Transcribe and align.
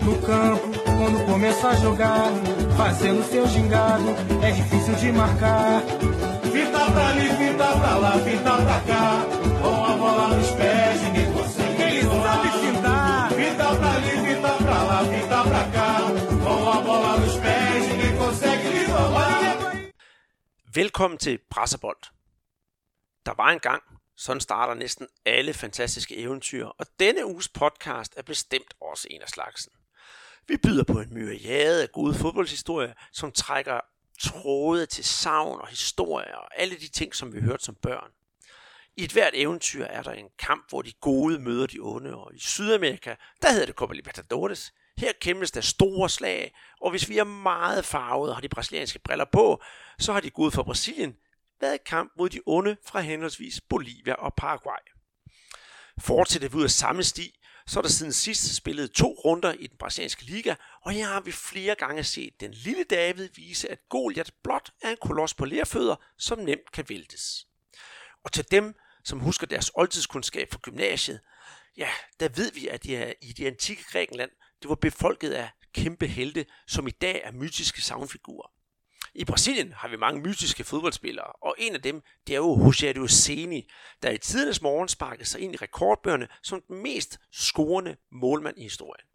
No 0.00 0.18
campo, 0.22 0.68
quando 0.84 1.26
começa 1.26 1.68
a 1.68 1.74
jogar, 1.76 2.30
fazendo 2.76 3.22
seu 3.24 3.46
gingado, 3.46 4.10
é 4.42 4.50
difícil 4.50 4.94
de 4.94 5.12
marcar. 5.12 5.82
Fita 6.52 6.90
pra 6.90 7.08
ali, 7.08 7.28
fita 7.28 7.66
pra 7.78 7.98
lá, 7.98 8.12
fita 8.12 8.56
pra 8.64 8.80
cá, 8.80 9.26
com 9.60 9.84
a 9.84 9.96
bola 9.96 10.28
nos 10.28 10.50
pés, 10.52 11.02
ninguém 11.02 11.32
consegue. 11.32 11.82
Ele 11.82 12.02
sabe 12.02 12.48
fintar. 12.48 13.30
Fita 13.32 13.76
pra 13.76 13.90
ali, 13.92 14.10
fita 14.26 14.52
pra 14.64 14.82
lá, 14.84 15.04
fita 15.04 15.42
pra 15.44 15.64
cá, 15.76 16.00
com 16.44 16.70
a 16.70 16.80
bola 16.80 17.18
nos 17.18 17.36
pés, 17.36 17.88
ninguém 17.88 18.16
consegue 18.16 18.68
lhe 18.68 18.84
roubar. 18.86 19.54
Velkommen 20.72 21.18
til 21.18 21.38
Brasserbold. 21.50 22.10
Der 23.26 23.34
var 23.34 23.52
en 23.52 23.58
gang, 23.60 23.82
sådan 24.16 24.40
starter 24.40 24.74
næsten 24.74 25.08
alle 25.24 25.54
fantastiske 25.54 26.16
eventyr, 26.16 26.66
og 26.66 26.86
denne 27.00 27.26
uges 27.26 27.48
podcast 27.48 28.14
er 28.16 28.22
bestemt 28.22 28.74
også 28.80 29.08
en 29.10 29.22
af 29.22 29.28
slagsen. 29.28 29.72
Vi 30.48 30.56
byder 30.56 30.84
på 30.84 31.00
en 31.00 31.14
myriade 31.14 31.82
af 31.82 31.92
gode 31.92 32.14
fodboldshistorier, 32.14 32.92
som 33.12 33.32
trækker 33.32 33.80
tråde 34.20 34.86
til 34.86 35.04
savn 35.04 35.60
og 35.60 35.68
historier 35.68 36.36
og 36.36 36.60
alle 36.60 36.74
de 36.74 36.88
ting, 36.88 37.14
som 37.14 37.34
vi 37.34 37.40
hørte 37.40 37.64
som 37.64 37.74
børn. 37.74 38.10
I 38.96 39.04
et 39.04 39.12
hvert 39.12 39.32
eventyr 39.34 39.84
er 39.84 40.02
der 40.02 40.12
en 40.12 40.28
kamp, 40.38 40.68
hvor 40.68 40.82
de 40.82 40.92
gode 40.92 41.38
møder 41.38 41.66
de 41.66 41.78
onde, 41.80 42.16
og 42.16 42.34
i 42.34 42.38
Sydamerika, 42.38 43.14
der 43.42 43.52
hedder 43.52 43.66
det 43.66 43.74
Copa 43.74 43.94
Libertadores. 43.94 44.72
Her 44.98 45.12
kæmpes 45.20 45.50
der 45.50 45.60
store 45.60 46.08
slag, 46.08 46.54
og 46.80 46.90
hvis 46.90 47.08
vi 47.08 47.18
er 47.18 47.24
meget 47.24 47.84
farvede 47.84 48.30
og 48.32 48.36
har 48.36 48.40
de 48.40 48.48
brasilianske 48.48 48.98
briller 48.98 49.24
på, 49.32 49.62
så 49.98 50.12
har 50.12 50.20
de 50.20 50.30
gode 50.30 50.50
fra 50.50 50.62
Brasilien 50.62 51.16
været 51.60 51.74
i 51.74 51.82
kamp 51.86 52.12
mod 52.18 52.28
de 52.28 52.40
onde 52.46 52.76
fra 52.86 53.00
henholdsvis 53.00 53.60
Bolivia 53.60 54.14
og 54.14 54.34
Paraguay. 54.34 54.78
Fortsætter 55.98 56.48
vi 56.48 56.56
ud 56.56 56.64
af 56.64 56.70
samme 56.70 57.02
sti, 57.02 57.40
så 57.66 57.80
er 57.80 57.82
der 57.82 57.88
siden 57.88 58.12
sidst 58.12 58.56
spillet 58.56 58.92
to 58.92 59.06
runder 59.24 59.52
i 59.52 59.66
den 59.66 59.76
brasilianske 59.78 60.24
liga, 60.24 60.54
og 60.82 60.92
her 60.92 61.06
har 61.06 61.20
vi 61.20 61.32
flere 61.32 61.74
gange 61.74 62.04
set 62.04 62.40
den 62.40 62.50
lille 62.50 62.84
David 62.84 63.28
vise, 63.34 63.70
at 63.70 63.88
Goliath 63.88 64.30
blot 64.42 64.70
er 64.82 64.90
en 64.90 64.96
koloss 65.00 65.34
på 65.34 65.44
lærfødder, 65.44 65.96
som 66.18 66.38
nemt 66.38 66.72
kan 66.72 66.84
væltes. 66.88 67.46
Og 68.24 68.32
til 68.32 68.50
dem, 68.50 68.74
som 69.04 69.20
husker 69.20 69.46
deres 69.46 69.70
oldtidskundskab 69.74 70.52
fra 70.52 70.58
gymnasiet, 70.62 71.20
ja, 71.76 71.88
der 72.20 72.28
ved 72.28 72.52
vi, 72.52 72.68
at 72.68 72.82
de 72.82 72.96
er 72.96 73.12
i 73.22 73.32
det 73.32 73.46
antikke 73.46 73.84
Grækenland, 73.84 74.30
det 74.62 74.68
var 74.68 74.74
befolket 74.74 75.32
af 75.32 75.50
kæmpe 75.74 76.06
helte, 76.06 76.46
som 76.66 76.86
i 76.86 76.90
dag 76.90 77.20
er 77.24 77.32
mytiske 77.32 77.82
savnfigurer. 77.82 78.53
I 79.14 79.24
Brasilien 79.24 79.72
har 79.72 79.88
vi 79.88 79.96
mange 79.96 80.20
mytiske 80.20 80.64
fodboldspillere, 80.64 81.26
og 81.26 81.54
en 81.58 81.74
af 81.74 81.82
dem, 81.82 82.02
det 82.26 82.32
er 82.32 82.36
jo 82.36 82.54
Rogério 82.54 83.08
Ceni, 83.08 83.70
der 84.02 84.10
i 84.10 84.18
tidernes 84.18 84.62
morgen 84.62 84.88
sparkede 84.88 85.28
sig 85.28 85.40
ind 85.40 85.54
i 85.54 85.56
rekordbøgerne 85.56 86.28
som 86.42 86.62
den 86.68 86.82
mest 86.82 87.18
scorende 87.32 87.96
målmand 88.12 88.58
i 88.58 88.62
historien. 88.62 89.06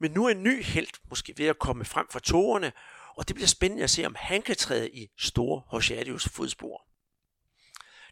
Men 0.00 0.10
nu 0.10 0.26
er 0.26 0.30
en 0.30 0.42
ny 0.42 0.62
held 0.62 1.08
måske 1.10 1.34
ved 1.36 1.46
at 1.46 1.58
komme 1.58 1.84
frem 1.84 2.06
fra 2.10 2.20
tårerne, 2.20 2.72
og 3.16 3.28
det 3.28 3.34
bliver 3.34 3.48
spændende 3.48 3.84
at 3.84 3.90
se, 3.90 4.06
om 4.06 4.16
han 4.18 4.42
kan 4.42 4.56
træde 4.56 4.90
i 4.90 5.08
store 5.18 5.62
Rogérios 5.72 6.28
fodspor. 6.28 6.86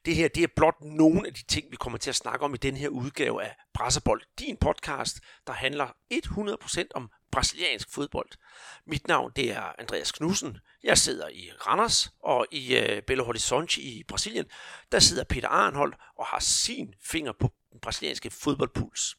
Det 0.04 0.16
her 0.16 0.28
det 0.28 0.42
er 0.42 0.48
blot 0.56 0.80
nogle 0.80 1.26
af 1.26 1.34
de 1.34 1.42
ting, 1.42 1.70
vi 1.70 1.76
kommer 1.76 1.98
til 1.98 2.10
at 2.10 2.16
snakke 2.16 2.44
om 2.44 2.54
i 2.54 2.56
den 2.56 2.76
her 2.76 2.88
udgave 2.88 3.42
af 3.42 3.56
Brasserbold, 3.74 4.22
din 4.38 4.56
podcast, 4.56 5.20
der 5.46 5.52
handler 5.52 5.96
100% 6.12 6.84
om 6.94 7.10
brasiliansk 7.32 7.90
fodbold. 7.90 8.30
Mit 8.86 9.08
navn 9.08 9.32
det 9.36 9.50
er 9.50 9.80
Andreas 9.80 10.12
Knudsen. 10.12 10.58
Jeg 10.82 10.98
sidder 10.98 11.28
i 11.28 11.50
Randers, 11.66 12.12
og 12.22 12.46
i 12.50 12.76
øh, 12.76 13.02
Belo 13.02 13.24
Horizonte 13.24 13.80
i 13.80 14.02
Brasilien, 14.08 14.46
der 14.92 14.98
sidder 14.98 15.24
Peter 15.24 15.48
Arnhold 15.48 15.92
og 16.18 16.26
har 16.26 16.40
sin 16.40 16.94
finger 17.02 17.32
på 17.32 17.52
den 17.72 17.80
brasilianske 17.80 18.30
fodboldpuls. 18.30 19.16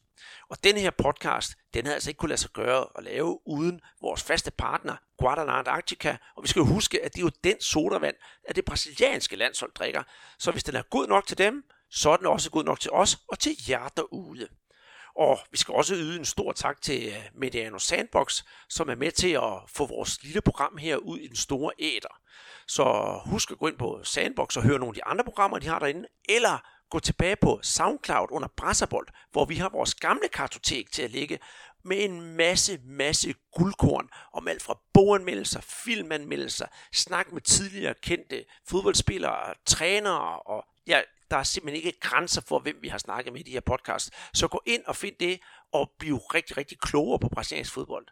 Og 0.50 0.64
denne 0.64 0.80
her 0.80 0.90
podcast, 0.90 1.56
den 1.74 1.84
havde 1.84 1.94
altså 1.94 2.10
ikke 2.10 2.18
kunne 2.18 2.28
lade 2.28 2.40
sig 2.40 2.50
gøre 2.50 2.86
at 2.98 3.04
lave 3.04 3.38
uden 3.46 3.80
vores 4.00 4.22
faste 4.22 4.50
partner, 4.50 4.96
Guadalajara 5.18 5.58
Antarctica. 5.58 6.16
Og 6.36 6.42
vi 6.42 6.48
skal 6.48 6.60
jo 6.60 6.66
huske, 6.66 7.04
at 7.04 7.12
det 7.12 7.18
er 7.18 7.24
jo 7.24 7.30
den 7.44 7.60
sodavand, 7.60 8.16
at 8.44 8.56
det 8.56 8.64
brasilianske 8.64 9.36
landshold 9.36 9.72
drikker. 9.72 10.02
Så 10.38 10.50
hvis 10.50 10.64
den 10.64 10.76
er 10.76 10.82
god 10.82 11.06
nok 11.06 11.26
til 11.26 11.38
dem, 11.38 11.64
så 11.90 12.10
er 12.10 12.16
den 12.16 12.26
også 12.26 12.50
god 12.50 12.64
nok 12.64 12.80
til 12.80 12.90
os 12.90 13.18
og 13.28 13.38
til 13.38 13.56
jer 13.68 13.88
derude. 13.88 14.48
Og 15.16 15.38
vi 15.50 15.56
skal 15.56 15.74
også 15.74 15.94
yde 15.94 16.18
en 16.18 16.24
stor 16.24 16.52
tak 16.52 16.82
til 16.82 17.08
øh, 17.08 17.22
Mediano 17.34 17.78
Sandbox, 17.78 18.42
som 18.68 18.88
er 18.88 18.94
med 18.94 19.10
til 19.12 19.32
at 19.32 19.52
få 19.68 19.86
vores 19.86 20.22
lille 20.22 20.40
program 20.40 20.76
her 20.76 20.96
ud 20.96 21.18
i 21.18 21.26
den 21.26 21.36
store 21.36 21.72
æder. 21.78 22.18
Så 22.68 22.84
husk 23.26 23.50
at 23.50 23.58
gå 23.58 23.68
ind 23.68 23.78
på 23.78 24.00
Sandbox 24.04 24.56
og 24.56 24.62
høre 24.62 24.78
nogle 24.78 24.90
af 24.90 24.94
de 24.94 25.04
andre 25.04 25.24
programmer, 25.24 25.58
de 25.58 25.68
har 25.68 25.78
derinde, 25.78 26.08
eller 26.28 26.58
gå 26.90 26.98
tilbage 26.98 27.36
på 27.36 27.60
SoundCloud 27.62 28.28
under 28.30 28.48
Brasserbold, 28.56 29.06
hvor 29.32 29.44
vi 29.44 29.56
har 29.56 29.68
vores 29.68 29.94
gamle 29.94 30.28
kartotek 30.28 30.92
til 30.92 31.02
at 31.02 31.10
ligge 31.10 31.38
med 31.84 32.04
en 32.04 32.36
masse, 32.36 32.78
masse 32.84 33.34
guldkorn 33.56 34.08
om 34.32 34.48
alt 34.48 34.62
fra 34.62 34.78
boganmeldelser, 34.94 35.60
filmanmeldelser, 35.60 36.66
snak 36.92 37.32
med 37.32 37.40
tidligere 37.40 37.94
kendte 38.02 38.44
fodboldspillere, 38.68 39.54
trænere 39.66 40.38
og 40.38 40.64
ja, 40.86 41.00
der 41.32 41.38
er 41.38 41.42
simpelthen 41.42 41.86
ikke 41.86 42.00
grænser 42.00 42.40
for, 42.40 42.58
hvem 42.58 42.78
vi 42.82 42.88
har 42.88 42.98
snakket 42.98 43.32
med 43.32 43.40
i 43.40 43.42
de 43.42 43.50
her 43.50 43.60
podcast. 43.60 44.10
Så 44.34 44.48
gå 44.48 44.62
ind 44.66 44.82
og 44.86 44.96
find 44.96 45.14
det 45.20 45.40
og 45.72 45.90
blive 45.98 46.18
rigtig, 46.18 46.56
rigtig 46.56 46.78
klogere 46.78 47.18
på 47.18 47.28
brasiliansk 47.28 47.72
fodbold. 47.72 48.06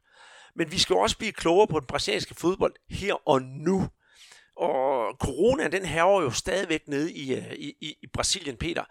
Men 0.54 0.72
vi 0.72 0.78
skal 0.78 0.96
også 0.96 1.18
blive 1.18 1.32
klogere 1.32 1.66
på 1.66 1.80
den 1.80 1.86
brasilianske 1.86 2.34
fodbold 2.34 2.74
her 2.90 3.28
og 3.28 3.42
nu. 3.42 3.88
Og 4.56 5.16
corona, 5.20 5.68
den 5.68 5.84
herrer 5.84 6.22
jo 6.22 6.30
stadigvæk 6.30 6.88
nede 6.88 7.12
i, 7.12 7.34
øh, 7.34 7.52
i, 7.52 7.74
i, 7.80 7.96
i 8.02 8.06
Brasilien, 8.06 8.56
Peter. 8.56 8.84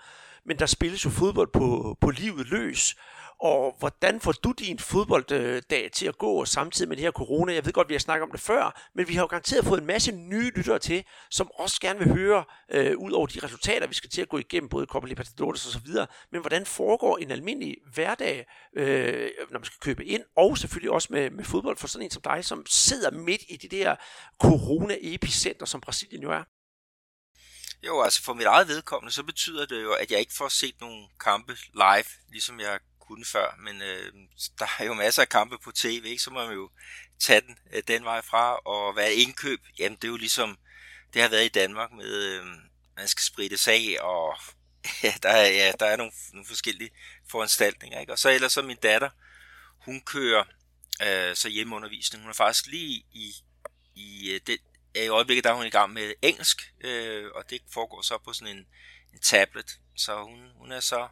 Men 0.45 0.59
der 0.59 0.65
spilles 0.65 1.05
jo 1.05 1.09
fodbold 1.09 1.49
på, 1.53 1.97
på 2.01 2.09
livet 2.09 2.47
løs. 2.47 2.95
Og 3.41 3.75
hvordan 3.79 4.21
får 4.21 4.31
du 4.31 4.51
din 4.51 4.79
fodbolddag 4.79 5.91
til 5.93 6.07
at 6.07 6.17
gå 6.17 6.45
samtidig 6.45 6.89
med 6.89 6.97
det 6.97 7.03
her 7.03 7.11
corona? 7.11 7.53
Jeg 7.53 7.65
ved 7.65 7.73
godt, 7.73 7.89
vi 7.89 7.93
har 7.93 7.99
snakket 7.99 8.23
om 8.23 8.31
det 8.31 8.39
før, 8.39 8.89
men 8.95 9.07
vi 9.07 9.13
har 9.13 9.21
jo 9.21 9.27
garanteret 9.27 9.65
fået 9.65 9.79
en 9.79 9.87
masse 9.87 10.11
nye 10.11 10.51
lyttere 10.55 10.79
til, 10.79 11.03
som 11.31 11.51
også 11.53 11.81
gerne 11.81 11.99
vil 11.99 12.13
høre, 12.13 12.43
øh, 12.71 12.97
ud 12.97 13.11
over 13.11 13.27
de 13.27 13.39
resultater, 13.43 13.87
vi 13.87 13.93
skal 13.93 14.09
til 14.09 14.21
at 14.21 14.29
gå 14.29 14.37
igennem, 14.37 14.69
både 14.69 14.85
Copa 14.85 15.07
Libertadores 15.07 15.65
og 15.65 15.71
så 15.71 15.79
videre, 15.79 16.07
men 16.31 16.41
hvordan 16.41 16.65
foregår 16.65 17.17
en 17.17 17.31
almindelig 17.31 17.77
hverdag, 17.93 18.45
øh, 18.77 19.29
når 19.51 19.59
man 19.59 19.65
skal 19.65 19.79
købe 19.81 20.05
ind, 20.05 20.23
og 20.37 20.57
selvfølgelig 20.57 20.91
også 20.91 21.07
med, 21.11 21.29
med 21.29 21.43
fodbold 21.43 21.77
for 21.77 21.87
sådan 21.87 22.05
en 22.05 22.11
som 22.11 22.21
dig, 22.21 22.45
som 22.45 22.65
sidder 22.67 23.11
midt 23.11 23.41
i 23.49 23.57
det 23.57 23.71
der 23.71 23.95
corona-epicenter, 24.43 25.65
som 25.65 25.81
Brasilien 25.81 26.23
jo 26.23 26.31
er? 26.31 26.43
Jo, 27.87 28.01
altså 28.01 28.23
for 28.23 28.33
mit 28.33 28.45
eget 28.45 28.67
vedkommende, 28.67 29.13
så 29.13 29.23
betyder 29.23 29.65
det 29.65 29.83
jo, 29.83 29.93
at 29.93 30.11
jeg 30.11 30.19
ikke 30.19 30.33
får 30.37 30.47
set 30.47 30.75
nogen 30.81 31.07
kampe 31.19 31.57
live, 31.73 32.05
ligesom 32.29 32.59
jeg 32.59 32.79
kunne 33.09 33.25
før, 33.25 33.55
men 33.59 33.81
øh, 33.81 34.13
der 34.59 34.67
er 34.79 34.85
jo 34.85 34.93
masser 34.93 35.21
af 35.21 35.29
kampe 35.29 35.57
på 35.57 35.71
tv, 35.71 36.03
ikke? 36.05 36.23
så 36.23 36.31
må 36.31 36.45
man 36.45 36.53
jo 36.53 36.69
tage 37.19 37.41
den 37.41 37.57
øh, 37.73 37.83
den 37.87 38.03
vej 38.03 38.21
fra, 38.21 38.55
og 38.55 38.93
hvad 38.93 39.11
indkøb, 39.11 39.61
jamen 39.79 39.95
det 39.95 40.03
er 40.03 40.11
jo 40.11 40.17
ligesom, 40.17 40.57
det 41.13 41.21
har 41.21 41.29
været 41.29 41.45
i 41.45 41.59
Danmark 41.59 41.91
med, 41.91 42.23
øh, 42.23 42.45
man 42.97 43.07
skal 43.07 43.23
spritte 43.23 43.71
af, 43.71 43.97
og 43.99 44.37
ja, 45.03 45.13
der 45.23 45.29
er, 45.29 45.47
ja, 45.47 45.71
der 45.79 45.85
er 45.85 45.97
nogle, 45.97 46.11
nogle 46.33 46.47
forskellige 46.47 46.89
foranstaltninger, 47.31 47.99
ikke? 47.99 48.11
og 48.11 48.19
så 48.19 48.29
ellers 48.29 48.53
så 48.53 48.61
min 48.61 48.77
datter, 48.77 49.09
hun 49.85 50.01
kører 50.01 50.43
øh, 51.07 51.35
så 51.35 51.49
hjemmeundervisning, 51.49 52.23
hun 52.23 52.29
er 52.29 52.35
faktisk 52.35 52.67
lige 52.67 53.05
i, 53.11 53.33
i 53.95 54.31
øh, 54.31 54.41
det, 54.47 54.57
i 54.95 55.07
øjeblikket, 55.07 55.43
der 55.43 55.49
er 55.49 55.55
hun 55.55 55.65
i 55.65 55.69
gang 55.69 55.93
med 55.93 56.13
engelsk, 56.21 56.73
øh, 56.81 57.31
og 57.35 57.49
det 57.49 57.61
foregår 57.73 58.01
så 58.01 58.17
på 58.17 58.33
sådan 58.33 58.57
en, 58.57 58.67
en 59.13 59.19
tablet, 59.19 59.79
så 59.95 60.23
hun, 60.23 60.51
hun 60.55 60.71
er 60.71 60.79
så 60.79 61.07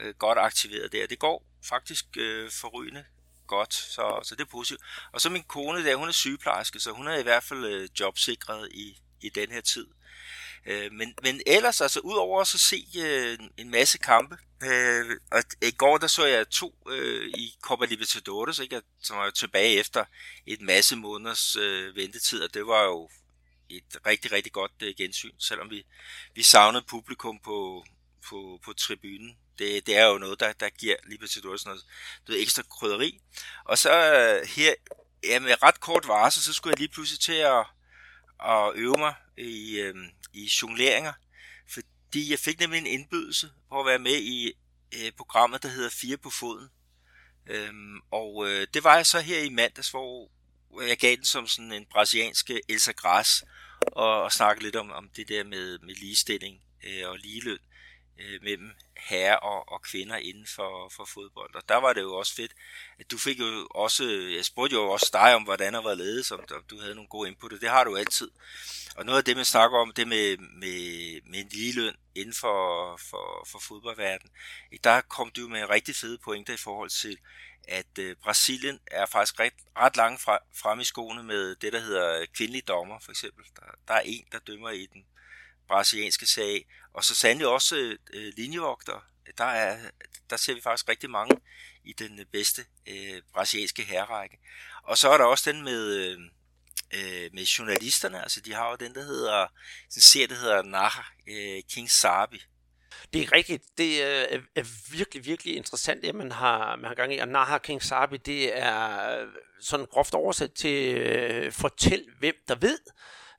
øh, 0.00 0.14
godt 0.14 0.38
aktiveret 0.38 0.92
der. 0.92 1.06
Det 1.06 1.18
går 1.18 1.46
faktisk 1.68 2.04
øh, 2.16 2.50
forrygende 2.50 3.04
godt, 3.46 3.74
så, 3.74 4.20
så 4.22 4.34
det 4.34 4.40
er 4.40 4.50
positivt. 4.50 4.80
Og 5.12 5.20
så 5.20 5.30
min 5.30 5.42
kone 5.42 5.84
der, 5.84 5.96
hun 5.96 6.08
er 6.08 6.12
sygeplejerske, 6.12 6.80
så 6.80 6.90
hun 6.90 7.06
er 7.06 7.16
i 7.18 7.22
hvert 7.22 7.42
fald 7.42 7.64
øh, 7.64 7.88
jobsikret 8.00 8.68
i, 8.72 8.98
i 9.20 9.28
den 9.28 9.50
her 9.50 9.60
tid. 9.60 9.86
Øh, 10.66 10.92
men, 10.92 11.14
men 11.22 11.40
ellers, 11.46 11.80
altså 11.80 12.00
udover 12.00 12.40
at 12.40 12.46
så 12.46 12.58
se 12.58 12.86
øh, 12.98 13.38
en 13.56 13.70
masse 13.70 13.98
kampe, 13.98 14.38
øh, 14.62 15.20
og 15.32 15.42
i 15.62 15.70
går 15.70 15.98
der 15.98 16.06
så 16.06 16.26
jeg 16.26 16.48
to 16.48 16.74
øh, 16.90 17.28
i 17.28 17.54
Copa 17.62 17.84
Libertadores, 17.84 18.58
ikke, 18.58 18.82
som 19.02 19.16
var 19.16 19.30
tilbage 19.30 19.78
efter 19.78 20.04
et 20.46 20.60
masse 20.60 20.96
måneders 20.96 21.56
øh, 21.56 21.96
ventetid, 21.96 22.42
og 22.42 22.54
det 22.54 22.66
var 22.66 22.82
jo 22.84 23.10
et 23.68 23.96
rigtig, 24.06 24.32
rigtig 24.32 24.52
godt 24.52 24.72
øh, 24.82 24.94
gensyn, 24.98 25.38
selvom 25.38 25.70
vi, 25.70 25.86
vi 26.34 26.42
savnede 26.42 26.84
publikum 26.88 27.38
på, 27.38 27.84
på, 28.28 28.60
på 28.64 28.72
tribunen 28.72 29.36
det, 29.58 29.86
det 29.86 29.96
er 29.96 30.04
jo 30.04 30.18
noget, 30.18 30.40
der, 30.40 30.52
der 30.52 30.68
giver 30.68 30.96
lige 31.06 31.18
pludselig 31.18 31.42
sådan 31.42 31.70
noget, 31.70 31.86
noget 32.28 32.42
ekstra 32.42 32.62
krydderi. 32.62 33.20
Og 33.64 33.78
så 33.78 33.90
øh, 33.90 34.48
her, 34.48 34.74
ja, 35.24 35.38
med 35.38 35.62
ret 35.62 35.80
kort 35.80 36.08
varsel, 36.08 36.42
så 36.42 36.52
skulle 36.52 36.72
jeg 36.72 36.78
lige 36.78 36.88
pludselig 36.88 37.20
til 37.20 37.32
at, 37.32 37.66
at 38.44 38.72
øve 38.74 38.96
mig 38.98 39.14
i, 39.38 39.78
øh, 39.78 39.94
i 40.32 40.50
jongleringer, 40.62 41.12
fordi 41.68 42.30
jeg 42.30 42.38
fik 42.38 42.60
nemlig 42.60 42.78
en 42.78 42.86
indbydelse 42.86 43.50
på 43.68 43.80
at 43.80 43.86
være 43.86 43.98
med 43.98 44.16
i 44.16 44.52
øh, 44.94 45.12
programmet, 45.12 45.62
der 45.62 45.68
hedder 45.68 45.90
Fire 45.90 46.16
på 46.16 46.30
foden. 46.30 46.68
Øhm, 47.46 48.00
og 48.10 48.48
øh, 48.48 48.66
det 48.74 48.84
var 48.84 48.96
jeg 48.96 49.06
så 49.06 49.20
her 49.20 49.38
i 49.38 49.48
mandags, 49.48 49.90
hvor 49.90 50.30
jeg 50.88 50.96
gav 50.96 51.16
den 51.16 51.24
som 51.24 51.46
sådan 51.46 51.72
en 51.72 51.86
brasiliansk 51.90 52.50
øh, 52.50 52.58
Elsa 52.68 52.92
Gras, 52.92 53.44
og, 53.92 54.22
og 54.22 54.32
snakkede 54.32 54.64
lidt 54.64 54.76
om, 54.76 54.90
om 54.90 55.08
det 55.16 55.28
der 55.28 55.44
med, 55.44 55.78
med 55.78 55.94
ligestilling 55.94 56.60
øh, 56.84 57.08
og 57.08 57.18
ligeløn 57.18 57.58
øh, 58.18 58.42
mellem 58.42 58.70
herrer 58.96 59.36
og, 59.36 59.72
og 59.72 59.82
kvinder 59.82 60.16
inden 60.16 60.46
for, 60.46 60.88
for 60.96 61.04
fodbold. 61.04 61.54
Og 61.54 61.62
der 61.68 61.76
var 61.76 61.92
det 61.92 62.02
jo 62.02 62.14
også 62.14 62.34
fedt, 62.34 62.52
at 62.98 63.10
du 63.10 63.18
fik 63.18 63.40
jo 63.40 63.66
også, 63.70 64.04
jeg 64.36 64.44
spurgte 64.44 64.76
jo 64.76 64.90
også 64.90 65.10
dig 65.12 65.34
om, 65.34 65.42
hvordan 65.42 65.72
der 65.74 65.82
var 65.82 65.94
ledet, 65.94 66.32
om 66.32 66.40
du 66.70 66.80
havde 66.80 66.94
nogle 66.94 67.08
gode 67.08 67.28
input, 67.28 67.52
og 67.52 67.60
det 67.60 67.68
har 67.68 67.84
du 67.84 67.96
altid. 67.96 68.30
Og 68.96 69.04
noget 69.04 69.18
af 69.18 69.24
det, 69.24 69.36
man 69.36 69.44
snakker 69.44 69.78
om, 69.78 69.92
det 69.92 70.08
med, 70.08 70.36
med, 70.36 71.20
med 71.30 71.40
en 71.40 71.48
ligeløn 71.48 71.96
inden 72.14 72.34
for, 72.34 72.96
for, 72.96 73.46
for 73.50 73.58
fodboldverdenen, 73.58 74.32
øh, 74.72 74.78
der 74.84 75.00
kom 75.00 75.30
du 75.30 75.48
med 75.48 75.60
en 75.60 75.70
rigtig 75.70 75.96
fede 75.96 76.18
pointer 76.18 76.54
i 76.54 76.56
forhold 76.56 76.90
til, 76.90 77.18
at 77.68 77.98
øh, 77.98 78.16
Brasilien 78.16 78.80
er 78.86 79.06
faktisk 79.06 79.40
ret, 79.40 79.52
ret 79.76 79.96
langt 79.96 80.20
fra, 80.22 80.38
frem 80.54 80.80
i 80.80 80.84
skoene 80.84 81.22
med 81.22 81.56
det, 81.56 81.72
der 81.72 81.80
hedder 81.80 82.26
kvindelige 82.34 82.62
dommer, 82.62 82.98
for 82.98 83.10
eksempel. 83.10 83.44
Der, 83.56 83.62
der 83.88 83.94
er 83.94 84.00
en, 84.04 84.24
der 84.32 84.38
dømmer 84.38 84.70
i 84.70 84.86
den 84.86 85.06
brasilianske 85.68 86.26
sag, 86.26 86.66
og 86.92 87.04
så 87.04 87.14
sandelig 87.14 87.46
også 87.46 87.96
øh, 88.12 88.32
linjevogter. 88.36 89.04
Der, 89.38 89.44
er, 89.44 89.78
der 90.30 90.36
ser 90.36 90.54
vi 90.54 90.60
faktisk 90.60 90.88
rigtig 90.88 91.10
mange 91.10 91.36
i 91.84 91.92
den 91.92 92.20
bedste 92.32 92.62
øh, 92.88 93.22
brasilianske 93.32 93.82
herrække. 93.82 94.38
Og 94.82 94.98
så 94.98 95.10
er 95.10 95.16
der 95.16 95.24
også 95.24 95.52
den 95.52 95.62
med, 95.62 95.94
øh, 95.94 96.18
øh, 96.94 97.30
med 97.32 97.44
journalisterne, 97.44 98.22
altså 98.22 98.40
de 98.40 98.54
har 98.54 98.70
jo 98.70 98.76
den, 98.76 98.94
der 98.94 99.02
hedder, 99.02 99.46
sådan 99.90 100.02
ser, 100.02 100.26
der 100.26 100.34
hedder 100.34 100.62
Naha 100.62 101.02
øh, 101.28 101.62
King 101.70 101.90
Sabi. 101.90 102.42
Det 103.12 103.22
er 103.22 103.32
rigtigt. 103.32 103.62
Det 103.78 104.02
er, 104.02 104.40
er 104.54 104.90
virkelig, 104.90 105.24
virkelig 105.24 105.56
interessant, 105.56 106.02
det 106.02 106.14
man 106.14 106.32
har, 106.32 106.76
man 106.76 106.84
har 106.84 106.94
gang 106.94 107.14
i. 107.14 107.18
Og 107.18 107.28
Naha 107.28 107.58
King 107.58 107.82
Sabi, 107.82 108.16
det 108.16 108.58
er 108.58 109.26
sådan 109.60 109.86
groft 109.86 110.14
oversat 110.14 110.52
til 110.52 110.96
øh, 110.96 111.52
fortæl, 111.52 112.06
hvem 112.18 112.34
der 112.48 112.54
ved. 112.54 112.78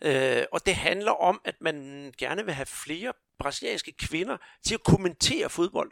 Øh, 0.02 0.44
og 0.52 0.66
det 0.66 0.76
handler 0.76 1.12
om, 1.12 1.42
at 1.46 1.56
man 1.62 1.76
gerne 2.18 2.46
vil 2.46 2.54
have 2.54 2.66
flere 2.66 3.14
brasilianske 3.40 3.94
kvinder 4.00 4.38
til 4.66 4.74
at 4.74 4.84
kommentere 4.84 5.50
fodbold. 5.50 5.92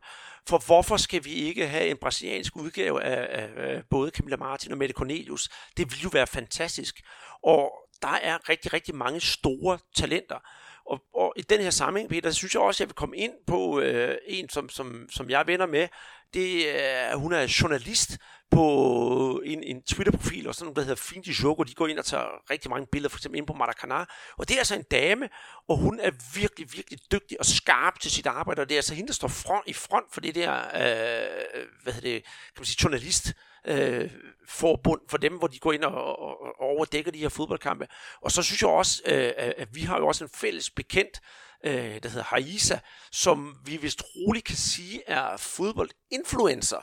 For 0.49 0.65
hvorfor 0.65 0.97
skal 0.97 1.25
vi 1.25 1.33
ikke 1.33 1.67
have 1.67 1.87
en 1.87 1.97
brasiliansk 1.97 2.55
udgave 2.55 3.03
af, 3.03 3.41
af, 3.41 3.49
af 3.57 3.83
både 3.89 4.11
Camilla 4.11 4.37
Martin 4.37 4.71
og 4.71 4.77
Mette 4.77 4.93
Cornelius? 4.93 5.49
Det 5.77 5.91
ville 5.91 6.03
jo 6.03 6.09
være 6.13 6.27
fantastisk. 6.27 7.01
Og 7.43 7.71
der 8.01 8.17
er 8.21 8.49
rigtig, 8.49 8.73
rigtig 8.73 8.95
mange 8.95 9.21
store 9.21 9.79
talenter. 9.95 10.39
Og, 10.85 11.01
og 11.13 11.33
i 11.35 11.41
den 11.41 11.61
her 11.61 11.69
sammenhæng, 11.69 12.09
Peter, 12.09 12.31
synes 12.31 12.53
jeg 12.53 12.61
også, 12.61 12.77
at 12.77 12.79
jeg 12.79 12.89
vil 12.89 12.95
komme 12.95 13.17
ind 13.17 13.33
på 13.47 13.79
øh, 13.79 14.17
en, 14.27 14.49
som, 14.49 14.69
som, 14.69 15.09
som 15.11 15.29
jeg 15.29 15.47
venner 15.47 15.65
med. 15.65 15.87
Det 16.33 16.65
øh, 16.67 17.19
hun 17.19 17.33
er 17.33 17.55
journalist 17.61 18.17
på 18.51 19.41
øh, 19.43 19.51
en, 19.53 19.63
en 19.63 19.83
Twitter-profil, 19.83 20.47
og 20.47 20.55
sådan 20.55 20.65
noget, 20.65 20.75
der 20.75 20.81
hedder 20.81 20.95
Finji 20.95 21.33
Joko, 21.43 21.63
De 21.63 21.73
går 21.73 21.87
ind 21.87 21.99
og 21.99 22.05
tager 22.05 22.49
rigtig 22.49 22.69
mange 22.69 22.87
billeder, 22.91 23.09
for 23.09 23.17
eksempel 23.17 23.37
ind 23.37 23.47
på 23.47 23.53
Maracanã. 23.53 24.33
Og 24.37 24.47
det 24.47 24.53
er 24.53 24.57
altså 24.57 24.75
en 24.75 24.83
dame, 24.91 25.29
og 25.67 25.77
hun 25.77 25.99
er 25.99 26.11
virkelig, 26.39 26.67
virkelig 26.73 26.99
dygtig 27.11 27.39
og 27.39 27.45
skarp 27.45 27.99
til 27.99 28.11
sit 28.11 28.25
arbejde, 28.25 28.61
og 28.61 28.69
det 28.69 28.75
er 28.75 28.79
altså 28.79 28.95
hende, 28.95 29.07
der 29.07 29.13
står 29.13 29.27
front, 29.27 29.63
i 29.67 29.73
front 29.73 30.13
for 30.13 30.21
det 30.21 30.35
der, 30.35 30.53
øh, 30.53 31.65
hvad 31.83 31.93
hedder 31.93 32.09
det, 32.09 32.23
kan 32.23 32.59
man 32.59 32.65
sige, 32.65 32.77
journalist 32.83 33.33
øh, 33.67 34.11
forbund 34.47 35.01
for 35.09 35.17
dem, 35.17 35.33
hvor 35.37 35.47
de 35.47 35.59
går 35.59 35.73
ind 35.73 35.83
og, 35.83 36.19
og, 36.19 36.41
og 36.41 36.59
overdækker 36.59 37.11
de 37.11 37.19
her 37.19 37.29
fodboldkampe. 37.29 37.87
Og 38.21 38.31
så 38.31 38.43
synes 38.43 38.61
jeg 38.61 38.69
også, 38.69 39.01
øh, 39.05 39.33
at 39.37 39.67
vi 39.71 39.81
har 39.81 39.97
jo 39.97 40.07
også 40.07 40.23
en 40.23 40.29
fælles 40.33 40.69
bekendt, 40.69 41.19
øh, 41.65 42.03
der 42.03 42.09
hedder 42.09 42.23
Haisa, 42.23 42.79
som 43.11 43.55
vi 43.65 43.77
vist 43.77 44.03
roligt 44.15 44.45
kan 44.45 44.55
sige 44.55 45.01
er 45.07 45.37
fodboldinfluencer. 45.37 46.81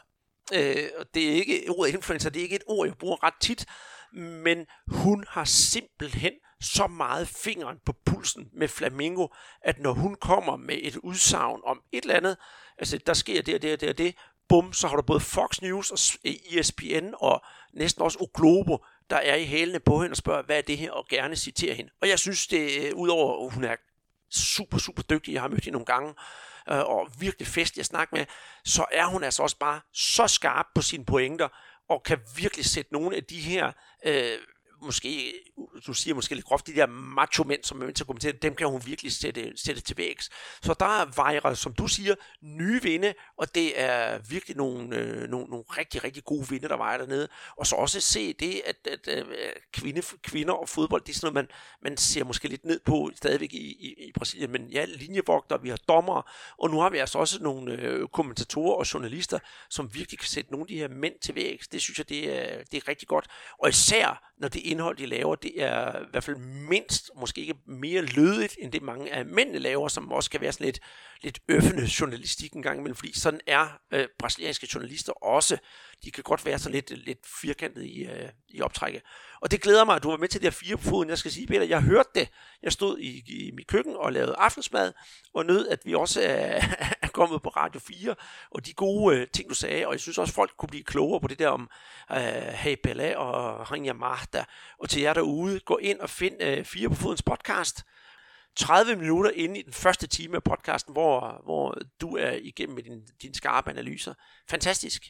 Øh, 0.55 0.89
det 1.15 1.29
er 1.29 1.33
ikke 1.33 1.65
ordet 1.69 1.95
influencer, 1.95 2.31
det 2.31 2.41
er 2.41 2.45
ikke 2.45 2.57
et 2.57 2.65
ord, 2.67 2.87
jeg 2.87 2.99
bruger 2.99 3.25
ret 3.25 3.35
tit, 3.41 3.67
men 4.13 4.67
hun 4.87 5.25
har 5.29 5.45
simpelthen 5.45 6.33
så 6.61 6.87
meget 6.87 7.29
fingeren 7.29 7.79
på 7.87 7.93
pulsen 8.07 8.49
med 8.53 8.69
Flamingo, 8.69 9.27
at 9.63 9.79
når 9.79 9.93
hun 9.93 10.15
kommer 10.15 10.57
med 10.57 10.79
et 10.83 10.97
udsagn 10.97 11.61
om 11.65 11.81
et 11.93 12.03
eller 12.03 12.17
andet, 12.17 12.37
altså 12.79 12.99
der 13.07 13.15
sker 13.15 13.43
det 13.43 13.55
og 13.55 13.63
det 13.63 13.73
og 13.73 13.81
det 13.81 13.89
og 13.89 13.99
det, 13.99 14.15
bum, 14.49 14.73
så 14.73 14.89
har 14.89 14.97
du 14.97 15.03
både 15.03 15.21
Fox 15.21 15.61
News 15.61 15.91
og 15.91 15.99
øh, 16.25 16.59
ESPN 16.59 17.15
og 17.15 17.43
næsten 17.73 18.03
også 18.03 18.31
Globo, 18.35 18.85
der 19.11 19.17
er 19.17 19.35
i 19.35 19.45
hælene 19.45 19.81
på 19.81 20.03
hende 20.03 20.13
og 20.13 20.17
spørger, 20.17 20.43
hvad 20.43 20.59
er 20.59 20.63
det 20.63 20.79
her, 20.79 20.91
og 20.93 21.07
gerne 21.09 21.37
citerer 21.37 21.75
hende. 21.75 21.91
Og 22.03 22.09
jeg 22.09 22.19
synes, 22.19 22.47
det 22.47 22.87
øh, 22.87 22.95
udover 22.95 23.47
at 23.47 23.55
hun 23.55 23.65
er 23.65 23.77
super, 24.31 24.79
super 24.79 25.03
dygtig, 25.03 25.33
jeg 25.33 25.41
har 25.41 25.49
mødt 25.49 25.65
hende 25.65 25.73
nogle 25.73 25.87
gange, 25.87 26.15
øh, 26.71 26.79
og 26.79 27.09
virkelig 27.19 27.47
festlig 27.47 27.83
at 27.83 27.87
snakke 27.87 28.15
med, 28.15 28.27
så 28.65 28.85
er 28.93 29.05
hun 29.05 29.25
altså 29.25 29.43
også 29.43 29.59
bare 29.59 29.81
så 29.93 30.27
skarp 30.27 30.67
på 30.75 30.83
sine 30.83 31.05
pointer, 31.05 31.49
og 31.89 32.03
kan 32.03 32.19
virkelig 32.37 32.65
sætte 32.65 32.93
nogle 32.93 33.17
af 33.17 33.25
de 33.25 33.41
her 33.41 33.73
øh, 34.07 34.39
måske, 34.83 35.35
du 35.87 35.93
siger 35.93 36.15
måske 36.15 36.35
lidt 36.35 36.47
groft, 36.47 36.67
de 36.67 36.75
der 36.75 36.87
macho 36.87 37.45
mænd, 37.45 37.65
som 37.65 37.83
er 37.83 37.87
med 37.87 37.95
til 37.95 38.03
at 38.03 38.07
kommentere, 38.07 38.33
dem 38.33 38.55
kan 38.55 38.67
hun 38.67 38.83
virkelig 38.87 39.13
sætte, 39.13 39.53
sætte 39.57 39.81
til 39.81 39.97
vægs. 39.97 40.31
Så 40.63 40.75
der 40.81 41.01
er 41.01 41.07
vejre, 41.17 41.57
som 41.57 41.73
du 41.73 41.87
siger, 41.87 42.15
nye 42.43 42.83
vinde, 42.83 43.15
og 43.37 43.55
det 43.55 43.81
er 43.81 44.19
virkelig 44.19 44.57
nogle, 44.57 44.97
øh, 44.97 45.29
nogle, 45.29 45.47
nogle 45.47 45.65
rigtig, 45.79 46.05
rigtig 46.05 46.25
gode 46.25 46.49
vinde, 46.49 46.69
der 46.69 46.77
vejer 46.77 46.99
dernede. 46.99 47.29
Og 47.57 47.67
så 47.67 47.77
også 47.77 48.01
se 48.01 48.33
det, 48.33 48.63
at, 48.67 48.77
at, 48.93 49.09
at 49.09 49.27
kvinde, 49.73 50.03
kvinder 50.23 50.55
og 50.55 50.69
fodbold, 50.69 51.03
det 51.03 51.11
er 51.11 51.15
sådan 51.15 51.35
noget, 51.35 51.49
man, 51.83 51.91
man 51.91 51.97
ser 51.97 52.25
måske 52.25 52.49
lidt 52.49 52.65
ned 52.65 52.81
på 52.85 53.11
stadigvæk 53.17 53.53
i, 53.53 53.57
i, 53.57 53.95
i 54.09 54.13
Brasilien. 54.13 54.51
Men 54.51 54.69
ja, 54.71 54.85
linjevogter, 54.85 55.59
vi 55.59 55.69
har 55.69 55.77
dommer, 55.77 56.31
og 56.59 56.71
nu 56.71 56.81
har 56.81 56.91
vi 56.91 56.99
altså 56.99 57.19
også 57.19 57.43
nogle 57.43 57.73
øh, 57.73 58.09
kommentatorer 58.09 58.77
og 58.77 58.95
journalister, 58.95 59.39
som 59.71 59.95
virkelig 59.95 60.19
kan 60.19 60.29
sætte 60.29 60.51
nogle 60.51 60.63
af 60.65 60.69
de 60.69 60.79
her 60.79 60.89
mænd 60.89 61.15
til 61.23 61.35
vægs. 61.35 61.69
Det 61.69 61.81
synes 61.81 61.99
jeg, 61.99 62.09
det 62.09 62.53
er, 62.53 62.65
det 62.65 62.77
er 62.77 62.89
rigtig 62.89 63.09
godt. 63.09 63.27
Og 63.59 63.69
især, 63.69 64.33
når 64.39 64.49
det 64.49 64.72
indhold, 64.73 64.97
de 64.97 65.07
laver, 65.07 65.35
det 65.35 65.63
er 65.63 66.01
i 66.01 66.05
hvert 66.11 66.25
fald 66.25 66.37
mindst, 66.69 67.11
måske 67.17 67.41
ikke 67.41 67.55
mere 67.67 68.03
lødigt, 68.03 68.57
end 68.59 68.73
det 68.73 68.83
mange 68.83 69.13
af 69.13 69.27
mændene 69.27 69.59
laver, 69.59 69.89
som 69.89 70.13
også 70.13 70.31
kan 70.31 70.41
være 70.41 70.53
sådan 70.53 70.65
lidt, 70.65 70.81
lidt 71.23 71.39
øffende 71.49 71.89
journalistik 72.01 72.53
en 72.53 72.63
gang 72.63 72.79
imellem, 72.79 72.97
fordi 72.97 73.19
sådan 73.19 73.41
er 73.47 73.81
øh, 73.93 74.09
brasilianske 74.19 74.69
journalister 74.75 75.13
også. 75.13 75.59
De 76.05 76.11
kan 76.11 76.23
godt 76.23 76.45
være 76.45 76.59
sådan 76.59 76.75
lidt, 76.75 77.05
lidt 77.05 77.19
firkantede 77.41 77.89
i, 77.89 78.05
øh, 78.05 78.29
i 78.49 78.61
optrækket. 78.61 79.03
Og 79.43 79.51
det 79.51 79.63
glæder 79.63 79.85
mig, 79.85 79.97
at 79.97 80.03
du 80.03 80.11
var 80.11 80.17
med 80.17 80.29
til 80.29 80.41
det 80.41 80.47
her 80.47 80.51
fire 80.67 80.77
på 80.77 80.83
foden. 80.83 81.09
Jeg 81.09 81.19
skal 81.19 81.31
sige, 81.31 81.47
Peter, 81.47 81.63
jeg 81.65 81.83
hørte 81.83 82.09
det. 82.15 82.29
Jeg 82.63 82.73
stod 82.73 82.99
i, 82.99 83.23
i 83.27 83.51
mit 83.51 83.67
køkken 83.67 83.97
og 83.97 84.13
lavede 84.13 84.35
aftensmad, 84.39 84.93
og 85.35 85.47
nød, 85.47 85.69
at 85.69 85.81
vi 85.85 85.95
også 85.95 86.23
er, 86.23 86.61
er 87.03 87.09
kommet 87.09 87.43
på 87.43 87.49
Radio 87.49 87.81
4, 87.81 88.15
og 88.51 88.67
de 88.67 88.73
gode 88.73 89.17
øh, 89.17 89.27
ting, 89.29 89.49
du 89.49 89.55
sagde, 89.55 89.87
og 89.87 89.93
jeg 89.93 90.01
synes 90.01 90.19
også, 90.19 90.35
folk 90.35 90.53
kunne 90.59 90.69
blive 90.69 90.85
klogere 90.85 91.21
på 91.21 91.29
det 91.29 91.39
der 91.39 91.49
om 91.49 91.69
øh, 92.13 92.19
Hey 92.53 92.77
Bella 92.83 93.17
og 93.17 93.73
Rinja 93.73 93.93
Marta, 93.93 94.45
og 94.79 94.91
til 94.91 95.03
jer 95.03 95.15
derude, 95.15 95.61
gå 95.61 95.77
ind 95.77 96.01
og 96.01 96.11
find 96.11 96.43
øh, 96.43 96.65
Fire 96.65 96.89
på 96.89 96.95
Fodens 96.95 97.23
podcast, 97.23 97.85
30 98.57 98.97
minutter 98.97 99.31
inde 99.31 99.59
i 99.61 99.63
den 99.63 99.73
første 99.73 100.07
time 100.07 100.37
af 100.37 100.43
podcasten, 100.43 100.93
hvor, 100.93 101.41
hvor 101.45 101.79
du 102.01 102.17
er 102.17 102.31
igennem 102.31 102.75
med 102.75 102.83
din, 102.83 103.03
din 103.23 103.35
skarpe 103.35 103.71
analyser. 103.71 104.15
Fantastisk. 104.51 105.03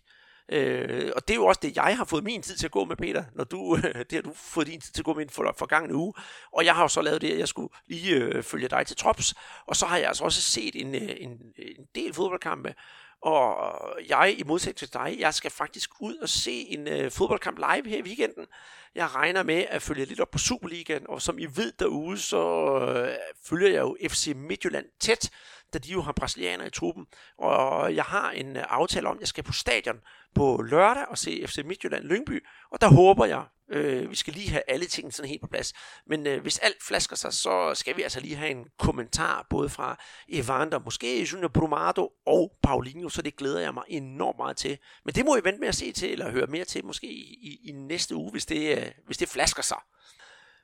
Øh, 0.48 1.12
og 1.16 1.28
det 1.28 1.34
er 1.34 1.38
jo 1.38 1.46
også 1.46 1.60
det, 1.62 1.76
jeg 1.76 1.96
har 1.96 2.04
fået 2.04 2.24
min 2.24 2.42
tid 2.42 2.56
til 2.56 2.66
at 2.66 2.70
gå 2.70 2.84
med, 2.84 2.96
Peter, 2.96 3.24
når 3.34 3.44
du, 3.44 3.76
det 4.10 4.12
har 4.12 4.22
du 4.22 4.32
fået 4.34 4.66
din 4.66 4.80
tid 4.80 4.92
til 4.92 5.00
at 5.00 5.04
gå 5.04 5.14
med 5.14 5.28
for 5.28 5.54
forgangne 5.58 5.94
uge. 5.94 6.14
Og 6.52 6.64
jeg 6.64 6.74
har 6.74 6.82
jo 6.82 6.88
så 6.88 7.02
lavet 7.02 7.20
det, 7.20 7.30
at 7.30 7.38
jeg 7.38 7.48
skulle 7.48 7.68
lige 7.86 8.14
øh, 8.14 8.42
følge 8.42 8.68
dig 8.68 8.86
til 8.86 8.96
trops. 8.96 9.34
Og 9.66 9.76
så 9.76 9.86
har 9.86 9.96
jeg 9.96 10.08
altså 10.08 10.24
også 10.24 10.42
set 10.42 10.76
en, 10.76 10.94
øh, 10.94 11.16
en, 11.20 11.30
en 11.58 11.86
del 11.94 12.14
fodboldkampe. 12.14 12.74
Og 13.22 13.74
jeg, 14.08 14.34
i 14.38 14.42
modsætning 14.42 14.76
til 14.76 14.92
dig, 14.92 15.16
jeg 15.18 15.34
skal 15.34 15.50
faktisk 15.50 15.90
ud 16.00 16.16
og 16.16 16.28
se 16.28 16.52
en 16.52 16.88
øh, 16.88 17.10
fodboldkamp 17.10 17.58
live 17.58 17.88
her 17.88 17.98
i 17.98 18.02
weekenden. 18.02 18.46
Jeg 18.94 19.14
regner 19.14 19.42
med 19.42 19.64
at 19.68 19.82
følge 19.82 20.04
lidt 20.04 20.20
op 20.20 20.30
på 20.30 20.38
Superligaen, 20.38 21.06
og 21.08 21.22
som 21.22 21.38
I 21.38 21.46
ved 21.46 21.72
derude, 21.78 22.18
så 22.18 22.42
øh, 22.78 23.14
følger 23.48 23.68
jeg 23.68 23.80
jo 23.80 23.96
FC 24.08 24.32
Midtjylland 24.36 24.86
tæt 25.00 25.30
da 25.72 25.78
de 25.78 25.92
jo 25.92 26.00
har 26.00 26.12
brasilianere 26.12 26.66
i 26.66 26.70
truppen. 26.70 27.06
Og 27.38 27.94
jeg 27.94 28.04
har 28.04 28.30
en 28.30 28.56
øh, 28.56 28.64
aftale 28.68 29.08
om, 29.08 29.16
at 29.16 29.20
jeg 29.20 29.28
skal 29.28 29.44
på 29.44 29.52
stadion 29.52 30.00
på 30.34 30.62
lørdag 30.62 31.04
og 31.08 31.18
se 31.18 31.44
FC 31.46 31.58
Midtjylland 31.64 32.04
Lyngby, 32.04 32.46
og 32.70 32.80
der 32.80 32.88
håber 32.88 33.24
jeg, 33.26 33.44
øh, 33.70 34.10
vi 34.10 34.16
skal 34.16 34.34
lige 34.34 34.50
have 34.50 34.62
alle 34.68 34.86
tingene 34.86 35.12
sådan 35.12 35.28
helt 35.28 35.40
på 35.40 35.46
plads. 35.46 35.72
Men 36.06 36.26
øh, 36.26 36.42
hvis 36.42 36.58
alt 36.58 36.82
flasker 36.82 37.16
sig, 37.16 37.32
så 37.32 37.74
skal 37.74 37.96
vi 37.96 38.02
altså 38.02 38.20
lige 38.20 38.36
have 38.36 38.50
en 38.50 38.64
kommentar, 38.78 39.46
både 39.50 39.68
fra 39.68 39.96
Evander, 40.28 40.78
måske 40.78 41.28
Junior 41.32 41.48
Brumado 41.48 42.08
og 42.26 42.52
Paulinho, 42.62 43.08
så 43.08 43.22
det 43.22 43.36
glæder 43.36 43.60
jeg 43.60 43.74
mig 43.74 43.84
enormt 43.88 44.38
meget 44.38 44.56
til. 44.56 44.78
Men 45.04 45.14
det 45.14 45.24
må 45.24 45.36
I 45.36 45.44
vente 45.44 45.60
med 45.60 45.68
at 45.68 45.74
se 45.74 45.92
til, 45.92 46.12
eller 46.12 46.30
høre 46.30 46.46
mere 46.46 46.64
til, 46.64 46.84
måske 46.84 47.06
i, 47.06 47.38
i, 47.42 47.68
i 47.68 47.72
næste 47.72 48.16
uge, 48.16 48.30
hvis 48.30 48.46
det, 48.46 48.78
øh, 48.82 48.92
hvis 49.06 49.18
det 49.18 49.28
flasker 49.28 49.62
sig. 49.62 49.78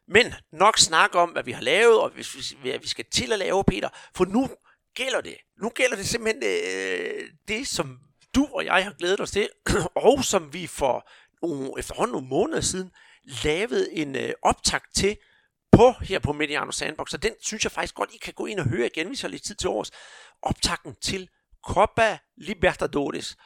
Men 0.08 0.34
nok 0.52 0.78
snak 0.78 1.14
om, 1.14 1.30
hvad 1.30 1.42
vi 1.42 1.52
har 1.52 1.62
lavet, 1.62 2.00
og 2.00 2.10
hvis 2.10 2.34
vi, 2.34 2.70
hvad 2.70 2.78
vi 2.78 2.88
skal 2.88 3.04
til 3.12 3.32
at 3.32 3.38
lave, 3.38 3.64
Peter. 3.64 3.88
For 4.14 4.24
nu 4.24 4.48
gælder 4.94 5.20
det. 5.20 5.36
Nu 5.62 5.68
gælder 5.68 5.96
det 5.96 6.08
simpelthen 6.08 6.42
øh, 6.42 7.30
det, 7.48 7.68
som 7.68 7.98
du 8.34 8.48
og 8.52 8.64
jeg 8.64 8.84
har 8.84 8.92
glædet 8.98 9.20
os 9.20 9.30
til, 9.30 9.48
og 10.06 10.24
som 10.24 10.52
vi 10.52 10.66
for 10.66 11.10
nogle, 11.42 11.70
efterhånden 11.78 12.12
nogle 12.12 12.28
måneder 12.28 12.60
siden 12.60 12.90
lavede 13.44 13.92
en 13.92 14.16
øh, 14.16 14.32
optag 14.42 14.80
til 14.94 15.16
på 15.72 15.92
her 16.00 16.18
på 16.18 16.32
Mediano 16.32 16.70
Sandbox, 16.70 17.14
og 17.14 17.22
den 17.22 17.32
synes 17.40 17.64
jeg 17.64 17.72
faktisk 17.72 17.94
godt, 17.94 18.14
I 18.14 18.18
kan 18.18 18.34
gå 18.34 18.46
ind 18.46 18.60
og 18.60 18.68
høre 18.68 18.86
igen, 18.86 19.06
hvis 19.06 19.20
I 19.20 19.22
har 19.22 19.28
lidt 19.28 19.44
tid 19.44 19.54
til 19.54 19.68
års. 19.68 19.90
Optakten 20.42 20.94
til 21.02 21.28
Copa 21.66 22.18
Libertadores. 22.36 23.36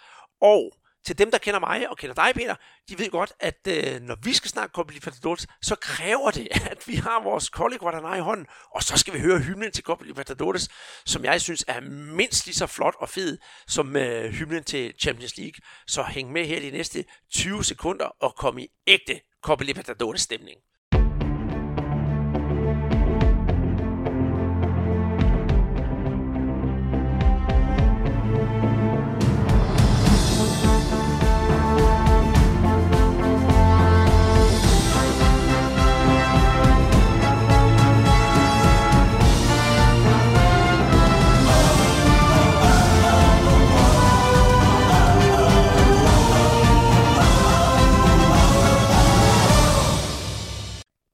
Og 0.40 0.76
til 1.04 1.18
dem, 1.18 1.30
der 1.30 1.38
kender 1.38 1.60
mig 1.60 1.88
og 1.90 1.96
kender 1.98 2.14
dig, 2.14 2.34
Peter, 2.34 2.54
de 2.88 2.98
ved 2.98 3.10
godt, 3.10 3.32
at 3.40 3.66
øh, 3.68 4.00
når 4.00 4.16
vi 4.22 4.32
skal 4.32 4.50
snakke 4.50 4.72
Copa 4.72 4.92
Libertadores, 4.92 5.46
så 5.62 5.76
kræver 5.80 6.30
det, 6.30 6.48
at 6.70 6.88
vi 6.88 6.94
har 6.94 7.22
vores 7.22 7.44
Colli 7.44 7.76
Guadalajara 7.76 8.16
i 8.16 8.20
hånden, 8.20 8.46
og 8.74 8.82
så 8.82 8.96
skal 8.96 9.14
vi 9.14 9.18
høre 9.18 9.38
hymnen 9.38 9.72
til 9.72 9.84
Copa 9.84 10.04
Libertadores, 10.04 10.68
som 11.06 11.24
jeg 11.24 11.40
synes 11.40 11.64
er 11.68 11.80
mindst 11.90 12.46
lige 12.46 12.54
så 12.54 12.66
flot 12.66 12.94
og 12.98 13.08
fed 13.08 13.38
som 13.66 13.96
øh, 13.96 14.32
hymnen 14.32 14.64
til 14.64 14.94
Champions 15.00 15.36
League. 15.36 15.60
Så 15.86 16.02
hæng 16.02 16.32
med 16.32 16.46
her 16.46 16.60
de 16.60 16.70
næste 16.70 17.04
20 17.34 17.64
sekunder 17.64 18.06
og 18.06 18.34
kom 18.36 18.58
i 18.58 18.68
ægte 18.86 19.20
Copa 19.42 19.64
Libertadores 19.64 20.20
stemning. 20.20 20.58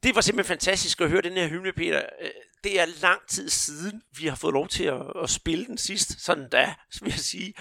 Det 0.09 0.15
var 0.15 0.21
simpelthen 0.21 0.49
fantastisk 0.49 1.01
at 1.01 1.11
høre 1.11 1.23
den 1.23 1.33
her 1.33 1.49
hymne, 1.49 1.73
Peter. 1.73 2.03
Øh, 2.23 2.31
det 2.65 2.81
er 2.81 2.87
lang 3.03 3.21
tid 3.29 3.49
siden, 3.49 4.03
vi 4.19 4.27
har 4.27 4.37
fået 4.37 4.53
lov 4.53 4.69
til 4.69 4.85
at, 4.85 5.03
at 5.23 5.31
spille 5.31 5.67
den 5.67 5.79
sidst, 5.79 6.25
sådan 6.25 6.49
da, 6.49 6.75
vil 7.03 7.11
jeg 7.11 7.19
sige. 7.19 7.55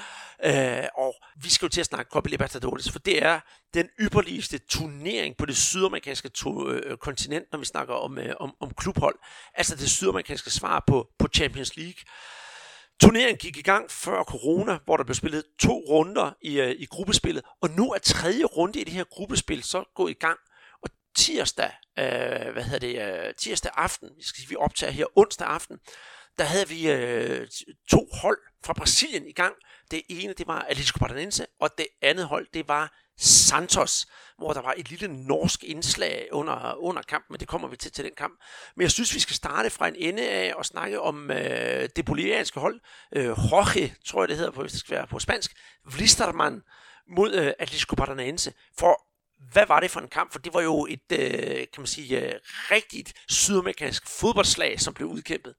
Øh, 0.46 0.88
og 0.98 1.16
vi 1.44 1.50
skal 1.50 1.66
jo 1.66 1.70
til 1.70 1.80
at 1.80 1.86
snakke 1.86 2.10
Copa 2.10 2.30
Libertadores, 2.30 2.92
for 2.92 3.00
det 3.00 3.24
er 3.24 3.40
den 3.74 3.90
ypperligste 4.00 4.58
turnering 4.58 5.38
på 5.38 5.46
det 5.46 5.58
sydamerikanske 5.58 6.30
to, 6.30 6.72
øh, 6.72 6.98
kontinent, 6.98 7.46
når 7.52 7.60
vi 7.60 7.66
snakker 7.66 7.94
om, 7.94 8.18
øh, 8.18 8.34
om, 8.40 8.56
om 8.60 8.74
klubhold. 8.74 9.16
Altså 9.54 9.76
det 9.76 9.90
sydamerikanske 9.90 10.52
svar 10.52 10.84
på, 10.88 11.08
på 11.20 11.28
Champions 11.36 11.78
League. 11.78 12.04
Turneringen 13.02 13.38
gik 13.38 13.58
i 13.58 13.62
gang 13.62 13.92
før 13.92 14.24
corona, 14.24 14.78
hvor 14.86 14.98
der 14.98 15.04
blev 15.04 15.16
spillet 15.16 15.44
to 15.60 15.84
runder 15.90 16.32
i, 16.42 16.60
øh, 16.60 16.76
i 16.80 16.86
gruppespillet, 16.86 17.44
og 17.62 17.70
nu 17.70 17.92
er 17.92 17.98
tredje 17.98 18.44
runde 18.44 18.82
i 18.82 18.84
det 18.84 18.94
her 18.94 19.04
gruppespil 19.04 19.64
så 19.64 19.84
gået 19.96 20.12
i 20.12 20.20
gang 20.20 20.40
tirsdag, 21.18 21.72
øh, 22.00 22.54
hvad 22.54 22.64
hedder 22.64 22.80
det, 22.80 23.26
øh, 23.28 23.34
tirsdag 23.36 23.72
aften, 23.76 24.10
vi 24.18 24.24
skal 24.24 24.38
sige, 24.38 24.50
vi 24.50 24.56
optager 24.56 24.92
her 24.92 25.06
onsdag 25.16 25.48
aften, 25.48 25.78
der 26.38 26.44
havde 26.44 26.68
vi 26.68 26.92
øh, 26.92 27.48
to 27.90 28.10
hold 28.22 28.38
fra 28.66 28.74
Brasilien 28.74 29.28
i 29.28 29.32
gang. 29.32 29.54
Det 29.92 30.02
ene, 30.10 30.34
det 30.34 30.48
var 30.48 30.60
Atletico 30.60 31.00
Paranaense, 31.00 31.46
og 31.60 31.70
det 31.78 31.88
andet 32.02 32.26
hold, 32.26 32.48
det 32.54 32.68
var 32.68 32.94
Santos, 33.20 34.06
hvor 34.38 34.54
der 34.54 34.62
var 34.62 34.74
et 34.78 34.90
lille 34.90 35.08
norsk 35.28 35.64
indslag 35.64 36.28
under, 36.32 36.76
under 36.76 37.02
kampen, 37.02 37.34
men 37.34 37.40
det 37.40 37.48
kommer 37.48 37.68
vi 37.68 37.78
til 37.78 37.92
til 37.92 38.04
den 38.04 38.14
kamp. 38.18 38.34
Men 38.76 38.82
jeg 38.82 38.92
synes, 38.92 39.14
vi 39.14 39.20
skal 39.20 39.36
starte 39.36 39.70
fra 39.70 39.88
en 39.88 39.96
ende 39.96 40.30
af 40.30 40.54
og 40.56 40.66
snakke 40.66 41.02
om 41.02 41.32
øh, 41.32 41.90
det 41.96 42.06
bolivianske 42.06 42.60
hold. 42.60 42.80
Øh, 43.16 43.26
Jorge, 43.26 43.96
tror 44.06 44.22
jeg 44.22 44.28
det 44.28 44.38
hedder 44.38 44.52
på, 44.52 44.62
hvis 44.62 44.72
det 44.72 44.80
skal 44.80 44.96
være 44.96 45.08
på 45.08 45.20
spansk. 45.20 45.52
Vlisterman 45.86 46.62
mod 47.10 47.34
øh, 47.34 47.54
Atletico 47.60 47.96
Paranaense. 47.96 48.54
For 48.78 49.07
hvad 49.52 49.66
var 49.66 49.80
det 49.80 49.92
for 49.92 50.00
en 50.00 50.08
kamp? 50.08 50.32
For 50.32 50.40
det 50.40 50.54
var 50.54 50.62
jo 50.62 50.88
et, 50.90 51.12
øh, 51.12 51.56
kan 51.56 51.68
man 51.78 51.88
sige, 51.88 52.22
øh, 52.22 52.40
rigtigt 52.72 53.14
sydamerikansk 53.30 54.08
fodboldslag, 54.08 54.82
som 54.82 54.94
blev 54.94 55.08
udkæmpet. 55.08 55.56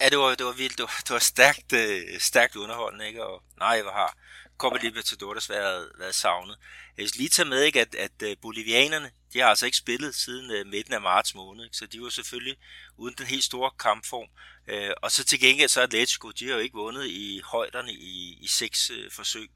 Ja, 0.00 0.08
det 0.08 0.18
var, 0.18 0.34
det 0.34 0.46
var 0.46 0.52
vildt. 0.52 0.78
Det 0.78 0.82
var, 0.82 1.00
det 1.00 1.10
var 1.10 1.18
stærkt, 1.18 1.72
øh, 1.72 2.20
stærkt 2.20 2.56
underholdende, 2.56 3.06
ikke? 3.08 3.26
Og 3.26 3.42
nej, 3.58 3.82
hvor 3.82 3.90
har 3.90 4.16
Copa 4.58 4.78
Libertadores 4.82 5.50
været, 5.50 5.88
været 5.98 6.14
savnet. 6.14 6.56
Jeg 6.98 7.08
skal 7.08 7.18
lige 7.18 7.28
tage 7.28 7.48
med, 7.48 7.62
ikke, 7.62 7.80
at, 7.80 7.94
at 7.94 8.22
øh, 8.22 8.36
bolivianerne, 8.42 9.10
de 9.32 9.38
har 9.38 9.46
altså 9.46 9.66
ikke 9.66 9.78
spillet 9.78 10.14
siden 10.14 10.50
øh, 10.50 10.66
midten 10.66 10.94
af 10.94 11.00
marts 11.00 11.34
måned, 11.34 11.64
ikke? 11.64 11.76
så 11.76 11.86
de 11.86 12.02
var 12.02 12.08
selvfølgelig 12.08 12.56
uden 12.96 13.14
den 13.18 13.26
helt 13.26 13.44
store 13.44 13.70
kampform. 13.78 14.28
Øh, 14.68 14.90
og 15.02 15.10
så 15.10 15.24
til 15.24 15.40
gengæld 15.40 15.68
så 15.68 15.80
Atletico, 15.80 16.30
de 16.30 16.46
har 16.46 16.54
jo 16.54 16.60
ikke 16.60 16.74
vundet 16.74 17.06
i 17.06 17.40
højderne 17.44 17.92
i, 17.92 18.38
i 18.40 18.48
seks 18.48 18.90
øh, 18.90 19.10
forsøg. 19.10 19.50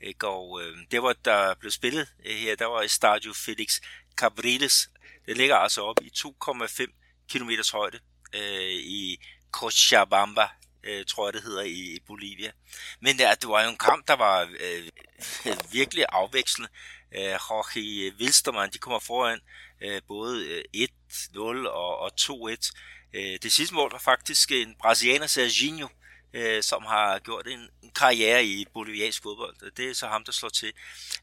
Ikke? 0.00 0.28
Og 0.28 0.62
øh, 0.62 0.76
det 0.90 1.02
var, 1.02 1.12
der 1.24 1.54
blev 1.54 1.70
spillet 1.70 2.08
øh, 2.24 2.36
her, 2.36 2.56
der 2.56 2.66
var 2.66 2.82
i 2.82 2.88
Stadio 2.88 3.32
Felix 3.32 3.80
Cabriles. 4.16 4.90
Det 5.26 5.36
ligger 5.36 5.56
altså 5.56 5.82
op 5.82 5.96
i 6.02 6.10
2,5 6.16 6.86
km 7.32 7.50
højde 7.72 7.98
øh, 8.34 8.72
i 8.72 9.18
Cochabamba, 9.50 10.48
øh, 10.84 11.04
tror 11.04 11.26
jeg 11.26 11.32
det 11.32 11.42
hedder, 11.42 11.62
i, 11.62 11.98
Bolivia. 12.06 12.52
Men 13.00 13.18
der, 13.18 13.34
det 13.34 13.48
var 13.48 13.62
jo 13.62 13.70
en 13.70 13.76
kamp, 13.76 14.08
der 14.08 14.16
var 14.16 14.48
øh, 14.60 14.88
virkelig 15.78 16.04
afvekslende. 16.08 16.70
Øh, 17.14 17.22
Jorge 17.22 18.12
Wilstermann, 18.20 18.72
de 18.72 18.78
kommer 18.78 18.98
foran 18.98 19.40
øh, 19.80 20.02
både 20.08 20.46
øh, 20.46 20.88
1-0 21.34 21.68
og, 21.68 21.98
og 21.98 22.10
2-1. 22.20 22.72
Øh, 23.14 23.38
det 23.42 23.52
sidste 23.52 23.74
mål 23.74 23.92
var 23.92 23.98
faktisk 23.98 24.52
en 24.52 24.74
brasilianer, 24.80 25.26
Serginho, 25.26 25.88
øh, 26.36 26.62
som 26.62 26.82
har 26.84 27.18
gjort 27.18 27.46
en, 27.46 27.70
en 27.82 27.90
karriere 27.90 28.44
i 28.44 28.66
boliviansk 28.74 29.22
fodbold. 29.22 29.70
Det 29.70 29.90
er 29.90 29.94
så 29.94 30.06
ham, 30.06 30.24
der 30.24 30.32
slår 30.32 30.48
til. 30.48 30.72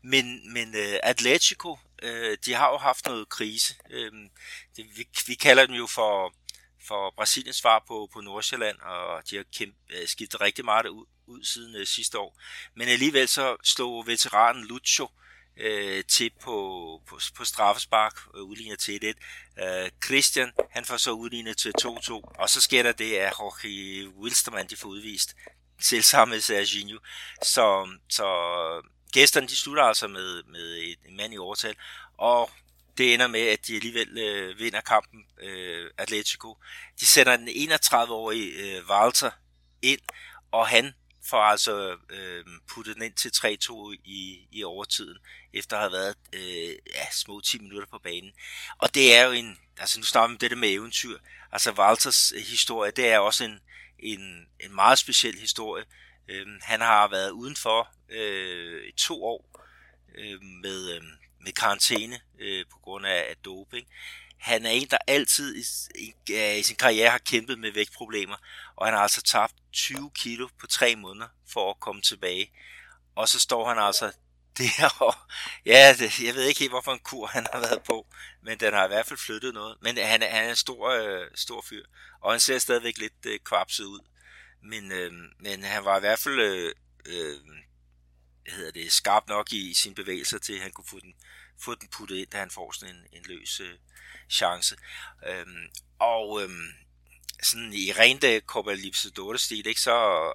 Men, 0.01 0.53
men 0.53 0.75
øh, 0.75 0.99
Atletico, 1.03 1.77
øh, 2.03 2.37
de 2.45 2.53
har 2.53 2.69
jo 2.69 2.77
haft 2.77 3.05
noget 3.05 3.29
krise. 3.29 3.75
Øh, 3.89 4.11
det, 4.75 4.85
vi, 4.97 5.07
vi 5.27 5.33
kalder 5.35 5.65
dem 5.65 5.75
jo 5.75 5.87
for, 5.87 6.33
for 6.87 7.13
Brasiliens 7.15 7.57
svar 7.57 7.83
på, 7.87 8.09
på 8.13 8.21
Nordsjælland, 8.21 8.79
og 8.79 9.29
de 9.29 9.35
har 9.35 9.43
kæmpe, 9.57 9.77
øh, 9.89 10.07
skiftet 10.07 10.41
rigtig 10.41 10.65
meget 10.65 10.85
ud, 10.85 11.05
ud 11.27 11.43
siden 11.43 11.75
øh, 11.75 11.87
sidste 11.87 12.19
år. 12.19 12.39
Men 12.75 12.87
alligevel 12.87 13.27
så 13.27 13.57
slog 13.63 14.07
veteranen 14.07 14.67
Lucho 14.67 15.03
øh, 15.03 15.22
Øh, 15.57 16.03
til 16.03 16.31
på, 16.41 17.01
på, 17.07 17.19
på 17.35 17.45
straffespark, 17.45 18.17
øh, 18.35 18.41
udligner 18.41 18.75
til 18.75 19.15
1-1. 19.59 19.63
Øh, 19.63 19.89
Christian, 20.05 20.51
han 20.69 20.85
får 20.85 20.97
så 20.97 21.11
udlignet 21.11 21.57
til 21.57 21.73
2-2, 21.81 22.11
og 22.39 22.49
så 22.49 22.61
sker 22.61 22.83
der 22.83 22.91
det, 22.91 23.15
at 23.15 23.33
Jorge 23.39 24.09
Wilstermann, 24.09 24.69
de 24.69 24.75
får 24.75 24.89
udvist 24.89 25.35
selv 25.81 26.03
sammen 26.03 26.35
med 26.35 26.41
Serginho. 26.41 26.99
Så, 27.43 27.89
så 28.09 28.25
gæsterne, 29.11 29.47
de 29.47 29.55
slutter 29.55 29.83
altså 29.83 30.07
med, 30.07 30.43
med 30.43 30.95
en 31.05 31.17
mand 31.17 31.33
i 31.33 31.37
overtal, 31.37 31.75
og 32.17 32.51
det 32.97 33.13
ender 33.13 33.27
med, 33.27 33.41
at 33.47 33.67
de 33.67 33.75
alligevel 33.75 34.17
øh, 34.17 34.59
vinder 34.59 34.81
kampen, 34.81 35.25
øh, 35.41 35.91
Atletico. 35.97 36.57
De 36.99 37.05
sender 37.05 37.37
den 37.37 37.49
31-årige 37.49 38.51
øh, 38.51 38.89
Walter 38.89 39.31
ind, 39.81 39.99
og 40.51 40.67
han 40.67 40.93
får 41.25 41.41
altså 41.41 41.97
øh, 42.09 42.45
puttet 42.67 42.95
den 42.95 43.03
ind 43.03 43.13
til 43.13 43.29
3-2 43.29 43.91
i, 44.03 44.47
i 44.51 44.63
overtiden, 44.63 45.17
efter 45.53 45.77
at 45.77 45.81
have 45.81 45.91
været 45.91 46.15
øh, 46.33 46.75
ja, 46.95 47.11
små 47.11 47.41
10 47.41 47.59
minutter 47.59 47.87
på 47.91 47.99
banen. 47.99 48.31
Og 48.77 48.95
det 48.95 49.15
er 49.15 49.25
jo 49.25 49.31
en, 49.31 49.57
altså 49.77 49.99
nu 49.99 50.05
starter 50.05 50.27
vi 50.27 50.33
om 50.33 50.37
det 50.37 50.57
med 50.57 50.69
eventyr, 50.69 51.17
altså 51.51 51.71
Walters 51.71 52.29
historie, 52.29 52.91
det 52.91 53.07
er 53.07 53.19
også 53.19 53.43
en, 53.43 53.59
en, 53.99 54.47
en 54.59 54.75
meget 54.75 54.99
speciel 54.99 55.39
historie. 55.39 55.85
Øh, 56.27 56.47
han 56.61 56.81
har 56.81 57.07
været 57.07 57.29
udenfor 57.29 57.89
øh, 58.09 58.87
i 58.87 58.91
to 58.91 59.25
år 59.25 59.59
øh, 60.15 60.41
med, 60.41 60.95
øh, 60.95 61.01
med 61.39 61.51
karantæne 61.51 62.19
øh, 62.39 62.65
på 62.71 62.79
grund 62.79 63.05
af, 63.05 63.25
af 63.29 63.35
doping 63.45 63.87
han 64.43 64.65
er 64.65 64.69
en, 64.69 64.87
der 64.87 64.97
altid 65.07 65.55
i, 65.55 65.63
i, 65.95 66.33
øh, 66.33 66.57
i 66.59 66.63
sin 66.63 66.75
karriere 66.75 67.09
har 67.09 67.17
kæmpet 67.17 67.59
med 67.59 67.71
vægtproblemer, 67.71 68.35
og 68.75 68.87
han 68.87 68.93
har 68.93 69.01
altså 69.01 69.21
tabt 69.21 69.53
20 69.71 70.11
kilo 70.15 70.47
på 70.59 70.67
tre 70.67 70.95
måneder 70.95 71.27
for 71.49 71.69
at 71.69 71.79
komme 71.79 72.01
tilbage. 72.01 72.51
Og 73.15 73.29
så 73.29 73.39
står 73.39 73.67
han 73.67 73.77
altså 73.77 74.11
der 74.57 74.95
og, 74.99 75.15
ja, 75.71 75.95
det, 75.99 76.19
jeg 76.19 76.35
ved 76.35 76.43
ikke 76.43 76.59
helt, 76.59 76.71
hvorfor 76.71 76.93
en 76.93 76.99
kur 76.99 77.25
han 77.25 77.47
har 77.53 77.59
været 77.59 77.83
på, 77.83 78.07
men 78.41 78.59
den 78.59 78.73
har 78.73 78.85
i 78.85 78.87
hvert 78.87 79.05
fald 79.05 79.19
flyttet 79.19 79.53
noget. 79.53 79.77
Men 79.81 79.97
han, 79.97 80.21
han 80.21 80.45
er 80.45 80.49
en 80.49 80.55
stor, 80.55 80.89
øh, 80.89 81.27
stor 81.35 81.61
fyr, 81.69 81.85
og 82.21 82.31
han 82.31 82.39
ser 82.39 82.59
stadigvæk 82.59 82.97
lidt 82.97 83.25
øh, 83.25 83.39
kvapset 83.39 83.83
ud. 83.83 83.99
Men, 84.63 84.91
øh, 84.91 85.11
men 85.39 85.63
han 85.63 85.85
var 85.85 85.97
i 85.97 85.99
hvert 85.99 86.19
fald 86.19 86.39
øh, 86.39 86.71
øh, 87.05 87.37
hedder 88.47 88.71
det, 88.71 88.91
skarp 88.91 89.27
nok 89.27 89.53
i 89.53 89.73
sine 89.73 89.95
bevægelser 89.95 90.39
til, 90.39 90.53
at 90.53 90.61
han 90.61 90.71
kunne 90.71 90.87
få 90.89 90.99
den, 90.99 91.13
få 91.63 91.75
den 91.75 91.87
puttet 91.87 92.15
ind, 92.15 92.27
da 92.27 92.37
han 92.37 92.51
får 92.51 92.71
sådan 92.71 92.95
en, 92.95 93.01
en 93.11 93.23
løs 93.25 93.59
øh, 93.59 93.77
chance. 94.29 94.75
Øhm, 95.27 95.67
og 95.99 96.41
øhm, 96.43 96.67
sådan 97.43 97.73
i 97.73 97.91
rent 97.91 98.23
øh, 98.23 98.41
Copa 98.41 98.73
Libertadores-stil, 98.73 99.67
ikke, 99.67 99.81
så 99.81 100.27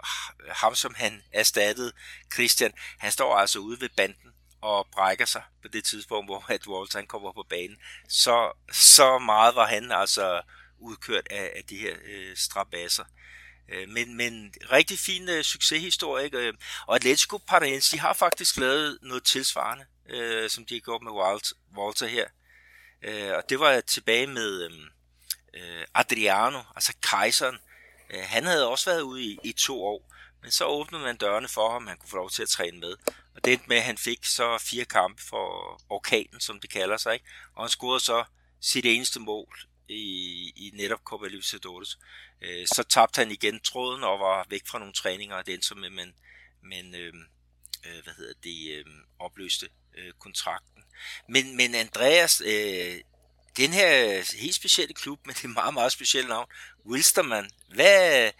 øh, 0.44 0.54
ham, 0.54 0.74
som 0.74 0.94
han 0.94 1.22
erstattede, 1.32 1.92
Christian, 2.34 2.72
han 2.98 3.12
står 3.12 3.36
altså 3.36 3.58
ude 3.58 3.80
ved 3.80 3.88
banden 3.96 4.32
og 4.60 4.88
brækker 4.92 5.24
sig 5.24 5.42
på 5.62 5.68
det 5.68 5.84
tidspunkt, 5.84 6.28
hvor 6.28 6.50
at 6.50 6.66
Walter 6.66 6.98
han 6.98 7.06
kommer 7.06 7.32
på 7.32 7.46
banen. 7.48 7.76
Så, 8.08 8.52
så 8.72 9.18
meget 9.18 9.54
var 9.54 9.66
han 9.66 9.92
altså 9.92 10.42
udkørt 10.78 11.26
af, 11.30 11.52
af 11.56 11.64
de 11.70 11.76
her 11.76 11.96
øh, 12.04 12.36
strabasser. 12.36 13.04
Øh, 13.68 13.88
men, 13.88 14.16
men 14.16 14.54
rigtig 14.72 14.98
fin 14.98 15.28
øh, 15.28 15.44
succeshistorie, 15.44 16.24
ikke? 16.24 16.38
Øh, 16.38 16.54
og 16.86 16.96
Atletico 16.96 17.38
Paranaense, 17.38 17.96
de 17.96 18.00
har 18.00 18.12
faktisk 18.12 18.56
lavet 18.56 18.98
noget 19.02 19.24
tilsvarende, 19.24 19.86
øh, 20.08 20.50
som 20.50 20.66
de 20.66 20.74
har 20.74 20.80
gjort 20.80 21.02
med 21.02 21.12
Walt, 21.12 21.52
Walter 21.76 22.06
her. 22.06 22.26
Øh, 23.02 23.32
og 23.36 23.42
det 23.48 23.60
var 23.60 23.80
tilbage 23.80 24.26
med 24.26 24.62
øh, 24.62 24.70
øh, 25.54 25.84
Adriano, 25.94 26.62
altså 26.74 26.92
kejseren. 27.02 27.58
Øh, 28.10 28.22
han 28.22 28.44
havde 28.44 28.68
også 28.68 28.90
været 28.90 29.00
ude 29.00 29.22
i, 29.24 29.38
i 29.44 29.52
to 29.52 29.84
år, 29.84 30.12
Men 30.42 30.50
så 30.50 30.64
åbnede 30.64 31.02
man 31.02 31.16
dørene 31.16 31.48
for 31.48 31.72
ham, 31.72 31.86
han 31.86 31.96
kunne 31.96 32.10
få 32.10 32.16
lov 32.16 32.30
til 32.30 32.42
at 32.42 32.48
træne 32.48 32.78
med. 32.80 32.96
Og 33.34 33.44
det 33.44 33.68
med, 33.68 33.76
at 33.76 33.82
han 33.82 33.98
fik 33.98 34.24
så 34.24 34.58
fire 34.58 34.84
kampe 34.84 35.22
for 35.22 35.80
orkanen, 35.88 36.40
som 36.40 36.60
det 36.60 36.70
kalder 36.70 36.96
sig. 36.96 37.14
Ikke? 37.14 37.26
Og 37.54 37.64
han 37.64 37.70
scorede 37.70 38.00
så 38.00 38.24
sit 38.60 38.84
eneste 38.86 39.20
mål 39.20 39.58
i, 39.88 40.02
i 40.56 40.70
netop 40.74 41.00
Copa 41.04 41.26
Libertadores. 41.26 41.98
Øh, 42.40 42.66
så 42.66 42.82
tabte 42.82 43.18
han 43.18 43.30
igen 43.30 43.60
tråden 43.60 44.04
og 44.04 44.20
var 44.20 44.46
væk 44.50 44.66
fra 44.66 44.78
nogle 44.78 44.94
træninger, 44.94 45.36
og 45.36 45.46
det 45.46 45.54
endte 45.54 45.68
så 45.68 45.74
med, 45.74 45.90
men, 45.90 46.14
men 46.62 46.94
øh, 46.94 47.12
øh, 47.86 48.02
hvad 48.04 48.14
hedder 48.14 48.34
det, 48.42 48.78
øh, 48.78 48.84
opløste 49.18 49.68
øh, 49.98 50.12
kontrakten. 50.20 50.82
Men, 51.28 51.56
men 51.56 51.74
Andreas, 51.74 52.42
øh, 52.46 52.94
den 53.56 53.70
her 53.70 53.90
helt 54.40 54.54
specielle 54.54 54.94
klub 54.94 55.18
med 55.26 55.34
det 55.34 55.50
meget, 55.50 55.74
meget 55.74 55.92
specielle 55.92 56.28
navn, 56.28 56.46
Wilstermann, 56.86 57.50
hvad, 57.74 58.30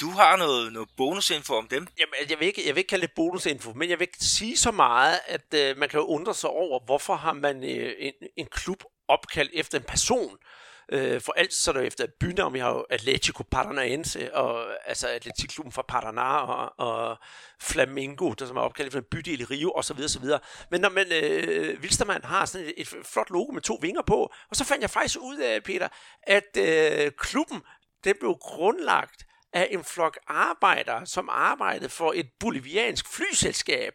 du 0.00 0.10
har 0.10 0.36
noget, 0.36 0.72
noget 0.72 0.88
bonusinfo 0.96 1.54
om 1.54 1.68
dem? 1.68 1.86
Jamen, 1.98 2.30
jeg 2.30 2.38
vil, 2.40 2.46
ikke, 2.46 2.66
jeg 2.66 2.74
vil 2.74 2.80
ikke 2.80 2.88
kalde 2.88 3.06
det 3.06 3.14
bonusinfo, 3.16 3.72
men 3.72 3.90
jeg 3.90 4.00
vil 4.00 4.08
sige 4.20 4.56
så 4.56 4.70
meget, 4.70 5.20
at 5.26 5.54
øh, 5.54 5.78
man 5.78 5.88
kan 5.88 6.00
jo 6.00 6.06
undre 6.06 6.34
sig 6.34 6.50
over, 6.50 6.80
hvorfor 6.84 7.14
har 7.14 7.32
man 7.32 7.64
øh, 7.64 7.94
en, 7.98 8.12
en 8.36 8.46
klub 8.46 8.84
opkaldt 9.08 9.50
efter 9.54 9.78
en 9.78 9.84
person. 9.84 10.32
Øh, 10.32 10.61
Øh, 10.92 11.20
for 11.20 11.32
altid 11.32 11.56
så 11.56 11.70
er 11.70 11.72
der 11.72 11.80
efter 11.80 12.06
bynavn, 12.20 12.54
vi 12.54 12.58
har 12.58 12.70
jo 12.70 12.86
Atletico 12.90 13.42
Paranaense, 13.50 14.34
og, 14.34 14.66
altså 14.86 15.08
Atletikklubben 15.08 15.72
fra 15.72 15.84
Paraná, 15.92 16.50
og, 16.50 16.72
og 16.78 17.18
Flamingo, 17.60 18.32
der 18.32 18.46
som 18.46 18.56
er 18.56 18.60
opkaldt 18.60 18.86
efter 18.86 18.98
en 18.98 19.06
bydel 19.10 19.40
i 19.40 19.44
Rio, 19.44 19.72
osv. 19.74 20.00
osv. 20.04 20.24
Men 20.70 20.80
når 20.80 20.88
man, 20.88 21.06
øh, 21.12 21.80
Wilstermann 21.80 22.24
har 22.24 22.44
sådan 22.44 22.66
et, 22.66 22.74
et 22.76 22.88
flot 23.04 23.30
logo 23.30 23.52
med 23.52 23.62
to 23.62 23.78
vinger 23.82 24.02
på, 24.02 24.32
og 24.50 24.56
så 24.56 24.64
fandt 24.64 24.82
jeg 24.82 24.90
faktisk 24.90 25.18
ud 25.20 25.38
af, 25.38 25.62
Peter, 25.62 25.88
at 26.22 26.56
øh, 26.58 27.12
klubben, 27.18 27.62
den 28.04 28.14
blev 28.20 28.36
grundlagt 28.40 29.26
af 29.52 29.68
en 29.70 29.84
flok 29.84 30.18
arbejdere, 30.26 31.06
som 31.06 31.28
arbejdede 31.32 31.88
for 31.88 32.12
et 32.16 32.28
boliviansk 32.40 33.14
flyselskab. 33.14 33.92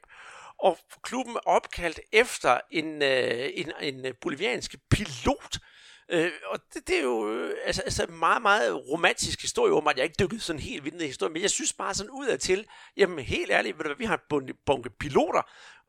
Og 0.59 0.77
klubben 1.03 1.35
er 1.35 1.39
opkaldt 1.45 1.99
efter 2.11 2.59
en, 2.71 3.01
øh, 3.01 3.49
en, 3.53 3.71
en 3.81 4.13
boliviansk 4.21 4.75
pilot, 4.89 5.57
Øh, 6.09 6.31
og 6.45 6.59
det, 6.73 6.87
det 6.87 6.97
er 6.97 7.03
jo 7.03 7.29
øh, 7.29 7.55
altså, 7.65 7.81
altså 7.81 8.05
meget, 8.07 8.41
meget 8.41 8.87
romantisk 8.89 9.41
historie, 9.41 9.73
om 9.73 9.87
at 9.87 9.97
jeg 9.97 10.03
ikke 10.03 10.15
dykkede 10.19 10.41
sådan 10.41 10.59
helt 10.59 10.83
vildt 10.83 10.97
ned 10.97 11.05
i 11.05 11.07
historien, 11.07 11.33
men 11.33 11.41
jeg 11.41 11.51
synes 11.51 11.73
bare 11.73 11.93
sådan 11.93 12.11
ud 12.11 12.27
af 12.27 12.39
til, 12.39 12.65
jamen 12.97 13.19
helt 13.19 13.51
ærligt, 13.51 13.77
ved 13.77 13.83
du 13.83 13.89
hvad, 13.89 13.97
vi 13.97 14.05
har 14.05 14.21
en 14.33 14.55
bunke 14.65 14.89
piloter, 14.89 15.41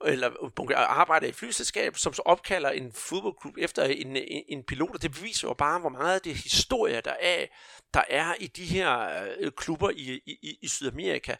eller 0.05 0.51
bunke 0.57 0.75
øh, 0.75 0.99
arbejder 0.99 1.27
i 1.27 1.33
flyselskab, 1.33 1.97
som 1.97 2.13
så 2.13 2.23
opkalder 2.25 2.71
en 2.71 2.93
fodboldklub 2.93 3.55
efter 3.59 3.85
en, 3.85 4.17
en, 4.17 4.43
en 4.49 4.63
pilot, 4.63 4.95
og 4.95 5.03
det 5.03 5.13
beviser 5.13 5.49
jo 5.49 5.55
bare, 5.55 5.79
hvor 5.79 5.89
meget 5.89 6.15
af 6.15 6.21
det 6.21 6.35
historie, 6.35 7.01
der 7.01 7.15
er, 7.21 7.47
der 7.95 8.03
er 8.09 8.35
i 8.41 8.47
de 8.47 8.65
her 8.65 9.09
øh, 9.39 9.53
klubber 9.57 9.91
i, 9.91 10.21
i, 10.27 10.59
i 10.63 10.69
Sydamerika. 10.69 11.35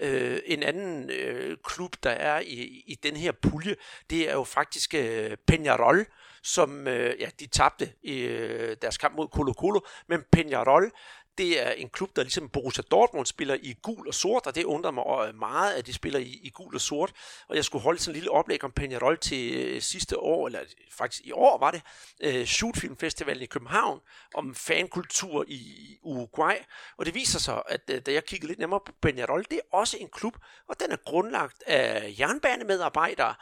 Øh, 0.00 0.38
en 0.46 0.62
anden 0.62 1.10
øh, 1.10 1.56
klub, 1.64 1.96
der 2.02 2.10
er 2.10 2.40
i, 2.40 2.82
i 2.86 2.94
den 3.02 3.16
her 3.16 3.32
pulje, 3.32 3.76
det 4.10 4.28
er 4.28 4.32
jo 4.32 4.44
faktisk 4.44 4.94
øh, 4.94 5.36
Peñarol, 5.52 6.04
som 6.44 6.88
øh, 6.88 7.20
ja, 7.20 7.28
de 7.40 7.46
tabte 7.46 7.92
i 8.02 8.18
øh, 8.20 8.76
deres 8.82 8.98
kamp 8.98 9.16
mod 9.16 9.28
Colo 9.28 9.52
Colo, 9.52 9.80
men 10.08 10.20
Peñarol, 10.36 10.90
det 11.38 11.66
er 11.66 11.70
en 11.70 11.88
klub, 11.88 12.16
der 12.16 12.22
ligesom 12.22 12.48
Borussia 12.48 12.84
Dortmund 12.90 13.26
spiller 13.26 13.56
i 13.62 13.74
gul 13.82 14.08
og 14.08 14.14
sort, 14.14 14.46
og 14.46 14.54
det 14.54 14.64
undrer 14.64 14.90
mig 14.90 15.04
øh, 15.28 15.34
meget, 15.34 15.74
at 15.74 15.86
de 15.86 15.92
spiller 15.92 16.18
i, 16.18 16.40
i 16.42 16.50
gul 16.50 16.74
og 16.74 16.80
sort. 16.80 17.12
Og 17.48 17.56
jeg 17.56 17.64
skulle 17.64 17.82
holde 17.82 17.98
sådan 17.98 18.10
en 18.10 18.14
lille 18.14 18.30
oplæg 18.30 18.64
om 18.64 18.72
Peñarol 18.80 19.16
til 19.16 19.54
øh, 19.54 19.82
sidste 19.82 20.18
år, 20.18 20.46
eller 20.46 20.60
faktisk 20.90 21.26
i 21.26 21.32
år 21.32 21.58
var 21.58 21.70
det, 21.70 21.82
øh, 22.20 22.46
Shootfilmfestivalen 22.46 23.42
i 23.42 23.46
København, 23.46 24.00
om 24.34 24.54
fankultur 24.54 25.44
i 25.48 25.96
Uruguay. 26.02 26.56
Og 26.96 27.06
det 27.06 27.14
viser 27.14 27.38
sig, 27.38 27.62
at 27.68 27.80
øh, 27.90 28.00
da 28.06 28.12
jeg 28.12 28.24
kiggede 28.24 28.48
lidt 28.48 28.58
nærmere 28.58 28.80
på 28.86 28.92
Peñarol, 29.06 29.42
det 29.50 29.58
er 29.58 29.76
også 29.76 29.96
en 30.00 30.08
klub, 30.08 30.36
og 30.68 30.80
den 30.80 30.92
er 30.92 30.96
grundlagt 31.04 31.62
af 31.66 32.14
jernbanemedarbejdere, 32.18 33.34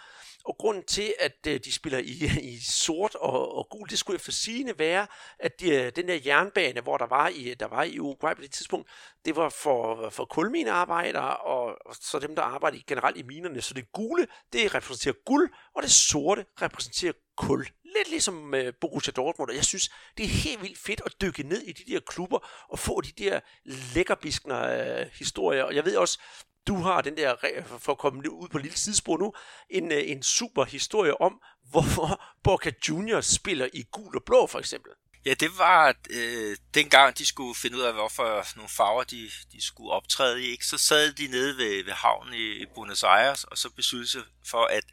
og 0.44 0.56
grunden 0.58 0.84
til, 0.84 1.14
at 1.20 1.46
øh, 1.46 1.60
de 1.64 1.72
spiller 1.72 1.98
i, 1.98 2.12
i 2.54 2.60
sort 2.60 3.14
og, 3.14 3.54
og 3.56 3.68
gul, 3.70 3.88
det 3.88 3.98
skulle 3.98 4.14
efter 4.14 4.32
sigende 4.32 4.78
være, 4.78 5.06
at 5.38 5.60
de, 5.60 5.90
den 5.90 6.08
der 6.08 6.18
jernbane, 6.26 6.80
hvor 6.80 6.96
der 6.96 7.06
var 7.06 7.28
i, 7.28 7.54
der 7.54 7.66
var 7.66 7.82
i 7.82 7.98
Uruguay 7.98 8.34
på 8.34 8.42
det 8.42 8.52
tidspunkt, 8.52 8.90
det 9.24 9.36
var 9.36 9.48
for, 9.48 10.10
for 10.10 10.24
kulminearbejdere, 10.24 11.36
og, 11.36 11.64
og 11.86 11.96
så 12.00 12.18
dem, 12.18 12.36
der 12.36 12.42
arbejder 12.42 12.78
generelt 12.86 13.16
i 13.16 13.22
minerne. 13.22 13.62
Så 13.62 13.74
det 13.74 13.92
gule, 13.92 14.26
det 14.52 14.74
repræsenterer 14.74 15.14
guld, 15.26 15.50
og 15.74 15.82
det 15.82 15.90
sorte 15.90 16.44
repræsenterer 16.62 17.12
kul. 17.36 17.66
Lidt 17.96 18.10
ligesom 18.10 18.54
uh, 18.54 18.74
Borussia 18.80 19.12
Dortmund, 19.12 19.50
og 19.50 19.56
jeg 19.56 19.64
synes, 19.64 19.90
det 20.16 20.24
er 20.24 20.28
helt 20.28 20.62
vildt 20.62 20.78
fedt 20.78 21.02
at 21.06 21.12
dykke 21.20 21.42
ned 21.42 21.62
i 21.62 21.72
de 21.72 21.92
der 21.92 22.00
klubber 22.00 22.48
og 22.68 22.78
få 22.78 23.00
de 23.00 23.12
der 23.24 23.40
lækkerbiskner 23.64 24.62
øh, 25.00 25.06
historier. 25.12 25.64
Og 25.64 25.74
jeg 25.74 25.84
ved 25.84 25.96
også, 25.96 26.18
du 26.66 26.76
har 26.76 27.00
den 27.00 27.16
der, 27.16 27.34
for 27.78 27.92
at 27.92 27.98
komme 27.98 28.32
ud 28.32 28.48
på 28.48 28.58
et 28.58 28.62
lille 28.62 28.78
sidespor 28.78 29.18
nu, 29.18 29.32
en, 29.70 29.92
øh, 29.92 30.02
en 30.10 30.22
super 30.22 30.64
historie 30.64 31.20
om, 31.20 31.40
hvorfor 31.70 32.24
Boca 32.44 32.72
Juniors 32.88 33.26
spiller 33.26 33.68
i 33.72 33.84
gul 33.92 34.16
og 34.16 34.22
blå, 34.24 34.46
for 34.46 34.58
eksempel. 34.58 34.92
Ja, 35.26 35.34
det 35.34 35.58
var 35.58 35.94
øh, 36.10 36.56
dengang, 36.74 37.18
de 37.18 37.26
skulle 37.26 37.54
finde 37.54 37.76
ud 37.76 37.82
af, 37.82 37.92
hvorfor 37.92 38.56
nogle 38.56 38.68
farver 38.68 39.04
de, 39.04 39.30
de 39.52 39.62
skulle 39.62 39.90
optræde 39.90 40.42
i. 40.44 40.50
Ikke? 40.50 40.66
Så 40.66 40.78
sad 40.78 41.12
de 41.12 41.26
nede 41.26 41.56
ved, 41.56 41.84
ved 41.84 41.92
havnen 41.92 42.34
i 42.34 42.66
Buenos 42.74 43.02
Aires, 43.02 43.44
og 43.44 43.58
så 43.58 43.70
besluttede 43.70 44.10
sig 44.10 44.22
for, 44.46 44.64
at 44.64 44.84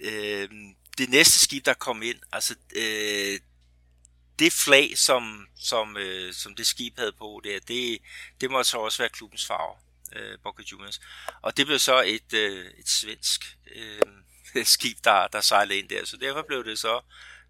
øh, 0.00 0.48
det 0.98 1.10
næste 1.10 1.38
skib, 1.38 1.64
der 1.64 1.74
kom 1.74 2.02
ind, 2.02 2.18
altså 2.32 2.54
øh, 2.76 3.40
det 4.38 4.52
flag, 4.52 4.98
som, 4.98 5.46
som, 5.56 5.96
øh, 5.96 6.34
som 6.34 6.54
det 6.54 6.66
skib 6.66 6.98
havde 6.98 7.12
på 7.12 7.40
der, 7.44 7.60
det, 7.68 7.98
det 8.40 8.50
måtte 8.50 8.70
så 8.70 8.78
også 8.78 9.02
være 9.02 9.08
klubbens 9.08 9.46
farve, 9.46 9.76
øh, 10.12 10.38
Boca 10.42 10.62
Juniors. 10.72 11.00
Og 11.42 11.56
det 11.56 11.66
blev 11.66 11.78
så 11.78 12.02
et, 12.02 12.32
øh, 12.32 12.66
et 12.78 12.88
svensk 12.88 13.56
øh, 13.74 14.64
skib, 14.74 14.98
der, 15.04 15.26
der 15.26 15.40
sejlede 15.40 15.78
ind 15.78 15.88
der, 15.88 16.04
så 16.04 16.16
derfor 16.16 16.42
blev 16.42 16.64
det 16.64 16.78
så 16.78 17.00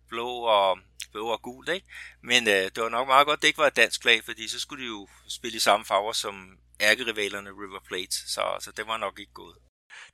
blå 0.09 0.28
og, 0.28 0.78
blå 1.12 1.26
og 1.26 1.42
gult, 1.42 1.68
ikke? 1.68 1.87
Men 2.22 2.48
øh, 2.48 2.54
det 2.54 2.82
var 2.82 2.88
nok 2.88 3.09
meget 3.09 3.26
godt, 3.26 3.42
det 3.42 3.48
ikke 3.48 3.59
var 3.59 3.66
et 3.66 3.76
dansk 3.76 4.02
flag, 4.02 4.24
fordi 4.24 4.48
så 4.48 4.61
skulle 4.61 4.82
de 4.82 4.88
jo 4.88 5.09
spille 5.28 5.56
i 5.56 5.61
samme 5.61 5.87
farver 5.87 6.12
som 6.12 6.59
ærkerivalerne 6.80 7.50
River 7.50 7.80
Plate, 7.87 8.16
så, 8.28 8.56
så 8.61 8.72
det 8.76 8.87
var 8.87 8.96
nok 8.96 9.18
ikke 9.18 9.32
gået. 9.32 9.56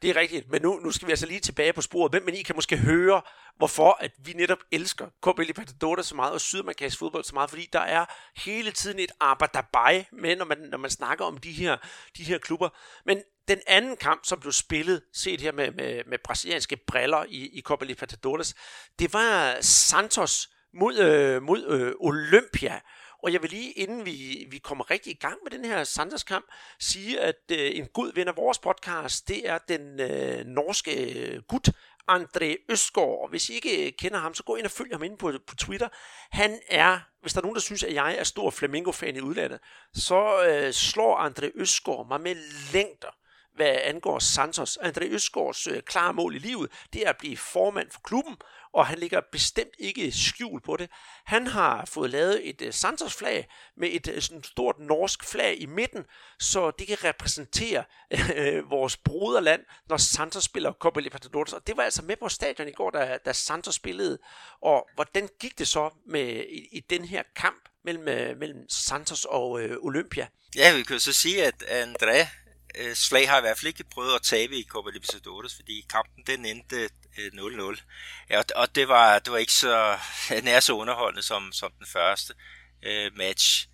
Det 0.02 0.10
er 0.10 0.16
rigtigt, 0.16 0.50
men 0.50 0.62
nu, 0.62 0.78
nu 0.78 0.90
skal 0.90 1.06
vi 1.06 1.12
altså 1.12 1.26
lige 1.26 1.40
tilbage 1.40 1.72
på 1.72 1.82
sporet. 1.82 2.12
Hvem 2.12 2.24
men 2.24 2.34
I 2.34 2.42
kan 2.42 2.54
måske 2.54 2.76
høre, 2.76 3.22
hvorfor 3.56 3.98
at 4.00 4.12
vi 4.18 4.32
netop 4.32 4.58
elsker 4.72 5.06
KB 5.22 5.38
Libertadores 5.38 6.06
så 6.06 6.14
meget, 6.14 6.32
og 6.32 6.40
sydamerikansk 6.40 6.98
fodbold 6.98 7.24
så 7.24 7.34
meget, 7.34 7.50
fordi 7.50 7.68
der 7.72 7.80
er 7.80 8.04
hele 8.36 8.70
tiden 8.72 8.98
et 8.98 9.12
arbejderbej 9.20 10.04
med, 10.12 10.36
når 10.36 10.44
man, 10.44 10.58
når 10.58 10.78
man 10.78 10.90
snakker 10.90 11.24
om 11.24 11.38
de 11.38 11.52
her, 11.52 11.76
de 12.16 12.24
her 12.24 12.38
klubber. 12.38 12.68
Men 13.06 13.22
den 13.48 13.60
anden 13.66 13.96
kamp, 13.96 14.24
som 14.24 14.40
blev 14.40 14.52
spillet, 14.52 15.02
set 15.12 15.40
her 15.40 15.52
med, 15.52 15.70
med, 15.70 16.02
med 16.06 16.18
brasilianske 16.24 16.76
briller 16.76 17.24
i, 17.28 17.48
i 17.52 17.60
Copa 17.60 17.84
Libertadores, 17.84 18.54
det 18.98 19.12
var 19.12 19.56
Santos 19.60 20.48
mod, 20.74 20.98
øh, 20.98 21.42
mod 21.42 21.66
øh, 21.66 21.92
Olympia. 22.00 22.80
Og 23.22 23.32
jeg 23.32 23.42
vil 23.42 23.50
lige, 23.50 23.72
inden 23.72 24.06
vi, 24.06 24.46
vi 24.50 24.58
kommer 24.58 24.90
rigtig 24.90 25.10
i 25.10 25.18
gang 25.20 25.38
med 25.42 25.50
den 25.50 25.64
her 25.64 25.84
Sanders-kamp, 25.84 26.46
sige, 26.78 27.20
at 27.20 27.42
øh, 27.52 27.76
en 27.76 27.86
god 27.86 28.14
ven 28.14 28.28
af 28.28 28.36
vores 28.36 28.58
podcast, 28.58 29.28
det 29.28 29.48
er 29.48 29.58
den 29.58 30.00
øh, 30.00 30.46
norske 30.46 31.12
øh, 31.12 31.42
gut, 31.42 31.68
André 32.10 32.66
Østgaard. 32.68 33.22
Og 33.22 33.28
hvis 33.28 33.50
I 33.50 33.54
ikke 33.54 33.86
øh, 33.86 33.92
kender 33.92 34.18
ham, 34.18 34.34
så 34.34 34.42
gå 34.42 34.56
ind 34.56 34.64
og 34.64 34.70
følg 34.70 34.92
ham 34.92 35.02
inde 35.02 35.16
på, 35.16 35.32
på 35.46 35.54
Twitter. 35.54 35.88
Han 36.30 36.60
er, 36.68 37.00
hvis 37.20 37.32
der 37.32 37.40
er 37.40 37.42
nogen, 37.42 37.54
der 37.54 37.60
synes, 37.60 37.82
at 37.82 37.94
jeg 37.94 38.16
er 38.18 38.24
stor 38.24 38.50
Flamingo-fan 38.50 39.16
i 39.16 39.20
udlandet, 39.20 39.60
så 39.94 40.44
øh, 40.48 40.72
slår 40.72 41.28
André 41.28 41.50
Østgaard 41.54 42.08
mig 42.08 42.20
med 42.20 42.34
længder 42.72 43.16
hvad 43.54 43.78
angår 43.84 44.18
Santos. 44.18 44.78
André 44.82 45.04
Østgaards 45.04 45.66
øh, 45.66 45.82
klare 45.82 46.14
mål 46.14 46.34
i 46.34 46.38
livet, 46.38 46.70
det 46.92 47.06
er 47.06 47.10
at 47.10 47.16
blive 47.16 47.36
formand 47.36 47.90
for 47.90 48.00
klubben, 48.04 48.36
og 48.74 48.86
han 48.86 48.98
ligger 48.98 49.20
bestemt 49.32 49.74
ikke 49.78 50.12
skjul 50.12 50.60
på 50.60 50.76
det. 50.76 50.90
Han 51.24 51.46
har 51.46 51.84
fået 51.84 52.10
lavet 52.10 52.48
et 52.48 52.62
øh, 52.62 52.68
uh, 52.68 52.72
Santos-flag 52.74 53.48
med 53.76 53.88
et 53.92 54.08
uh, 54.08 54.22
sådan 54.22 54.42
stort 54.42 54.78
norsk 54.78 55.24
flag 55.24 55.60
i 55.60 55.66
midten, 55.66 56.04
så 56.40 56.70
det 56.70 56.86
kan 56.86 57.04
repræsentere 57.04 57.84
uh, 58.12 58.70
vores 58.70 58.96
broderland, 58.96 59.60
når 59.88 59.96
Santos 59.96 60.44
spiller 60.44 60.72
Copa 60.72 61.00
Libertadores. 61.00 61.52
Og 61.52 61.66
det 61.66 61.76
var 61.76 61.82
altså 61.82 62.02
med 62.02 62.16
på 62.16 62.28
stadion 62.28 62.68
i 62.68 62.72
går, 62.72 62.90
da, 62.90 63.18
da 63.24 63.32
Santos 63.32 63.74
spillede. 63.74 64.18
Og 64.62 64.88
hvordan 64.94 65.28
gik 65.40 65.58
det 65.58 65.68
så 65.68 65.90
med 66.06 66.44
i, 66.48 66.76
i 66.76 66.80
den 66.90 67.04
her 67.04 67.22
kamp 67.36 67.68
mellem, 67.84 68.02
uh, 68.02 68.38
mellem 68.38 68.68
Santos 68.68 69.24
og 69.24 69.50
uh, 69.50 69.70
Olympia? 69.80 70.26
Ja, 70.56 70.76
vi 70.76 70.82
kan 70.82 71.00
så 71.00 71.12
sige, 71.12 71.44
at 71.44 71.62
André 71.62 72.41
øh, 72.74 72.94
slag 72.96 73.28
har 73.28 73.38
i 73.38 73.40
hvert 73.40 73.58
fald 73.58 73.66
ikke 73.66 73.84
prøvet 73.84 74.14
at 74.14 74.22
tabe 74.22 74.56
i 74.56 74.66
Copa 74.68 74.90
Libertadores, 74.90 75.54
fordi 75.54 75.86
kampen 75.88 76.24
den 76.26 76.44
endte 76.44 76.90
øh, 77.18 77.32
0-0. 77.34 77.82
Ja, 78.30 78.42
og 78.56 78.74
det 78.74 78.88
var, 78.88 79.18
det 79.18 79.32
var 79.32 79.38
ikke 79.38 79.52
så 79.52 79.98
nær 80.44 80.60
så 80.60 80.72
underholdende 80.72 81.22
som, 81.22 81.52
som 81.52 81.72
den 81.78 81.86
første 81.86 82.34
øh, 82.82 83.16
match. 83.16 83.68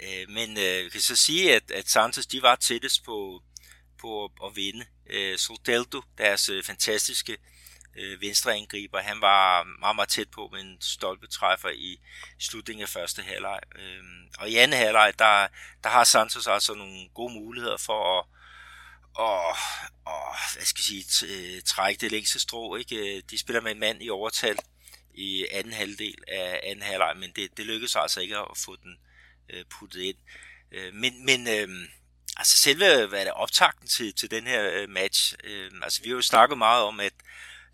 Øh, 0.00 0.30
men 0.30 0.58
øh, 0.58 0.84
vi 0.84 0.90
kan 0.90 1.00
så 1.00 1.16
sige, 1.16 1.54
at, 1.54 1.70
at 1.70 1.88
Santos 1.88 2.26
de 2.26 2.42
var 2.42 2.56
tættest 2.56 3.04
på, 3.04 3.42
på 4.00 4.24
at 4.44 4.56
vinde. 4.56 4.86
Øh, 5.10 5.38
Soldeldo, 5.38 6.02
deres 6.18 6.48
øh, 6.48 6.64
fantastiske 6.64 7.36
øh, 7.96 8.20
venstreangriber. 8.20 9.00
Han 9.00 9.20
var 9.20 9.64
meget, 9.80 9.96
meget 9.96 10.08
tæt 10.08 10.30
på 10.30 10.48
med 10.52 10.60
en 10.60 10.76
stolpetræffer 10.80 11.68
i 11.68 12.00
slutningen 12.38 12.82
af 12.82 12.88
første 12.88 13.22
halvleg. 13.22 13.60
Øh, 13.76 14.02
og 14.38 14.50
i 14.50 14.56
anden 14.56 14.78
halvleg, 14.78 15.12
der, 15.18 15.48
der 15.84 15.88
har 15.88 16.04
Santos 16.04 16.46
altså 16.46 16.74
nogle 16.74 17.08
gode 17.14 17.34
muligheder 17.34 17.76
for 17.76 18.18
at 18.18 18.24
og, 19.14 19.48
og 20.04 20.36
hvad 20.54 20.64
skal 20.64 20.82
jeg 20.92 21.04
sige, 21.04 21.56
øh, 21.56 21.62
trække 21.62 22.00
det 22.00 22.12
længste 22.12 22.38
strå. 22.38 22.76
Ikke? 22.76 23.16
Øh, 23.16 23.22
de 23.30 23.38
spiller 23.38 23.60
med 23.60 23.72
en 23.72 23.80
mand 23.80 24.02
i 24.02 24.10
overtal 24.10 24.56
i 25.14 25.46
anden 25.50 25.72
halvdel 25.72 26.24
af 26.28 26.60
anden 26.62 26.82
halvleg, 26.82 27.16
men 27.16 27.32
det, 27.36 27.56
det 27.56 27.66
lykkedes 27.66 27.96
altså 27.96 28.20
ikke 28.20 28.36
at 28.36 28.58
få 28.64 28.76
den 28.76 28.98
øh, 29.48 29.64
puttet 29.70 30.00
ind. 30.00 30.16
Øh, 30.72 30.94
men 30.94 31.26
men 31.26 31.48
øh, 31.48 31.68
altså 32.36 32.56
selve 32.56 33.06
hvad 33.06 33.20
er 33.20 33.24
det, 33.24 33.32
optakten 33.32 33.88
til, 33.88 34.14
til 34.14 34.30
den 34.30 34.46
her 34.46 34.70
øh, 34.72 34.88
match, 34.88 35.34
øh, 35.44 35.70
altså 35.82 36.02
vi 36.02 36.08
har 36.08 36.16
jo 36.16 36.22
snakket 36.22 36.58
meget 36.58 36.82
om, 36.82 37.00
at 37.00 37.12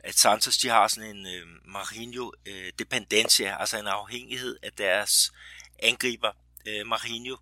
at 0.06 0.18
Santos 0.18 0.58
de 0.58 0.68
har 0.68 0.88
sådan 0.88 1.16
en 1.16 1.26
øhm, 1.26 1.54
øh, 1.54 1.60
Marinho 1.64 2.32
øh, 2.46 2.72
dependencia, 2.78 3.60
altså 3.60 3.78
en 3.78 3.86
afhængighed 3.86 4.56
af 4.62 4.72
deres 4.72 5.32
angriber 5.78 6.32
øh, 6.66 6.86
Marinho. 6.86 7.36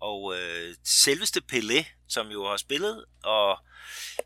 Og 0.00 0.36
øh, 0.36 0.74
selveste 0.84 1.42
Pelé, 1.52 1.84
som 2.08 2.28
jo 2.28 2.48
har 2.48 2.56
spillet 2.56 3.04
og 3.22 3.58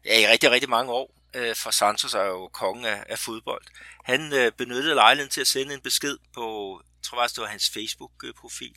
ja, 0.04 0.20
i 0.20 0.32
rigtig, 0.32 0.50
rigtig 0.50 0.70
mange 0.70 0.92
år 0.92 1.14
øh, 1.34 1.56
for 1.56 1.70
Santos, 1.70 2.14
er 2.14 2.24
jo 2.24 2.48
kongen 2.48 2.84
af, 2.84 3.04
af 3.08 3.18
fodbold. 3.18 3.64
Han 4.04 4.32
øh, 4.32 4.52
benyttede 4.52 4.94
lejligheden 4.94 5.30
til 5.30 5.40
at 5.40 5.46
sende 5.46 5.74
en 5.74 5.80
besked 5.80 6.18
på, 6.34 6.80
jeg 6.84 7.02
tror 7.02 7.18
faktisk 7.18 7.36
det 7.36 7.42
var 7.42 7.48
hans 7.48 7.70
Facebook-profil, 7.70 8.74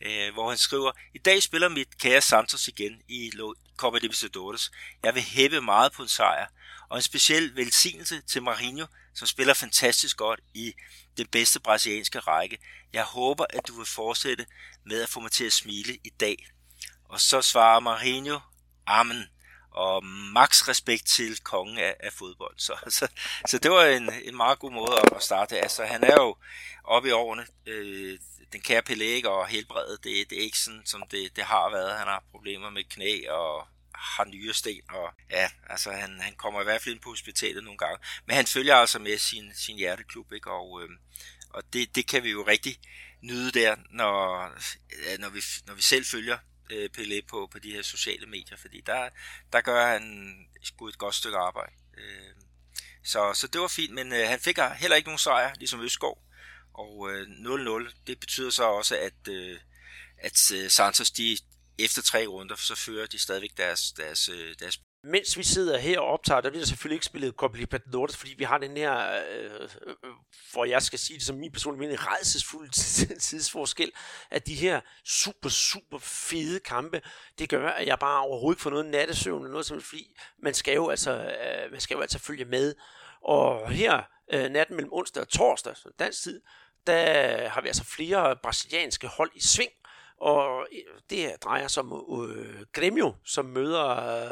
øh, 0.00 0.32
hvor 0.32 0.48
han 0.48 0.58
skriver, 0.58 0.92
I 1.14 1.18
dag 1.18 1.42
spiller 1.42 1.68
mit 1.68 1.98
kære 1.98 2.20
Santos 2.20 2.68
igen 2.68 3.02
i 3.08 3.32
Copa 3.76 3.98
Libertadores. 3.98 4.70
Jeg 5.02 5.14
vil 5.14 5.22
hæppe 5.22 5.60
meget 5.60 5.92
på 5.92 6.02
en 6.02 6.08
sejr, 6.08 6.46
og 6.88 6.96
en 6.96 7.02
speciel 7.02 7.56
velsignelse 7.56 8.20
til 8.20 8.42
Marinho, 8.42 8.86
som 9.14 9.26
spiller 9.26 9.54
fantastisk 9.54 10.16
godt 10.16 10.40
i 10.54 10.72
den 11.16 11.26
bedste 11.26 11.60
brasilianske 11.60 12.18
række. 12.18 12.58
Jeg 12.92 13.04
håber, 13.04 13.46
at 13.50 13.68
du 13.68 13.76
vil 13.76 13.86
fortsætte 13.86 14.46
med 14.84 15.02
at 15.02 15.08
få 15.08 15.20
mig 15.20 15.32
til 15.32 15.44
at 15.44 15.52
smile 15.52 15.94
i 16.04 16.10
dag. 16.20 16.46
Og 17.04 17.20
så 17.20 17.42
svarer 17.42 17.80
Marinho, 17.80 18.38
Amen 18.86 19.24
og 19.76 20.04
max 20.32 20.68
respekt 20.68 21.06
til 21.06 21.40
kongen 21.42 21.78
af, 21.78 21.96
af 22.00 22.12
fodbold. 22.12 22.54
Så, 22.58 22.76
så, 22.98 23.08
så 23.46 23.58
det 23.58 23.70
var 23.70 23.84
en, 23.84 24.10
en 24.24 24.36
meget 24.36 24.58
god 24.58 24.72
måde 24.72 24.92
at 25.16 25.22
starte. 25.22 25.58
Altså, 25.58 25.84
han 25.84 26.04
er 26.04 26.14
jo 26.22 26.36
oppe 26.84 27.08
i 27.08 27.12
årene. 27.12 27.46
Øh, 27.66 28.18
den 28.52 28.60
kære 28.60 28.82
Pelé 28.88 29.28
og 29.28 29.46
helbredet, 29.46 30.04
det, 30.04 30.30
det 30.30 30.38
er 30.38 30.42
ikke 30.42 30.58
sådan, 30.58 30.82
som 30.84 31.02
det, 31.10 31.36
det 31.36 31.44
har 31.44 31.70
været. 31.70 31.98
Han 31.98 32.06
har 32.06 32.24
problemer 32.30 32.70
med 32.70 32.84
knæ 32.84 33.28
og 33.28 33.68
har 33.94 34.24
nye 34.24 34.52
sten, 34.52 34.82
og 34.90 35.14
ja, 35.30 35.50
altså 35.70 35.92
han, 35.92 36.20
han 36.20 36.34
kommer 36.34 36.60
i 36.60 36.64
hvert 36.64 36.82
fald 36.82 36.94
ind 36.94 37.02
på 37.02 37.08
hospitalet 37.08 37.64
nogle 37.64 37.78
gange. 37.78 37.98
Men 38.26 38.36
han 38.36 38.46
følger 38.46 38.76
altså 38.76 38.98
med 38.98 39.18
sin, 39.18 39.54
sin 39.54 39.76
hjerteklub, 39.76 40.32
ikke? 40.32 40.50
Og, 40.50 40.82
øh, 40.82 40.88
og 41.50 41.62
det, 41.72 41.94
det 41.94 42.08
kan 42.08 42.22
vi 42.22 42.30
jo 42.30 42.46
rigtig 42.46 42.78
nyde 43.22 43.52
der, 43.52 43.76
når, 43.90 44.48
når, 45.18 45.28
vi, 45.28 45.42
når 45.66 45.74
vi 45.74 45.82
selv 45.82 46.04
følger 46.04 46.38
øh, 46.70 46.90
Pelé 46.98 47.26
på, 47.28 47.48
på 47.52 47.58
de 47.58 47.72
her 47.72 47.82
sociale 47.82 48.26
medier, 48.26 48.56
fordi 48.56 48.80
der, 48.86 49.08
der 49.52 49.60
gør 49.60 49.86
han 49.86 50.34
sgu 50.62 50.88
et 50.88 50.98
godt 50.98 51.14
stykke 51.14 51.38
arbejde. 51.38 51.72
Øh, 51.98 52.34
så, 53.04 53.32
så 53.34 53.46
det 53.46 53.60
var 53.60 53.68
fint, 53.68 53.94
men 53.94 54.12
øh, 54.12 54.28
han 54.28 54.40
fik 54.40 54.58
heller 54.76 54.96
ikke 54.96 55.08
nogen 55.08 55.18
sejr, 55.18 55.54
ligesom 55.58 55.80
Østgaard. 55.80 56.22
Og 56.74 57.10
øh, 57.10 57.26
0-0, 57.26 57.92
det 58.06 58.20
betyder 58.20 58.50
så 58.50 58.64
også, 58.64 58.98
at, 58.98 59.28
øh, 59.28 59.58
at 60.18 60.52
øh, 60.54 60.70
Santos, 60.70 61.10
de, 61.10 61.38
efter 61.78 62.02
tre 62.02 62.26
runder, 62.26 62.56
så 62.56 62.74
fører 62.74 63.06
de 63.06 63.18
stadigvæk 63.18 63.56
deres, 63.56 63.92
deres, 63.92 64.28
øh, 64.28 64.54
deres 64.60 64.80
mens 65.06 65.38
vi 65.38 65.42
sidder 65.42 65.78
her 65.78 66.00
og 66.00 66.06
optager, 66.06 66.40
der 66.40 66.50
bliver 66.50 66.62
der 66.62 66.66
selvfølgelig 66.66 66.94
ikke 66.94 67.06
spillet 67.06 67.34
Copa 67.34 67.58
Libertadores, 67.58 68.16
fordi 68.16 68.34
vi 68.38 68.44
har 68.44 68.58
den 68.58 68.76
her, 68.76 69.20
øh, 69.30 69.68
hvor 70.52 70.64
jeg 70.64 70.82
skal 70.82 70.98
sige 70.98 71.18
det 71.18 71.26
som 71.26 71.36
min 71.36 71.52
personlige 71.52 71.80
mening, 71.80 71.98
redselsfuld 72.00 72.70
tidsforskel, 73.28 73.92
at 74.30 74.46
de 74.46 74.54
her 74.54 74.80
super, 75.04 75.48
super 75.48 75.98
fede 75.98 76.60
kampe, 76.60 77.02
det 77.38 77.48
gør, 77.48 77.68
at 77.68 77.86
jeg 77.86 77.98
bare 77.98 78.20
overhovedet 78.20 78.56
ikke 78.56 78.62
får 78.62 78.70
noget 78.70 78.86
nattesøvn 78.86 79.40
eller 79.40 79.50
noget 79.50 79.66
som 79.66 79.80
fordi 79.80 80.16
man 80.42 80.54
skal 80.54 80.74
jo 80.74 80.88
altså, 80.88 81.12
øh, 81.12 81.70
man 81.70 81.80
skal 81.80 81.94
jo 81.94 82.00
altså 82.00 82.18
følge 82.18 82.44
med. 82.44 82.74
Og 83.22 83.70
her, 83.70 84.02
øh, 84.32 84.50
natten 84.50 84.76
mellem 84.76 84.92
onsdag 84.92 85.20
og 85.20 85.28
torsdag, 85.28 85.76
så 85.76 85.88
dansk 85.98 86.22
tid, 86.22 86.40
der 86.86 87.48
har 87.48 87.60
vi 87.60 87.68
altså 87.68 87.84
flere 87.84 88.36
brasilianske 88.42 89.06
hold 89.06 89.30
i 89.34 89.40
sving, 89.40 89.70
og 90.20 90.66
øh, 90.72 91.00
det 91.10 91.42
drejer 91.44 91.68
sig 91.68 91.82
om 91.82 92.22
øh, 92.30 92.64
Gremio, 92.72 93.14
som 93.24 93.44
møder 93.44 93.86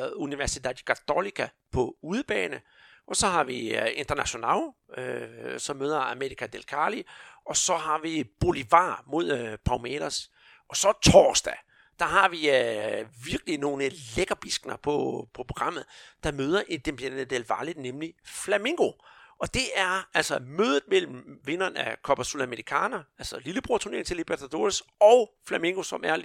øh, 0.05 0.11
Universidad 0.17 0.75
Católica 0.91 1.49
på 1.73 1.97
udebane. 2.03 2.61
Og 3.07 3.17
så 3.17 3.27
har 3.27 3.45
vi 3.45 3.77
øh, 3.77 3.89
International, 3.95 4.61
øh, 4.97 5.59
som 5.59 5.77
møder 5.77 6.01
America 6.01 6.47
del 6.47 6.63
Cali. 6.63 7.07
Og 7.45 7.57
så 7.57 7.77
har 7.77 7.99
vi 7.99 8.25
Bolivar 8.41 9.05
mod 9.07 9.31
øh, 9.31 9.59
Palmeiras. 9.65 10.31
Og 10.69 10.77
så 10.77 10.93
torsdag, 11.03 11.57
der 11.99 12.05
har 12.05 12.29
vi 12.29 12.51
øh, 12.51 13.07
virkelig 13.27 13.59
nogle 13.59 13.89
lækkerbiskner 14.17 14.77
på, 14.77 15.29
på 15.35 15.43
programmet, 15.43 15.85
der 16.23 16.33
møder 16.33 16.63
Independiente 16.69 17.25
del 17.25 17.45
Valle, 17.49 17.75
nemlig 17.77 18.15
Flamingo. 18.25 18.93
Og 19.39 19.55
det 19.55 19.63
er 19.75 20.09
altså 20.15 20.39
mødet 20.39 20.83
mellem 20.89 21.41
vinderen 21.45 21.77
af 21.77 21.97
Copa 22.03 22.25
Sudamericana, 22.25 23.03
altså 23.19 23.39
lillebror-turneringen 23.39 24.07
til 24.07 24.17
Libertadores, 24.17 24.83
og 25.01 25.31
Flamengo, 25.47 25.83
som 25.83 26.05
er 26.05 26.17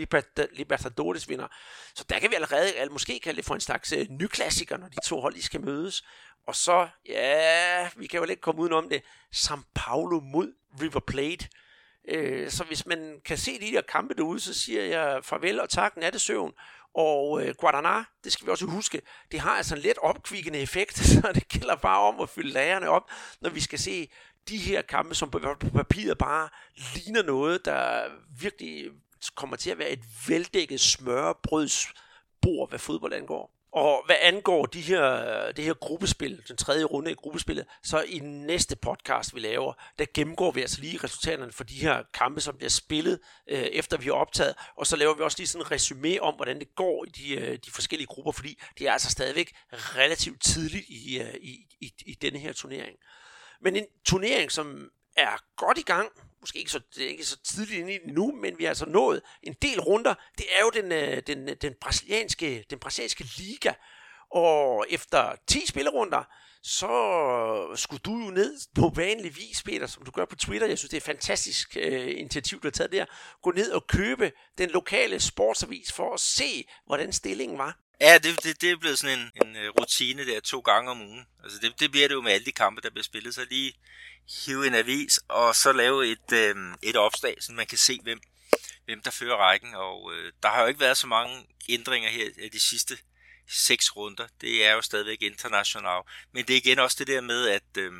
Libertadores 0.51 1.29
vinder. 1.29 1.47
Så 1.95 2.05
der 2.09 2.19
kan 2.19 2.29
vi 2.29 2.35
allerede, 2.35 2.75
eller 2.75 2.91
måske 2.91 3.19
kalde 3.19 3.37
det 3.37 3.45
for 3.45 3.55
en 3.55 3.61
slags 3.61 3.91
øh, 3.91 3.97
nyklassiker, 3.97 4.17
ny 4.17 4.27
klassiker, 4.27 4.77
når 4.77 4.87
de 4.87 4.95
to 5.05 5.21
hold 5.21 5.41
skal 5.41 5.61
mødes. 5.61 6.03
Og 6.47 6.55
så, 6.55 6.87
ja, 7.05 7.89
vi 7.95 8.07
kan 8.07 8.19
jo 8.19 8.25
ikke 8.25 8.41
komme 8.41 8.61
udenom 8.61 8.89
det, 8.89 9.03
São 9.35 9.59
Paulo 9.75 10.19
mod 10.19 10.53
River 10.81 10.99
Plate. 10.99 11.47
Uh, 12.13 12.49
så 12.49 12.63
hvis 12.63 12.85
man 12.85 13.21
kan 13.25 13.37
se 13.37 13.59
de 13.59 13.71
der 13.71 13.81
kampe 13.81 14.13
derude, 14.13 14.39
så 14.39 14.53
siger 14.53 14.83
jeg 14.83 15.25
farvel 15.25 15.59
og 15.59 15.69
tak, 15.69 15.97
nattesøvn. 15.97 16.53
Og 16.95 17.43
øh, 17.45 17.56
Guadana, 17.56 18.04
det 18.23 18.32
skal 18.32 18.45
vi 18.45 18.52
også 18.52 18.65
huske, 18.65 19.02
det 19.32 19.39
har 19.39 19.52
altså 19.52 19.75
en 19.75 19.82
let 19.82 19.97
opkvikkende 19.97 20.60
effekt, 20.60 20.97
så 21.13 21.32
det 21.36 21.47
gælder 21.47 21.75
bare 21.75 21.99
om 21.99 22.19
at 22.19 22.30
fylde 22.30 22.49
lagerne 22.49 22.89
op, 22.89 23.12
når 23.41 23.49
vi 23.49 23.60
skal 23.60 23.80
se 23.80 24.10
de 24.49 24.58
her 24.58 24.82
kampe, 24.82 25.15
som 25.15 25.32
på 25.32 25.39
papiret 25.75 26.17
bare 26.17 26.49
ligner 26.95 27.23
noget, 27.23 27.65
der 27.65 28.04
virkelig 28.39 28.91
kommer 29.36 29.56
til 29.56 29.69
at 29.69 29.78
være 29.78 29.89
et 29.89 30.04
veldækket 30.28 30.80
smørbrødsbord, 30.80 32.69
hvad 32.69 32.80
fodbold 32.80 33.13
angår. 33.13 33.58
Og 33.71 34.03
hvad 34.05 34.15
angår 34.21 34.65
de 34.65 34.82
her, 34.82 35.51
det 35.51 35.65
her 35.65 35.73
gruppespil, 35.73 36.43
den 36.47 36.58
tredje 36.58 36.84
runde 36.84 37.12
i 37.12 37.13
gruppespillet, 37.13 37.65
så 37.84 38.01
i 38.01 38.19
næste 38.19 38.75
podcast, 38.75 39.36
vi 39.36 39.39
laver, 39.39 39.73
der 39.99 40.05
gennemgår 40.13 40.51
vi 40.51 40.62
altså 40.62 40.82
lige 40.82 40.99
resultaterne 41.03 41.51
for 41.51 41.63
de 41.63 41.73
her 41.73 42.03
kampe, 42.13 42.41
som 42.41 42.58
bliver 42.58 42.69
spillet, 42.69 43.19
øh, 43.49 43.60
efter 43.60 43.97
vi 43.97 44.05
har 44.05 44.13
optaget. 44.13 44.55
Og 44.77 44.88
så 44.88 44.95
laver 44.95 45.13
vi 45.13 45.23
også 45.23 45.38
lige 45.39 45.47
sådan 45.47 45.65
en 45.65 45.71
resume 45.71 46.21
om, 46.21 46.36
hvordan 46.36 46.60
det 46.60 46.75
går 46.75 47.05
i 47.05 47.10
de, 47.10 47.36
øh, 47.36 47.60
de 47.65 47.71
forskellige 47.71 48.08
grupper, 48.08 48.32
fordi 48.32 48.62
det 48.79 48.88
er 48.88 48.91
altså 48.91 49.10
stadigvæk 49.12 49.55
relativt 49.73 50.41
tidligt 50.41 50.86
i, 50.89 51.19
øh, 51.19 51.34
i, 51.41 51.58
i, 51.82 51.93
i 52.05 52.13
denne 52.13 52.39
her 52.39 52.53
turnering. 52.53 52.95
Men 53.62 53.75
en 53.75 53.86
turnering, 54.05 54.51
som 54.51 54.89
er 55.17 55.43
godt 55.55 55.77
i 55.77 55.82
gang, 55.82 56.10
måske 56.41 56.60
ikke 56.60 56.71
så, 56.71 56.80
det 56.95 57.04
er 57.04 57.10
ikke 57.10 57.25
så 57.25 57.38
tidligt 57.43 57.80
inde 57.80 57.93
i 57.93 57.97
det 58.06 58.13
nu, 58.13 58.32
men 58.41 58.58
vi 58.58 58.63
har 58.63 58.69
altså 58.69 58.86
nået 58.86 59.21
en 59.43 59.56
del 59.62 59.80
runder. 59.80 60.13
Det 60.38 60.45
er 60.56 60.62
jo 60.62 60.69
den, 60.69 60.91
øh, 60.91 61.21
den, 61.28 61.49
øh, 61.49 61.56
den, 61.62 61.73
brasilianske, 61.82 62.65
den 62.69 62.80
brasilianske 62.80 63.25
liga, 63.38 63.73
og 64.32 64.86
efter 64.89 65.36
10 65.47 65.67
spillerunder, 65.67 66.23
så 66.63 66.88
skulle 67.75 68.02
du 68.06 68.12
jo 68.12 68.32
ned 68.32 68.58
på 68.75 68.91
vanlig 68.95 69.36
vis, 69.36 69.63
Peter, 69.63 69.88
som 69.88 70.06
du 70.06 70.12
gør 70.12 70.25
på 70.25 70.36
Twitter. 70.36 70.67
Jeg 70.67 70.78
synes, 70.78 70.89
det 70.89 70.97
er 70.97 71.02
et 71.02 71.15
fantastisk 71.15 71.78
øh, 71.80 72.19
initiativ, 72.19 72.62
du 72.62 72.67
har 72.67 72.71
taget 72.71 72.91
der. 72.91 73.06
Gå 73.41 73.52
ned 73.52 73.71
og 73.71 73.88
købe 73.88 74.32
den 74.58 74.69
lokale 74.69 75.19
sportsavis 75.19 75.91
for 75.91 76.13
at 76.13 76.19
se, 76.19 76.67
hvordan 76.86 77.13
stillingen 77.13 77.58
var. 77.58 77.78
Ja, 78.02 78.17
det, 78.17 78.43
det, 78.43 78.62
det 78.62 78.71
er 78.71 78.78
blevet 78.78 78.99
sådan 78.99 79.19
en, 79.19 79.47
en 79.47 79.56
øh, 79.56 79.69
rutine 79.80 80.25
der 80.25 80.39
to 80.39 80.60
gange 80.60 80.91
om 80.91 81.02
ugen. 81.02 81.25
Altså 81.43 81.60
det, 81.62 81.80
det 81.80 81.91
bliver 81.91 82.08
det 82.08 82.15
jo 82.15 82.21
med 82.21 82.32
alle 82.32 82.45
de 82.45 82.52
kampe, 82.52 82.82
der 82.82 82.89
bliver 82.89 83.04
spillet. 83.04 83.36
Så 83.36 83.45
lige 83.49 83.73
hive 84.29 84.67
en 84.67 84.75
avis, 84.75 85.19
og 85.27 85.55
så 85.55 85.71
lave 85.71 86.11
et, 86.11 86.31
øh, 86.33 86.55
et 86.81 86.95
opslag, 86.95 87.37
så 87.39 87.51
man 87.51 87.67
kan 87.67 87.77
se, 87.77 87.99
hvem, 88.03 88.19
hvem 88.85 89.01
der 89.01 89.11
fører 89.11 89.37
rækken. 89.37 89.75
Og 89.75 90.13
øh, 90.13 90.31
der 90.43 90.49
har 90.49 90.61
jo 90.61 90.67
ikke 90.67 90.79
været 90.79 90.97
så 90.97 91.07
mange 91.07 91.45
ændringer 91.69 92.09
her 92.09 92.29
i 92.37 92.49
de 92.49 92.59
sidste 92.59 92.97
seks 93.49 93.95
runder. 93.95 94.27
Det 94.41 94.65
er 94.65 94.73
jo 94.73 94.81
stadigvæk 94.81 95.21
international. 95.21 96.01
Men 96.31 96.45
det 96.45 96.53
er 96.53 96.57
igen 96.57 96.79
også 96.79 96.95
det 96.99 97.07
der 97.07 97.21
med, 97.21 97.47
at, 97.47 97.77
øh, 97.77 97.91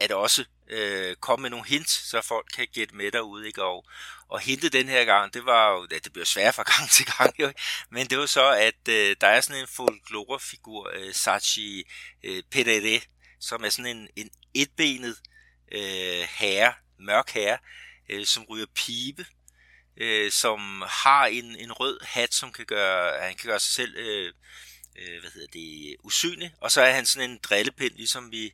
at 0.00 0.12
også 0.12 0.44
øh, 0.68 1.16
komme 1.16 1.42
med 1.42 1.50
nogle 1.50 1.66
hints, 1.66 2.08
så 2.10 2.20
folk 2.20 2.46
kan 2.56 2.68
gætte 2.72 2.96
med 2.96 3.12
derude. 3.12 3.46
Ikke? 3.46 3.64
Og, 3.64 3.86
og 4.28 4.40
hinte 4.40 4.68
den 4.68 4.88
her 4.88 5.04
gang, 5.04 5.34
det 5.34 5.46
var 5.46 5.72
jo, 5.72 5.86
ja, 5.90 5.98
det 5.98 6.12
bliver 6.12 6.26
svært 6.26 6.54
fra 6.54 6.62
gang 6.76 6.90
til 6.90 7.06
gang, 7.06 7.40
jo. 7.40 7.52
men 7.90 8.06
det 8.06 8.18
var 8.18 8.26
så, 8.26 8.50
at 8.50 8.88
øh, 8.88 9.16
der 9.20 9.26
er 9.26 9.40
sådan 9.40 9.60
en 9.60 9.68
folklorefigur, 9.68 10.90
øh, 10.94 11.14
Sachi 11.14 11.84
øh, 12.22 12.42
Perere, 12.50 13.00
som 13.40 13.64
er 13.64 13.68
sådan 13.68 13.96
en, 13.96 14.08
en 14.16 14.30
etbenet 14.54 15.16
øh, 15.70 16.28
herre, 16.30 16.74
mørk 16.98 17.30
herre, 17.30 17.58
øh, 18.08 18.26
som 18.26 18.44
ryger 18.44 18.66
pibe, 18.74 19.26
øh, 19.96 20.32
som 20.32 20.82
har 20.86 21.26
en, 21.26 21.56
en 21.56 21.72
rød 21.72 21.98
hat, 22.02 22.34
som 22.34 22.52
kan 22.52 22.64
gøre, 22.64 23.22
han 23.22 23.36
kan 23.36 23.48
gøre 23.48 23.60
sig 23.60 23.72
selv 23.72 23.96
øh, 23.96 24.32
øh, 24.96 25.20
hvad 25.20 25.30
hedder 25.30 25.48
det, 25.52 25.96
usynlig, 26.04 26.54
og 26.60 26.72
så 26.72 26.80
er 26.80 26.92
han 26.92 27.06
sådan 27.06 27.30
en 27.30 27.38
drillepind, 27.42 27.94
ligesom 27.94 28.32
vi, 28.32 28.52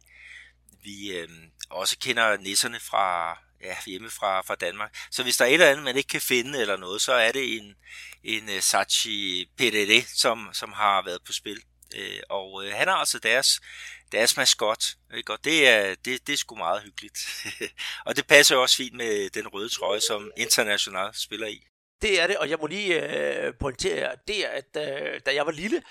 vi 0.85 1.12
øh, 1.12 1.29
også 1.70 1.98
kender 1.98 2.37
nisserne 2.37 2.81
fra 2.81 3.38
ja, 3.62 3.76
hjemme 3.87 4.11
fra, 4.11 4.42
fra 4.42 4.55
Danmark. 4.55 4.96
Så 5.11 5.22
hvis 5.22 5.37
der 5.37 5.44
er 5.44 5.48
et 5.48 5.55
eller 5.55 5.70
andet, 5.70 5.85
man 5.85 5.96
ikke 5.96 6.09
kan 6.09 6.20
finde 6.20 6.61
eller 6.61 6.76
noget, 6.76 7.02
så 7.02 7.12
er 7.12 7.33
det 7.33 7.57
en, 7.57 7.74
en 8.24 8.48
øh, 8.48 8.57
uh, 8.57 8.61
Sachi 8.61 9.50
Perere, 9.57 10.02
som, 10.02 10.50
som 10.52 10.72
har 10.72 11.02
været 11.02 11.24
på 11.24 11.33
spil 11.33 11.62
Øh, 11.94 12.20
og 12.29 12.64
øh, 12.64 12.74
han 12.74 12.88
er 12.88 12.92
altså 12.92 13.18
deres, 13.18 13.61
deres 14.12 14.37
maskot, 14.37 14.85
ikke? 15.16 15.33
og 15.33 15.38
det 15.45 15.69
er, 15.69 15.95
det, 16.05 16.27
det 16.27 16.33
er 16.33 16.37
sgu 16.37 16.55
meget 16.55 16.83
hyggeligt. 16.83 17.19
og 18.07 18.16
det 18.16 18.27
passer 18.27 18.57
også 18.57 18.77
fint 18.77 18.95
med 18.95 19.31
den 19.31 19.49
røde 19.49 19.69
trøje, 19.69 20.01
som 20.01 20.31
International 20.37 21.11
spiller 21.14 21.47
i. 21.47 21.66
Det 22.03 22.21
er 22.21 22.27
det, 22.27 22.37
og 22.37 22.51
jeg 22.51 22.59
må 22.61 22.66
lige 22.66 23.16
øh, 23.16 23.55
pointere 23.61 24.16
det, 24.29 24.45
at 24.45 24.77
øh, 24.77 25.21
da 25.27 25.35
jeg 25.35 25.47
var 25.47 25.53
lille, 25.53 25.83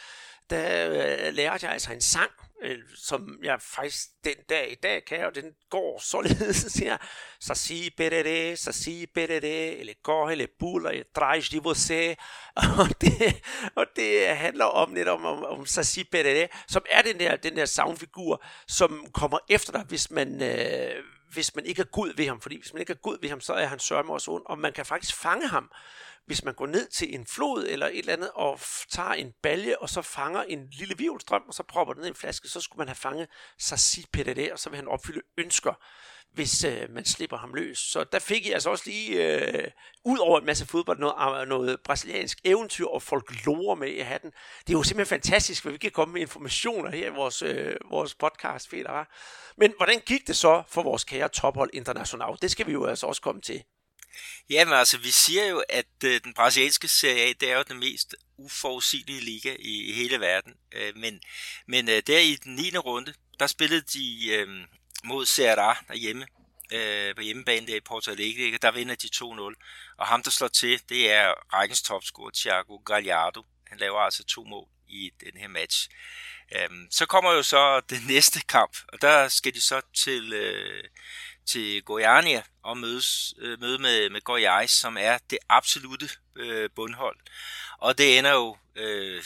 der 0.50 0.90
øh, 0.90 1.34
lærte 1.34 1.66
jeg 1.66 1.74
altså 1.74 1.94
en 1.94 2.02
sang, 2.02 2.32
øh, 2.66 2.80
som 2.96 3.40
jeg 3.44 3.62
faktisk 3.62 4.08
den 4.24 4.36
dag 4.50 4.72
i 4.72 4.76
dag 4.76 5.06
kan, 5.06 5.26
og 5.26 5.36
den 5.36 5.52
går 5.70 6.00
således, 6.00 6.56
så 7.40 7.56
siger 7.56 7.90
berere, 7.98 8.56
så 8.56 8.72
saci 8.72 9.06
berere, 9.14 9.76
eller 9.76 9.94
går, 10.04 10.30
eller 10.30 10.48
pula, 10.60 10.90
eller 10.90 11.06
traz 11.16 11.50
de 11.50 11.58
você. 11.58 12.16
Og 12.82 13.02
det, 13.02 13.42
og 13.76 13.86
det 13.96 14.28
handler 14.28 14.66
om 14.66 14.90
netop 14.90 15.20
om, 15.20 15.26
om, 15.26 15.44
om 15.44 15.66
Saci 15.66 16.04
berere, 16.04 16.48
som 16.68 16.86
er 16.90 17.02
den 17.02 17.20
der, 17.20 17.36
den 17.36 17.56
der 17.56 17.66
soundfigur, 17.66 18.44
som 18.68 19.08
kommer 19.14 19.40
efter 19.50 19.72
dig, 19.72 19.84
hvis 19.88 20.12
man, 20.12 20.42
øh, 20.44 21.04
hvis 21.34 21.56
man 21.56 21.66
ikke 21.66 21.82
er 21.82 21.86
god 21.86 22.14
ved 22.16 22.28
ham. 22.28 22.42
Fordi 22.42 22.60
hvis 22.60 22.74
man 22.74 22.80
ikke 22.80 22.94
er 22.94 22.98
god 22.98 23.18
ved 23.22 23.30
ham, 23.30 23.42
så 23.42 23.54
er 23.54 23.66
han 23.66 23.80
sørme 23.80 24.14
også 24.14 24.32
ond, 24.32 24.44
og 24.46 24.60
man 24.60 24.74
kan 24.74 24.86
faktisk 24.86 25.16
fange 25.16 25.48
ham 25.48 25.72
hvis 26.26 26.44
man 26.44 26.54
går 26.54 26.68
ned 26.68 26.88
til 26.88 27.16
en 27.16 27.26
flod 27.28 27.68
eller 27.68 27.88
et 27.88 27.98
eller 27.98 28.14
andet 28.14 28.32
og 28.34 28.60
tager 28.90 29.14
en 29.14 29.34
balje 29.44 29.78
og 29.78 29.90
så 29.90 30.02
fanger 30.02 30.42
en 30.42 30.68
lille 30.72 30.98
virvelstrøm 30.98 31.44
og 31.48 31.54
så 31.54 31.64
propper 31.64 31.94
den 31.94 32.00
ned 32.02 32.08
i 32.08 32.10
en 32.10 32.16
flaske, 32.16 32.48
så 32.48 32.62
skulle 32.62 32.78
man 32.78 32.88
have 32.88 32.96
fanget 32.96 33.28
Sassi 33.60 34.06
Pedere, 34.14 34.54
og 34.54 34.60
så 34.60 34.70
vil 34.70 34.78
han 34.78 34.88
opfylde 34.88 35.22
ønsker, 35.38 35.74
hvis 36.34 36.64
øh, 36.64 36.90
man 36.90 37.06
slipper 37.06 37.38
ham 37.38 37.54
løs. 37.54 37.78
Så 37.78 38.04
der 38.04 38.20
fik 38.20 38.46
I 38.46 38.52
altså 38.52 38.70
også 38.70 38.84
lige, 38.86 39.38
øh, 39.38 39.72
ud 40.06 40.18
over 40.18 40.40
en 40.40 40.46
masse 40.46 40.66
fodbold, 40.66 41.00
noget, 41.00 41.42
øh, 41.42 41.48
noget 41.48 41.80
brasiliansk 41.84 42.40
eventyr 42.44 42.86
og 42.86 43.02
folklore 43.02 43.76
med 43.76 43.88
i 43.88 44.00
hatten. 44.00 44.32
Det 44.68 44.74
er 44.74 44.78
jo 44.78 44.84
simpelthen 44.84 45.16
fantastisk, 45.16 45.66
at 45.66 45.74
vi 45.74 45.78
kan 45.78 45.92
komme 45.92 46.14
med 46.14 46.22
informationer 46.22 46.92
her 46.92 47.08
i 47.08 47.16
vores, 47.16 47.42
øh, 47.42 47.76
vores 47.90 48.16
podcast, 48.16 48.70
Peter. 48.70 49.06
Men 49.58 49.74
hvordan 49.78 50.00
gik 50.06 50.28
det 50.28 50.36
så 50.36 50.64
for 50.68 50.84
vores 50.84 51.04
kære 51.04 51.30
tophold 51.30 51.70
international? 51.74 52.38
Det 52.42 52.52
skal 52.52 52.68
vi 52.68 52.72
jo 52.72 52.86
altså 52.86 53.08
også 53.08 53.22
komme 53.22 53.42
til. 53.42 53.64
Jamen 54.50 54.74
altså, 54.74 54.98
vi 54.98 55.12
siger 55.12 55.46
jo, 55.46 55.64
at 55.70 56.04
øh, 56.04 56.22
den 56.24 56.34
brasilianske 56.34 56.88
Serie 56.88 57.30
A, 57.30 57.34
det 57.40 57.52
er 57.52 57.58
jo 57.58 57.64
den 57.68 57.80
mest 57.80 58.16
uforudsigelige 58.38 59.22
liga 59.22 59.56
i, 59.60 59.90
i 59.90 59.94
hele 59.94 60.20
verden. 60.20 60.54
Øh, 60.72 60.98
men 60.98 61.22
men 61.66 61.90
øh, 61.90 62.04
der 62.08 62.20
i 62.20 62.36
den 62.36 62.56
9. 62.56 62.78
runde, 62.78 63.14
der 63.40 63.48
spillede 63.48 63.82
de 63.82 64.28
øh, 64.28 64.48
mod 65.04 65.26
Ceará 65.26 65.86
derhjemme, 65.88 66.28
øh, 66.74 67.16
på 67.16 67.22
hjemmebane 67.22 67.68
der 67.68 67.76
i 67.76 67.80
Porto 67.80 68.12
Alegre, 68.12 68.58
der 68.62 68.72
vinder 68.72 68.96
de 68.96 69.10
2-0. 69.16 69.96
Og 69.98 70.08
ham, 70.08 70.24
der 70.24 70.32
slår 70.32 70.48
til, 70.48 70.82
det 70.90 71.12
er 71.12 71.54
rækkens 71.54 71.82
topscorer, 71.82 72.32
Thiago 72.36 72.78
Gallardo. 72.78 73.46
Han 73.68 73.78
laver 73.78 74.00
altså 74.00 74.24
to 74.24 74.44
mål 74.44 74.68
i 74.88 75.12
den 75.20 75.38
her 75.42 75.48
match. 75.48 75.90
Øhm, 76.56 76.88
så 76.92 77.06
kommer 77.06 77.32
jo 77.32 77.44
så 77.44 77.80
den 77.80 78.02
næste 78.08 78.40
kamp, 78.40 78.78
og 78.88 79.02
der 79.02 79.28
skal 79.28 79.54
de 79.54 79.62
så 79.62 79.82
til, 79.94 80.34
øh, 80.34 80.84
til 81.46 81.84
Goiania 81.84 82.44
og 82.64 82.78
mødes, 82.78 83.34
øh, 83.38 83.60
møde 83.60 83.78
med, 83.80 84.10
med 84.10 84.22
Goiás, 84.30 84.68
som 84.68 84.98
er 85.00 85.18
det 85.30 85.38
absolute 85.50 86.10
øh, 86.36 86.70
bundhold. 86.76 87.18
Og 87.78 87.98
det 87.98 88.18
ender 88.18 88.32
jo 88.32 88.58
øh, 88.76 89.24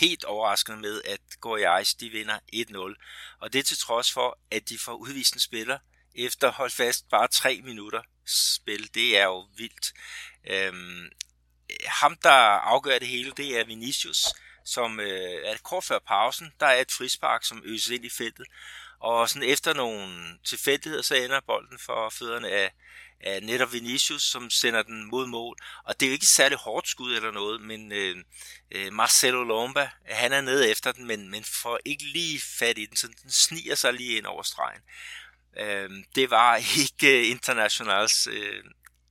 helt 0.00 0.24
overraskende 0.24 0.78
med, 0.78 1.02
at 1.04 1.20
Goiás 1.46 1.96
de 2.00 2.08
vinder 2.08 2.38
1-0. 2.54 3.36
Og 3.38 3.52
det 3.52 3.66
til 3.66 3.78
trods 3.78 4.12
for, 4.12 4.38
at 4.50 4.68
de 4.68 4.78
får 4.78 4.94
udvist 4.94 5.34
en 5.34 5.40
spiller 5.40 5.78
efter 6.14 6.52
hold 6.52 6.70
fast 6.70 7.08
bare 7.08 7.28
tre 7.28 7.60
minutter 7.64 8.02
spil. 8.26 8.94
Det 8.94 9.18
er 9.18 9.24
jo 9.24 9.46
vildt. 9.56 9.92
Øhm, 10.46 11.10
ham, 11.86 12.16
der 12.22 12.30
afgør 12.72 12.98
det 12.98 13.08
hele, 13.08 13.32
det 13.36 13.60
er 13.60 13.64
Vinicius, 13.64 14.26
som 14.64 15.00
øh, 15.00 15.44
er 15.44 15.56
kort 15.62 15.84
før 15.84 15.98
pausen. 15.98 16.52
Der 16.60 16.66
er 16.66 16.80
et 16.80 16.92
frispark, 16.92 17.44
som 17.44 17.62
øses 17.64 17.88
ind 17.88 18.04
i 18.04 18.10
feltet. 18.10 18.46
Og 19.02 19.28
sådan 19.28 19.48
efter 19.48 19.74
nogle 19.74 20.38
tilfældigheder, 20.44 21.02
så 21.02 21.14
ender 21.14 21.40
bolden 21.40 21.78
for 21.78 22.10
fødderne 22.10 22.48
af, 22.48 22.72
af 23.20 23.42
netop 23.42 23.72
Vinicius, 23.72 24.22
som 24.22 24.50
sender 24.50 24.82
den 24.82 25.04
mod 25.04 25.26
mål. 25.26 25.56
Og 25.84 26.00
det 26.00 26.06
er 26.06 26.10
jo 26.10 26.12
ikke 26.12 26.26
særlig 26.26 26.58
hårdt 26.58 26.88
skud 26.88 27.16
eller 27.16 27.30
noget, 27.30 27.60
men 27.60 27.92
øh, 27.92 28.16
øh, 28.70 28.92
Marcelo 28.92 29.44
Lomba, 29.44 29.90
han 30.04 30.32
er 30.32 30.40
nede 30.40 30.70
efter 30.70 30.92
den, 30.92 31.06
men, 31.06 31.30
men 31.30 31.44
får 31.44 31.78
ikke 31.84 32.04
lige 32.04 32.40
fat 32.40 32.78
i 32.78 32.86
den, 32.86 32.96
så 32.96 33.08
den 33.22 33.30
sniger 33.30 33.74
sig 33.74 33.94
lige 33.94 34.16
ind 34.16 34.26
over 34.26 34.42
stregen. 34.42 34.82
Øh, 35.56 36.04
det 36.14 36.30
var 36.30 36.56
ikke 36.80 37.20
øh, 37.20 37.30
internationals 37.30 38.26
øh, 38.26 38.64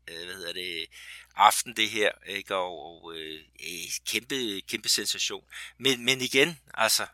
øh, 0.08 0.25
hvad 0.25 0.36
hedder 0.36 0.54
det, 0.54 0.86
aften 1.36 1.75
det 1.75 1.89
her, 1.89 2.12
ikke? 2.27 2.56
og, 2.56 2.86
og 2.86 3.13
øh, 3.15 3.39
kæmpe, 4.08 4.62
kæmpe 4.62 4.89
sensation. 4.89 5.43
Men, 5.77 6.06
men 6.06 6.21
igen, 6.21 6.60
altså 6.73 7.06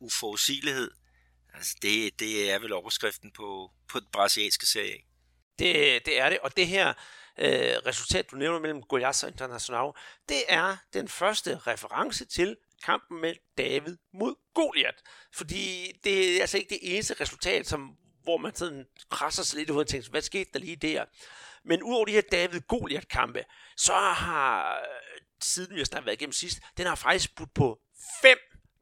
uforudsigelighed, 0.00 0.90
Altså 1.60 1.76
det, 1.82 2.20
det 2.20 2.50
er 2.50 2.58
vel 2.58 2.72
overskriften 2.72 3.30
på, 3.30 3.70
på 3.88 4.00
den 4.00 4.08
brasilianske 4.12 4.66
serie. 4.66 4.98
Det, 5.58 6.06
det 6.06 6.20
er 6.20 6.28
det, 6.28 6.38
og 6.38 6.56
det 6.56 6.66
her 6.66 6.88
øh, 7.38 7.76
resultat, 7.86 8.30
du 8.30 8.36
nævner 8.36 8.58
mellem 8.58 8.82
Goiás 8.92 9.24
og 9.24 9.28
Internacional, 9.28 9.92
det 10.28 10.42
er 10.48 10.76
den 10.92 11.08
første 11.08 11.58
reference 11.58 12.24
til 12.24 12.56
kampen 12.84 13.20
med 13.20 13.34
David 13.58 13.96
mod 14.14 14.34
Goliath. 14.54 14.98
Fordi 15.34 15.92
det 16.04 16.36
er 16.36 16.40
altså 16.40 16.58
ikke 16.58 16.70
det 16.70 16.78
eneste 16.82 17.14
resultat, 17.20 17.66
som, 17.66 17.96
hvor 18.22 18.36
man 18.36 18.54
sådan 18.54 18.86
krasser 19.10 19.42
sig 19.42 19.58
lidt 19.58 19.70
ud 19.70 19.80
og 19.80 19.86
tænker, 19.86 20.10
hvad 20.10 20.22
skete 20.22 20.50
der 20.52 20.58
lige 20.58 20.76
der? 20.76 21.04
Men 21.64 21.82
udover 21.82 22.04
de 22.04 22.12
her 22.12 22.22
David 22.32 22.60
Goliath 22.60 23.06
kampe, 23.06 23.44
så 23.76 23.94
har 23.94 24.74
øh, 24.78 25.20
siden 25.42 25.74
vi 25.74 25.80
har 25.80 25.84
snart 25.84 26.06
været 26.06 26.16
igennem 26.16 26.32
sidst, 26.32 26.60
den 26.76 26.86
har 26.86 26.94
faktisk 26.94 27.36
budt 27.36 27.54
på 27.54 27.78
fem 28.22 28.38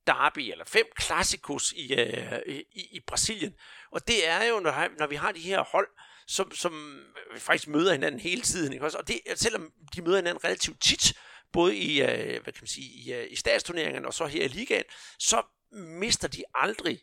derby, 0.08 0.50
eller 0.50 0.64
fem 0.64 0.86
klassikos 0.96 1.72
i, 1.72 1.94
øh, 1.94 2.42
i, 2.46 2.88
i 2.96 3.00
Brasilien. 3.06 3.54
Og 3.90 4.08
det 4.08 4.28
er 4.28 4.44
jo, 4.44 4.60
når, 4.60 4.98
når 4.98 5.06
vi 5.06 5.16
har 5.16 5.32
de 5.32 5.40
her 5.40 5.62
hold, 5.62 5.88
som, 6.26 6.54
som 6.54 7.04
faktisk 7.38 7.68
møder 7.68 7.92
hinanden 7.92 8.20
hele 8.20 8.42
tiden. 8.42 8.72
Ikke? 8.72 8.86
Og 8.86 9.08
det, 9.08 9.20
selvom 9.34 9.72
de 9.94 10.02
møder 10.02 10.16
hinanden 10.16 10.44
relativt 10.44 10.80
tit, 10.80 11.12
både 11.52 11.76
i, 11.76 12.02
øh, 12.02 12.42
hvad 12.42 12.52
kan 12.52 12.60
man 12.60 12.68
sige, 12.68 12.86
i, 12.86 13.12
øh, 13.12 13.26
i 13.30 13.36
statsturneringerne 13.36 14.06
og 14.06 14.14
så 14.14 14.26
her 14.26 14.44
i 14.44 14.48
ligaen, 14.48 14.84
så 15.18 15.42
mister 15.72 16.28
de 16.28 16.42
aldrig 16.54 17.00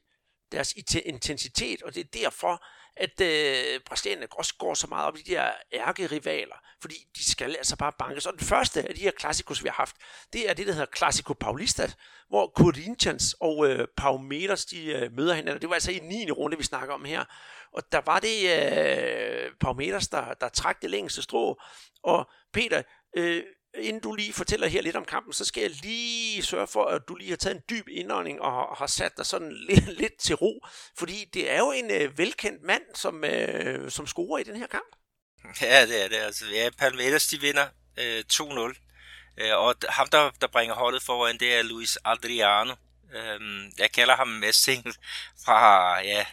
deres 0.51 0.73
intensitet, 1.05 1.81
og 1.81 1.95
det 1.95 2.01
er 2.01 2.19
derfor, 2.19 2.65
at 2.97 3.21
øh, 3.21 3.79
brasilianerne 3.85 4.27
også 4.31 4.53
går 4.59 4.73
så 4.73 4.87
meget 4.87 5.07
op 5.07 5.17
i 5.17 5.21
de 5.21 5.31
her 5.31 5.51
ærkerivaler, 5.73 6.55
fordi 6.81 6.95
de 7.17 7.31
skal 7.31 7.55
altså 7.55 7.77
bare 7.77 7.91
banke. 7.99 8.21
Så 8.21 8.31
den 8.31 8.39
første 8.39 8.87
af 8.87 8.95
de 8.95 9.01
her 9.01 9.11
klassikos, 9.11 9.63
vi 9.63 9.67
har 9.67 9.75
haft, 9.75 9.95
det 10.33 10.49
er 10.49 10.53
det, 10.53 10.67
der 10.67 10.73
hedder 10.73 10.95
Classico 10.97 11.33
Paulista, 11.33 11.91
hvor 12.29 12.51
Corinthians 12.55 13.35
og 13.39 13.69
øh, 13.69 13.87
Palmeiras, 13.97 14.65
de 14.65 14.85
øh, 14.85 15.11
møder 15.11 15.33
hinanden. 15.33 15.61
Det 15.61 15.69
var 15.69 15.75
altså 15.75 15.91
i 15.91 15.99
9. 15.99 16.31
runde, 16.31 16.57
vi 16.57 16.63
snakker 16.63 16.93
om 16.93 17.05
her. 17.05 17.23
Og 17.71 17.83
der 17.91 18.01
var 18.05 18.19
det 18.19 18.37
øh, 18.43 19.51
Palmeiras, 19.59 20.07
der, 20.07 20.33
der 20.33 20.49
trak 20.49 20.81
det 20.81 20.89
længste 20.89 21.21
strå. 21.21 21.61
Og 22.03 22.29
Peter, 22.53 22.81
øh, 23.17 23.43
inden 23.77 24.01
du 24.01 24.15
lige 24.15 24.33
fortæller 24.33 24.67
her 24.67 24.81
lidt 24.81 24.95
om 24.95 25.05
kampen, 25.05 25.33
så 25.33 25.45
skal 25.45 25.61
jeg 25.61 25.71
lige 25.83 26.43
sørge 26.43 26.67
for, 26.67 26.85
at 26.85 27.01
du 27.07 27.15
lige 27.15 27.29
har 27.29 27.37
taget 27.37 27.55
en 27.55 27.61
dyb 27.69 27.87
indånding 27.87 28.41
og 28.41 28.77
har 28.77 28.87
sat 28.87 29.17
dig 29.17 29.25
sådan 29.25 29.51
lidt, 29.69 29.97
lidt 29.99 30.17
til 30.19 30.35
ro. 30.35 30.65
Fordi 30.97 31.29
det 31.33 31.51
er 31.51 31.57
jo 31.57 31.71
en 31.71 31.91
øh, 31.91 32.17
velkendt 32.17 32.63
mand, 32.63 32.83
som, 32.95 33.23
øh, 33.23 33.91
som 33.91 34.07
scorer 34.07 34.39
i 34.39 34.43
den 34.43 34.55
her 34.55 34.67
kamp. 34.67 34.95
Ja, 35.61 35.85
det 35.85 36.03
er 36.03 36.07
det. 36.07 36.15
Altså, 36.15 36.45
ja, 36.53 36.69
Palmeiras, 36.77 37.27
de 37.27 37.41
vinder 37.41 37.67
øh, 37.97 38.23
2-0. 38.33 38.85
Øh, 39.37 39.57
og 39.57 39.75
ham, 39.89 40.07
der, 40.07 40.31
der 40.41 40.47
bringer 40.47 40.75
holdet 40.75 41.03
foran, 41.03 41.37
det 41.37 41.55
er 41.55 41.61
Luis 41.61 41.97
Adriano. 42.05 42.75
Øh, 43.13 43.39
jeg 43.77 43.91
kalder 43.91 44.15
ham 44.15 44.27
Messing 44.27 44.85
fra 45.45 45.99
ja, 46.01 46.25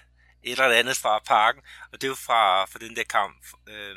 et 0.42 0.52
eller 0.61 0.78
andet 0.78 0.96
fra 0.96 1.18
parken. 1.18 1.62
Og 1.92 2.00
det 2.00 2.05
er 2.05 2.09
jo 2.09 2.14
fra, 2.14 2.64
fra 2.64 2.78
den 2.78 2.96
der 2.96 3.05
kamp. 3.05 3.46
Øh, 3.68 3.96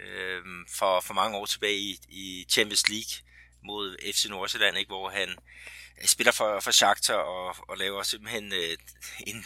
øh, 0.00 0.42
for, 0.68 1.00
for 1.00 1.14
mange 1.14 1.36
år 1.36 1.46
tilbage 1.46 1.78
i, 1.78 1.98
i 2.08 2.46
Champions 2.48 2.88
League 2.88 3.12
mod 3.62 3.96
FC 4.14 4.24
Nordsjælland, 4.24 4.78
ikke, 4.78 4.88
hvor 4.88 5.08
han 5.08 5.28
øh, 6.02 6.06
spiller 6.06 6.32
for, 6.32 6.60
for 6.60 6.70
Shakhtar 6.70 7.14
og, 7.14 7.56
og 7.68 7.78
laver 7.78 8.02
simpelthen 8.02 8.52
øh, 8.52 8.76
en, 9.26 9.44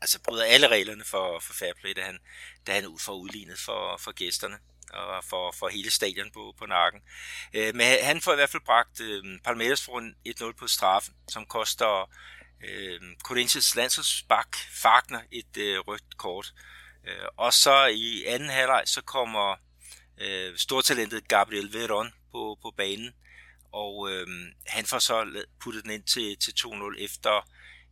altså 0.00 0.20
bryder 0.20 0.44
alle 0.44 0.68
reglerne 0.68 1.04
for, 1.04 1.38
for 1.38 1.52
fair 1.52 1.72
play, 1.80 1.92
da 1.96 2.02
han, 2.02 2.18
da 2.66 2.72
han 2.72 2.98
får 3.00 3.14
udlignet 3.14 3.58
for, 3.58 3.96
for 3.96 4.12
gæsterne 4.12 4.58
og 4.92 5.24
for, 5.24 5.52
for 5.52 5.68
hele 5.68 5.90
stadion 5.90 6.30
på, 6.30 6.54
på 6.58 6.66
nakken. 6.66 7.00
Øh, 7.54 7.74
men 7.74 7.86
han 8.02 8.20
får 8.20 8.32
i 8.32 8.36
hvert 8.36 8.50
fald 8.50 8.62
bragt 8.62 9.00
øh, 9.00 9.40
Palmeiras 9.44 9.84
foran 9.84 10.14
1-0 10.28 10.52
på 10.52 10.66
straffen, 10.66 11.14
som 11.28 11.46
koster 11.46 12.10
øh, 12.64 13.00
Corinthians 13.22 13.76
landsholdsbak 13.76 14.56
Fagner 14.82 15.20
et 15.32 15.56
øh, 15.56 15.78
rødt 15.78 16.16
kort. 16.16 16.52
Øh, 16.56 16.77
Øh, 17.08 17.28
og 17.36 17.52
så 17.52 17.86
i 17.86 18.24
anden 18.24 18.48
halvleg, 18.48 18.82
så 18.86 19.02
kommer 19.02 19.56
øh, 20.18 20.56
stortalentet 20.56 21.28
Gabriel 21.28 21.72
Veron 21.72 22.12
på, 22.32 22.58
på 22.62 22.74
banen, 22.76 23.12
og 23.72 24.10
øh, 24.10 24.26
han 24.66 24.86
får 24.86 24.98
så 24.98 25.44
puttet 25.60 25.84
den 25.84 25.90
ind 25.90 26.02
til, 26.02 26.36
til 26.38 26.52
2-0 26.60 27.04
efter 27.04 27.48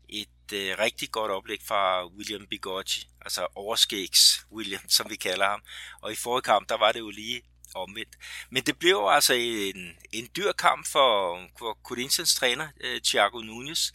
et 0.08 0.52
øh, 0.52 0.78
rigtig 0.78 1.10
godt 1.10 1.30
oplæg 1.30 1.58
fra 1.68 2.06
William 2.06 2.46
Bigoggi, 2.46 3.08
altså 3.20 3.46
overskægs 3.54 4.46
William, 4.52 4.88
som 4.96 5.10
vi 5.10 5.16
kalder 5.16 5.48
ham. 5.48 5.62
Og 6.02 6.12
i 6.12 6.16
forrige 6.16 6.42
kamp, 6.42 6.68
der 6.68 6.76
var 6.76 6.92
det 6.92 7.00
jo 7.00 7.10
lige 7.10 7.42
omvendt. 7.74 8.16
Men 8.50 8.62
det 8.62 8.78
blev 8.78 9.06
altså 9.10 9.34
en, 9.34 9.98
en 10.12 10.28
dyr 10.36 10.52
kamp 10.52 10.86
for, 10.86 11.40
for 11.58 11.78
Corinthians 11.84 12.34
træner, 12.34 12.68
øh, 12.80 13.00
Thiago 13.00 13.40
Nunes. 13.40 13.92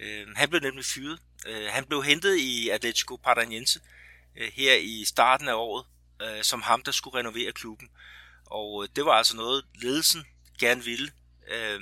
Øh, 0.00 0.26
han 0.36 0.48
blev 0.48 0.60
nemlig 0.60 0.84
fyret. 0.84 1.18
Øh, 1.46 1.66
han 1.70 1.84
blev 1.84 2.02
hentet 2.02 2.36
i 2.36 2.68
Atletico 2.68 3.16
Paranaense 3.16 3.80
øh, 3.80 3.97
Øh, 4.38 4.52
her 4.54 4.74
i 4.74 5.04
starten 5.04 5.48
af 5.48 5.54
året, 5.54 5.86
øh, 6.22 6.42
som 6.42 6.62
ham, 6.62 6.82
der 6.82 6.92
skulle 6.92 7.18
renovere 7.18 7.52
klubben. 7.52 7.88
Og 8.46 8.82
øh, 8.82 8.88
det 8.96 9.04
var 9.04 9.12
altså 9.12 9.36
noget, 9.36 9.64
ledelsen 9.74 10.26
gerne 10.58 10.84
ville. 10.84 11.12
Øh, 11.48 11.80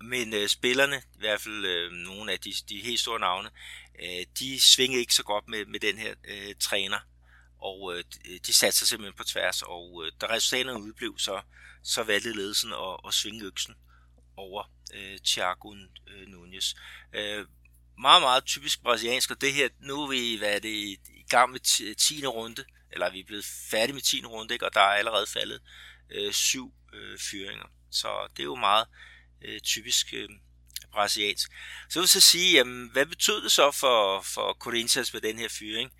men 0.00 0.34
øh, 0.34 0.48
spillerne, 0.48 0.96
i 0.96 1.18
hvert 1.18 1.40
fald 1.40 1.64
øh, 1.64 1.92
nogle 1.92 2.32
af 2.32 2.40
de, 2.40 2.52
de 2.68 2.80
helt 2.80 3.00
store 3.00 3.20
navne, 3.20 3.50
øh, 4.02 4.26
de 4.38 4.60
svingede 4.60 5.00
ikke 5.00 5.14
så 5.14 5.22
godt 5.22 5.48
med, 5.48 5.66
med 5.66 5.80
den 5.80 5.98
her 5.98 6.14
øh, 6.24 6.54
træner 6.60 6.98
og 7.58 7.94
øh, 7.94 8.04
de 8.24 8.30
øh, 8.32 8.54
satte 8.54 8.78
sig 8.78 8.88
simpelthen 8.88 9.16
på 9.16 9.24
tværs, 9.24 9.62
og 9.62 10.02
øh, 10.04 10.12
da 10.20 10.26
resultaterne 10.26 10.80
udblev, 10.80 11.18
så, 11.18 11.42
så 11.82 12.02
valgte 12.02 12.32
ledelsen 12.32 12.72
at, 12.72 12.96
at 13.06 13.14
svinge 13.14 13.44
øksen 13.44 13.74
over 14.36 14.70
øh, 14.94 15.18
Thiago 15.18 15.74
øh, 16.06 16.28
Nunez. 16.28 16.74
Øh, 17.12 17.46
meget, 17.98 18.22
meget 18.22 18.44
typisk 18.44 18.82
brasiliansk, 18.82 19.30
og 19.30 19.40
det 19.40 19.52
her, 19.52 19.68
nu 19.80 20.02
er 20.02 20.08
vi 20.08 20.36
hvad 20.36 20.54
er 20.54 20.58
det, 20.58 20.68
i 20.68 21.15
gang 21.28 21.52
med 21.52 21.60
10. 21.96 22.22
Øh, 22.22 22.28
runde, 22.28 22.64
eller 22.92 23.10
vi 23.10 23.20
er 23.20 23.24
blevet 23.24 23.44
færdige 23.70 23.94
med 23.94 24.02
10. 24.02 24.24
runde, 24.24 24.54
ikke? 24.54 24.66
og 24.66 24.74
der 24.74 24.80
er 24.80 24.94
allerede 24.98 25.26
faldet 25.26 25.60
øh, 26.10 26.32
syv 26.32 26.72
øh, 26.92 27.18
fyringer. 27.18 27.66
Så 27.90 28.28
det 28.36 28.42
er 28.42 28.44
jo 28.44 28.54
meget 28.54 28.86
øh, 29.42 29.60
typisk 29.60 30.14
øh, 30.14 30.28
brasiliansk. 30.92 31.50
Så 31.88 31.98
vil 31.98 32.02
jeg 32.02 32.08
så 32.08 32.20
sige, 32.20 32.52
jamen, 32.52 32.90
hvad 32.92 33.06
betød 33.06 33.42
det 33.42 33.52
så 33.52 33.70
for, 33.70 34.20
for 34.20 34.56
Corinthians 34.60 35.12
med 35.12 35.20
den 35.20 35.38
her 35.38 35.48
fyring? 35.48 35.90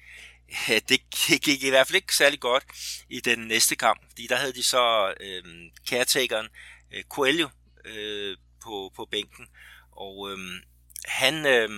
Ja, 0.69 0.79
det 0.89 1.01
gik 1.43 1.63
i 1.63 1.69
hvert 1.69 1.87
fald 1.87 1.97
ikke 1.97 2.17
særlig 2.17 2.41
godt 2.41 2.65
i 3.11 3.21
den 3.21 3.39
næste 3.39 3.77
kamp, 3.77 4.01
fordi 4.09 4.27
der 4.27 4.37
havde 4.37 4.53
de 4.53 4.63
så 4.63 5.15
øh, 5.21 5.45
caretakeren 5.89 6.49
øh, 6.95 7.05
Coelho 7.05 7.49
øh, 7.85 8.37
på, 8.63 8.93
på 8.97 9.09
bænken, 9.11 9.47
og 9.93 10.31
øh, 10.31 10.39
han, 11.05 11.47
øh, 11.47 11.71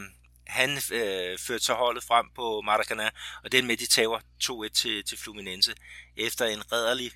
han 0.49 0.71
øh, 0.71 1.39
førte 1.39 1.65
så 1.65 1.75
holdet 1.75 2.05
frem 2.05 2.27
på 2.35 2.63
Maracanã, 2.67 3.11
og 3.45 3.53
den 3.53 3.67
med, 3.67 3.77
de 3.77 3.87
tager 3.87 4.19
2-1 4.45 4.69
til, 4.69 5.05
til 5.05 5.19
Fluminense 5.19 5.75
efter 6.17 6.47
en 6.47 6.73
redderlig 6.73 7.13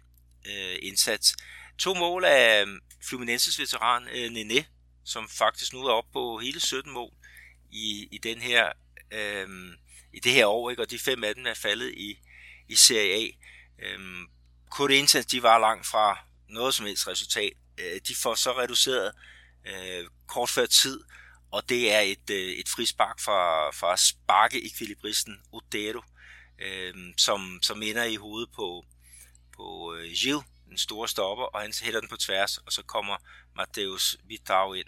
øh, 0.47 0.79
indsats. 0.83 1.37
To 1.79 1.95
mål 1.95 2.25
af 2.25 2.64
øh, 2.66 2.81
Fluminenses 3.09 3.59
veteran 3.59 4.09
øh, 4.09 4.31
Nene, 4.31 4.64
som 5.05 5.29
faktisk 5.29 5.73
nu 5.73 5.87
er 5.87 5.92
oppe 5.92 6.12
på 6.12 6.38
hele 6.38 6.61
17 6.61 6.92
mål 6.92 7.12
i, 7.71 8.09
i 8.12 8.18
den 8.18 8.40
her 8.40 8.73
øh, 9.12 9.49
i 10.12 10.21
det 10.21 10.33
her 10.33 10.47
år, 10.47 10.71
ikke? 10.71 10.83
og 10.83 10.90
de 10.90 10.99
fem 10.99 11.25
af 11.25 11.35
dem 11.35 11.47
er 11.47 11.55
faldet 11.55 11.95
i, 11.97 12.18
i 12.68 12.75
Serie 12.75 13.14
A. 13.14 13.29
Øhm, 13.87 14.27
Corinthians, 14.71 15.27
de 15.27 15.42
var 15.42 15.59
langt 15.59 15.87
fra 15.87 16.18
noget 16.49 16.75
som 16.75 16.87
helst 16.87 17.09
resultat. 17.09 17.53
Øh, 17.79 18.01
de 18.09 18.14
får 18.14 18.35
så 18.35 18.59
reduceret 18.59 19.12
øh, 19.66 20.07
kort 20.27 20.51
før 20.51 20.66
tid, 20.66 21.01
og 21.52 21.68
det 21.68 21.92
er 21.92 22.00
et, 22.00 22.30
øh, 22.30 22.52
et 22.52 22.68
frispark 22.68 23.20
fra, 23.20 23.70
fra 23.70 23.96
sparke 23.96 24.66
ekvilibristen 24.66 25.40
Odero, 25.52 26.02
øh, 26.58 26.94
som, 27.16 27.58
som 27.62 27.82
ender 27.82 28.04
i 28.04 28.16
hovedet 28.16 28.50
på, 28.54 28.84
på 29.56 29.94
øh, 29.94 30.12
Gilles, 30.22 30.44
den 30.68 30.78
store 30.78 31.08
stopper, 31.08 31.44
og 31.44 31.60
han 31.60 31.72
hætter 31.82 32.00
den 32.00 32.08
på 32.08 32.16
tværs, 32.16 32.58
og 32.58 32.72
så 32.72 32.82
kommer 32.82 33.16
Mateus 33.56 34.16
Vidal 34.24 34.76
ind 34.76 34.86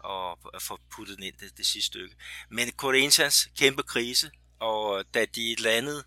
og 0.00 0.38
får 0.60 0.80
puttet 0.90 1.16
den 1.16 1.24
ind 1.24 1.34
det, 1.40 1.56
det 1.56 1.66
sidste 1.66 1.86
stykke. 1.86 2.16
Men 2.50 2.70
Corinthians 2.70 3.48
kæmpe 3.58 3.82
krise, 3.82 4.30
og 4.60 5.04
da 5.14 5.24
de 5.24 5.54
landede 5.58 6.04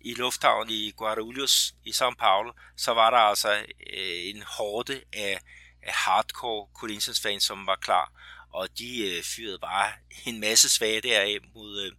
i 0.00 0.14
lufthavnen 0.14 0.70
i 0.70 0.90
Guarulhos 0.90 1.74
i 1.84 1.90
São 1.90 2.14
Paulo, 2.18 2.52
så 2.76 2.94
var 2.94 3.10
der 3.10 3.18
altså 3.18 3.52
øh, 3.92 4.34
en 4.34 4.42
hårde 4.42 5.02
af, 5.12 5.40
af 5.82 5.92
hardcore 5.94 6.68
Corinthians 6.74 7.20
fans, 7.20 7.44
som 7.44 7.66
var 7.66 7.76
klar, 7.76 8.12
og 8.52 8.78
de 8.78 9.16
øh, 9.16 9.22
fyrede 9.22 9.58
bare 9.58 9.92
en 10.26 10.40
masse 10.40 10.68
svage 10.68 11.00
deraf 11.00 11.38
mod 11.54 11.82
øh, 11.82 11.92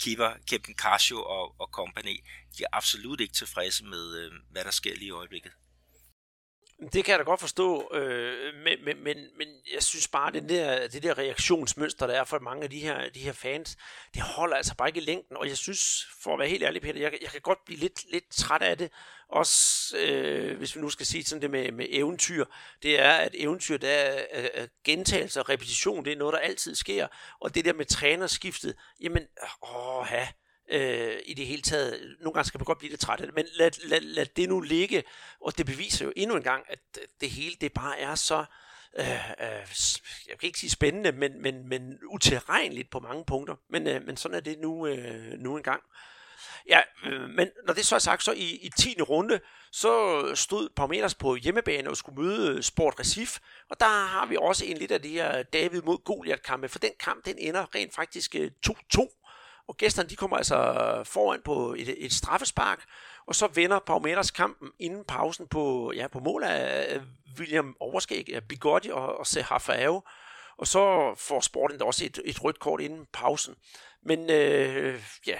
keeper 0.00 0.32
Kevin 0.46 0.74
Casio 0.74 1.22
og, 1.22 1.54
og 1.60 1.68
company. 1.72 2.24
De 2.58 2.62
er 2.62 2.68
absolut 2.72 3.20
ikke 3.20 3.34
tilfredse 3.34 3.84
med, 3.84 4.18
øh, 4.18 4.32
hvad 4.50 4.64
der 4.64 4.70
sker 4.70 4.94
lige 4.94 5.06
i 5.06 5.10
øjeblikket. 5.10 5.52
Det 6.92 7.04
kan 7.04 7.12
jeg 7.12 7.18
da 7.18 7.24
godt 7.24 7.40
forstå, 7.40 7.94
øh, 7.94 8.54
men, 8.54 8.84
men, 8.84 9.04
men, 9.04 9.16
men 9.38 9.48
jeg 9.74 9.82
synes 9.82 10.08
bare, 10.08 10.28
at 10.28 10.34
den 10.34 10.48
der, 10.48 10.88
det 10.88 11.02
der 11.02 11.18
reaktionsmønster, 11.18 12.06
der 12.06 12.14
er 12.14 12.24
for 12.24 12.38
mange 12.38 12.62
af 12.64 12.70
de 12.70 12.80
her, 12.80 13.08
de 13.08 13.20
her 13.20 13.32
fans, 13.32 13.76
det 14.14 14.22
holder 14.22 14.56
altså 14.56 14.74
bare 14.76 14.88
ikke 14.88 15.00
i 15.00 15.04
længden, 15.04 15.36
og 15.36 15.48
jeg 15.48 15.56
synes, 15.56 16.06
for 16.22 16.32
at 16.32 16.38
være 16.38 16.48
helt 16.48 16.62
ærlig, 16.62 16.82
Peter, 16.82 17.00
jeg, 17.00 17.18
jeg 17.22 17.30
kan 17.30 17.40
godt 17.40 17.64
blive 17.64 17.80
lidt, 17.80 18.12
lidt 18.12 18.24
træt 18.30 18.62
af 18.62 18.78
det, 18.78 18.90
også 19.28 19.96
øh, 19.98 20.58
hvis 20.58 20.76
vi 20.76 20.80
nu 20.80 20.90
skal 20.90 21.06
sige 21.06 21.24
sådan 21.24 21.42
det 21.42 21.50
med, 21.50 21.72
med 21.72 21.86
eventyr, 21.90 22.44
det 22.82 23.00
er, 23.00 23.12
at 23.12 23.34
eventyr, 23.34 23.76
der 23.76 23.88
er, 23.88 24.48
er 24.54 24.66
gentagelse 24.84 25.40
og 25.40 25.48
repetition, 25.48 26.04
det 26.04 26.12
er 26.12 26.16
noget, 26.16 26.32
der 26.32 26.38
altid 26.38 26.74
sker, 26.74 27.08
og 27.40 27.54
det 27.54 27.64
der 27.64 27.72
med 27.72 27.84
trænerskiftet, 27.84 28.76
jamen, 29.00 29.26
åh, 29.62 30.06
ja, 30.10 30.28
øh, 30.70 31.16
i 31.26 31.34
det 31.34 31.46
hele 31.46 31.62
taget. 31.62 32.16
Nogle 32.20 32.34
gange 32.34 32.46
skal 32.46 32.58
man 32.58 32.64
godt 32.64 32.78
blive 32.78 32.90
lidt 32.90 33.00
træt 33.00 33.20
af 33.20 33.26
det, 33.26 33.34
men 33.34 33.46
lad, 33.54 33.70
lad, 33.88 34.00
lad 34.00 34.26
det 34.26 34.48
nu 34.48 34.60
ligge. 34.60 35.04
Og 35.40 35.58
det 35.58 35.66
beviser 35.66 36.04
jo 36.04 36.12
endnu 36.16 36.36
en 36.36 36.42
gang, 36.42 36.64
at 36.68 36.78
det 37.20 37.30
hele 37.30 37.56
det 37.60 37.72
bare 37.72 37.98
er 37.98 38.14
så, 38.14 38.44
øh, 38.98 39.30
øh, 39.40 39.66
jeg 40.28 40.38
kan 40.40 40.46
ikke 40.46 40.58
sige 40.58 40.70
spændende, 40.70 41.12
men, 41.12 41.42
men, 41.42 41.68
men 41.68 41.98
utilregneligt 42.10 42.90
på 42.90 43.00
mange 43.00 43.24
punkter. 43.24 43.54
Men, 43.70 43.86
øh, 43.86 44.06
men 44.06 44.16
sådan 44.16 44.36
er 44.36 44.40
det 44.40 44.58
nu, 44.58 44.86
øh, 44.86 45.38
nu 45.38 45.56
engang. 45.56 45.82
Ja, 46.68 46.80
øh, 47.06 47.30
men 47.30 47.50
når 47.66 47.74
det 47.74 47.86
så 47.86 47.94
er 47.94 47.98
sagt, 47.98 48.22
så 48.22 48.32
i, 48.32 48.58
i 48.62 48.70
10. 48.78 49.02
runde, 49.02 49.40
så 49.72 50.22
stod 50.34 50.68
Parmeters 50.76 51.14
på 51.14 51.36
hjemmebane 51.36 51.90
og 51.90 51.96
skulle 51.96 52.22
møde 52.22 52.62
Sport 52.62 53.00
Recif, 53.00 53.38
og 53.70 53.80
der 53.80 54.06
har 54.06 54.26
vi 54.26 54.36
også 54.36 54.64
en 54.64 54.76
lidt 54.76 54.90
af 54.90 55.02
det 55.02 55.10
her 55.10 55.42
David 55.42 55.82
mod 55.82 56.04
Goliath 56.04 56.42
kampe, 56.42 56.68
for 56.68 56.78
den 56.78 56.92
kamp, 57.00 57.24
den 57.24 57.38
ender 57.38 57.74
rent 57.74 57.94
faktisk 57.94 58.34
2-2, 58.34 58.40
øh, 58.40 59.08
og 59.68 59.76
gæsterne 59.76 60.08
de 60.08 60.16
kommer 60.16 60.36
altså 60.36 61.02
foran 61.04 61.40
på 61.44 61.74
et, 61.78 62.04
et 62.04 62.12
straffespark, 62.12 62.84
og 63.26 63.34
så 63.34 63.46
vinder 63.46 63.78
Paumetas 63.78 64.30
kampen 64.30 64.70
inden 64.78 65.04
pausen 65.04 65.46
på, 65.46 65.92
ja, 65.96 66.08
på 66.08 66.20
mål 66.20 66.42
af 66.42 67.00
William 67.38 67.76
Overskæg, 67.80 68.34
af 68.34 68.44
Bigotti 68.48 68.90
og, 68.90 69.18
og 69.18 69.26
Sehafao. 69.26 70.02
Og 70.58 70.66
så 70.66 71.14
får 71.18 71.40
Sporten 71.40 71.82
også 71.82 72.04
et, 72.04 72.20
et 72.24 72.44
rødt 72.44 72.58
kort 72.58 72.80
inden 72.80 73.06
pausen. 73.12 73.54
Men 74.02 74.30
øh, 74.30 75.02
ja, 75.26 75.38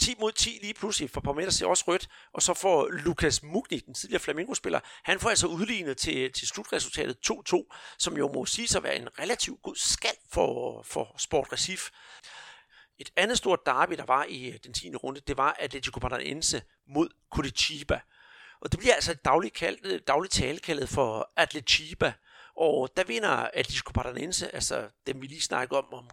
10 0.00 0.14
mod 0.20 0.32
10 0.32 0.58
lige 0.62 0.74
pludselig, 0.74 1.10
for 1.10 1.20
Palmeiras 1.20 1.54
ser 1.54 1.66
også 1.66 1.84
rødt, 1.88 2.08
og 2.32 2.42
så 2.42 2.54
får 2.54 2.88
Lukas 2.88 3.42
Mugni, 3.42 3.78
den 3.78 3.94
tidligere 3.94 4.20
Flamingo-spiller, 4.20 4.80
han 5.04 5.20
får 5.20 5.30
altså 5.30 5.46
udlignet 5.46 5.96
til, 5.96 6.32
til 6.32 6.48
slutresultatet 6.48 7.16
2-2, 7.30 7.96
som 7.98 8.16
jo 8.16 8.30
må 8.34 8.46
sige 8.46 8.68
sig 8.68 8.82
være 8.82 8.96
en 8.96 9.08
relativt 9.18 9.62
god 9.62 9.76
skald 9.76 10.16
for, 10.32 10.82
for 10.82 11.14
Sport 11.18 11.52
Recif. 11.52 11.90
Et 12.98 13.10
andet 13.16 13.38
stort 13.38 13.66
derby, 13.66 13.94
der 13.94 14.04
var 14.04 14.24
i 14.28 14.48
øh, 14.48 14.58
den 14.64 14.72
10. 14.72 14.96
runde, 14.96 15.20
det 15.20 15.36
var 15.36 15.56
Atletico 15.58 16.00
Paranaense 16.00 16.62
mod 16.88 17.08
Curitiba. 17.30 18.00
Og 18.60 18.72
det 18.72 18.80
bliver 18.80 18.94
altså 18.94 19.14
dagligt, 19.14 19.54
kaldt, 19.54 19.86
øh, 19.86 20.00
dagligt 20.06 20.34
tale 20.34 20.58
kaldet 20.58 20.88
for 20.88 21.32
Atletiba. 21.36 22.12
Og 22.56 22.90
der 22.96 23.04
vinder 23.04 23.30
Atletico 23.30 23.92
Paranaense, 23.92 24.54
altså 24.54 24.88
dem 25.06 25.22
vi 25.22 25.26
lige 25.26 25.42
snakkede 25.42 25.78
om, 25.78 25.94
om 25.94 26.10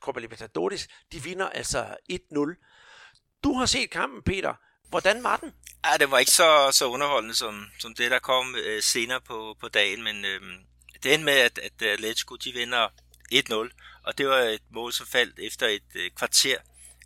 Copa 0.00 0.20
Libertadores, 0.20 0.88
de 1.12 1.22
vinder 1.22 1.48
altså 1.48 1.96
1-0. 2.12 3.40
Du 3.44 3.52
har 3.52 3.66
set 3.66 3.90
kampen, 3.90 4.22
Peter. 4.22 4.54
Hvordan 4.88 5.22
var 5.22 5.36
den? 5.36 5.52
Ja, 5.84 5.96
det 5.96 6.10
var 6.10 6.18
ikke 6.18 6.32
så, 6.32 6.70
så 6.72 6.86
underholdende 6.86 7.34
som, 7.34 7.66
som 7.78 7.94
det, 7.94 8.10
der 8.10 8.18
kom 8.18 8.56
øh, 8.56 8.82
senere 8.82 9.20
på, 9.20 9.56
på 9.60 9.68
dagen, 9.68 10.02
men 10.02 10.24
øh, 10.24 10.40
det 11.02 11.14
endte 11.14 11.24
med, 11.24 11.32
at, 11.32 11.58
at 11.58 11.82
Atletico 11.82 12.36
de 12.36 12.52
vinder 12.52 12.88
1-0, 13.34 13.89
og 14.02 14.18
det 14.18 14.28
var 14.28 14.38
et 14.38 14.62
mål, 14.70 14.92
som 14.92 15.06
faldt 15.06 15.38
efter 15.38 15.66
et 15.66 15.82
øh, 15.94 16.10
kvarter. 16.10 16.58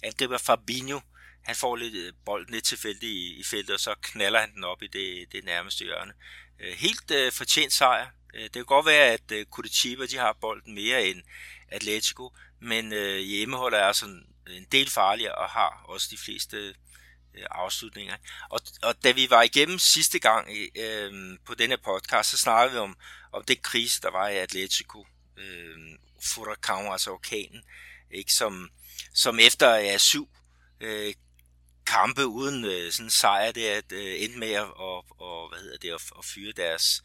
Angriber 0.02 0.38
Fabinho, 0.38 1.00
han 1.42 1.56
får 1.56 1.76
lidt 1.76 1.94
øh, 1.94 2.12
bolden 2.24 2.54
lidt 2.54 2.64
tilfældigt 2.64 3.12
i, 3.12 3.40
i 3.40 3.44
feltet, 3.44 3.74
og 3.74 3.80
så 3.80 3.94
knaller 4.02 4.40
han 4.40 4.54
den 4.54 4.64
op 4.64 4.82
i 4.82 4.86
det, 4.86 5.32
det 5.32 5.44
nærmeste 5.44 5.84
hjørne. 5.84 6.12
Øh, 6.60 6.72
helt 6.72 7.10
øh, 7.10 7.32
fortjent 7.32 7.72
sejr. 7.72 8.06
Øh, 8.34 8.42
det 8.42 8.52
kan 8.52 8.64
godt 8.64 8.86
være, 8.86 9.12
at 9.12 9.32
øh, 9.32 9.46
Curitiba 9.46 10.06
de 10.06 10.16
har 10.16 10.32
bolden 10.40 10.74
mere 10.74 11.06
end 11.06 11.22
Atletico, 11.68 12.32
men 12.60 12.92
øh, 12.92 13.18
hjemmeholdet 13.18 13.80
er 13.80 13.92
sådan 13.92 14.26
en 14.50 14.66
del 14.72 14.90
farligere 14.90 15.34
og 15.34 15.48
har 15.48 15.84
også 15.88 16.08
de 16.10 16.18
fleste 16.18 16.56
øh, 17.34 17.46
afslutninger. 17.50 18.16
Og, 18.50 18.60
og 18.82 19.04
da 19.04 19.10
vi 19.10 19.26
var 19.30 19.42
igennem 19.42 19.78
sidste 19.78 20.18
gang 20.18 20.48
øh, 20.76 21.38
på 21.46 21.54
denne 21.54 21.76
podcast, 21.76 22.30
så 22.30 22.38
snakkede 22.38 22.72
vi 22.72 22.78
om, 22.78 22.96
om 23.32 23.44
det 23.44 23.62
krise, 23.62 24.02
der 24.02 24.10
var 24.10 24.28
i 24.28 24.36
Atletico. 24.36 25.06
Øh, 25.36 25.78
Furacão, 26.24 26.92
altså 26.92 27.10
orkanen, 27.10 27.62
ikke? 28.10 28.32
Som, 28.32 28.70
som 29.14 29.38
efter 29.38 29.74
ja, 29.74 29.98
syv 29.98 30.28
øh, 30.80 31.14
kampe 31.86 32.26
uden 32.26 32.64
øh, 32.64 32.92
sådan 32.92 33.10
sejr, 33.10 33.52
det 33.52 33.66
at 33.66 33.92
øh, 33.92 34.22
endte 34.22 34.38
med 34.38 34.52
at, 34.52 34.66
og, 34.76 35.04
og, 35.18 35.48
hvad 35.48 35.58
hedder 35.58 35.78
det, 35.78 35.90
at, 35.90 36.02
at 36.18 36.24
fyre 36.24 36.52
deres, 36.52 37.02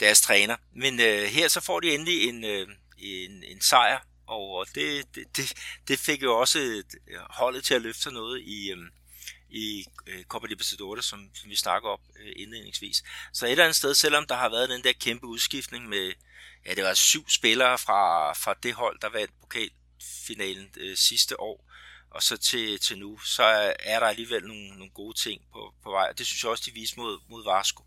deres 0.00 0.20
træner. 0.20 0.56
Men 0.72 1.00
øh, 1.00 1.22
her 1.22 1.48
så 1.48 1.60
får 1.60 1.80
de 1.80 1.94
endelig 1.94 2.28
en, 2.28 2.44
øh, 2.44 2.68
en, 2.98 3.44
en 3.44 3.60
sejr, 3.60 4.00
og 4.26 4.66
det, 4.74 5.14
det, 5.14 5.36
det, 5.36 5.52
det 5.88 5.98
fik 5.98 6.22
jo 6.22 6.38
også 6.38 6.82
holdet 7.30 7.64
til 7.64 7.74
at 7.74 7.82
løfte 7.82 8.02
sig 8.02 8.12
noget 8.12 8.40
i, 8.40 8.70
øh, 8.70 8.78
i 9.50 9.86
øh, 10.06 10.24
Copa 10.24 10.46
Libertadores, 10.46 11.04
som, 11.04 11.30
som 11.34 11.50
vi 11.50 11.56
snakker 11.56 11.88
op 11.88 12.00
øh, 12.20 12.32
indledningsvis. 12.36 13.02
Så 13.32 13.46
et 13.46 13.50
eller 13.50 13.64
andet 13.64 13.76
sted, 13.76 13.94
selvom 13.94 14.26
der 14.26 14.34
har 14.34 14.48
været 14.48 14.68
den 14.68 14.84
der 14.84 14.92
kæmpe 14.92 15.26
udskiftning 15.26 15.88
med, 15.88 16.12
ja, 16.66 16.74
det 16.74 16.84
var 16.84 16.94
syv 16.94 17.28
spillere 17.28 17.78
fra, 17.78 18.32
fra 18.32 18.54
det 18.62 18.74
hold, 18.74 18.98
der 19.00 19.08
vandt 19.08 19.40
pokalfinalen 19.40 20.68
øh, 20.76 20.96
sidste 20.96 21.40
år, 21.40 21.64
og 22.10 22.22
så 22.22 22.36
til, 22.36 22.80
til 22.80 22.98
nu, 22.98 23.18
så 23.18 23.42
er 23.80 24.00
der 24.00 24.06
alligevel 24.06 24.46
nogle, 24.46 24.68
nogle 24.68 24.90
gode 24.90 25.18
ting 25.18 25.42
på, 25.52 25.74
på 25.82 25.90
vej, 25.90 26.06
og 26.10 26.18
det 26.18 26.26
synes 26.26 26.42
jeg 26.42 26.50
også, 26.50 26.64
de 26.66 26.74
viste 26.74 27.00
mod, 27.00 27.20
mod 27.28 27.44
Vasco 27.44 27.84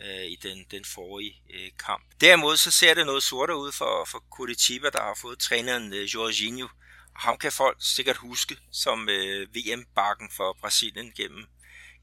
øh, 0.00 0.24
i 0.24 0.36
den, 0.42 0.66
den 0.70 0.84
forrige 0.84 1.42
øh, 1.54 1.70
kamp. 1.78 2.04
Derimod 2.20 2.56
så 2.56 2.70
ser 2.70 2.94
det 2.94 3.06
noget 3.06 3.22
sortere 3.22 3.58
ud 3.58 3.72
for, 3.72 4.04
for 4.04 4.24
Curitiba, 4.30 4.90
der 4.90 5.02
har 5.02 5.18
fået 5.20 5.38
træneren 5.38 5.92
øh, 5.92 6.04
Jorginho, 6.14 6.68
ham 7.16 7.38
kan 7.38 7.52
folk 7.52 7.76
sikkert 7.80 8.16
huske 8.16 8.56
som 8.72 9.08
øh, 9.08 9.48
VM-bakken 9.54 10.30
for 10.36 10.56
Brasilien 10.60 11.12
gennem, 11.16 11.46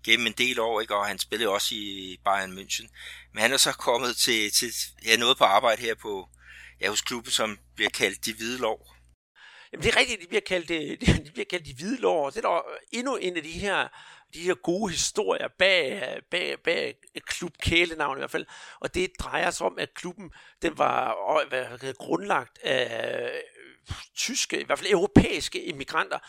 gennem 0.05 0.27
en 0.27 0.33
del 0.33 0.59
år, 0.59 0.81
ikke? 0.81 0.95
og 0.95 1.05
han 1.05 1.19
spillede 1.19 1.49
også 1.49 1.75
i 1.75 2.17
Bayern 2.25 2.57
München. 2.57 2.87
Men 3.33 3.41
han 3.41 3.53
er 3.53 3.57
så 3.57 3.71
kommet 3.71 4.17
til, 4.17 4.51
til 4.51 4.73
ja, 5.05 5.17
noget 5.17 5.37
på 5.37 5.43
arbejde 5.43 5.81
her 5.81 5.95
på, 5.95 6.29
ja, 6.81 6.89
hos 6.89 7.01
klubben, 7.01 7.31
som 7.31 7.59
bliver 7.75 7.89
kaldt 7.89 8.25
De 8.25 8.33
Hvide 8.33 8.57
Lov. 8.57 8.87
Jamen 9.71 9.83
det 9.83 9.93
er 9.93 9.99
rigtigt, 9.99 10.21
de 10.21 10.27
bliver 10.27 10.41
kaldt, 10.41 10.71
øh, 10.71 10.99
de 11.25 11.31
bliver 11.31 11.45
kaldt 11.49 11.65
De 11.65 11.73
Hvide 11.73 11.97
Lov, 11.97 12.31
det 12.31 12.37
er 12.37 12.41
der 12.41 12.61
endnu 12.91 13.15
en 13.15 13.37
af 13.37 13.43
de 13.43 13.51
her 13.51 13.87
de 14.33 14.39
her 14.39 14.53
gode 14.53 14.91
historier 14.91 15.47
bag, 15.59 16.19
bag, 16.31 16.59
bag 16.63 16.95
klubkælenavn 17.25 18.17
i 18.17 18.19
hvert 18.19 18.31
fald. 18.31 18.45
Og 18.79 18.95
det 18.95 19.11
drejer 19.19 19.51
sig 19.51 19.65
om, 19.65 19.79
at 19.79 19.93
klubben 19.93 20.31
den 20.61 20.77
var 20.77 21.37
øh, 21.39 21.49
hvad, 21.49 21.93
grundlagt 21.93 22.59
af 22.63 23.31
tyske, 24.15 24.61
i 24.61 24.63
hvert 24.63 24.79
fald 24.79 24.91
europæiske 24.91 25.63
immigranter, 25.63 26.19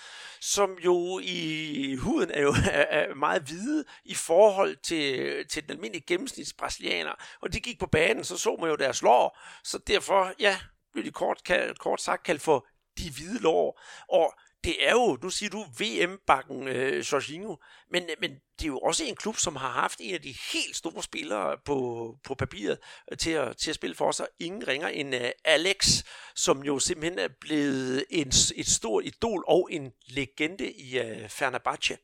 som 0.41 0.79
jo 0.85 1.21
i 1.23 1.97
huden 1.97 2.31
er 2.31 2.43
jo 2.43 2.55
er 2.91 3.15
meget 3.15 3.43
hvide 3.43 3.85
i 4.05 4.15
forhold 4.15 4.77
til, 4.77 5.45
til 5.49 5.63
den 5.63 5.71
almindelige 5.71 6.05
gennemsnitsbrasilianer. 6.07 7.13
Og 7.41 7.53
de 7.53 7.61
gik 7.61 7.79
på 7.79 7.87
banen, 7.87 8.25
så 8.25 8.39
så 8.39 8.57
man 8.61 8.71
jo 8.71 8.77
deres 8.77 9.03
lår, 9.03 9.39
så 9.65 9.79
derfor, 9.79 10.33
ja, 10.39 10.59
blev 10.93 11.05
de 11.05 11.11
kort, 11.11 11.51
kort 11.79 12.01
sagt 12.01 12.23
kaldt 12.23 12.43
for 12.43 12.67
de 12.99 13.11
hvide 13.11 13.43
lår. 13.43 13.81
Og 14.09 14.35
det 14.65 14.89
er 14.89 14.93
jo, 14.93 15.19
nu 15.23 15.31
siger 15.31 15.51
du 15.51 15.67
VM-bakken 15.81 16.69
øh, 16.69 16.99
Jorginho, 17.13 17.57
men, 17.91 18.03
øh, 18.03 18.17
men 18.21 18.31
det 18.31 18.65
er 18.65 18.67
jo 18.67 18.79
også 18.79 19.05
en 19.05 19.17
klub, 19.17 19.37
som 19.37 19.57
har 19.57 19.71
haft 19.71 20.01
en 20.01 20.15
af 20.15 20.23
de 20.23 20.35
helt 20.53 20.77
store 20.77 21.03
spillere 21.03 21.59
på, 21.65 22.19
på 22.25 22.35
papiret 22.35 22.79
øh, 23.13 23.19
til, 23.19 23.31
at, 23.31 23.57
til 23.57 23.71
at 23.71 23.75
spille 23.75 23.97
for 23.97 24.13
sig. 24.13 24.27
Ingen 24.39 24.69
ringer 24.69 24.89
end 24.89 25.15
øh, 25.15 25.31
Alex, 25.45 26.05
som 26.37 26.65
jo 26.65 26.79
simpelthen 26.79 27.19
er 27.19 27.29
blevet 27.41 28.05
en, 28.11 28.29
et 28.57 28.67
stort 28.67 29.05
idol 29.05 29.45
og 29.49 29.69
en 29.73 29.93
legende 30.07 30.73
i 30.73 30.99
øh, 30.99 31.29
Fenerbahce. 31.29 31.99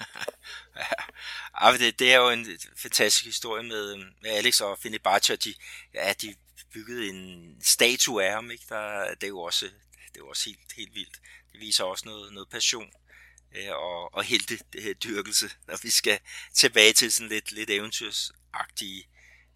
ja, 1.62 1.72
det, 1.72 1.98
det 1.98 2.12
er 2.12 2.16
jo 2.16 2.30
en 2.30 2.46
fantastisk 2.76 3.24
historie 3.24 3.62
med, 3.62 3.94
øh, 3.94 3.98
med 4.22 4.30
Alex 4.30 4.60
og 4.60 4.78
Fenerbahce. 4.78 5.36
De, 5.36 5.54
ja, 5.94 6.12
de 6.12 6.34
byggede 6.72 7.08
en 7.08 7.56
statue 7.62 8.24
af 8.24 8.32
ham, 8.32 8.50
ikke? 8.50 8.64
Der, 8.68 9.14
det 9.14 9.24
er 9.24 9.28
jo 9.28 9.40
også, 9.40 9.66
det 10.08 10.14
er 10.14 10.24
jo 10.24 10.28
også 10.28 10.44
helt, 10.50 10.72
helt 10.76 10.94
vildt 10.94 11.20
det 11.54 11.60
viser 11.60 11.84
også 11.84 12.04
noget, 12.06 12.32
noget 12.32 12.48
passion 12.48 12.90
øh, 13.56 13.70
og, 13.70 14.14
og 14.14 14.24
helte 14.24 14.58
dyrkelse, 15.04 15.50
når 15.66 15.78
vi 15.82 15.90
skal 15.90 16.18
tilbage 16.54 16.92
til 16.92 17.12
sådan 17.12 17.28
lidt, 17.28 17.52
lidt 17.52 17.70
eventyrsagtige 17.70 19.08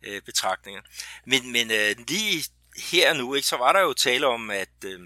øh, 0.03 0.23
betragtninger. 0.23 0.81
Men, 1.27 1.53
men 1.53 1.71
øh, 1.71 1.97
lige 2.09 2.45
her 2.77 3.13
nu, 3.13 3.35
ikke, 3.35 3.49
så 3.49 3.57
var 3.57 3.73
der 3.73 3.81
jo 3.81 3.93
tale 3.93 4.27
om, 4.27 4.51
at, 4.51 4.85
øh, 4.85 5.01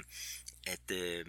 at 0.66 0.90
øh, 0.90 1.24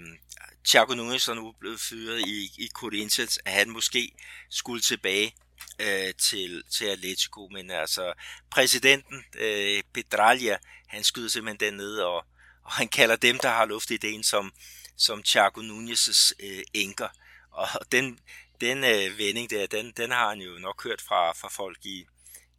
Thiago 0.66 0.94
Nunes 0.94 1.28
er 1.28 1.34
nu 1.34 1.54
blevet 1.60 1.80
fyret 1.80 2.28
i, 2.28 2.52
i 2.58 2.70
Corinthians, 2.74 3.40
at 3.46 3.54
han 3.54 3.70
måske 3.70 4.12
skulle 4.50 4.82
tilbage 4.82 5.36
øh, 5.80 6.14
til, 6.14 6.64
til 6.72 6.86
Atletico, 6.86 7.48
men 7.52 7.72
altså 7.72 8.14
præsidenten 8.50 9.26
øh, 9.36 9.84
Pedralia, 9.94 10.58
han 10.88 11.04
skyder 11.04 11.30
simpelthen 11.30 11.72
den 11.72 11.78
ned, 11.78 11.98
og, 11.98 12.26
og 12.64 12.72
han 12.72 12.88
kalder 12.88 13.16
dem, 13.16 13.40
der 13.40 13.50
har 13.50 13.66
luft 13.66 13.92
i 13.92 13.98
den, 13.98 14.24
som 14.24 14.54
som 14.98 15.24
Thiago 15.24 15.62
Nunez' 15.62 16.32
øh, 16.40 16.64
enker. 16.74 17.08
Og 17.52 17.68
den, 17.92 18.20
den 18.62 18.78
øh, 18.78 19.18
vending 19.18 19.50
der, 19.50 19.68
den, 19.68 19.92
den 19.98 20.12
har 20.12 20.30
han 20.30 20.42
jo 20.42 20.52
nok 20.60 20.84
hørt 20.84 21.02
fra, 21.02 21.32
fra 21.32 21.50
folk 21.50 21.86
i, 21.86 22.06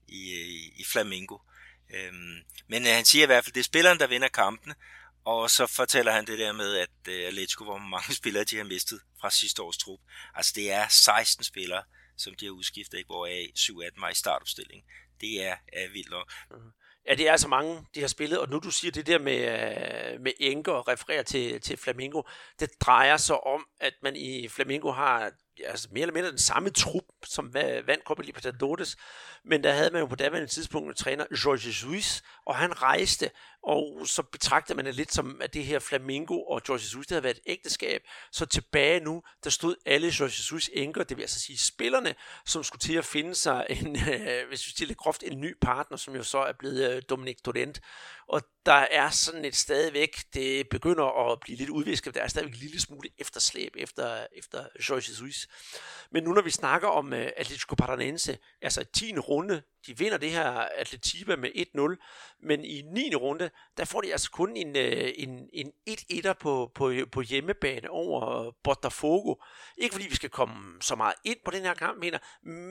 i, 0.08 0.32
øh, 0.32 0.80
i 0.80 0.84
Flamingo. 0.86 1.38
Øhm, 1.94 2.42
men 2.66 2.86
øh, 2.86 2.92
han 2.92 3.04
siger 3.04 3.22
i 3.22 3.26
hvert 3.26 3.44
fald, 3.44 3.54
det 3.54 3.60
er 3.60 3.64
spilleren, 3.64 3.98
der 3.98 4.06
vinder 4.06 4.28
kampene, 4.28 4.74
og 5.24 5.50
så 5.50 5.66
fortæller 5.66 6.12
han 6.12 6.26
det 6.26 6.38
der 6.38 6.52
med, 6.52 6.76
at 6.76 7.08
øh, 7.08 7.26
Atletico, 7.26 7.64
hvor 7.64 7.78
mange 7.78 8.14
spillere 8.20 8.44
de 8.44 8.56
har 8.56 8.64
mistet 8.64 9.00
fra 9.20 9.30
sidste 9.30 9.62
års 9.62 9.78
trup. 9.78 10.00
Altså 10.34 10.52
det 10.54 10.72
er 10.72 10.88
16 10.88 11.44
spillere, 11.44 11.82
som 12.16 12.34
de 12.34 12.44
har 12.44 12.52
udskiftet, 12.52 12.98
ikke? 12.98 13.08
hvoraf 13.08 13.50
7 13.54 13.80
af 13.80 13.92
dem 13.92 14.02
er 14.02 14.08
i 14.08 14.14
startopstilling. 14.14 14.84
Det 15.20 15.44
er, 15.44 15.56
er 15.72 15.88
vildt 15.92 16.10
nok. 16.10 16.32
Mm-hmm. 16.50 16.70
Ja, 17.08 17.14
det 17.14 17.28
er 17.28 17.32
altså 17.32 17.48
mange, 17.48 17.86
de 17.94 18.00
har 18.00 18.08
spillet, 18.08 18.38
og 18.38 18.48
nu 18.48 18.58
du 18.58 18.70
siger 18.70 18.92
det 18.92 19.06
der 19.06 19.18
med, 19.18 19.38
øh, 19.38 20.20
med 20.20 20.32
enker 20.40 20.72
og 20.72 20.88
refererer 20.88 21.22
til, 21.22 21.60
til 21.60 21.76
Flamingo, 21.76 22.22
det 22.60 22.70
drejer 22.80 23.16
sig 23.16 23.46
om, 23.46 23.66
at 23.80 23.94
man 24.02 24.16
i 24.16 24.48
Flamingo 24.48 24.90
har 24.90 25.30
altså 25.64 25.88
mere 25.92 26.02
eller 26.02 26.14
mindre 26.14 26.30
den 26.30 26.38
samme 26.38 26.70
trup, 26.70 27.04
som 27.24 27.54
vandt 27.54 28.04
Copa 28.04 28.22
Libertadores, 28.22 28.96
men 29.44 29.64
der 29.64 29.72
havde 29.72 29.90
man 29.90 30.00
jo 30.00 30.06
på 30.06 30.16
daværende 30.16 30.48
tidspunkt 30.48 30.88
en 30.88 30.94
træner, 30.94 31.26
Jorge 31.44 31.72
Suiz, 31.72 32.22
og 32.46 32.56
han 32.56 32.82
rejste, 32.82 33.30
og 33.66 34.02
så 34.06 34.22
betragtede 34.22 34.76
man 34.76 34.86
det 34.86 34.94
lidt 34.94 35.12
som, 35.12 35.42
at 35.42 35.54
det 35.54 35.64
her 35.64 35.78
Flamingo 35.78 36.42
og 36.42 36.62
George 36.62 36.80
Jesus, 36.80 37.06
det 37.06 37.14
havde 37.14 37.22
været 37.22 37.36
et 37.36 37.42
ægteskab, 37.46 38.02
så 38.32 38.46
tilbage 38.46 39.00
nu, 39.00 39.22
der 39.44 39.50
stod 39.50 39.76
alle 39.86 40.06
George 40.06 40.24
Jesus 40.24 40.70
enker, 40.72 41.04
det 41.04 41.16
vil 41.16 41.22
altså 41.22 41.40
sige 41.40 41.58
spillerne, 41.58 42.14
som 42.46 42.62
skulle 42.62 42.80
til 42.80 42.94
at 42.94 43.04
finde 43.04 43.34
sig 43.34 43.66
en, 43.70 43.96
øh, 44.12 44.48
hvis 44.48 44.66
vi 44.66 44.70
stiller 44.70 44.94
groft, 44.94 45.22
en 45.22 45.40
ny 45.40 45.54
partner, 45.60 45.96
som 45.96 46.14
jo 46.16 46.22
så 46.22 46.38
er 46.38 46.52
blevet 46.52 46.90
øh, 46.90 47.02
Dominic 47.08 47.36
Torrent, 47.44 47.80
og 48.28 48.42
der 48.66 48.86
er 48.90 49.10
sådan 49.10 49.44
et 49.44 49.56
stadigvæk, 49.56 50.24
det 50.34 50.68
begynder 50.68 51.32
at 51.32 51.40
blive 51.40 51.58
lidt 51.58 51.70
udvisket, 51.70 52.14
der 52.14 52.22
er 52.22 52.28
stadigvæk 52.28 52.54
en 52.54 52.60
lille 52.60 52.80
smule 52.80 53.08
efterslæb 53.18 53.72
efter, 53.76 54.26
efter 54.32 54.64
George 54.86 55.04
Jesus. 55.08 55.48
Men 56.10 56.24
nu 56.24 56.32
når 56.32 56.42
vi 56.42 56.50
snakker 56.50 56.88
om 56.88 57.12
øh, 57.12 57.30
Atletico 57.36 57.74
Paranense, 57.74 58.38
altså 58.62 58.84
10. 58.84 59.18
runde, 59.18 59.62
de 59.86 59.98
vinder 59.98 60.18
det 60.18 60.30
her 60.30 60.50
Atletiba 60.50 61.36
med 61.36 61.50
1-0, 62.00 62.46
men 62.46 62.64
i 62.64 62.82
9. 62.82 63.14
runde, 63.14 63.50
der 63.76 63.84
får 63.84 64.00
de 64.00 64.12
altså 64.12 64.30
kun 64.30 64.56
en, 64.56 64.76
øh, 64.76 65.12
en, 65.16 65.48
en 65.52 65.72
1-1'er 65.90 66.32
på, 66.32 66.70
på, 66.74 66.92
på 67.12 67.20
hjemmebane 67.20 67.90
over 67.90 68.50
Botafogo. 68.64 69.34
Ikke 69.76 69.94
fordi 69.94 70.08
vi 70.08 70.14
skal 70.14 70.30
komme 70.30 70.82
så 70.82 70.96
meget 70.96 71.14
ind 71.24 71.38
på 71.44 71.50
den 71.50 71.62
her 71.62 71.74
kamp, 71.74 71.98
mener, 71.98 72.18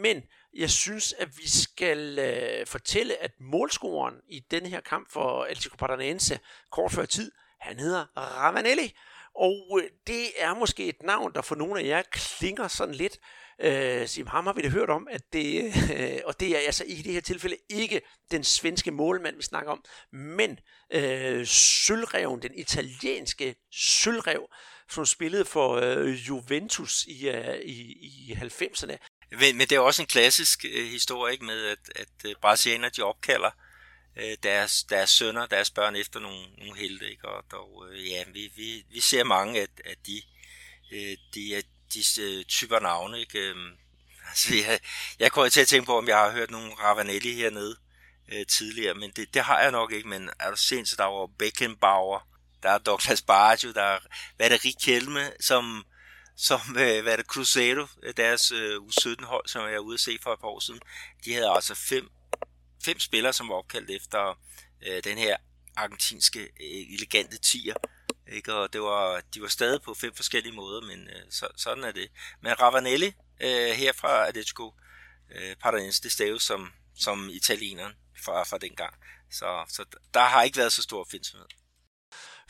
men 0.02 0.24
jeg 0.54 0.70
synes, 0.70 1.14
at 1.14 1.38
vi 1.38 1.50
skal 1.50 2.20
uh, 2.20 2.68
fortælle, 2.68 3.24
at 3.24 3.32
målscoren 3.40 4.16
i 4.30 4.40
den 4.52 4.66
her 4.66 4.82
kamp 4.82 5.12
for 5.12 5.44
Atletico 5.44 5.76
Paranaense 5.78 6.40
kort 6.72 6.92
før 6.92 7.06
tid, 7.06 7.32
han 7.60 7.80
hedder 7.80 8.06
Ravanelli. 8.18 8.96
Og 9.36 9.80
øh, 9.82 9.90
det 10.08 10.26
er 10.38 10.54
måske 10.54 10.86
et 10.86 11.04
navn, 11.04 11.34
der 11.34 11.42
for 11.42 11.56
nogle 11.56 11.80
af 11.80 11.86
jer 11.86 12.02
klinger 12.12 12.68
sådan 12.68 12.96
lidt. 12.96 13.20
Øh, 13.62 14.08
Sim, 14.08 14.28
ham 14.28 14.46
har 14.46 14.54
vi 14.54 14.62
da 14.62 14.68
hørt 14.68 14.90
om, 14.90 15.08
at 15.12 15.22
det, 15.34 15.74
øh, 15.98 16.20
og 16.26 16.40
det 16.40 16.50
er 16.50 16.60
altså 16.66 16.84
i 16.84 16.96
det 16.96 17.14
her 17.14 17.22
tilfælde 17.22 17.58
ikke 17.70 18.02
den 18.32 18.44
svenske 18.44 18.92
målmand, 18.92 19.36
vi 19.36 19.44
snakker 19.44 19.72
om, 19.72 19.84
men 20.12 20.60
øh, 20.94 21.48
sølvreven, 21.48 22.42
den 22.42 22.56
italienske 22.56 23.56
sølvrev, 23.72 24.48
som 24.90 25.06
spillede 25.06 25.46
for 25.46 25.74
øh, 25.74 26.28
Juventus 26.28 27.06
i, 27.06 27.30
øh, 27.30 27.60
i, 27.60 27.82
i 28.30 28.34
90'erne. 28.34 28.98
Men, 29.32 29.58
men 29.58 29.68
det 29.68 29.72
er 29.72 29.80
også 29.80 30.02
en 30.02 30.08
klassisk 30.08 30.66
øh, 30.74 30.86
historie 30.86 31.34
ikke, 31.34 31.46
med, 31.46 31.66
at, 31.66 31.92
at 31.96 32.30
øh, 32.30 32.36
brasilianer 32.42 32.90
de 32.90 33.02
opkalder 33.02 33.52
øh, 34.18 34.38
deres, 34.44 34.84
deres 34.84 35.10
sønner, 35.10 35.46
deres 35.46 35.72
børn 35.72 35.96
efter 35.96 36.20
nogle, 36.20 36.46
nogle 36.58 36.78
helte, 36.78 37.12
ikke? 37.12 37.30
Og 37.30 37.44
dog, 37.52 37.86
øh, 37.92 38.10
ja, 38.10 38.24
vi, 38.34 38.52
vi, 38.56 38.86
vi 38.90 39.00
ser 39.00 39.24
mange 39.24 39.62
af, 39.62 39.68
af 39.86 39.96
de, 40.08 40.22
øh, 40.94 41.18
de, 41.36 41.64
de 41.94 42.22
øh, 42.22 42.46
typer 42.46 42.80
navne, 42.80 43.20
ikke? 43.20 43.40
Øhm, 43.40 43.72
altså, 44.30 44.56
jeg, 44.56 44.80
jeg 45.20 45.32
kommer 45.32 45.50
til 45.50 45.62
at 45.62 45.68
tænke 45.68 45.86
på, 45.86 45.98
om 45.98 46.08
jeg 46.08 46.18
har 46.18 46.32
hørt 46.32 46.52
nogle 46.52 46.74
Ravanelli 46.74 47.34
hernede 47.34 47.78
øh, 48.34 48.46
tidligere, 48.46 48.94
men 48.94 49.12
det, 49.16 49.34
det 49.34 49.42
har 49.42 49.62
jeg 49.62 49.72
nok 49.72 49.92
ikke, 49.92 50.10
men 50.10 50.30
er 50.40 50.50
du 50.50 50.58
sent, 50.58 50.90
så 50.90 50.96
der 50.96 51.04
var 51.04 51.28
Beckenbauer, 51.40 52.20
der 52.64 52.70
er 52.70 52.78
Douglas 52.78 53.22
Baggio, 53.22 53.72
der 53.72 53.84
er, 53.84 54.00
hvad 54.38 54.46
er 54.46 54.50
det, 54.50 54.66
Rik 54.66 54.76
Kjelme, 54.82 55.32
som, 55.40 55.86
som 56.38 56.60
øh, 56.70 57.02
hvad 57.04 57.14
er 57.14 57.18
det, 57.18 57.26
Cruzeiro, 57.26 57.88
øh, 58.04 58.14
deres 58.18 58.52
øh, 58.52 58.76
U17-hold, 58.76 59.48
som 59.48 59.62
jeg 59.62 59.74
er 59.74 59.80
ude 59.80 59.94
at 59.94 60.00
se 60.00 60.18
for 60.24 60.34
et 60.34 60.40
par 60.40 60.48
år 60.48 60.60
siden, 60.60 60.80
de 61.26 61.34
havde 61.34 61.50
altså 61.50 61.76
fem 61.76 62.10
fem 62.86 63.00
spillere, 63.00 63.34
som 63.34 63.50
var 63.50 63.56
opkaldt 63.56 63.90
efter 63.90 64.40
øh, 64.88 65.04
den 65.04 65.18
her 65.18 65.38
argentinske 65.76 66.40
øh, 66.40 66.94
elegante 66.94 67.38
tiger. 67.38 67.76
Ikke? 68.28 68.54
Og 68.54 68.74
det 68.74 68.82
var, 68.82 69.22
de 69.34 69.42
var 69.42 69.48
stadig 69.48 69.82
på 69.82 69.94
fem 69.94 70.16
forskellige 70.16 70.56
måder, 70.56 70.82
men 70.82 71.08
øh, 71.08 71.22
så, 71.30 71.48
sådan 71.56 71.84
er 71.84 71.92
det. 71.92 72.12
Men 72.42 72.60
Ravanelli 72.62 73.14
øh, 73.42 73.70
her 73.70 73.94
fra 73.94 74.28
Atletico 74.28 74.74
øh, 75.32 75.56
Paranense, 75.56 76.04
det 76.04 76.12
staves 76.12 76.44
som, 76.44 76.72
som 76.96 77.30
italieneren 77.30 77.94
fra, 78.24 78.44
fra 78.44 78.58
den 78.58 78.76
gang. 78.76 78.94
Så, 79.32 79.66
så 79.68 79.86
der 80.14 80.24
har 80.24 80.44
ikke 80.44 80.58
været 80.58 80.74
så 80.74 80.82
stor 80.82 81.00
opfindsomhed. 81.00 81.48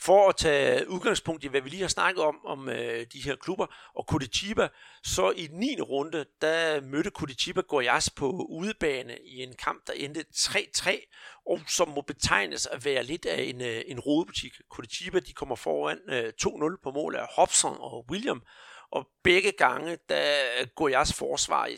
For 0.06 0.30
at 0.30 0.36
tage 0.36 0.90
udgangspunkt 0.90 1.44
i, 1.44 1.48
hvad 1.48 1.62
vi 1.62 1.70
lige 1.70 1.82
har 1.82 1.88
snakket 1.88 2.24
om, 2.24 2.46
om 2.46 2.70
øh, 2.70 3.06
de 3.14 3.24
her 3.24 3.36
klubber, 3.36 3.66
og 3.96 4.06
Curitiba, 4.10 4.68
så 5.04 5.32
i 5.32 5.48
9. 5.52 5.82
runde, 5.82 6.26
der 6.42 6.82
mødte 6.82 7.10
Curitiba 7.10 7.62
Goiás 7.74 8.08
på 8.16 8.30
udebane 8.50 9.18
i 9.26 9.44
en 9.44 9.54
kamp, 9.56 9.88
der 9.88 9.94
endte 9.94 10.26
3-3, 10.36 11.44
og 11.46 11.60
som 11.68 11.90
må 11.90 12.02
betegnes 12.02 12.66
at 12.66 12.86
være 12.86 13.04
lidt 13.04 13.26
af 13.26 13.44
en, 13.44 13.62
øh, 13.62 13.82
en 13.88 14.00
rodebutik. 14.00 14.52
Curitiba, 14.72 15.20
de 15.20 15.34
kommer 15.34 15.56
foran 15.56 16.00
øh, 16.10 16.34
2-0 16.42 16.82
på 16.84 16.92
mål 16.92 17.16
af 17.16 17.28
Hobson 17.36 17.78
og 17.80 18.06
William, 18.12 18.44
og 18.92 19.08
begge 19.24 19.52
gange, 19.52 19.98
der 20.10 20.66
går 20.76 20.90
jeres 20.90 21.14
forsvar 21.14 21.66
i 21.66 21.78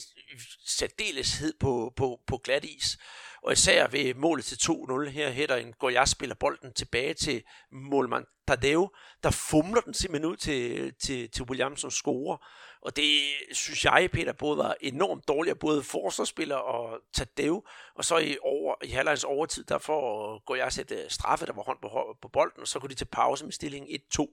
særdeleshed 0.66 1.54
på, 1.60 1.94
på, 1.96 2.20
på 2.28 2.38
glat 2.38 2.66
is. 2.66 2.98
Og 3.46 3.52
især 3.52 3.88
ved 3.88 4.14
målet 4.14 4.46
til 4.46 4.56
2-0 4.56 5.10
her 5.10 5.30
hætter 5.30 5.56
en 5.56 5.74
Goyas 5.80 6.10
spiller 6.10 6.36
bolden 6.36 6.74
tilbage 6.74 7.14
til 7.14 7.44
målmand 7.72 8.26
Tadeo, 8.48 8.90
der 9.24 9.30
fumler 9.32 9.82
den 9.82 9.94
simpelthen 9.94 10.32
ud 10.32 10.38
til, 10.38 10.94
til, 10.96 11.32
til 11.32 11.44
Williamson 11.44 11.92
scorer. 11.92 12.38
Og 12.82 12.96
det 12.96 13.20
synes 13.52 13.86
jeg, 13.86 14.10
Peter, 14.14 14.34
både 14.34 14.58
var 14.58 14.76
enormt 14.82 15.28
dårligt, 15.28 15.60
både 15.60 15.84
forsvarsspiller 15.84 16.56
og 16.56 17.00
Tadeo. 17.14 17.64
Og 17.96 18.06
så 18.06 18.18
i, 18.18 18.38
over, 18.42 18.76
i 18.84 18.90
halvlejens 18.90 19.24
overtid, 19.24 19.64
der 19.64 19.78
får 19.78 20.40
Goyas 20.46 20.78
et 20.78 20.92
øh, 20.92 21.10
straffe, 21.10 21.46
der 21.46 21.54
var 21.54 21.64
hånd 21.64 21.78
på, 21.82 22.18
på 22.22 22.28
bolden, 22.28 22.62
og 22.62 22.68
så 22.68 22.80
kunne 22.80 22.90
de 22.90 22.96
til 22.96 23.06
pause 23.06 23.46
med 23.46 23.52
stillingen 23.52 24.00
1-2. 24.20 24.26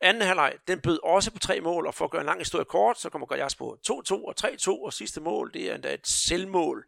Anden 0.00 0.22
halvleg, 0.22 0.54
den 0.68 0.80
bød 0.80 0.98
også 1.02 1.30
på 1.30 1.38
tre 1.38 1.60
mål, 1.60 1.86
og 1.86 1.94
for 1.94 2.04
at 2.04 2.10
gøre 2.10 2.20
en 2.20 2.26
lang 2.26 2.40
historie 2.40 2.64
kort, 2.64 3.00
så 3.00 3.10
kommer 3.10 3.26
Goyas 3.26 3.54
på 3.54 3.78
2-2 3.90 4.12
og 4.12 4.34
3-2, 4.40 4.70
og 4.70 4.92
sidste 4.92 5.20
mål, 5.20 5.52
det 5.54 5.70
er 5.70 5.74
endda 5.74 5.94
et 5.94 6.06
selvmål, 6.06 6.86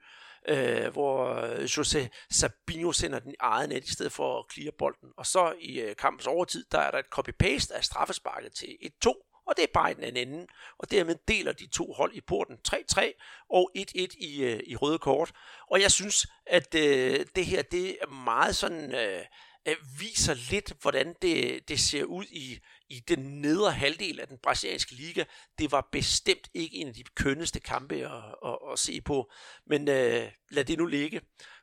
øh, 0.48 0.92
hvor 0.92 1.34
øh, 1.34 1.64
José 1.64 2.08
Sabino 2.30 2.92
sender 2.92 3.18
den 3.18 3.32
i 3.32 3.36
eget 3.40 3.68
net 3.68 3.84
i 3.84 3.92
stedet 3.92 4.12
for 4.12 4.38
at 4.38 4.44
clear 4.52 4.72
bolden. 4.78 5.08
Og 5.16 5.26
så 5.26 5.54
i 5.60 5.80
øh, 5.80 5.96
kampens 5.96 6.26
overtid, 6.26 6.64
der 6.72 6.78
er 6.78 6.90
der 6.90 6.98
et 6.98 7.06
copy-paste 7.18 7.74
af 7.74 7.84
straffesparket 7.84 8.52
til 8.54 8.76
1-2, 9.06 9.34
og 9.46 9.56
det 9.56 9.62
er 9.62 9.72
bare 9.74 9.90
i 9.90 9.94
den 9.94 10.04
anden 10.04 10.28
ende. 10.28 10.46
Og 10.78 10.90
dermed 10.90 11.16
deler 11.28 11.52
de 11.52 11.66
to 11.66 11.92
hold 11.92 12.14
i 12.14 12.20
porten 12.20 12.58
3-3 12.68 13.44
og 13.50 13.70
1-1 13.78 14.06
i, 14.18 14.42
øh, 14.42 14.60
i 14.66 14.76
røde 14.76 14.98
kort. 14.98 15.32
Og 15.70 15.80
jeg 15.80 15.90
synes, 15.92 16.26
at 16.46 16.74
øh, 16.74 17.26
det 17.36 17.46
her 17.46 17.62
det 17.62 17.98
er 18.02 18.06
meget 18.06 18.56
sådan... 18.56 18.94
Øh, 18.94 19.20
øh 19.68 19.76
viser 19.98 20.34
lidt, 20.50 20.72
hvordan 20.82 21.14
det, 21.22 21.68
det 21.68 21.80
ser 21.80 22.04
ud 22.04 22.24
i, 22.24 22.58
i 22.88 23.00
den 23.00 23.18
nedre 23.18 23.72
halvdel 23.72 24.20
af 24.20 24.28
den 24.28 24.38
brasilianske 24.42 24.94
liga. 24.94 25.24
Det 25.58 25.72
var 25.72 25.88
bestemt 25.92 26.48
ikke 26.54 26.76
en 26.76 26.88
af 26.88 26.94
de 26.94 27.02
kønneste 27.02 27.60
kampe 27.60 27.94
at, 27.94 28.34
at, 28.46 28.58
at 28.72 28.78
se 28.78 29.00
på. 29.00 29.30
Men 29.66 29.88
øh, 29.88 30.30
lad 30.50 30.64
det 30.64 30.78
nu 30.78 30.86
ligge, 30.86 31.20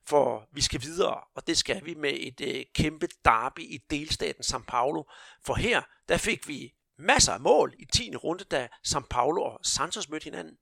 for 0.08 0.48
vi 0.54 0.62
skal 0.62 0.82
videre, 0.82 1.20
og 1.36 1.48
det 1.48 1.58
skal 1.58 1.86
vi 1.86 1.94
med 1.94 2.14
et 2.14 2.42
øh, 2.42 2.66
kæmpe 2.76 3.08
derby 3.26 3.60
i 3.60 3.80
delstaten 3.90 4.44
São 4.44 4.64
Paulo. 4.68 5.04
For 5.46 5.54
her, 5.56 5.82
der 6.10 6.18
fik 6.18 6.48
vi 6.48 6.74
masser 6.98 7.34
af 7.34 7.40
mål 7.40 7.74
i 7.80 7.86
10. 7.86 8.16
runde, 8.16 8.44
da 8.44 8.68
São 8.88 9.02
Paulo 9.10 9.42
og 9.42 9.60
Santos 9.64 10.10
mødte 10.10 10.24
hinanden. 10.24 10.58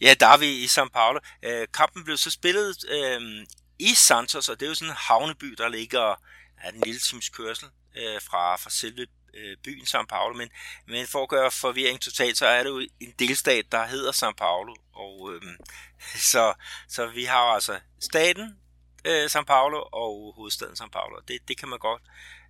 Ja, 0.00 0.14
der 0.20 0.26
er 0.26 0.36
vi 0.36 0.46
i 0.46 0.64
São 0.64 0.88
Paulo. 0.88 1.20
Øh, 1.44 1.68
kampen 1.74 2.04
blev 2.04 2.16
så 2.16 2.30
spillet 2.30 2.76
øh, 2.90 3.46
i 3.78 3.94
Santos, 3.94 4.48
og 4.48 4.60
det 4.60 4.66
er 4.66 4.70
jo 4.70 4.74
sådan 4.74 4.92
en 4.92 4.96
havneby, 4.96 5.54
der 5.58 5.68
ligger 5.68 6.16
af 6.56 6.72
en 6.74 6.80
lille 6.80 7.00
times 7.00 7.28
kørsel 7.28 7.68
øh, 7.96 8.20
fra, 8.22 8.56
fra 8.56 8.70
selve 8.70 9.06
øh, 9.34 9.56
byen 9.64 9.84
São 9.84 10.06
Paulo, 10.06 10.34
men, 10.36 10.48
men 10.86 11.06
for 11.06 11.22
at 11.22 11.28
gøre 11.28 11.50
forvirring 11.50 12.00
totalt, 12.00 12.38
så 12.38 12.46
er 12.46 12.62
det 12.62 12.70
jo 12.70 12.88
en 13.00 13.14
delstat, 13.18 13.72
der 13.72 13.86
hedder 13.86 14.12
São 14.12 14.32
Paulo, 14.32 14.74
og 14.92 15.34
øh, 15.34 15.42
så, 16.32 16.54
så 16.88 17.06
vi 17.06 17.24
har 17.24 17.38
altså 17.38 17.80
staten 18.00 18.58
øh, 19.04 19.24
São 19.24 19.42
Paulo 19.42 19.82
og 19.92 20.32
hovedstaden 20.36 20.76
São 20.80 20.88
Paulo. 20.88 21.20
Det, 21.28 21.48
det 21.48 21.58
kan 21.58 21.68
man 21.68 21.78
godt 21.78 22.02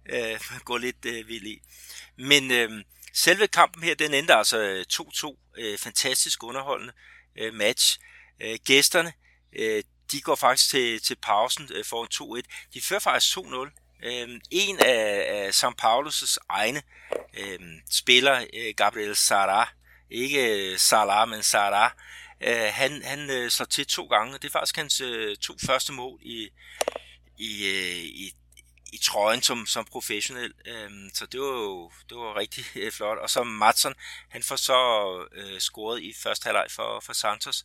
øh, 0.08 0.40
gå 0.68 0.76
lidt 0.76 1.04
øh, 1.04 1.28
vild 1.28 1.46
i. 1.46 1.62
Men 2.16 2.50
øh, 2.50 2.84
selve 3.14 3.46
kampen 3.46 3.82
her, 3.82 3.94
den 3.94 4.14
endte 4.14 4.34
altså 4.34 4.58
øh, 4.58 4.84
2-2. 4.92 5.36
Øh, 5.58 5.78
fantastisk 5.78 6.42
underholdende 6.42 6.92
øh, 7.38 7.54
match. 7.54 8.00
Øh, 8.40 8.58
gæsterne, 8.64 9.12
øh, 9.52 9.82
de 10.12 10.20
går 10.20 10.34
faktisk 10.34 10.70
til, 10.70 11.02
til 11.02 11.16
pausen 11.16 11.68
øh, 11.74 11.84
for 11.84 12.38
2-1. 12.38 12.70
De 12.74 12.80
fører 12.80 13.00
faktisk 13.00 13.36
2-0. 13.38 13.79
Øhm, 14.02 14.40
en 14.50 14.78
af, 14.78 15.26
af 15.28 15.50
São 15.50 15.74
Paulos' 15.82 16.36
egne 16.48 16.82
øh, 17.38 17.58
spiller, 17.90 18.46
øh, 18.54 18.74
Gabriel 18.76 19.16
Sara, 19.16 19.68
ikke 20.10 20.72
øh, 20.72 20.78
Salah, 20.78 21.28
men 21.28 21.42
Sara, 21.42 21.94
øh, 22.40 22.70
han, 22.72 23.02
han 23.04 23.30
øh, 23.30 23.50
slår 23.50 23.66
til 23.66 23.86
to 23.86 24.06
gange. 24.06 24.32
Det 24.32 24.44
er 24.44 24.50
faktisk 24.50 24.76
hans 24.76 25.00
øh, 25.00 25.36
to 25.36 25.54
første 25.66 25.92
mål 25.92 26.18
i, 26.22 26.48
i, 27.38 27.66
øh, 27.68 28.04
i, 28.04 28.32
i 28.92 28.98
trøjen 28.98 29.42
som, 29.42 29.66
som 29.66 29.84
professionel. 29.84 30.52
Øh, 30.66 30.90
så 31.14 31.26
det 31.26 31.40
var 31.40 31.46
jo 31.46 31.90
det 32.08 32.16
var 32.16 32.36
rigtig 32.36 32.64
øh, 32.76 32.92
flot. 32.92 33.18
Og 33.18 33.30
så 33.30 33.44
Matson, 33.44 33.94
han 34.28 34.42
får 34.42 34.56
så 34.56 34.78
øh, 35.32 35.60
scoret 35.60 36.02
i 36.02 36.14
første 36.22 36.44
halvleg 36.44 36.66
for, 36.70 37.00
for 37.00 37.12
Santos. 37.12 37.64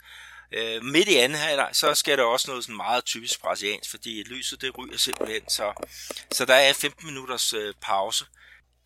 Øh, 0.52 0.84
midt 0.84 1.08
i 1.08 1.16
anden 1.16 1.38
halvleg, 1.38 1.70
så 1.74 1.96
skal 1.96 2.18
der 2.18 2.24
også 2.24 2.48
noget 2.52 2.64
sådan 2.64 2.76
meget 2.76 3.06
typisk 3.06 3.42
brasiliansk, 3.42 3.90
fordi 3.90 4.24
lyset 4.24 4.62
det 4.62 4.78
ryger 4.78 4.98
simpelthen, 4.98 5.50
så, 5.50 5.86
så 6.32 6.46
der 6.46 6.56
er 6.56 6.74
15 6.74 7.08
minutters 7.08 7.54
øh, 7.54 7.74
pause. 7.82 8.26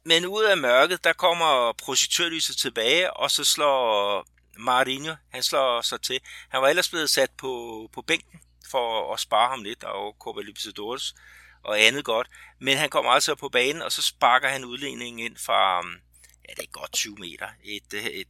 Men 0.05 0.25
ud 0.25 0.43
af 0.43 0.57
mørket, 0.57 1.03
der 1.03 1.13
kommer 1.13 1.73
projektørlyset 1.73 2.57
tilbage, 2.57 3.13
og 3.13 3.31
så 3.31 3.43
slår 3.43 4.25
Marinho, 4.57 5.15
han 5.29 5.43
slår 5.43 5.81
sig 5.81 6.01
til. 6.01 6.19
Han 6.49 6.61
var 6.61 6.67
ellers 6.67 6.89
blevet 6.89 7.09
sat 7.09 7.31
på, 7.37 7.89
på 7.93 8.01
bænken 8.01 8.39
for 8.71 9.13
at 9.13 9.19
spare 9.19 9.49
ham 9.49 9.63
lidt, 9.63 9.83
og 9.83 10.15
Copa 10.19 10.41
Libertadores 10.41 11.15
og 11.63 11.81
andet 11.81 12.05
godt. 12.05 12.27
Men 12.59 12.77
han 12.77 12.89
kommer 12.89 13.11
altså 13.11 13.35
på 13.35 13.49
banen, 13.49 13.81
og 13.81 13.91
så 13.91 14.01
sparker 14.01 14.49
han 14.49 14.65
udligningen 14.65 15.19
ind 15.19 15.37
fra, 15.37 15.87
ja, 16.49 16.53
det 16.57 16.63
er 16.63 16.71
godt 16.71 16.91
20 16.91 17.15
meter. 17.15 17.47
Et, 17.63 17.93
øh, 17.93 18.05
et, 18.05 18.27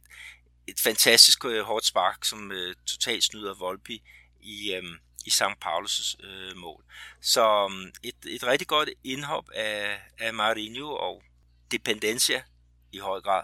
et 0.70 0.80
fantastisk 0.80 1.44
øh, 1.44 1.62
hårdt 1.62 1.86
spark, 1.86 2.24
som 2.24 2.52
øh, 2.52 2.74
totalt 2.86 3.24
snyder 3.24 3.54
Volpi 3.54 4.02
i, 4.40 4.72
øh, 4.72 4.82
i 5.26 5.30
St. 5.30 5.42
Paulus' 5.64 6.26
øh, 6.26 6.56
mål. 6.56 6.84
Så 7.20 7.70
øh, 7.70 7.92
et, 8.02 8.34
et 8.34 8.46
rigtig 8.46 8.68
godt 8.68 8.90
indhop 9.04 9.44
af, 9.54 10.00
af 10.18 10.34
Marinho 10.34 10.94
og 10.94 11.22
Dependencia 11.70 12.42
i 12.92 12.98
høj 12.98 13.20
grad. 13.20 13.42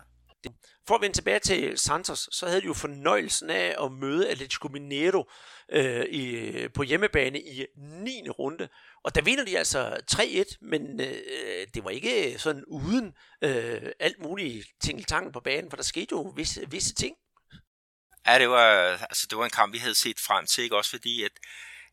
For 0.89 0.95
at 0.95 1.01
vende 1.01 1.17
tilbage 1.17 1.39
til 1.39 1.79
Santos, 1.79 2.29
så 2.33 2.47
havde 2.47 2.61
de 2.61 2.67
jo 2.67 2.75
fornøjelsen 2.75 3.51
af 3.51 3.85
at 3.85 3.93
møde 3.93 4.31
Atletico 4.31 4.69
Mineiro 4.69 5.31
øh, 5.73 6.05
i, 6.05 6.69
på 6.69 6.83
hjemmebane 6.83 7.41
i 7.41 7.67
9. 7.77 8.29
runde. 8.29 8.69
Og 9.07 9.15
der 9.15 9.23
vinder 9.23 9.45
de 9.45 9.59
altså 9.59 9.97
3-1, 10.13 10.57
men 10.61 11.01
øh, 11.01 11.67
det 11.75 11.85
var 11.85 11.91
ikke 11.91 12.39
sådan 12.39 12.65
uden 12.67 13.15
øh, 13.43 13.83
alt 14.01 14.19
muligt 14.19 14.67
tingeltangen 14.81 15.33
på 15.33 15.41
banen, 15.41 15.71
for 15.71 15.77
der 15.77 15.83
skete 15.83 16.09
jo 16.13 16.33
visse, 16.37 16.71
visse 16.71 16.95
ting. 16.95 17.17
Ja, 18.27 18.39
det 18.39 18.49
var, 18.49 18.97
altså, 18.97 19.27
det 19.31 19.39
var 19.39 19.45
en 19.45 19.51
kamp, 19.51 19.73
vi 19.73 19.79
havde 19.79 19.95
set 19.95 20.21
frem 20.21 20.47
til, 20.47 20.65
ikke? 20.65 20.77
også 20.77 20.91
fordi, 20.91 21.23
at, 21.23 21.31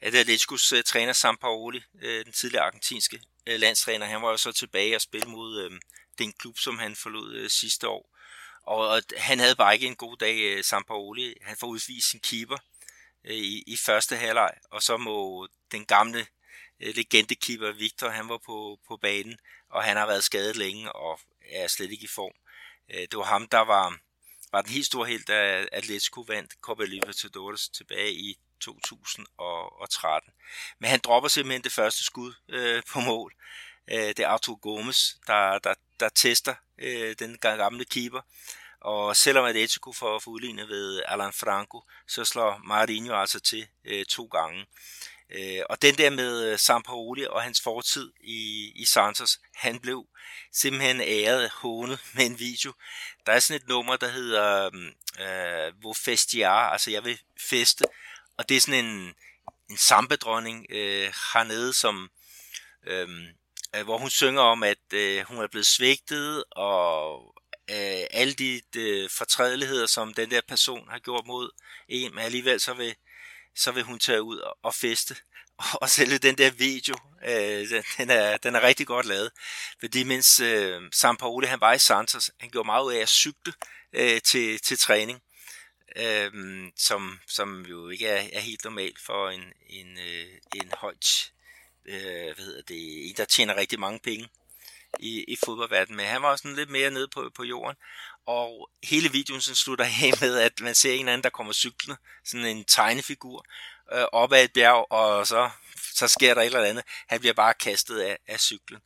at 0.01 0.15
Atleticos 0.15 0.73
uh, 0.73 0.81
træner 0.81 1.13
Sampaoli, 1.13 1.77
uh, 1.93 2.01
øh, 2.03 2.25
den 2.25 2.33
tidligere 2.33 2.65
argentinske 2.65 3.19
uh, 3.49 3.55
landstræner, 3.59 4.05
han 4.05 4.21
var 4.21 4.29
jo 4.29 4.37
så 4.37 4.51
tilbage 4.51 4.95
og 4.95 5.01
spille 5.01 5.29
mod 5.29 5.65
uh, 5.65 5.77
den 6.17 6.33
klub, 6.39 6.57
som 6.59 6.77
han 6.77 6.95
forlod 6.95 7.41
uh, 7.41 7.47
sidste 7.49 7.87
år. 7.87 8.17
Og, 8.63 8.87
og 8.87 9.01
han 9.17 9.39
havde 9.39 9.55
bare 9.55 9.73
ikke 9.73 9.87
en 9.87 9.95
god 9.95 10.17
dag, 10.17 10.57
uh, 10.57 10.63
Sampaoli. 10.63 11.33
Han 11.41 11.57
får 11.59 11.67
udvist 11.67 12.09
sin 12.09 12.19
keeper 12.19 12.57
uh, 13.25 13.31
i, 13.31 13.63
i 13.67 13.77
første 13.77 14.15
halvleg, 14.15 14.51
og 14.71 14.83
så 14.83 14.97
må 14.97 15.47
den 15.71 15.85
gamle 15.85 16.25
Øh, 16.83 16.95
legendekeeper 16.95 17.71
Victor, 17.71 18.09
han 18.09 18.29
var 18.29 18.37
på, 18.37 18.79
på 18.87 18.97
banen, 18.97 19.37
og 19.69 19.83
han 19.83 19.97
har 19.97 20.05
været 20.05 20.23
skadet 20.23 20.55
længe 20.55 20.91
og 20.91 21.19
er 21.51 21.67
slet 21.67 21.91
ikke 21.91 22.03
i 22.03 22.15
form. 22.15 22.33
Øh, 22.89 23.01
det 23.01 23.17
var 23.17 23.23
ham, 23.23 23.47
der 23.47 23.59
var 23.59 23.99
var 24.53 24.61
den 24.61 24.71
helt 24.71 24.85
store 24.85 25.07
held, 25.07 25.23
da 25.25 25.65
Atletico 25.71 26.21
vandt 26.21 26.53
Copa 26.61 26.83
Libertadores 26.83 27.69
tilbage 27.69 28.13
i 28.13 28.37
2013. 28.59 30.33
Men 30.79 30.89
han 30.89 30.99
dropper 31.03 31.29
simpelthen 31.29 31.63
det 31.63 31.71
første 31.71 32.03
skud 32.03 32.33
øh, 32.49 32.83
på 32.91 32.99
mål. 32.99 33.33
Øh, 33.87 33.97
det 33.97 34.19
er 34.19 34.27
Arthur 34.27 34.55
Gomes, 34.55 35.17
der, 35.27 35.59
der, 35.59 35.73
der 35.99 36.09
tester 36.09 36.55
øh, 36.77 37.15
den 37.19 37.37
gamle 37.37 37.85
keeper. 37.85 38.21
Og 38.79 39.15
selvom 39.15 39.45
Atletico 39.45 39.91
får, 39.91 40.19
får 40.19 40.31
udlignet 40.31 40.69
ved 40.69 41.03
Alan 41.07 41.33
Franco, 41.33 41.81
så 42.07 42.25
slår 42.25 42.61
Marinho 42.63 43.15
altså 43.15 43.39
til 43.39 43.67
øh, 43.85 44.05
to 44.05 44.25
gange. 44.25 44.59
Øh, 44.59 44.65
Øh, 45.33 45.61
og 45.69 45.81
den 45.81 45.95
der 45.95 46.09
med 46.09 46.51
øh, 46.51 46.59
Sampaoli 46.59 47.25
og 47.25 47.41
hans 47.41 47.61
fortid 47.61 48.11
i, 48.21 48.71
i 48.75 48.85
Santos, 48.85 49.39
han 49.55 49.79
blev 49.79 50.05
simpelthen 50.53 51.01
æret 51.01 51.49
hånet 51.49 51.99
med 52.15 52.25
en 52.25 52.39
video. 52.39 52.73
Der 53.25 53.31
er 53.31 53.39
sådan 53.39 53.61
et 53.61 53.67
nummer, 53.67 53.95
der 53.95 54.07
hedder 54.07 54.69
mm, 54.69 55.23
øh, 55.23 55.73
Hvor 55.79 55.93
festiar, 55.93 56.69
altså 56.69 56.91
jeg 56.91 57.05
vil 57.05 57.19
feste. 57.49 57.85
Og 58.37 58.49
det 58.49 58.57
er 58.57 58.61
sådan 58.61 58.85
en, 58.85 59.13
en 59.69 59.77
sambadronning 59.77 60.65
øh, 60.69 61.13
hernede, 61.33 61.73
som, 61.73 62.09
øh, 62.87 63.09
øh 63.75 63.83
hvor 63.83 63.97
hun 63.97 64.09
synger 64.09 64.41
om, 64.41 64.63
at 64.63 64.93
øh, 64.93 65.25
hun 65.25 65.37
er 65.37 65.47
blevet 65.47 65.65
svigtet, 65.65 66.43
og 66.51 67.33
øh, 67.69 68.05
alle 68.11 68.33
de, 68.33 68.61
øh, 68.75 69.09
fortrædeligheder, 69.09 69.85
som 69.85 70.13
den 70.13 70.31
der 70.31 70.41
person 70.47 70.89
har 70.89 70.99
gjort 70.99 71.25
mod 71.27 71.49
en, 71.89 72.15
men 72.15 72.23
alligevel 72.23 72.59
så 72.59 72.73
vil 72.73 72.95
så 73.55 73.71
vil 73.71 73.83
hun 73.83 73.99
tage 73.99 74.21
ud 74.21 74.39
og 74.63 74.75
feste. 74.75 75.15
Og 75.81 75.89
sælge 75.89 76.17
den 76.17 76.37
der 76.37 76.51
video, 76.51 76.95
øh, 77.25 77.83
den, 77.97 78.09
er, 78.09 78.37
den 78.37 78.55
er 78.55 78.61
rigtig 78.61 78.87
godt 78.87 79.05
lavet. 79.05 79.31
Fordi 79.79 80.03
mens 80.03 80.39
øh, 80.39 80.81
Sam 80.91 81.17
han 81.45 81.61
var 81.61 81.73
i 81.73 81.79
Santos, 81.79 82.31
han 82.39 82.49
gjorde 82.49 82.65
meget 82.65 82.85
ud 82.85 82.93
af 82.93 82.99
at 82.99 83.09
cykle 83.09 83.53
øh, 83.93 84.21
til, 84.21 84.59
til 84.59 84.77
træning. 84.77 85.21
Øh, 85.95 86.31
som, 86.77 87.19
som 87.27 87.65
jo 87.65 87.89
ikke 87.89 88.07
er, 88.07 88.29
er 88.33 88.39
helt 88.39 88.63
normalt 88.63 88.99
for 89.05 89.29
en, 89.29 89.43
en, 89.69 89.97
øh, 89.97 90.27
en 90.55 90.71
højt, 90.77 91.31
øh, 91.85 92.35
hvad 92.35 92.45
hedder 92.45 92.61
det, 92.61 93.09
en 93.09 93.15
der 93.17 93.25
tjener 93.25 93.55
rigtig 93.55 93.79
mange 93.79 93.99
penge 93.99 94.29
i, 94.99 95.23
i 95.27 95.37
fodboldverdenen, 95.45 95.97
men 95.97 96.05
han 96.05 96.21
var 96.21 96.35
sådan 96.35 96.55
lidt 96.55 96.69
mere 96.69 96.91
nede 96.91 97.07
på, 97.07 97.31
på 97.35 97.43
jorden. 97.43 97.77
Og 98.25 98.69
hele 98.83 99.11
videoen 99.11 99.41
sådan 99.41 99.55
slutter 99.55 99.85
af 99.85 100.11
med, 100.21 100.37
at 100.37 100.59
man 100.61 100.75
ser 100.75 100.93
en 100.93 101.07
anden, 101.07 101.23
der 101.23 101.29
kommer 101.29 101.53
cyklende, 101.53 101.97
sådan 102.25 102.45
en 102.45 102.65
tegnefigur, 102.65 103.45
øh, 103.93 104.05
op 104.11 104.33
ad 104.33 104.43
et 104.43 104.53
bjerg, 104.53 104.91
og 104.91 105.27
så, 105.27 105.49
så 105.93 106.07
sker 106.07 106.33
der 106.33 106.41
et 106.41 106.45
eller 106.45 106.63
andet. 106.63 106.83
Han 107.07 107.19
bliver 107.19 107.33
bare 107.33 107.53
kastet 107.53 107.99
af, 107.99 108.17
af 108.27 108.39
cyklen. 108.39 108.81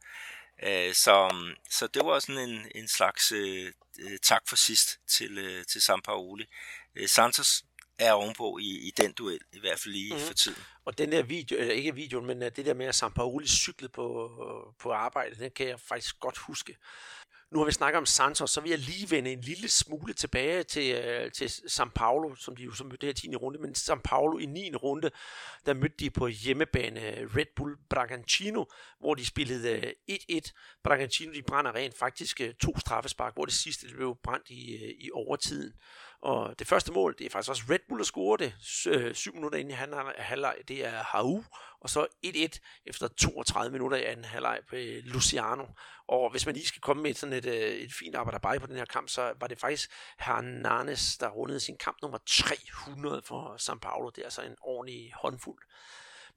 Øh, 0.64 0.94
så, 0.94 1.36
så 1.70 1.88
det 1.88 2.06
var 2.06 2.20
sådan 2.20 2.50
en, 2.50 2.72
en 2.76 2.88
slags 2.88 3.32
øh, 3.32 3.72
øh, 4.00 4.20
tak 4.24 4.42
for 4.48 4.56
sidst 4.56 5.00
til, 5.08 5.38
øh, 5.38 5.66
til 5.66 5.82
Sampaoli. 5.82 6.46
Øh, 6.96 7.08
Santos 7.08 7.64
er 8.00 8.12
ovenpå 8.12 8.58
i, 8.58 8.88
i 8.88 8.92
den 8.98 9.12
duel, 9.12 9.40
i 9.52 9.60
hvert 9.60 9.80
fald 9.80 9.94
lige 9.94 10.14
mm. 10.14 10.20
for 10.20 10.34
tiden. 10.34 10.64
Og 10.86 10.98
den 10.98 11.12
der 11.12 11.24
video, 11.24 11.58
eller 11.58 11.74
ikke 11.74 11.96
videoen, 11.96 12.26
men 12.26 12.44
øh, 12.44 12.52
det 12.56 12.66
der 12.66 12.74
med, 12.74 12.86
at 12.86 12.96
Sampaoli 12.96 13.48
cyklede 13.48 13.92
på, 13.92 14.32
på 14.80 14.92
arbejde, 14.92 15.36
den 15.36 15.52
kan 15.52 15.68
jeg 15.68 15.80
faktisk 15.80 16.20
godt 16.20 16.38
huske. 16.38 16.78
Nu 17.52 17.60
har 17.60 17.66
vi 17.66 17.72
snakket 17.72 17.98
om 17.98 18.06
Santos, 18.06 18.52
så 18.52 18.62
vil 18.62 18.70
jeg 18.70 18.80
lige 18.80 19.12
vende 19.12 19.32
en 19.32 19.41
lille 19.41 19.70
smule 19.70 20.14
tilbage 20.14 20.64
til, 20.64 20.95
øh, 20.95 21.32
til 21.32 21.50
San 21.68 21.89
Paulo, 21.89 22.36
som 22.36 22.56
de 22.56 22.64
jo 22.64 22.72
så 22.72 22.84
mødte 22.84 23.06
her 23.06 23.14
10. 23.14 23.36
runde, 23.36 23.60
men 23.60 23.76
San 23.76 24.00
Paulo 24.00 24.38
i 24.38 24.45
9. 24.45 24.76
runde, 24.76 25.12
der 25.66 25.74
mødte 25.74 25.95
de 26.00 26.10
på 26.10 26.28
hjemmebane 26.28 27.00
Red 27.36 27.45
Bull 27.56 27.76
Bragantino, 27.89 28.66
hvor 29.00 29.16
de 29.16 29.26
spillede 29.26 29.70
øh, 29.70 29.93
1-1. 30.12 30.80
Bragantino, 30.84 31.34
de 31.34 31.41
brænder 31.41 31.76
rent 31.76 31.98
faktisk 31.98 32.41
øh, 32.41 32.54
to 32.54 32.80
straffespark, 32.80 33.34
hvor 33.34 33.45
det 33.45 33.54
sidste 33.54 33.88
blev 33.95 34.18
brændt 34.24 34.50
i, 34.50 34.76
øh, 34.76 34.93
i 35.00 35.10
overtiden. 35.14 35.74
Og 36.22 36.59
det 36.59 36.68
første 36.68 36.91
mål, 36.91 37.15
det 37.18 37.26
er 37.26 37.30
faktisk 37.30 37.49
også 37.49 37.63
Red 37.70 37.80
Bull, 37.88 37.99
der 37.99 38.05
scorer 38.05 38.38
det. 38.38 38.53
Øh, 38.88 39.15
syv 39.15 39.34
minutter 39.34 39.59
inden 39.59 39.72
i 39.72 39.78
anden 39.82 39.99
halvleg, 40.18 40.55
det 40.68 40.86
er 40.86 41.03
Hau. 41.03 41.43
Og 41.80 41.89
så 41.89 42.07
1-1 42.26 42.82
efter 42.86 43.07
32 43.07 43.72
minutter 43.72 43.97
i 43.97 44.03
anden 44.03 44.26
halvleg 44.26 44.59
på 44.70 44.76
øh, 44.76 45.03
Luciano. 45.03 45.65
Og 46.07 46.32
hvis 46.32 46.45
man 46.45 46.55
lige 46.55 46.68
skal 46.68 46.82
komme 46.82 47.03
med 47.03 47.13
sådan 47.13 47.34
et, 47.34 47.45
øh, 47.45 47.53
et 47.53 47.93
fint 47.93 48.15
arbejde 48.15 48.59
på 48.59 48.68
den 48.68 48.76
her 48.76 48.86
kamp, 48.86 49.09
så 49.09 49.34
var 49.39 49.47
det 49.47 49.59
faktisk 49.59 49.91
Hernanes, 50.20 51.18
der 51.18 51.30
rundede 51.30 51.59
sin 51.59 51.78
kamp 51.78 51.97
nummer 52.01 52.18
300 52.28 53.22
for 53.26 53.55
São 53.59 53.80
Paulo. 53.80 54.09
Det 54.09 54.22
er 54.22 54.26
altså 54.26 54.41
en 54.41 54.55
ordentlig 54.61 55.11
håndfuld. 55.15 55.63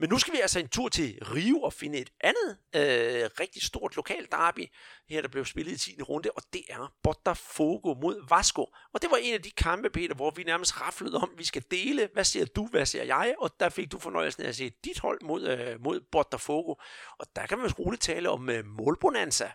Men 0.01 0.09
nu 0.09 0.19
skal 0.19 0.35
vi 0.35 0.41
altså 0.41 0.59
en 0.59 0.69
tur 0.69 0.89
til 0.89 1.19
Rio 1.23 1.63
og 1.63 1.73
finde 1.73 1.99
et 1.99 2.11
andet 2.21 2.59
øh, 2.75 3.31
rigtig 3.41 3.63
stort 3.63 3.97
lokalt 3.97 4.33
derby, 4.33 4.67
her 5.09 5.21
der 5.23 5.29
blev 5.29 5.45
spillet 5.45 5.73
i 5.73 5.95
10. 5.97 6.03
runde, 6.03 6.31
og 6.37 6.43
det 6.53 6.63
er 6.69 6.93
Botafogo 7.03 7.95
mod 7.95 8.29
Vasco. 8.29 8.63
Og 8.93 9.03
det 9.03 9.11
var 9.11 9.17
en 9.17 9.35
af 9.35 9.43
de 9.43 9.51
kampe, 9.51 9.91
Peter, 9.91 10.15
hvor 10.15 10.31
vi 10.31 10.43
nærmest 10.43 10.81
raflede 10.81 11.17
om, 11.17 11.31
vi 11.37 11.45
skal 11.45 11.63
dele, 11.71 12.09
hvad 12.13 12.25
ser 12.25 12.45
du, 12.45 12.67
hvad 12.67 12.87
ser 12.87 13.03
jeg, 13.03 13.35
og 13.39 13.51
der 13.61 13.69
fik 13.69 13.93
du 13.93 13.99
fornøjelsen 13.99 14.43
af 14.43 14.49
at 14.49 14.57
se 14.57 14.73
dit 14.85 14.99
hold 14.99 15.21
mod, 15.23 15.49
øh, 15.49 15.85
mod 15.85 16.01
Botafogo. 16.13 16.75
Og 17.19 17.27
der 17.37 17.47
kan 17.47 17.59
man 17.59 17.73
roligt 17.73 18.03
tale 18.03 18.31
om 18.31 18.51
øh, 18.51 18.65
målbonanza. 18.65 19.51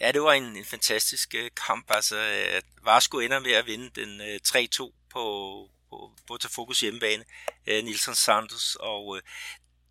Ja, 0.00 0.12
det 0.12 0.22
var 0.22 0.32
en, 0.32 0.56
en 0.56 0.64
fantastisk 0.64 1.34
øh, 1.34 1.50
kamp. 1.66 1.86
Altså, 1.88 2.16
øh, 2.16 2.62
Vasco 2.84 3.18
ender 3.18 3.38
med 3.38 3.52
at 3.52 3.66
vinde 3.66 3.90
den 4.00 4.20
øh, 4.20 4.40
3-2 4.48 4.92
på, 5.12 5.22
på 5.90 6.12
Botafogo's 6.30 6.80
hjemmebane, 6.80 7.24
øh, 7.66 7.84
Nilsson 7.84 8.14
Santos, 8.14 8.76
og 8.80 9.16
øh, 9.16 9.22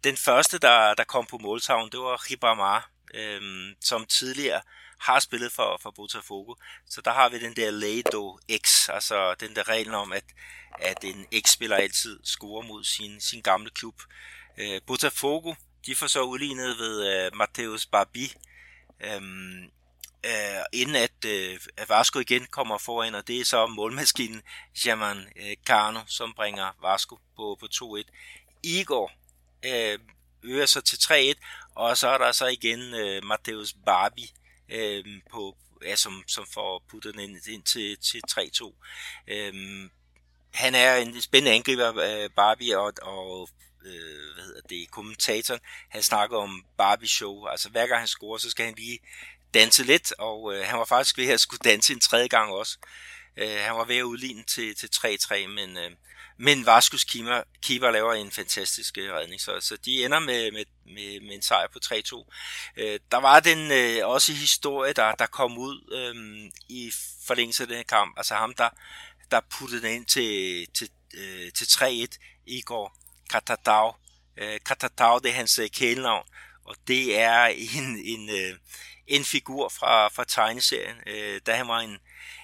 den 0.03 0.17
første, 0.17 0.59
der, 0.59 0.93
der 0.93 1.03
kom 1.03 1.25
på 1.25 1.37
måltavlen, 1.37 1.91
det 1.91 1.99
var 1.99 2.31
Ribamar, 2.31 2.91
øh, 3.13 3.41
som 3.81 4.05
tidligere 4.05 4.61
har 4.99 5.19
spillet 5.19 5.51
for, 5.51 5.79
for 5.81 5.91
Botafogo. 5.91 6.55
Så 6.89 7.01
der 7.01 7.11
har 7.11 7.29
vi 7.29 7.39
den 7.39 7.55
der 7.55 7.71
Lado 7.71 8.39
X, 8.65 8.89
altså 8.89 9.35
den 9.39 9.55
der 9.55 9.67
regel 9.67 9.93
om, 9.93 10.11
at, 10.11 10.23
at 10.79 11.03
en 11.03 11.25
X-spiller 11.41 11.75
altid 11.75 12.19
scorer 12.23 12.67
mod 12.67 12.83
sin, 12.83 13.21
sin 13.21 13.41
gamle 13.41 13.69
klub. 13.69 14.01
Øh, 14.57 14.81
Botafogo, 14.87 15.53
de 15.85 15.95
får 15.95 16.07
så 16.07 16.21
udlignet 16.21 16.77
ved 16.77 17.25
øh, 17.25 17.35
Mateus 17.35 17.85
Barbi, 17.85 18.33
øh, 19.01 19.21
øh, 20.25 20.63
inden 20.73 20.95
at, 20.95 21.25
øh, 21.25 21.59
at 21.77 21.89
Vasco 21.89 22.19
igen 22.19 22.45
kommer 22.45 22.77
foran, 22.77 23.15
og 23.15 23.27
det 23.27 23.39
er 23.39 23.45
så 23.45 23.67
målmaskinen 23.67 24.41
Jaman 24.85 25.27
øh, 25.35 25.55
Carno, 25.65 25.99
som 26.07 26.33
bringer 26.33 26.71
Vasco 26.81 27.15
på, 27.15 27.57
på 27.59 27.67
2-1. 27.73 28.03
Igor 28.63 29.11
øh, 29.65 29.99
øger 30.43 30.65
sig 30.65 30.83
til 30.83 30.97
3-1, 30.97 31.33
og 31.75 31.97
så 31.97 32.07
er 32.07 32.17
der 32.17 32.31
så 32.31 32.47
igen 32.47 32.93
øh, 32.93 33.23
Mateus 33.23 33.75
Barbie 33.85 34.27
øh, 34.69 35.05
på, 35.31 35.57
ja, 35.85 35.95
som, 35.95 36.23
som 36.27 36.45
får 36.53 36.83
puttet 36.89 37.13
den 37.13 37.21
ind, 37.21 37.47
ind 37.47 37.63
til, 37.63 37.97
til 37.97 38.21
3-2. 38.31 38.73
Øh, 39.27 39.53
han 40.53 40.75
er 40.75 40.95
en 40.95 41.21
spændende 41.21 41.55
angriber, 41.55 41.97
øh, 41.97 42.29
Barbie, 42.35 42.79
og, 42.79 42.93
og 43.01 43.49
øh, 43.85 44.33
hvad 44.35 44.43
hedder 44.43 44.61
det, 44.69 44.91
kommentatoren, 44.91 45.59
han 45.89 46.03
snakker 46.03 46.37
om 46.37 46.65
Barbie 46.77 47.07
show, 47.07 47.45
altså 47.45 47.69
hver 47.69 47.87
gang 47.87 47.99
han 47.99 48.07
scorer, 48.07 48.37
så 48.37 48.49
skal 48.49 48.65
han 48.65 48.75
lige 48.77 48.99
danse 49.53 49.83
lidt, 49.83 50.13
og 50.17 50.55
øh, 50.55 50.65
han 50.65 50.79
var 50.79 50.85
faktisk 50.85 51.17
ved 51.17 51.27
at 51.27 51.39
skulle 51.39 51.71
danse 51.71 51.93
en 51.93 51.99
tredje 51.99 52.27
gang 52.27 52.51
også. 52.51 52.77
Øh, 53.37 53.57
han 53.59 53.75
var 53.75 53.85
ved 53.85 53.97
at 53.97 54.03
udligne 54.03 54.43
til, 54.43 54.75
til 54.75 54.89
3-3, 54.95 55.47
men, 55.47 55.77
øh, 55.77 55.91
men 56.37 56.65
Vaskus 56.65 57.03
keeper, 57.03 57.43
keeper 57.61 57.91
laver 57.91 58.13
en 58.13 58.31
fantastisk 58.31 58.97
øh, 58.97 59.13
redning, 59.13 59.41
så, 59.41 59.59
så 59.59 59.77
de 59.77 60.05
ender 60.05 60.19
med, 60.19 60.51
med, 60.51 60.65
med, 60.85 61.21
med 61.21 61.35
en 61.35 61.41
sejr 61.41 61.67
på 61.73 61.79
3-2. 61.85 62.31
Øh, 62.77 62.99
der 63.11 63.17
var 63.17 63.39
den 63.39 63.71
øh, 63.71 64.07
også 64.07 64.33
historie, 64.33 64.93
der, 64.93 65.15
der 65.15 65.25
kom 65.25 65.57
ud 65.57 65.93
øh, 65.93 66.51
i 66.69 66.91
forlængelse 67.27 67.63
af 67.63 67.67
den 67.67 67.77
her 67.77 67.83
kamp, 67.83 68.17
altså 68.17 68.35
ham, 68.35 68.53
der, 68.53 68.69
der 69.31 69.39
puttede 69.51 69.81
den 69.81 69.95
ind 69.95 70.05
til, 70.05 70.67
til, 70.73 70.89
øh, 71.13 71.51
til 71.51 71.65
3-1 71.65 72.43
i 72.45 72.61
går, 72.61 72.97
Katatau. 73.29 73.93
Øh, 74.37 74.59
Katatau, 74.65 75.19
det 75.19 75.29
er 75.29 75.33
hans 75.33 75.59
øh, 75.59 75.69
kælenavn, 75.69 76.27
og 76.65 76.75
det 76.87 77.19
er 77.19 77.45
en, 77.45 78.01
en, 78.05 78.29
øh, 78.29 78.57
en 79.09 79.25
figur 79.25 79.69
fra, 79.69 80.07
fra 80.07 80.23
tegneserien. 80.23 80.97
Øh, 81.07 81.41
da 81.45 81.55
han 81.55 81.67
var 81.67 81.79
en, 81.79 81.97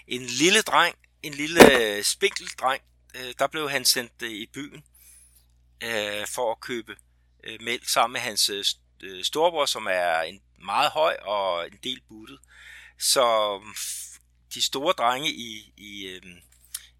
en 0.07 0.25
lille 0.25 0.61
dreng, 0.61 0.95
en 1.23 1.33
lille 1.33 1.81
øh, 1.81 2.03
spinkel 2.03 2.47
dreng, 2.47 2.81
øh, 3.15 3.33
der 3.39 3.47
blev 3.47 3.69
han 3.69 3.85
sendt 3.85 4.21
øh, 4.23 4.31
i 4.31 4.45
byen 4.53 4.83
øh, 5.83 6.27
for 6.27 6.51
at 6.51 6.59
købe 6.59 6.95
øh, 7.43 7.61
mælk 7.61 7.89
sammen 7.89 8.13
med 8.13 8.21
hans 8.21 8.49
øh, 8.49 8.65
øh 9.03 9.23
storebror, 9.23 9.65
som 9.65 9.87
er 9.91 10.21
en 10.21 10.41
meget 10.65 10.91
høj 10.91 11.17
og 11.21 11.67
en 11.67 11.79
del 11.83 12.01
buttet. 12.09 12.39
Så 12.99 13.57
mm, 13.63 13.73
de 14.53 14.61
store 14.61 14.93
drenge 14.93 15.29
i, 15.29 15.73
i, 15.77 16.07
øh, 16.07 16.21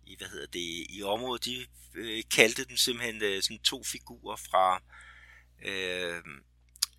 i 0.06 0.16
hvad 0.18 0.28
hedder 0.28 0.48
det, 0.48 0.86
i 0.90 1.04
området, 1.04 1.46
de 1.46 1.66
øh, 1.96 2.24
kaldte 2.36 2.66
dem 2.66 2.78
simpelthen 2.78 3.22
øh, 3.22 3.42
sådan 3.44 3.60
to 3.60 3.84
figurer 3.84 4.36
fra 4.36 4.82
øh, 5.66 6.22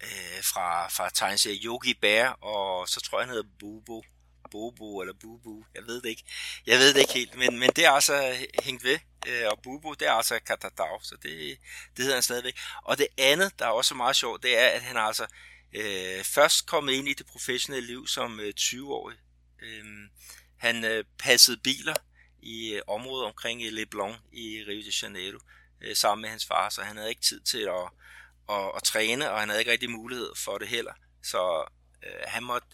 øh, 0.02 0.42
fra, 0.42 0.88
fra 0.88 1.10
tegneserien 1.10 1.60
Yogi 1.64 1.94
Bear, 1.94 2.32
og 2.32 2.88
så 2.88 3.00
tror 3.00 3.18
jeg, 3.18 3.26
han 3.26 3.34
hedder 3.34 3.50
Bubo. 3.58 4.04
Bobo 4.50 5.00
eller 5.00 5.14
Bubu, 5.14 5.64
jeg 5.74 5.86
ved 5.86 6.02
det 6.02 6.08
ikke. 6.08 6.24
Jeg 6.66 6.78
ved 6.78 6.94
det 6.94 7.00
ikke 7.00 7.12
helt, 7.12 7.34
men, 7.34 7.58
men 7.58 7.70
det 7.76 7.84
er 7.84 7.90
altså 7.90 8.36
hængt 8.62 8.84
ved, 8.84 8.98
øh, 9.26 9.42
og 9.50 9.62
Bubu, 9.62 9.92
det 9.92 10.08
er 10.08 10.12
altså 10.12 10.38
Katadau, 10.46 10.98
så 11.02 11.16
det, 11.22 11.58
det 11.96 12.04
hedder 12.04 12.14
han 12.14 12.22
stadigvæk. 12.22 12.58
Og 12.82 12.98
det 12.98 13.06
andet, 13.18 13.58
der 13.58 13.66
er 13.66 13.70
også 13.70 13.94
meget 13.94 14.16
sjovt, 14.16 14.42
det 14.42 14.58
er, 14.58 14.68
at 14.68 14.82
han 14.82 14.96
altså 14.96 15.26
øh, 15.72 16.24
først 16.24 16.66
kommet 16.66 16.92
ind 16.92 17.08
i 17.08 17.14
det 17.14 17.26
professionelle 17.26 17.86
liv 17.86 18.06
som 18.06 18.40
øh, 18.40 18.52
20-årig. 18.60 19.16
Øh, 19.62 19.84
han 20.56 20.84
øh, 20.84 21.04
passede 21.18 21.56
biler 21.56 21.94
i 22.42 22.72
øh, 22.72 22.82
området 22.86 23.26
omkring 23.26 23.62
øh, 23.62 23.72
Leblon 23.72 24.16
i 24.32 24.64
Rio 24.68 24.80
de 24.80 24.92
Janeiro, 25.02 25.38
øh, 25.80 25.96
sammen 25.96 26.22
med 26.22 26.30
hans 26.30 26.46
far, 26.46 26.68
så 26.68 26.82
han 26.82 26.96
havde 26.96 27.08
ikke 27.08 27.22
tid 27.22 27.40
til 27.40 27.58
at 27.58 27.90
og, 28.46 28.76
at 28.76 28.82
træne, 28.82 29.30
og 29.30 29.40
han 29.40 29.48
havde 29.48 29.60
ikke 29.60 29.72
rigtig 29.72 29.90
mulighed 29.90 30.32
for 30.36 30.58
det 30.58 30.68
heller. 30.68 30.92
Så 31.22 31.64
øh, 32.06 32.22
han 32.26 32.42
måtte 32.44 32.66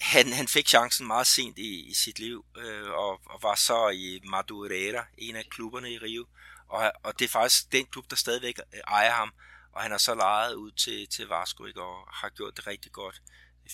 han, 0.00 0.32
han 0.32 0.48
fik 0.48 0.68
chancen 0.68 1.06
meget 1.06 1.26
sent 1.26 1.58
i, 1.58 1.90
i 1.90 1.94
sit 1.94 2.18
liv, 2.18 2.44
øh, 2.56 2.90
og, 2.90 3.20
og 3.26 3.42
var 3.42 3.54
så 3.54 3.88
i 3.88 4.20
Madureira, 4.24 5.06
en 5.18 5.36
af 5.36 5.44
klubberne 5.50 5.92
i 5.92 5.98
Rio, 5.98 6.26
og, 6.68 6.92
og 7.02 7.18
det 7.18 7.24
er 7.24 7.28
faktisk 7.28 7.72
den 7.72 7.86
klub, 7.86 8.10
der 8.10 8.16
stadigvæk 8.16 8.58
øh, 8.74 8.80
ejer 8.88 9.10
ham, 9.10 9.32
og 9.72 9.82
han 9.82 9.90
har 9.90 9.98
så 9.98 10.14
lejet 10.14 10.54
ud 10.54 10.70
til, 10.70 11.08
til 11.08 11.26
Vasco, 11.26 11.64
ikke, 11.64 11.82
og 11.82 12.08
har 12.12 12.28
gjort 12.28 12.56
det 12.56 12.66
rigtig 12.66 12.92
godt. 12.92 13.22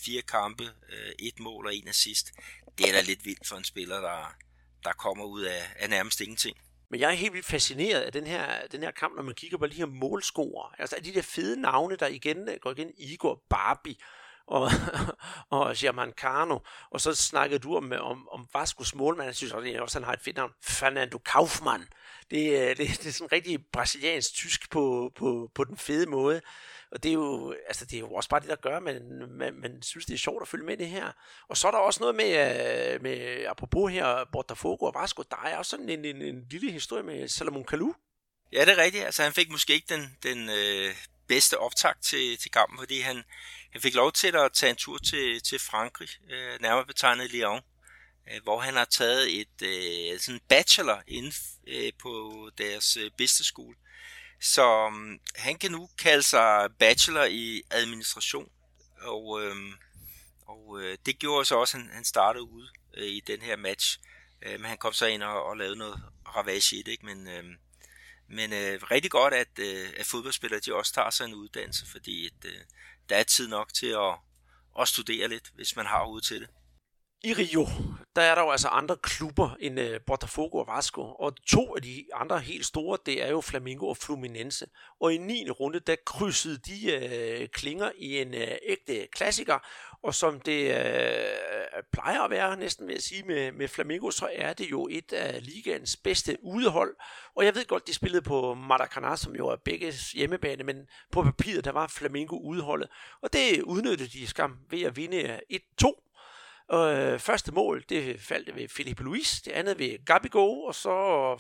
Fire 0.05 0.22
kampe, 0.22 0.64
øh, 0.64 1.12
et 1.18 1.40
mål 1.40 1.66
og 1.66 1.74
en 1.74 1.88
assist. 1.88 2.32
Det 2.78 2.88
er 2.88 2.92
da 2.92 3.00
lidt 3.00 3.24
vildt 3.24 3.48
for 3.48 3.57
en 3.57 3.64
spiller, 3.64 4.00
der, 4.00 4.34
der 4.84 4.92
kommer 4.92 5.24
ud 5.24 5.42
af, 5.42 5.62
af 5.76 5.90
nærmest 5.90 6.20
ingenting. 6.20 6.57
Men 6.95 7.01
jeg 7.01 7.11
er 7.11 7.14
helt 7.14 7.32
vildt 7.32 7.47
fascineret 7.47 8.01
af 8.01 8.12
den 8.12 8.26
her, 8.26 8.66
den 8.72 8.82
her 8.82 8.90
kamp, 8.90 9.16
når 9.16 9.22
man 9.22 9.34
kigger 9.34 9.59
på 9.59 9.66
de 9.66 9.74
her 9.74 9.86
målscorer. 9.86 10.74
Altså 10.78 10.97
de 11.05 11.14
der 11.14 11.22
fede 11.22 11.61
navne, 11.61 11.97
der 11.97 12.07
igen 12.07 12.49
øh, 12.49 12.57
går 12.61 12.70
igen. 12.70 12.90
Igor 12.97 13.42
Barbie 13.51 13.97
og, 14.47 14.70
og 15.51 15.74
Germancano. 15.76 16.59
Og 16.90 17.01
så 17.01 17.14
snakkede 17.14 17.59
du 17.59 17.76
om, 17.76 17.92
om, 17.92 18.28
om 18.28 18.49
Vascos 18.55 18.95
målmand. 18.95 19.26
Jeg 19.26 19.34
synes 19.34 19.53
også, 19.53 19.80
at 19.80 19.92
han 19.92 20.05
har 20.05 20.12
et 20.12 20.20
fedt 20.20 20.36
navn. 20.36 20.53
Fernando 20.62 21.18
Kaufmann. 21.18 21.88
det, 22.30 22.53
øh, 22.53 22.68
det, 22.76 22.78
det 22.78 23.07
er 23.07 23.12
sådan 23.12 23.32
rigtig 23.32 23.66
brasiliansk-tysk 23.72 24.70
på, 24.70 25.12
på, 25.16 25.51
på 25.55 25.64
den 25.64 25.76
fede 25.76 26.07
måde. 26.11 26.40
Og 26.95 27.03
det 27.03 27.09
er 27.09 27.12
jo, 27.12 27.55
altså 27.66 27.84
det 27.84 27.97
er 27.97 28.01
jo 28.01 28.12
også 28.12 28.28
bare 28.28 28.40
det, 28.40 28.49
der 28.49 28.57
gør, 28.57 28.76
at 28.76 28.82
man, 28.82 29.03
man, 29.30 29.55
man 29.55 29.82
synes, 29.82 30.07
det 30.07 30.14
er 30.14 30.18
sjovt 30.18 30.42
at 30.42 30.49
følge 30.49 30.66
med 30.66 30.76
det 30.76 30.88
her. 30.88 31.12
Og 31.49 31.57
så 31.57 31.66
er 31.66 31.70
der 31.70 31.78
også 31.78 32.01
noget 32.01 32.14
med, 32.14 32.30
øh, 32.95 33.03
med 33.03 33.47
apropos 33.47 33.92
her, 33.92 34.24
Botafogo 34.32 34.86
og 34.86 34.95
Vasco, 35.01 35.22
der 35.30 35.36
er 35.45 35.57
også 35.57 35.70
sådan 35.70 35.88
en, 35.88 36.05
en, 36.05 36.22
en 36.22 36.47
lille 36.51 36.72
historie 36.72 37.03
med 37.03 37.28
Salomon 37.28 37.64
Kalou. 37.64 37.95
Ja, 38.53 38.64
det 38.64 38.68
er 38.68 38.82
rigtigt. 38.82 39.05
Altså 39.05 39.22
han 39.22 39.32
fik 39.32 39.51
måske 39.51 39.74
ikke 39.74 39.95
den, 39.95 40.16
den 40.22 40.49
øh, 40.51 40.95
bedste 41.28 41.59
optakt 41.59 42.03
til, 42.03 42.38
til 42.38 42.51
kampen, 42.51 42.78
fordi 42.78 43.01
han, 43.01 43.24
han 43.72 43.80
fik 43.80 43.95
lov 43.95 44.12
til 44.12 44.36
at 44.36 44.53
tage 44.53 44.70
en 44.70 44.76
tur 44.76 44.99
til, 44.99 45.42
til 45.42 45.59
Frankrig, 45.59 46.09
øh, 46.30 46.61
nærmere 46.61 46.86
betegnet 46.86 47.32
Lyon, 47.32 47.61
øh, 48.32 48.42
hvor 48.42 48.61
han 48.61 48.74
har 48.74 48.84
taget 48.84 49.40
et 49.40 49.62
øh, 49.62 50.20
sådan 50.20 50.40
bachelor 50.49 51.03
inden 51.07 51.32
øh, 51.66 51.92
på 51.99 52.34
deres 52.59 52.97
øh, 52.97 53.11
business 53.18 53.49
school. 53.49 53.76
Så 54.41 54.87
um, 54.87 55.20
han 55.37 55.59
kan 55.59 55.70
nu 55.70 55.89
kalde 55.99 56.22
sig 56.22 56.68
bachelor 56.78 57.24
i 57.24 57.62
administration, 57.70 58.51
og, 59.01 59.43
øhm, 59.43 59.72
og 60.47 60.80
øh, 60.80 60.99
det 61.07 61.18
gjorde 61.18 61.45
så 61.45 61.57
også, 61.57 61.76
at 61.76 61.82
han, 61.82 61.93
han 61.93 62.05
startede 62.05 62.45
ud 62.45 62.68
øh, 62.97 63.07
i 63.07 63.20
den 63.26 63.43
her 63.43 63.57
match. 63.57 63.99
Øh, 64.43 64.61
men 64.61 64.64
han 64.64 64.78
kom 64.78 64.93
så 64.93 65.07
ind 65.07 65.22
og, 65.22 65.45
og 65.45 65.57
lavede 65.57 65.76
noget 65.76 66.03
ravage 66.37 66.76
i 66.76 66.82
det, 66.82 66.93
ikke? 66.93 67.07
men... 67.07 67.28
Øh, 67.28 67.45
men 68.28 68.53
øh, 68.53 68.82
rigtig 68.91 69.11
godt, 69.11 69.35
at, 69.35 69.59
øh, 69.59 69.89
at 69.97 70.07
fodboldspillere 70.07 70.61
de 70.61 70.74
også 70.74 70.93
tager 70.93 71.11
sig 71.11 71.24
en 71.24 71.35
uddannelse, 71.35 71.87
fordi 71.87 72.26
at, 72.26 72.45
øh, 72.45 72.61
der 73.09 73.16
er 73.16 73.22
tid 73.22 73.49
nok 73.49 73.74
til 73.74 73.87
at, 73.87 74.14
at 74.80 74.89
studere 74.89 75.28
lidt, 75.28 75.53
hvis 75.55 75.76
man 75.76 75.87
har 75.87 76.07
ud 76.07 76.20
til 76.20 76.41
det. 76.41 76.49
I 77.25 77.33
Rio, 77.33 77.66
der 78.16 78.22
er 78.22 78.35
der 78.35 78.43
jo 78.43 78.51
altså 78.51 78.68
andre 78.68 78.97
klubber 78.97 79.57
end 79.61 79.81
øh, 79.81 80.01
Botafogo 80.07 80.59
og 80.59 80.66
Vasco, 80.77 81.01
og 81.01 81.45
to 81.47 81.77
af 81.77 81.83
de 81.83 82.05
andre 82.14 82.41
helt 82.41 82.66
store, 82.66 82.99
det 83.07 83.22
er 83.22 83.31
jo 83.31 83.41
Flamengo 83.41 83.89
og 83.89 83.97
Fluminense. 83.97 84.66
Og 85.01 85.14
i 85.14 85.18
9. 85.18 85.51
runde, 85.51 85.81
der 85.81 85.97
krydsede 86.07 86.59
de 86.59 86.93
øh, 86.93 87.49
klinger 87.49 87.91
i 87.99 88.20
en 88.20 88.35
øh, 88.35 88.49
ægte 88.62 89.07
klassiker, 89.12 89.59
og 90.03 90.14
som 90.14 90.41
det 90.41 90.62
øh, 90.62 91.83
plejer 91.93 92.20
at 92.20 92.31
være, 92.31 92.57
næsten 92.57 92.87
vil 92.87 92.93
jeg 92.93 93.03
sige, 93.03 93.22
med, 93.22 93.53
med 93.53 93.68
Flamengo, 93.68 94.11
så 94.11 94.29
er 94.33 94.53
det 94.53 94.70
jo 94.70 94.89
et 94.91 95.12
af 95.12 95.47
ligaens 95.47 95.97
bedste 95.97 96.37
udehold. 96.43 96.97
Og 97.35 97.45
jeg 97.45 97.55
ved 97.55 97.66
godt, 97.66 97.87
de 97.87 97.95
spillede 97.95 98.22
på 98.22 98.55
Maracanã, 98.55 99.16
som 99.16 99.37
jo 99.37 99.49
er 99.49 99.57
begge 99.57 99.93
hjemmebane, 100.14 100.64
men 100.64 100.77
på 101.12 101.22
papiret, 101.22 101.64
der 101.64 101.72
var 101.72 101.87
Flamengo 101.87 102.37
udeholdet. 102.37 102.89
Og 103.22 103.33
det 103.33 103.62
udnyttede 103.62 104.09
de 104.09 104.27
skam 104.27 104.59
ved 104.70 104.83
at 104.83 104.97
vinde 104.97 105.16
øh, 105.16 105.39
1-2 105.83 106.05
Øh, 106.73 107.19
første 107.19 107.53
mål, 107.53 107.85
det 107.89 108.21
faldt 108.21 108.57
ved 108.57 108.69
Philippe 108.69 109.03
Luis, 109.03 109.43
det 109.43 109.53
andet 109.53 109.79
ved 109.79 110.05
Gabigo, 110.05 110.62
og 110.62 110.75
så 110.75 110.91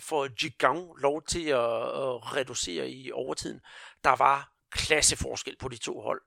får 0.00 0.28
Gigang 0.28 0.88
lov 0.98 1.22
til 1.22 1.48
at, 1.48 1.82
at 1.82 2.36
reducere 2.36 2.90
i 2.90 3.12
overtiden. 3.12 3.60
Der 4.04 4.16
var 4.16 4.52
klasseforskel 4.70 5.56
på 5.60 5.68
de 5.68 5.76
to 5.76 6.00
hold. 6.00 6.22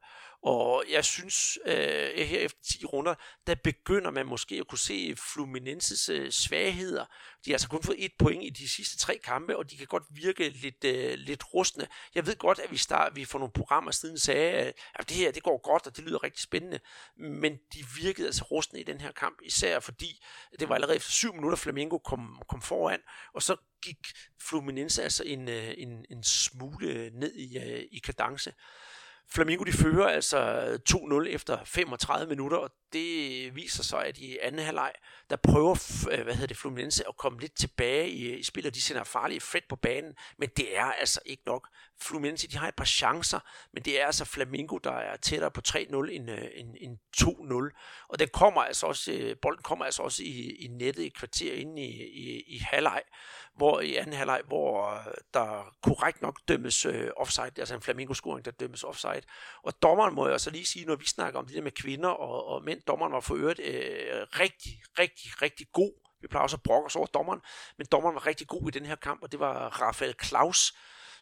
Og 0.47 0.83
jeg 0.89 1.05
synes, 1.05 1.59
øh, 1.65 2.27
her 2.27 2.39
efter 2.39 2.59
10 2.63 2.85
runder, 2.85 3.15
der 3.47 3.55
begynder 3.55 4.11
man 4.11 4.25
måske 4.25 4.55
at 4.55 4.67
kunne 4.67 4.79
se 4.79 5.15
Fluminenses 5.33 6.09
øh, 6.09 6.31
svagheder. 6.31 7.05
De 7.45 7.51
har 7.51 7.53
altså 7.53 7.69
kun 7.69 7.83
fået 7.83 8.05
et 8.05 8.11
point 8.19 8.43
i 8.43 8.49
de 8.49 8.69
sidste 8.69 8.97
tre 8.97 9.19
kampe, 9.23 9.57
og 9.57 9.71
de 9.71 9.77
kan 9.77 9.87
godt 9.87 10.03
virke 10.09 10.49
lidt, 10.49 10.83
øh, 10.83 11.13
lidt 11.13 11.53
rustne. 11.53 11.87
Jeg 12.15 12.25
ved 12.25 12.35
godt, 12.35 12.59
at 12.59 12.71
vi, 12.71 12.77
start, 12.77 13.15
vi 13.15 13.25
for 13.25 13.39
nogle 13.39 13.51
programmer 13.51 13.91
siden 13.91 14.19
sagde, 14.19 14.73
at 14.95 15.09
det 15.09 15.17
her 15.17 15.31
det 15.31 15.43
går 15.43 15.61
godt, 15.61 15.87
og 15.87 15.97
det 15.97 16.03
lyder 16.03 16.23
rigtig 16.23 16.43
spændende. 16.43 16.79
Men 17.17 17.57
de 17.73 17.85
virkede 18.01 18.27
altså 18.27 18.43
rustne 18.43 18.79
i 18.79 18.83
den 18.83 19.01
her 19.01 19.11
kamp, 19.11 19.37
især 19.43 19.79
fordi 19.79 20.23
det 20.59 20.69
var 20.69 20.75
allerede 20.75 20.95
efter 20.95 21.11
syv 21.11 21.33
minutter, 21.33 21.57
Flamengo 21.57 21.97
kom, 21.97 22.41
kom 22.49 22.61
foran, 22.61 22.99
og 23.33 23.43
så 23.43 23.55
gik 23.81 24.07
Fluminense 24.41 25.03
altså 25.03 25.23
en, 25.23 25.49
øh, 25.49 25.73
en, 25.77 26.05
en 26.09 26.23
smule 26.23 27.09
ned 27.13 27.35
i, 27.35 27.57
øh, 27.57 27.83
i 27.91 27.99
kadence. 27.99 28.53
Flamingo 29.31 29.63
de 29.63 29.73
fører 29.73 30.07
altså 30.07 30.69
2-0 30.89 31.27
efter 31.27 31.63
35 31.65 32.29
minutter, 32.29 32.57
og 32.57 32.71
det 32.93 33.55
viser 33.55 33.83
sig, 33.83 34.05
at 34.05 34.17
i 34.17 34.37
anden 34.41 34.65
halvleg, 34.65 34.91
der 35.29 35.35
prøver 35.35 36.05
øh, 36.11 36.23
hvad 36.23 36.33
hedder 36.33 36.47
det, 36.47 36.57
Fluminense 36.57 37.07
at 37.07 37.17
komme 37.17 37.39
lidt 37.39 37.57
tilbage 37.57 38.09
i, 38.09 38.35
i 38.35 38.43
spillet. 38.43 38.75
De 38.75 38.81
sender 38.81 39.03
farlige 39.03 39.39
Fred 39.39 39.61
på 39.69 39.75
banen, 39.75 40.13
men 40.37 40.49
det 40.57 40.77
er 40.77 40.85
altså 40.85 41.19
ikke 41.25 41.43
nok. 41.45 41.67
Fluminense 42.01 42.47
de 42.47 42.57
har 42.57 42.67
et 42.67 42.75
par 42.75 42.85
chancer, 42.85 43.39
men 43.73 43.83
det 43.83 44.01
er 44.01 44.05
altså 44.05 44.25
Flamingo, 44.25 44.77
der 44.77 44.91
er 44.91 45.17
tættere 45.17 45.51
på 45.51 45.61
3-0 45.67 45.77
øh, 45.77 46.15
end, 46.15 46.29
end, 46.29 46.75
end 46.81 46.97
2-0. 47.17 48.05
Og 48.09 48.19
den 48.19 48.27
kommer 48.33 48.61
altså 48.61 48.87
også, 48.87 49.11
øh, 49.11 49.35
bolden 49.41 49.63
kommer 49.63 49.85
altså 49.85 50.01
også 50.03 50.23
i, 50.23 50.55
i 50.59 50.67
nettet 50.67 51.03
i 51.03 51.09
kvarter 51.09 51.53
inde 51.53 51.81
i, 51.81 52.03
i, 52.03 52.43
i 52.47 52.57
halvleg, 52.57 53.01
hvor 53.57 53.79
i 53.79 53.95
anden 53.95 54.13
halvleg, 54.13 54.41
hvor 54.47 54.89
øh, 54.89 55.13
der 55.33 55.75
korrekt 55.81 56.21
nok 56.21 56.39
dømmes 56.47 56.85
øh, 56.85 57.09
offside, 57.17 57.51
altså 57.57 57.75
en 57.75 57.81
Flamingo-scoring, 57.81 58.45
der 58.45 58.51
dømmes 58.51 58.83
offside. 58.83 59.21
Og 59.63 59.81
dommeren 59.81 60.15
må 60.15 60.27
jeg 60.27 60.41
så 60.41 60.49
lige 60.49 60.65
sige, 60.65 60.85
når 60.85 60.95
vi 60.95 61.05
snakker 61.05 61.39
om 61.39 61.45
det 61.45 61.55
der 61.55 61.61
med 61.61 61.71
kvinder 61.71 62.09
og, 62.09 62.45
og 62.45 62.63
mænd, 62.63 62.81
dommeren 62.81 63.13
var 63.13 63.19
for 63.19 63.35
øvrigt 63.35 63.59
øh, 63.59 64.27
rigtig, 64.39 64.73
rigtig, 64.99 65.41
rigtig 65.41 65.67
god. 65.73 65.91
Vi 66.21 66.27
plejer 66.27 66.43
også 66.43 66.57
at 66.57 66.63
brokke 66.63 66.85
os 66.85 66.95
over 66.95 67.05
dommeren, 67.05 67.41
men 67.77 67.87
dommeren 67.91 68.15
var 68.15 68.25
rigtig 68.25 68.47
god 68.47 68.67
i 68.67 68.71
den 68.71 68.85
her 68.85 68.95
kamp, 68.95 69.23
og 69.23 69.31
det 69.31 69.39
var 69.39 69.81
Rafael 69.81 70.13
Klaus, 70.13 70.73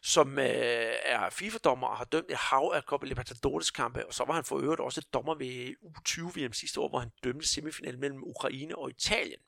som 0.02 0.38
øh, 0.38 0.92
er 1.04 1.30
FIFA-dommer 1.30 1.86
og 1.86 1.96
har 1.96 2.04
dømt 2.04 2.30
et 2.30 2.36
hav 2.36 2.72
af 2.74 2.82
Copa 2.82 3.06
Libertadores 3.06 3.70
kampe, 3.70 4.06
og 4.06 4.14
så 4.14 4.24
var 4.24 4.34
han 4.34 4.44
for 4.44 4.58
øvrigt 4.58 4.80
også 4.80 5.00
et 5.00 5.14
dommer 5.14 5.34
ved 5.34 5.74
U20 5.84 6.40
VM 6.40 6.52
sidste 6.52 6.80
år, 6.80 6.88
hvor 6.88 6.98
han 6.98 7.10
dømte 7.24 7.48
semifinalen 7.48 8.00
mellem 8.00 8.22
Ukraine 8.24 8.78
og 8.78 8.90
Italien 8.90 9.40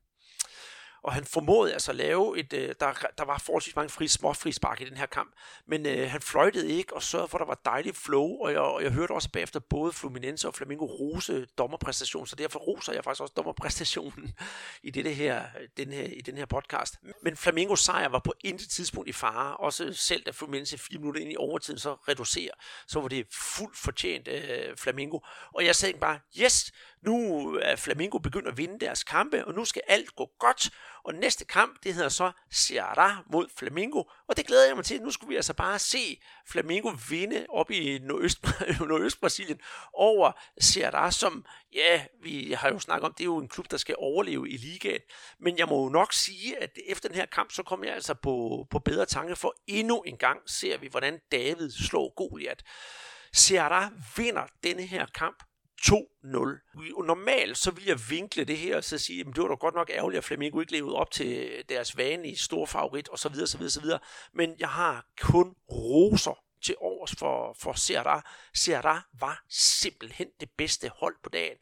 og 1.02 1.12
han 1.12 1.24
formåede 1.24 1.72
altså 1.72 1.90
at 1.90 1.96
lave 1.96 2.38
et, 2.38 2.52
øh, 2.52 2.74
der, 2.80 2.92
der 3.18 3.24
var 3.24 3.38
forholdsvis 3.38 3.76
mange 3.76 3.90
fri, 3.90 4.08
små 4.08 4.32
frispark 4.32 4.80
i 4.80 4.84
den 4.84 4.96
her 4.96 5.06
kamp, 5.06 5.32
men 5.66 5.86
øh, 5.86 6.10
han 6.10 6.20
fløjtede 6.20 6.70
ikke 6.70 6.94
og 6.94 7.02
sørgede 7.02 7.28
for, 7.28 7.38
at 7.38 7.40
der 7.40 7.46
var 7.46 7.60
dejligt 7.64 7.96
flow, 7.96 8.38
og 8.40 8.52
jeg, 8.52 8.60
og 8.60 8.82
jeg 8.82 8.92
hørte 8.92 9.12
også 9.12 9.30
bagefter 9.30 9.60
både 9.60 9.92
Fluminense 9.92 10.48
og 10.48 10.54
Flamingo 10.54 10.84
rose 10.84 11.46
dommerpræstationen, 11.58 12.26
så 12.26 12.36
derfor 12.36 12.58
roser 12.58 12.92
jeg 12.92 13.04
faktisk 13.04 13.22
også 13.22 13.34
dommerpræstationen 13.36 14.34
i, 14.82 14.90
det 14.90 15.16
her, 15.16 15.44
den 15.76 15.92
her, 15.92 16.04
i 16.04 16.20
den 16.20 16.36
her 16.36 16.46
podcast. 16.46 16.94
Men 17.22 17.36
Flamingos 17.36 17.80
sejr 17.80 18.08
var 18.08 18.18
på 18.18 18.34
intet 18.40 18.68
tidspunkt 18.70 19.08
i 19.08 19.12
fare, 19.12 19.56
også 19.56 19.92
selv 19.92 20.22
da 20.22 20.30
Fluminense 20.30 20.78
fire 20.78 20.98
minutter 20.98 21.20
ind 21.20 21.32
i 21.32 21.36
overtiden 21.36 21.78
så 21.78 21.94
reducerer, 21.94 22.52
så 22.86 23.00
var 23.00 23.08
det 23.08 23.26
fuldt 23.32 23.76
fortjent 23.76 24.28
øh, 24.28 24.76
Flamingo, 24.76 25.18
og 25.54 25.64
jeg 25.64 25.76
sagde 25.76 25.98
bare, 25.98 26.18
yes, 26.40 26.72
nu 27.02 27.54
er 27.62 27.76
Flamingo 27.76 28.18
begyndt 28.18 28.48
at 28.48 28.56
vinde 28.56 28.80
deres 28.80 29.04
kampe, 29.04 29.44
og 29.44 29.54
nu 29.54 29.64
skal 29.64 29.82
alt 29.88 30.16
gå 30.16 30.30
godt. 30.38 30.70
Og 31.04 31.14
næste 31.14 31.44
kamp, 31.44 31.84
det 31.84 31.94
hedder 31.94 32.08
så 32.08 32.32
Ceará 32.54 33.30
mod 33.32 33.46
Flamingo, 33.56 34.02
og 34.28 34.36
det 34.36 34.46
glæder 34.46 34.66
jeg 34.66 34.76
mig 34.76 34.84
til. 34.84 35.02
Nu 35.02 35.10
skulle 35.10 35.28
vi 35.28 35.36
altså 35.36 35.54
bare 35.54 35.78
se 35.78 36.20
Flamingo 36.48 36.92
vinde 37.08 37.46
op 37.48 37.70
i 37.70 37.98
Nordøst, 37.98 38.44
Nordøst-Brasilien 38.88 39.58
over 39.92 40.32
Ceará, 40.64 41.10
som, 41.10 41.44
ja, 41.72 42.04
vi 42.22 42.52
har 42.52 42.68
jo 42.68 42.78
snakket 42.78 43.04
om, 43.04 43.14
det 43.14 43.20
er 43.20 43.24
jo 43.24 43.38
en 43.38 43.48
klub, 43.48 43.70
der 43.70 43.76
skal 43.76 43.94
overleve 43.98 44.48
i 44.48 44.56
ligaen. 44.56 45.00
Men 45.40 45.58
jeg 45.58 45.68
må 45.68 45.82
jo 45.82 45.88
nok 45.88 46.12
sige, 46.12 46.62
at 46.62 46.78
efter 46.86 47.08
den 47.08 47.16
her 47.16 47.26
kamp, 47.26 47.52
så 47.52 47.62
kommer 47.62 47.86
jeg 47.86 47.94
altså 47.94 48.14
på, 48.14 48.66
på 48.70 48.78
bedre 48.78 49.06
tanke, 49.06 49.36
for 49.36 49.54
endnu 49.66 50.02
en 50.02 50.16
gang 50.16 50.40
ser 50.46 50.78
vi, 50.78 50.88
hvordan 50.90 51.20
David 51.32 51.70
slår 51.70 52.14
Goliath. 52.14 52.64
Ceará 53.36 53.90
vinder 54.16 54.46
denne 54.62 54.86
her 54.86 55.06
kamp 55.06 55.42
2-0. 55.82 57.04
Normalt 57.06 57.58
så 57.58 57.70
vil 57.70 57.84
jeg 57.84 58.10
vinkle 58.10 58.44
det 58.44 58.58
her 58.58 58.76
og 58.76 58.84
så 58.84 58.98
sige, 58.98 59.20
at 59.20 59.26
det 59.26 59.42
var 59.42 59.48
da 59.48 59.54
godt 59.54 59.74
nok 59.74 59.90
ærgerligt, 59.90 60.18
at 60.18 60.24
Flamengo 60.24 60.60
ikke 60.60 60.72
levede 60.72 60.94
op 60.94 61.10
til 61.10 61.62
deres 61.68 61.96
vanlige 61.96 62.36
store 62.36 62.66
favorit 62.66 63.08
osv. 63.12 63.34
så 63.46 63.78
videre. 63.82 63.98
Men 64.32 64.54
jeg 64.58 64.68
har 64.68 65.06
kun 65.20 65.54
roser 65.70 66.38
til 66.62 66.74
års 66.80 67.16
for, 67.18 67.56
for 67.60 67.72
Serra. 67.72 68.30
Serra 68.54 69.02
var 69.20 69.44
simpelthen 69.48 70.28
det 70.40 70.50
bedste 70.58 70.90
hold 70.94 71.16
på 71.22 71.28
dagen. 71.28 71.56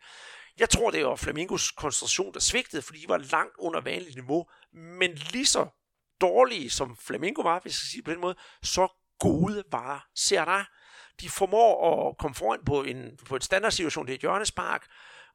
Jeg 0.59 0.71
tror, 0.71 0.91
det 0.91 1.05
var 1.05 1.17
Flamingos 1.17 1.71
koncentration, 1.71 2.35
der 2.35 2.41
svigtede, 2.41 2.83
fordi 2.83 3.01
de 3.01 3.09
var 3.09 3.19
langt 3.19 3.55
under 3.59 3.81
vanligt 3.81 4.14
niveau. 4.14 4.47
Men 4.73 5.14
lige 5.14 5.47
så 5.47 5.67
dårlige 6.21 6.71
som 6.71 6.97
Flamingo 6.97 7.43
var, 7.43 7.61
hvis 7.61 7.71
jeg 7.71 7.77
skal 7.77 7.89
sige 7.89 8.03
på 8.03 8.11
den 8.11 8.21
måde, 8.21 8.37
så 8.62 8.89
gode 9.19 9.64
var 9.71 10.09
Serra 10.14 10.67
de 11.21 11.29
formår 11.29 12.09
at 12.09 12.19
komme 12.19 12.35
foran 12.35 12.64
på, 12.67 12.83
en, 12.83 13.19
på 13.27 13.35
en 13.35 13.41
standardsituation, 13.41 14.07
det 14.07 14.12
er 14.12 14.17
et 14.17 14.21
hjørnespark, 14.21 14.87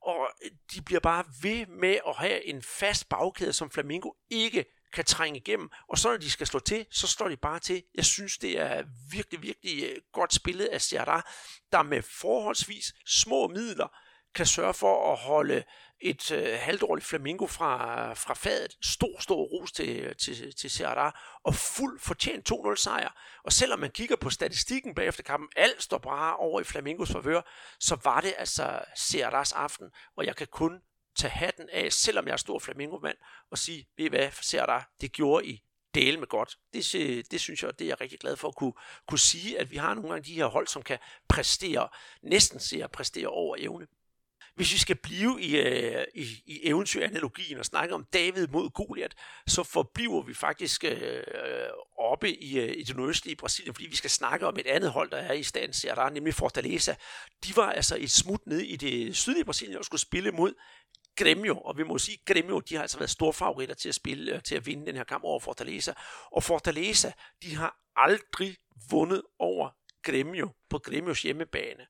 og 0.02 0.30
de 0.74 0.82
bliver 0.82 1.00
bare 1.00 1.24
ved 1.42 1.66
med 1.66 1.98
at 2.08 2.16
have 2.16 2.46
en 2.46 2.62
fast 2.62 3.10
bagkæde, 3.10 3.54
som 3.54 3.72
Flamingo 3.72 4.12
ikke 4.30 4.66
kan 4.94 5.06
trænge 5.06 5.40
igennem, 5.40 5.70
og 5.90 5.98
så 5.98 6.10
når 6.10 6.18
de 6.18 6.32
skal 6.32 6.48
slå 6.48 6.60
til, 6.60 6.86
så 6.92 7.08
står 7.08 7.28
de 7.28 7.38
bare 7.38 7.60
til. 7.60 7.84
Jeg 7.96 8.06
synes, 8.06 8.38
det 8.38 8.60
er 8.60 8.84
virkelig, 9.12 9.42
virkelig 9.42 9.84
øh, 9.84 9.96
godt 10.14 10.34
spillet 10.34 10.66
af 10.66 10.82
Sierra, 10.82 11.32
der 11.72 11.84
med 11.84 12.02
forholdsvis 12.02 12.94
små 13.06 13.48
midler 13.48 13.88
kan 14.36 14.46
sørge 14.46 14.74
for 14.74 15.12
at 15.12 15.18
holde 15.18 15.64
et 16.02 16.32
øh, 16.32 16.60
halvdårligt 16.60 17.08
flamingo 17.08 17.48
fra, 17.48 18.14
fra 18.14 18.34
fadet. 18.34 18.78
Stor, 18.82 19.22
stor 19.22 19.44
ros 19.44 19.72
til, 19.72 20.16
til, 20.16 20.56
til 20.56 20.70
Serra, 20.70 21.20
og 21.44 21.56
fuld 21.56 22.00
fortjent 22.00 22.52
2-0 22.52 22.76
sejr. 22.76 23.10
Og 23.44 23.54
selvom 23.54 23.80
man 23.80 23.92
kigger 23.92 24.16
på 24.16 24.30
statistikken 24.30 24.96
bagefter 24.96 25.24
kampen, 25.24 25.50
alt 25.56 25.84
står 25.84 25.98
bare 25.98 26.36
over 26.36 26.62
i 26.62 26.64
Flamingos 26.64 27.12
favør, 27.12 27.42
så 27.80 27.98
var 28.04 28.22
det 28.22 28.34
altså 28.38 28.80
Serras 28.96 29.52
aften, 29.52 29.90
og 30.16 30.26
jeg 30.26 30.36
kan 30.36 30.48
kun 30.48 30.82
tage 31.16 31.32
hatten 31.32 31.70
af, 31.72 31.94
selvom 31.94 32.28
jeg 32.28 32.34
er 32.34 32.38
stor 32.38 32.60
flamingo-mand, 32.60 33.18
og 33.52 33.58
sige, 33.58 33.88
ved 33.98 34.06
I 34.06 34.10
hvad, 34.10 34.30
Serra, 34.32 34.84
det 35.02 35.12
gjorde 35.12 35.46
I 35.48 35.64
dele 35.94 36.20
med 36.20 36.28
godt. 36.28 36.58
Det, 36.74 37.32
det 37.32 37.42
synes 37.42 37.64
jeg, 37.64 37.80
det 37.80 37.86
er 37.86 37.90
jeg 37.90 38.02
rigtig 38.02 38.20
glad 38.20 38.36
for 38.36 38.48
at 38.48 38.56
kunne, 38.56 38.74
kunne 39.08 39.20
sige, 39.20 39.60
at 39.60 39.72
vi 39.72 39.78
har 39.78 39.94
nogle 39.94 40.10
gange 40.10 40.26
de 40.26 40.36
her 40.36 40.46
hold, 40.46 40.68
som 40.68 40.82
kan 40.82 41.00
præstere, 41.28 41.90
næsten 42.22 42.60
se 42.60 42.84
at 42.84 42.92
præstere 42.92 43.28
over 43.28 43.56
evne. 43.60 43.88
Hvis 44.56 44.74
vi 44.74 44.78
skal 44.78 44.96
blive 44.96 45.42
i, 45.42 45.58
øh, 45.58 46.06
i, 46.16 46.22
i 46.46 46.60
eventyranalogien 46.64 47.58
og 47.58 47.66
snakke 47.66 47.96
om 47.96 48.06
David 48.14 48.48
mod 48.48 48.70
Goliat, 48.70 49.16
så 49.48 49.64
forbliver 49.64 50.22
vi 50.22 50.34
faktisk 50.34 50.84
øh, 50.84 51.24
oppe 51.98 52.36
i, 52.44 52.60
øh, 52.60 52.78
i 52.78 52.84
det 52.84 52.96
nordøstlige 52.96 53.36
Brasilien, 53.36 53.74
fordi 53.74 53.88
vi 53.88 53.96
skal 53.96 54.10
snakke 54.10 54.48
om 54.48 54.58
et 54.60 54.68
andet 54.68 54.92
hold, 54.92 55.10
der 55.10 55.18
er 55.18 55.34
i 55.34 55.44
stand 55.44 55.74
til, 55.74 55.90
der 55.90 56.02
er 56.02 56.10
nemlig 56.10 56.34
Fortaleza. 56.34 56.96
De 57.46 57.56
var 57.56 57.72
altså 57.72 57.98
et 58.00 58.12
smut 58.12 58.48
ned 58.48 58.60
i 58.60 58.76
det 58.76 59.16
sydlige 59.16 59.46
Brasilien 59.46 59.78
og 59.78 59.86
skulle 59.86 60.02
spille 60.02 60.32
mod 60.32 60.54
Gremio, 61.16 61.58
og 61.58 61.78
vi 61.78 61.84
må 61.84 61.98
sige, 61.98 62.18
Gremio, 62.26 62.60
de 62.60 62.76
har 62.76 62.82
altså 62.82 62.98
været 62.98 63.10
store 63.10 63.34
favoritter 63.34 63.76
til 63.76 63.90
at 63.90 63.96
spille, 63.96 64.36
øh, 64.36 64.44
til 64.44 64.56
at 64.56 64.66
vinde 64.66 64.86
den 64.86 64.96
her 64.96 65.04
kamp 65.04 65.24
over 65.24 65.40
Fortaleza. 65.40 65.94
Og 66.32 66.44
Fortaleza, 66.44 67.12
de 67.44 67.56
har 67.56 67.78
aldrig 67.96 68.58
vundet 68.90 69.22
over 69.40 69.70
Gremio 70.04 70.50
på 70.70 70.80
Gremios 70.80 71.22
hjemmebane. 71.22 71.86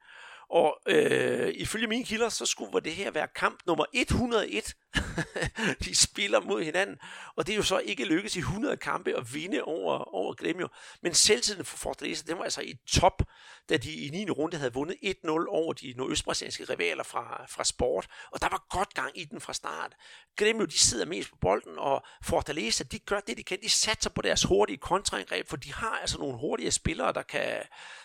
Og 0.52 0.80
øh, 0.88 1.54
ifølge 1.56 1.88
mine 1.88 2.04
kilder, 2.04 2.30
så 2.30 2.46
skulle 2.46 2.72
det 2.80 2.92
her 2.92 3.12
være 3.12 3.28
kamp 3.36 3.60
nummer 3.68 3.86
101 3.94 4.74
de 5.86 5.96
spiller 5.96 6.40
mod 6.40 6.64
hinanden, 6.64 6.98
og 7.36 7.48
det 7.48 7.54
er 7.54 7.58
jo 7.58 7.64
så 7.64 7.80
ikke 7.80 8.06
lykkedes 8.06 8.36
i 8.36 8.40
100 8.40 8.78
kampe 8.78 9.18
at 9.18 9.34
vinde 9.34 9.64
over, 9.64 10.16
over 10.16 10.34
Gremio. 10.34 10.68
Men 11.02 11.14
selvtiden 11.14 11.66
for 11.66 11.78
Fortaleza, 11.78 12.24
den 12.28 12.38
var 12.38 12.44
altså 12.44 12.62
i 12.62 12.74
top, 12.88 13.24
da 13.70 13.78
de 13.78 13.94
i 13.94 14.10
9. 14.10 14.30
runde 14.30 14.58
havde 14.58 14.74
vundet 14.74 14.98
1-0 15.04 15.30
over 15.50 15.74
de 15.74 15.94
nordøstbrasilianske 15.98 16.64
rivaler 16.64 17.04
fra, 17.04 17.46
fra 17.50 17.64
sport, 17.64 18.08
og 18.32 18.42
der 18.42 18.50
var 18.50 18.66
godt 18.70 18.94
gang 18.94 19.20
i 19.20 19.24
den 19.24 19.42
fra 19.42 19.54
start. 19.54 19.96
Gremio, 20.36 20.66
de 20.66 20.80
sidder 20.80 21.06
mest 21.06 21.30
på 21.30 21.36
bolden, 21.42 21.78
og 21.78 22.04
Fortaleza, 22.24 22.84
de 22.84 23.00
gør 23.00 23.20
det, 23.20 23.38
de 23.38 23.44
kan. 23.44 23.58
De 23.64 23.70
satser 23.70 24.10
på 24.10 24.22
deres 24.22 24.44
hurtige 24.44 24.78
kontraangreb, 24.78 25.48
for 25.48 25.58
de 25.58 25.74
har 25.74 26.00
altså 26.02 26.18
nogle 26.18 26.38
hurtige 26.38 26.72
spillere, 26.72 27.14
der 27.14 27.22
kan, 27.22 27.64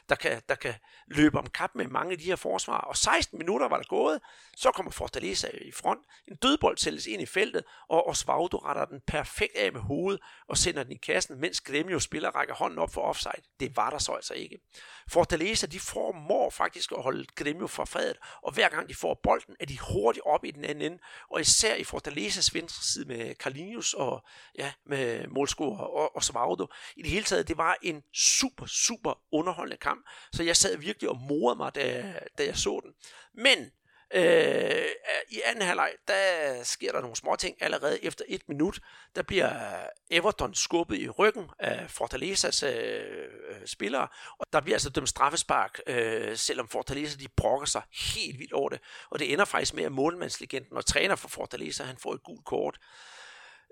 der 0.08 0.14
kan, 0.14 0.42
der 0.48 0.54
kan 0.54 0.74
løbe 1.06 1.38
om 1.38 1.46
kap 1.46 1.70
med 1.74 1.86
mange 1.86 2.12
af 2.12 2.18
de 2.18 2.24
her 2.24 2.36
forsvar. 2.36 2.78
Og 2.78 2.96
16 2.96 3.38
minutter 3.38 3.68
var 3.68 3.76
der 3.76 3.84
gået, 3.88 4.20
så 4.56 4.70
kommer 4.70 4.92
Fortaleza 4.92 5.48
i 5.48 5.72
front. 5.72 6.00
En 6.28 6.36
dødbold 6.36 6.75
bold 6.76 6.82
sælges 6.82 7.06
ind 7.06 7.22
i 7.22 7.26
feltet, 7.26 7.64
og 7.88 8.08
Osvaldo 8.08 8.56
retter 8.56 8.84
den 8.84 9.00
perfekt 9.06 9.56
af 9.56 9.72
med 9.72 9.80
hovedet 9.80 10.20
og 10.48 10.56
sender 10.58 10.82
den 10.82 10.92
i 10.92 10.96
kassen, 10.96 11.40
mens 11.40 11.60
Gremio 11.60 11.98
spiller 11.98 12.30
rækker 12.30 12.54
hånden 12.54 12.78
op 12.78 12.92
for 12.92 13.00
offside. 13.00 13.42
Det 13.60 13.76
var 13.76 13.90
der 13.90 13.98
så 13.98 14.12
altså 14.12 14.34
ikke. 14.34 14.58
Fortaleza, 15.08 15.66
de 15.66 15.80
formår 15.80 16.50
faktisk 16.50 16.92
at 16.92 17.02
holde 17.02 17.26
Gremio 17.36 17.66
fra 17.66 17.84
fadet, 17.84 18.16
og 18.42 18.52
hver 18.52 18.68
gang 18.68 18.88
de 18.88 18.94
får 18.94 19.20
bolden, 19.22 19.56
er 19.60 19.66
de 19.66 19.78
hurtigt 19.78 20.26
op 20.26 20.44
i 20.44 20.50
den 20.50 20.64
anden 20.64 20.92
ende, 20.92 21.02
og 21.30 21.40
især 21.40 21.74
i 21.74 21.84
Fortalezas 21.84 22.54
venstre 22.54 22.82
side 22.82 23.04
med 23.08 23.34
Carlinhos 23.34 23.94
og 23.94 24.24
ja, 24.58 24.72
med 24.86 25.26
målscorer 25.26 25.78
og 25.78 26.16
Osvaldo. 26.16 26.66
I 26.96 27.02
det 27.02 27.10
hele 27.10 27.24
taget, 27.24 27.48
det 27.48 27.56
var 27.56 27.76
en 27.82 28.02
super, 28.14 28.66
super 28.66 29.20
underholdende 29.32 29.76
kamp, 29.76 30.06
så 30.32 30.42
jeg 30.42 30.56
sad 30.56 30.76
virkelig 30.76 31.10
og 31.10 31.16
morede 31.16 31.56
mig, 31.56 31.74
da, 31.74 32.14
da 32.38 32.44
jeg 32.44 32.56
så 32.56 32.80
den. 32.84 32.92
Men 33.34 33.70
Øh, 34.14 34.86
I 35.28 35.40
anden 35.44 35.66
halvleg, 35.66 35.92
der 36.08 36.62
sker 36.62 36.92
der 36.92 37.00
nogle 37.00 37.16
små 37.16 37.36
ting 37.36 37.56
allerede 37.60 38.04
efter 38.04 38.24
et 38.28 38.42
minut. 38.48 38.80
Der 39.16 39.22
bliver 39.22 39.50
Everton 40.10 40.54
skubbet 40.54 40.98
i 40.98 41.08
ryggen 41.08 41.50
af 41.58 41.90
Fortalezas 41.90 42.62
øh, 42.62 43.26
spillere, 43.64 44.08
og 44.38 44.46
der 44.52 44.60
bliver 44.60 44.74
altså 44.74 44.90
dømt 44.90 45.08
straffespark, 45.08 45.80
øh, 45.86 46.36
selvom 46.36 46.68
Fortaleza 46.68 47.16
de 47.18 47.28
brokker 47.36 47.66
sig 47.66 47.82
helt 48.14 48.38
vildt 48.38 48.52
over 48.52 48.68
det. 48.68 48.80
Og 49.10 49.18
det 49.18 49.32
ender 49.32 49.44
faktisk 49.44 49.74
med, 49.74 49.84
at 49.84 49.92
målmandslegenden 49.92 50.76
og 50.76 50.86
træner 50.86 51.16
for 51.16 51.28
Fortaleza, 51.28 51.84
han 51.84 51.96
får 51.96 52.14
et 52.14 52.22
gult 52.22 52.44
kort. 52.44 52.78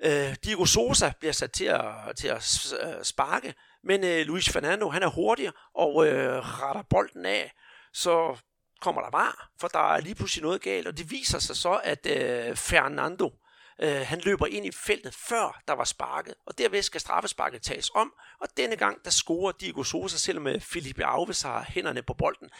Øh, 0.02 0.36
Diego 0.44 0.64
Sosa 0.64 1.12
bliver 1.20 1.32
sat 1.32 1.52
til 1.52 1.64
at, 1.64 2.16
til 2.16 2.28
at 2.28 2.74
øh, 2.82 3.04
sparke, 3.04 3.54
men 3.84 4.04
øh, 4.04 4.26
Luis 4.26 4.48
Fernando, 4.48 4.88
han 4.88 5.02
er 5.02 5.08
hurtigere 5.08 5.52
og 5.74 6.06
øh, 6.06 6.60
retter 6.60 6.82
bolden 6.82 7.26
af, 7.26 7.52
så 7.92 8.36
kommer 8.80 9.02
der 9.02 9.10
var, 9.10 9.50
for 9.60 9.68
der 9.68 9.94
er 9.94 10.00
lige 10.00 10.14
pludselig 10.14 10.42
noget 10.42 10.62
galt, 10.62 10.86
og 10.86 10.98
det 10.98 11.10
viser 11.10 11.38
sig 11.38 11.56
så, 11.56 11.80
at 11.84 12.06
øh, 12.06 12.56
Fernando, 12.56 13.32
øh, 13.80 14.00
han 14.06 14.20
løber 14.20 14.46
ind 14.46 14.66
i 14.66 14.70
feltet 14.72 15.14
før 15.14 15.62
der 15.68 15.74
var 15.74 15.84
sparket, 15.84 16.34
og 16.46 16.58
derved 16.58 16.82
skal 16.82 17.00
straffesparket 17.00 17.62
tages 17.62 17.90
om, 17.94 18.12
og 18.40 18.48
denne 18.56 18.76
gang 18.76 19.04
der 19.04 19.10
scorer 19.10 19.52
Diego 19.52 19.82
Sosa, 19.82 20.18
selvom 20.18 20.46
øh, 20.46 20.60
Felipe 20.60 21.06
Alves 21.06 21.42
har 21.42 21.64
hænderne 21.68 22.02
på 22.02 22.14
bolden. 22.14 22.50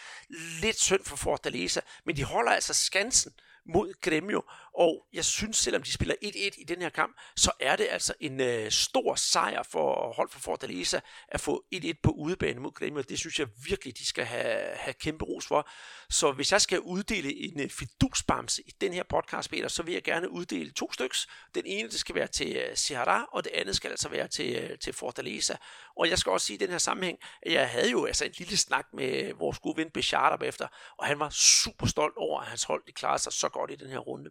Lidt 0.60 0.80
synd 0.80 1.04
for 1.04 1.16
Fortaleza, 1.16 1.80
men 2.04 2.16
de 2.16 2.24
holder 2.24 2.52
altså 2.52 2.74
skansen 2.74 3.32
mod 3.66 4.00
Gremio, 4.00 4.42
og 4.74 5.06
jeg 5.12 5.24
synes, 5.24 5.56
selvom 5.56 5.82
de 5.82 5.92
spiller 5.92 6.14
1-1 6.24 6.60
i 6.60 6.64
den 6.68 6.82
her 6.82 6.88
kamp, 6.88 7.16
så 7.36 7.52
er 7.60 7.76
det 7.76 7.88
altså 7.90 8.14
en 8.20 8.40
øh, 8.40 8.70
stor 8.70 9.14
sejr 9.14 9.62
for 9.62 10.12
hold 10.12 10.30
for 10.30 10.40
Fortaleza 10.40 11.00
at 11.28 11.40
få 11.40 11.64
1-1 11.74 11.92
på 12.02 12.10
udebane 12.10 12.60
mod 12.60 12.70
Grêmio. 12.82 13.02
Det 13.02 13.18
synes 13.18 13.38
jeg 13.38 13.48
virkelig, 13.66 13.98
de 13.98 14.06
skal 14.06 14.24
have, 14.24 14.76
have 14.76 14.94
kæmpe 14.94 15.24
ros 15.24 15.46
for. 15.46 15.68
Så 16.10 16.32
hvis 16.32 16.52
jeg 16.52 16.60
skal 16.60 16.80
uddele 16.80 17.34
en 17.34 17.60
øh, 17.60 17.70
fidusbamse 17.70 18.62
i 18.62 18.70
den 18.80 18.92
her 18.92 19.02
podcast, 19.02 19.50
Peter, 19.50 19.68
så 19.68 19.82
vil 19.82 19.94
jeg 19.94 20.02
gerne 20.02 20.30
uddele 20.30 20.72
to 20.72 20.92
styks. 20.92 21.28
Den 21.54 21.66
ene, 21.66 21.88
det 21.88 21.98
skal 21.98 22.14
være 22.14 22.26
til 22.26 22.56
øh, 22.56 22.72
Ceará, 22.72 23.28
og 23.32 23.44
det 23.44 23.52
andet 23.54 23.76
skal 23.76 23.90
altså 23.90 24.08
være 24.08 24.28
til, 24.28 24.56
øh, 24.56 24.78
til 24.78 24.92
Fortaleza. 24.92 25.56
Og 25.96 26.10
jeg 26.10 26.18
skal 26.18 26.32
også 26.32 26.46
sige 26.46 26.54
i 26.54 26.58
den 26.58 26.70
her 26.70 26.78
sammenhæng, 26.78 27.18
at 27.42 27.52
jeg 27.52 27.70
havde 27.70 27.90
jo 27.90 28.04
altså 28.04 28.24
en 28.24 28.32
lille 28.38 28.56
snak 28.56 28.86
med 28.92 29.34
vores 29.34 29.58
gode 29.58 29.76
ven 29.76 29.90
Bechard 29.90 30.42
efter, 30.42 30.68
og 30.98 31.06
han 31.06 31.18
var 31.18 31.30
super 31.30 31.86
stolt 31.86 32.16
over, 32.16 32.40
at 32.40 32.46
hans 32.46 32.64
hold 32.64 32.82
de 32.86 32.92
klarede 32.92 33.22
sig 33.22 33.32
så 33.32 33.48
godt 33.48 33.70
i 33.70 33.74
den 33.74 33.90
her 33.90 33.98
runde. 33.98 34.30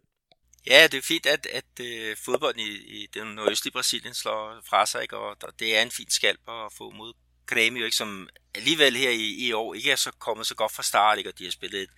Ja, 0.66 0.86
det 0.86 0.98
er 0.98 1.02
fint, 1.02 1.26
at, 1.26 1.46
at 1.46 1.64
uh, 1.80 2.16
fodbolden 2.24 2.60
i, 2.60 2.70
i 3.02 3.06
den 3.14 3.26
nordøstlige 3.26 3.72
Brasilien 3.72 4.14
slår 4.14 4.60
fra 4.68 4.86
sig, 4.86 5.02
ikke? 5.02 5.16
og 5.16 5.58
det 5.58 5.76
er 5.76 5.82
en 5.82 5.90
fin 5.90 6.10
skalp 6.10 6.40
at 6.48 6.72
få 6.72 6.90
mod 6.90 7.12
Grêmio, 7.52 7.84
ikke? 7.84 7.96
som 7.96 8.28
alligevel 8.54 8.96
her 8.96 9.10
i, 9.10 9.46
i 9.46 9.52
år 9.52 9.74
ikke 9.74 9.90
er 9.90 9.96
så 9.96 10.10
kommet 10.10 10.46
så 10.46 10.54
godt 10.54 10.72
fra 10.72 10.82
start, 10.82 11.18
ikke? 11.18 11.30
og 11.30 11.38
de 11.38 11.44
har 11.44 11.50
spillet 11.50 11.82
et, 11.82 11.90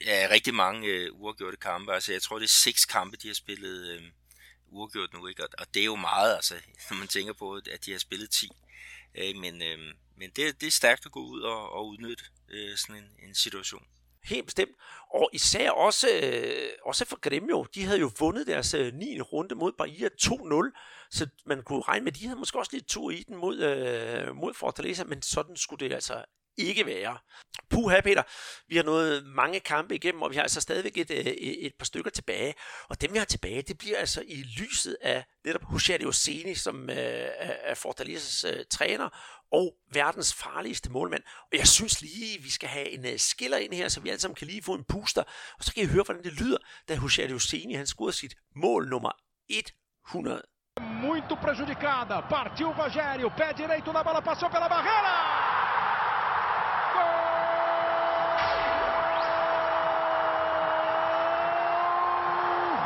ja, 0.00 0.28
rigtig 0.30 0.54
mange 0.54 1.10
uh, 1.10 1.20
uafgjorte 1.20 1.56
kampe. 1.56 1.94
Altså, 1.94 2.12
jeg 2.12 2.22
tror, 2.22 2.38
det 2.38 2.44
er 2.44 2.48
seks 2.48 2.84
kampe, 2.84 3.16
de 3.16 3.26
har 3.26 3.34
spillet 3.34 3.98
uh, 3.98 4.02
uafgjort 4.66 5.12
nu, 5.12 5.26
ikke? 5.26 5.44
Og, 5.44 5.48
og 5.58 5.66
det 5.74 5.80
er 5.80 5.84
jo 5.84 5.96
meget, 5.96 6.34
altså, 6.34 6.54
når 6.90 6.96
man 6.96 7.08
tænker 7.08 7.32
på, 7.32 7.54
at 7.54 7.84
de 7.84 7.92
har 7.92 7.98
spillet 7.98 8.30
10. 8.30 8.48
Uh, 9.18 9.40
men 9.40 9.62
uh, 9.62 9.94
men 10.16 10.30
det, 10.30 10.60
det 10.60 10.66
er 10.66 10.70
stærkt 10.70 11.06
at 11.06 11.12
gå 11.12 11.20
ud 11.20 11.40
og, 11.40 11.72
og 11.72 11.88
udnytte 11.88 12.24
uh, 12.48 12.76
sådan 12.76 12.96
en, 12.96 13.28
en 13.28 13.34
situation. 13.34 13.86
Helt 14.24 14.44
bestemt. 14.44 14.70
Og 15.14 15.30
især 15.32 15.70
også, 15.70 16.08
øh, 16.22 16.68
også 16.84 17.04
for 17.04 17.20
Gremio, 17.20 17.66
de 17.74 17.84
havde 17.84 18.00
jo 18.00 18.10
vundet 18.18 18.46
deres 18.46 18.74
øh, 18.74 18.94
9. 18.94 19.20
runde 19.20 19.54
mod 19.54 19.72
Bahia 19.78 20.08
2-0, 20.22 21.08
så 21.10 21.26
man 21.46 21.62
kunne 21.62 21.82
regne 21.82 22.04
med, 22.04 22.12
at 22.12 22.18
de 22.18 22.26
havde 22.26 22.38
måske 22.38 22.58
også 22.58 22.70
lidt 22.72 22.86
tur 22.86 23.10
i 23.10 23.24
den 23.28 23.36
mod, 23.36 23.58
øh, 23.58 24.36
mod 24.36 24.54
Fortaleza, 24.54 25.04
men 25.04 25.22
sådan 25.22 25.56
skulle 25.56 25.88
det 25.88 25.94
altså 25.94 26.24
ikke 26.56 26.86
være. 26.86 27.18
Puha, 27.70 28.00
Peter, 28.00 28.22
vi 28.68 28.76
har 28.76 28.82
nået 28.82 29.26
mange 29.26 29.60
kampe 29.60 29.94
igennem, 29.94 30.22
og 30.22 30.30
vi 30.30 30.34
har 30.34 30.42
altså 30.42 30.60
stadigvæk 30.60 30.96
et, 30.96 31.10
øh, 31.10 31.18
et, 31.18 31.66
et 31.66 31.72
par 31.78 31.84
stykker 31.84 32.10
tilbage. 32.10 32.54
Og 32.88 33.00
dem, 33.00 33.12
vi 33.12 33.18
har 33.18 33.24
tilbage, 33.24 33.62
det 33.62 33.78
bliver 33.78 33.98
altså 33.98 34.22
i 34.26 34.42
lyset 34.42 34.96
af 35.02 35.24
netop 35.44 35.62
Hussein 35.62 36.06
Oseni, 36.06 36.54
som 36.54 36.90
øh, 36.90 36.96
er 37.38 37.74
Fortalezas 37.74 38.44
øh, 38.44 38.64
træner, 38.70 39.08
og 39.54 39.74
verdens 39.92 40.34
farligste 40.34 40.90
målmand. 40.90 41.22
Og 41.52 41.58
jeg 41.58 41.68
synes 41.76 42.02
lige, 42.02 42.42
vi 42.42 42.50
skal 42.50 42.68
have 42.68 42.88
en 42.88 43.04
uh, 43.04 43.16
skiller 43.16 43.56
ind 43.56 43.72
her, 43.74 43.88
så 43.88 44.00
vi 44.00 44.08
alle 44.08 44.20
sammen 44.20 44.34
kan 44.34 44.46
lige 44.46 44.62
få 44.62 44.74
en 44.74 44.84
booster. 44.84 45.22
Og 45.58 45.64
så 45.64 45.74
kan 45.74 45.82
I 45.82 45.86
høre, 45.86 46.04
hvordan 46.04 46.24
det 46.24 46.32
lyder, 46.32 46.58
da 46.88 46.96
Hussein 46.96 47.34
Oseni, 47.34 47.74
han 47.74 47.86
scorede 47.86 48.12
sit 48.12 48.34
mål 48.56 48.88
nummer 48.88 49.12
100. 49.48 50.42
Muito 50.80 51.34
prejudicada, 51.36 52.20
partiu 52.34 52.68
Rogério, 52.82 53.28
pé 53.38 53.46
direito 53.60 53.92
na 53.92 54.02
bola, 54.02 54.20
passou 54.20 54.48
pela 54.50 54.68
barreira! 54.68 55.14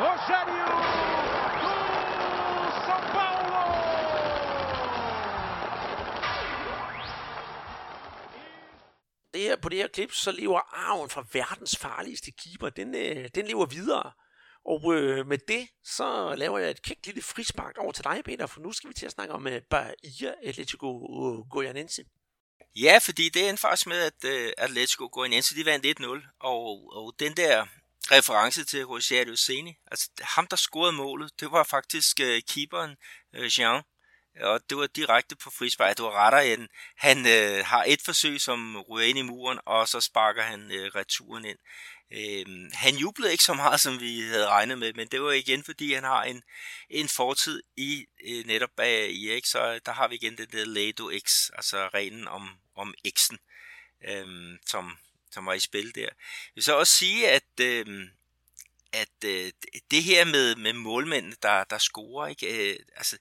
Rogério 0.04 0.67
på 9.62 9.68
det 9.68 9.78
her 9.78 9.88
klip, 9.88 10.12
så 10.12 10.32
lever 10.32 10.60
arven 10.90 11.10
fra 11.10 11.26
verdens 11.32 11.76
farligste 11.76 12.30
keeper, 12.30 12.68
den, 12.68 12.94
øh, 12.94 13.28
den 13.34 13.46
lever 13.46 13.66
videre. 13.66 14.12
Og 14.64 14.94
øh, 14.94 15.26
med 15.26 15.38
det, 15.48 15.68
så 15.84 16.34
laver 16.34 16.58
jeg 16.58 16.70
et 16.70 16.82
kægt 16.82 17.06
lille 17.06 17.22
frispark 17.22 17.78
over 17.78 17.92
til 17.92 18.04
dig, 18.04 18.22
Peter, 18.24 18.46
for 18.46 18.60
nu 18.60 18.72
skal 18.72 18.88
vi 18.88 18.94
til 18.94 19.06
at 19.06 19.12
snakke 19.12 19.34
om 19.34 19.46
øh, 19.46 19.62
Bahia 19.70 20.34
Atletico 20.42 20.88
øh, 20.88 21.50
Goianense. 21.50 22.04
Ja, 22.76 22.98
fordi 23.02 23.28
det 23.28 23.48
endte 23.48 23.60
faktisk 23.60 23.86
med, 23.86 24.00
at 24.00 24.24
øh, 24.24 24.52
Atletico 24.58 25.08
Goianense, 25.12 25.54
de 25.54 25.64
vandt 25.64 26.00
1-0, 26.00 26.36
og, 26.40 26.92
og 26.96 27.14
den 27.18 27.36
der 27.36 27.66
reference 28.10 28.64
til 28.64 28.84
Rogerio 28.84 29.36
Seni. 29.36 29.76
Altså 29.90 30.10
ham, 30.20 30.46
der 30.46 30.56
scorede 30.56 30.92
målet, 30.92 31.40
det 31.40 31.50
var 31.50 31.62
faktisk 31.62 32.20
øh, 32.20 32.42
keeperen 32.48 32.96
øh, 33.34 33.58
Jean 33.58 33.82
og 34.40 34.60
det 34.70 34.78
var 34.78 34.86
direkte 34.86 35.36
på 35.36 35.50
frispark. 35.50 35.96
Det 35.96 36.04
var 36.04 36.26
retter 36.26 36.38
end, 36.38 36.68
han 36.96 37.26
øh, 37.26 37.64
har 37.64 37.84
et 37.86 38.02
forsøg, 38.04 38.40
som 38.40 38.76
ryger 38.76 39.08
ind 39.08 39.18
i 39.18 39.22
muren, 39.22 39.58
og 39.66 39.88
så 39.88 40.00
sparker 40.00 40.42
han 40.42 40.70
øh, 40.72 40.90
returen 40.94 41.44
ind. 41.44 41.58
Øh, 42.12 42.70
han 42.72 42.94
jublede 42.94 43.32
ikke 43.32 43.44
så 43.44 43.54
meget, 43.54 43.80
som 43.80 44.00
vi 44.00 44.20
havde 44.20 44.48
regnet 44.48 44.78
med, 44.78 44.92
men 44.92 45.08
det 45.08 45.22
var 45.22 45.32
igen, 45.32 45.64
fordi 45.64 45.92
han 45.92 46.04
har 46.04 46.24
en, 46.24 46.42
en 46.90 47.08
fortid 47.08 47.62
i 47.76 48.06
øh, 48.24 48.46
netop 48.46 48.70
bag 48.76 49.10
i 49.10 49.40
X, 49.40 49.48
så 49.48 49.74
øh, 49.74 49.80
der 49.86 49.92
har 49.92 50.08
vi 50.08 50.14
igen 50.14 50.36
det 50.36 50.52
der 50.52 50.64
Lado 50.64 51.10
X, 51.26 51.50
altså 51.52 51.88
reglen 51.88 52.28
om, 52.28 52.50
om 52.76 52.94
X'en, 53.06 53.36
øh, 54.08 54.58
som, 54.66 54.98
som 55.30 55.46
var 55.46 55.52
i 55.52 55.60
spil 55.60 55.94
der. 55.94 56.00
Jeg 56.00 56.10
vil 56.54 56.64
så 56.64 56.76
også 56.78 56.92
sige, 56.92 57.30
at, 57.30 57.60
øh, 57.60 58.08
at 58.92 59.24
øh, 59.24 59.52
det 59.90 60.02
her 60.04 60.24
med, 60.24 60.56
med 60.56 60.72
målmændene, 60.72 61.36
der, 61.42 61.64
der 61.64 61.78
scorer, 61.78 62.26
ikke? 62.26 62.70
Øh, 62.72 62.78
altså, 62.96 63.18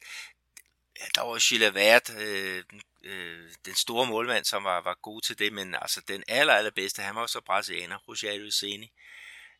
der 1.15 1.21
var 1.21 1.49
Gilles 1.49 2.09
øh, 2.09 2.63
øh, 3.03 3.51
den 3.65 3.75
store 3.75 4.05
målmand, 4.05 4.45
som 4.45 4.63
var, 4.63 4.81
var 4.81 4.97
god 5.01 5.21
til 5.21 5.39
det, 5.39 5.53
men 5.53 5.75
altså 5.75 6.01
den 6.07 6.23
aller, 6.27 6.53
allerbedste, 6.53 7.01
han 7.01 7.15
var 7.15 7.27
så 7.27 7.41
brasilianer, 7.41 7.97
Rogerio 7.97 8.51
Ceni. 8.51 8.91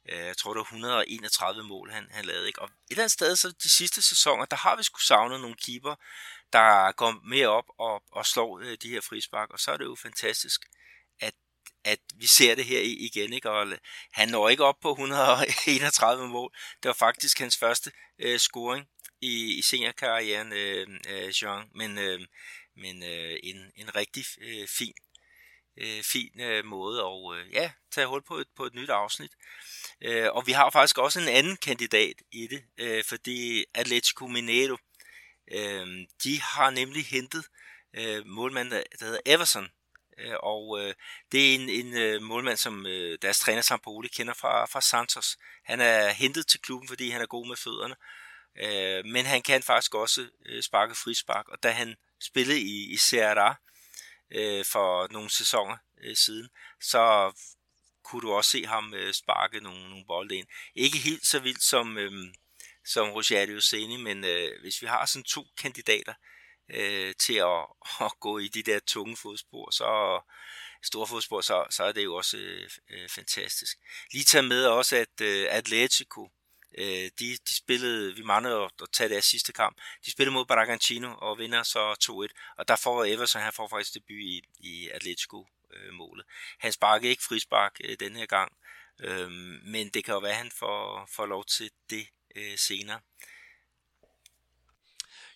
Øh, 0.10 0.26
jeg 0.26 0.38
tror, 0.38 0.54
det 0.54 0.58
var 0.58 0.64
131 0.64 1.64
mål, 1.64 1.92
han, 1.92 2.08
han 2.12 2.26
lavede. 2.26 2.48
Ikke? 2.48 2.62
Og 2.62 2.68
et 2.68 2.72
eller 2.90 3.04
andet 3.04 3.12
sted, 3.12 3.36
så 3.36 3.54
de 3.64 3.70
sidste 3.70 4.02
sæsoner, 4.02 4.46
der 4.46 4.56
har 4.56 4.76
vi 4.76 4.84
sgu 4.84 5.00
savnet 5.00 5.42
nogle 5.42 5.56
keeper, 5.56 5.96
der 6.54 6.92
går 6.92 7.16
mere 7.24 7.48
op 7.48 7.66
og, 7.80 8.04
og 8.12 8.26
slår 8.26 8.60
øh, 8.60 8.78
de 8.82 8.90
her 8.90 9.02
frispark, 9.02 9.50
og 9.50 9.60
så 9.60 9.72
er 9.72 9.78
det 9.78 9.86
jo 9.86 9.96
fantastisk, 9.96 10.62
at, 11.20 11.34
at 11.84 12.00
vi 12.16 12.28
ser 12.28 12.56
det 12.56 12.66
her 12.66 12.82
igen. 12.82 13.34
Ikke? 13.34 13.50
Og 13.52 13.68
øh, 13.68 13.78
han 14.12 14.30
når 14.30 14.50
ikke 14.50 14.64
op 14.64 14.80
på 14.82 14.92
131 14.92 16.28
mål. 16.28 16.56
Det 16.84 16.88
var 16.88 16.94
faktisk 16.94 17.40
hans 17.40 17.58
første 17.58 17.92
øh, 18.20 18.40
scoring 18.40 18.88
i, 19.22 19.58
i 19.58 19.62
seniorkarrieren, 19.62 20.54
øh, 20.54 20.88
øh, 21.10 21.44
Jean, 21.44 21.70
men, 21.76 21.98
øh, 21.98 22.20
men 22.76 23.04
øh, 23.04 23.40
en, 23.44 23.72
en 23.76 23.96
rigtig 23.96 24.26
øh, 24.42 24.68
fin, 24.68 24.94
øh, 25.78 26.04
fin 26.04 26.42
øh, 26.42 26.66
måde 26.66 27.02
at 27.02 27.38
øh, 27.38 27.54
ja, 27.54 27.72
tage 27.92 28.08
hul 28.08 28.24
på 28.24 28.38
et, 28.38 28.48
på 28.56 28.66
et 28.66 28.74
nyt 28.74 28.90
afsnit. 28.90 29.32
Øh, 30.02 30.28
og 30.32 30.48
vi 30.48 30.52
har 30.52 30.70
faktisk 30.70 30.98
også 30.98 31.20
en 31.20 31.28
anden 31.28 31.58
kandidat 31.58 32.16
i 32.32 32.48
det, 32.48 32.64
øh, 32.78 33.04
fordi 33.04 33.66
Atletico 33.74 34.28
Mineiro, 34.28 34.78
øh, 35.52 35.88
de 36.24 36.42
har 36.42 36.70
nemlig 36.70 37.06
hentet 37.06 37.46
øh, 37.94 38.26
målmanden, 38.26 38.84
der 39.00 39.06
hedder 39.06 39.20
Everson, 39.26 39.68
øh, 40.18 40.36
og 40.44 40.80
øh, 40.82 40.94
det 41.32 41.50
er 41.52 41.56
en, 41.56 41.70
en 41.70 41.98
øh, 41.98 42.22
målmand, 42.22 42.58
som 42.58 42.86
øh, 42.86 43.18
deres 43.22 43.40
træner 43.40 43.62
Sampoli 43.62 44.08
kender 44.08 44.34
fra, 44.34 44.66
fra 44.66 44.82
Santos. 44.82 45.38
Han 45.64 45.82
er 45.82 46.10
hentet 46.10 46.48
til 46.48 46.62
klubben, 46.62 46.88
fordi 46.88 47.10
han 47.10 47.22
er 47.22 47.26
god 47.26 47.48
med 47.48 47.56
fødderne, 47.56 47.96
øh, 47.96 48.27
Øh, 48.58 49.06
men 49.06 49.26
han 49.26 49.42
kan 49.42 49.64
faktisk 49.64 49.96
også 49.96 50.30
øh, 50.46 50.64
sparke 50.64 50.96
frispark, 50.96 51.48
og 51.48 51.64
da 51.64 51.72
han 51.72 51.96
spillede 52.22 52.62
i, 52.62 52.94
i 52.94 52.98
Serra 52.98 53.56
øh, 54.32 54.66
for 54.66 55.08
nogle 55.12 55.30
sæsoner 55.30 55.78
øh, 56.04 56.16
siden, 56.16 56.50
så 56.82 57.34
kunne 58.04 58.22
du 58.22 58.32
også 58.34 58.50
se 58.50 58.66
ham 58.66 58.94
øh, 58.94 59.14
sparke 59.14 59.60
nogle, 59.60 59.90
nogle 59.90 60.06
bolde 60.08 60.36
ind. 60.36 60.48
Ikke 60.76 60.98
helt 60.98 61.26
så 61.26 61.40
vildt 61.40 61.64
som, 61.64 61.98
øh, 61.98 62.12
som 62.86 63.10
Rogerio 63.10 63.62
Seni, 63.62 63.98
men 63.98 64.26
øh, 64.26 64.62
hvis 64.62 64.82
vi 64.82 64.88
har 64.88 65.06
sådan 65.06 65.24
to 65.24 65.46
kandidater 65.58 66.14
øh, 66.72 67.14
til 67.20 67.34
at, 67.34 67.66
at 68.08 68.12
gå 68.20 68.38
i 68.38 68.48
de 68.48 68.64
der 68.64 68.80
tunge 68.80 69.18
fodspor, 69.18 69.72
så 69.72 70.22
store 70.84 71.08
fodspor, 71.08 71.42
så, 71.42 71.66
så 71.70 71.84
er 71.84 71.92
det 71.92 72.04
jo 72.04 72.16
også 72.16 72.38
øh, 72.38 72.70
øh, 72.90 73.10
fantastisk. 73.10 73.78
Lige 74.14 74.24
tage 74.24 74.44
med 74.44 74.66
også, 74.66 74.96
at 74.96 75.22
øh, 75.22 75.48
Atletico 75.50 76.32
Øh, 76.78 77.10
de, 77.20 77.38
de 77.50 77.56
spillede, 77.56 78.16
vi 78.16 78.22
manglede 78.22 78.64
at, 78.64 78.72
at 78.82 78.88
tage 78.94 79.10
deres 79.10 79.26
sidste 79.26 79.54
kamp. 79.54 79.78
De 80.06 80.12
spillede 80.12 80.34
mod 80.34 80.46
Baragantino 80.46 81.16
og 81.18 81.38
vinder 81.38 81.64
så 81.64 81.96
2-1. 82.34 82.56
Og 82.58 82.68
der 82.68 82.76
får 82.76 83.06
Everson, 83.06 83.42
han 83.42 83.54
får 83.54 83.68
faktisk 83.68 83.94
debut 83.94 84.22
i, 84.22 84.42
i 84.60 84.90
Atletico-målet. 84.90 86.26
Han 86.60 86.72
sparkede 86.72 87.10
ikke 87.10 87.24
frispark 87.24 87.76
øh, 87.84 87.98
den 88.00 88.16
her 88.16 88.26
gang, 88.26 88.58
øh, 89.00 89.32
men 89.64 89.90
det 89.90 90.04
kan 90.04 90.14
jo 90.14 90.20
være, 90.20 90.32
at 90.32 90.38
han 90.38 90.52
får, 90.52 91.10
får 91.16 91.26
lov 91.26 91.46
til 91.46 91.72
det 91.90 92.08
øh, 92.36 92.58
senere. 92.58 93.00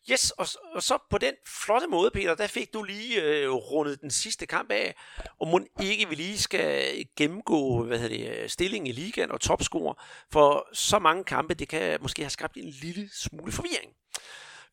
Yes, 0.09 0.31
og, 0.31 0.47
og 0.75 0.83
så 0.83 0.97
på 1.09 1.17
den 1.17 1.33
flotte 1.47 1.87
måde, 1.87 2.11
Peter, 2.11 2.35
der 2.35 2.47
fik 2.47 2.73
du 2.73 2.83
lige 2.83 3.21
øh, 3.21 3.51
rundet 3.51 4.01
den 4.01 4.11
sidste 4.11 4.45
kamp 4.45 4.71
af, 4.71 4.95
og 5.39 5.47
må 5.47 5.59
ikke 5.81 6.09
vi 6.09 6.15
lige 6.15 6.37
skal 6.37 7.05
gennemgå 7.17 7.83
hvad 7.83 7.99
hedder 7.99 8.17
det, 8.17 8.37
øh, 8.37 8.49
stillingen 8.49 8.87
i 8.87 8.91
ligaen 8.91 9.31
og 9.31 9.41
topscorer, 9.41 9.93
for 10.31 10.67
så 10.73 10.99
mange 10.99 11.23
kampe, 11.23 11.53
det 11.53 11.67
kan 11.67 11.97
måske 12.01 12.21
have 12.21 12.29
skabt 12.29 12.57
en 12.57 12.69
lille 12.69 13.09
smule 13.13 13.51
forvirring. 13.51 13.91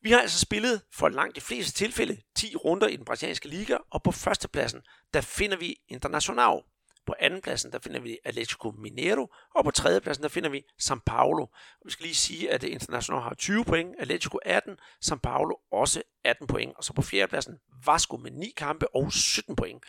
Vi 0.01 0.11
har 0.11 0.19
altså 0.19 0.39
spillet 0.39 0.81
for 0.93 1.09
langt 1.09 1.35
de 1.35 1.41
fleste 1.41 1.71
tilfælde 1.71 2.17
10 2.35 2.55
runder 2.55 2.87
i 2.87 2.95
den 2.95 3.05
brasilianske 3.05 3.47
liga, 3.47 3.77
og 3.91 4.03
på 4.03 4.11
førstepladsen, 4.11 4.81
der 5.13 5.21
finder 5.21 5.57
vi 5.57 5.75
International 5.89 6.61
på 7.09 7.15
andenpladsen, 7.19 7.71
der 7.71 7.79
finder 7.79 7.99
vi 7.99 8.17
Atletico 8.23 8.71
Mineiro, 8.77 9.33
og 9.55 9.63
på 9.63 9.71
tredjepladsen, 9.71 10.23
der 10.23 10.29
finder 10.29 10.49
vi 10.49 10.63
São 10.83 10.99
Paulo. 11.05 11.41
Og 11.41 11.81
vi 11.85 11.91
skal 11.91 12.03
lige 12.03 12.15
sige, 12.15 12.51
at 12.51 12.63
International 12.63 13.23
har 13.23 13.33
20 13.33 13.65
point, 13.65 13.95
Atletico 13.99 14.37
18, 14.37 14.77
São 15.05 15.15
Paulo 15.15 15.55
også 15.71 16.01
18 16.23 16.47
point. 16.47 16.73
Og 16.77 16.83
så 16.83 16.93
på 16.93 17.01
fjerdepladsen 17.01 17.57
Vasco 17.85 18.17
med 18.17 18.31
9 18.31 18.53
kampe 18.57 18.95
og 18.95 19.13
17 19.13 19.55
point. 19.55 19.83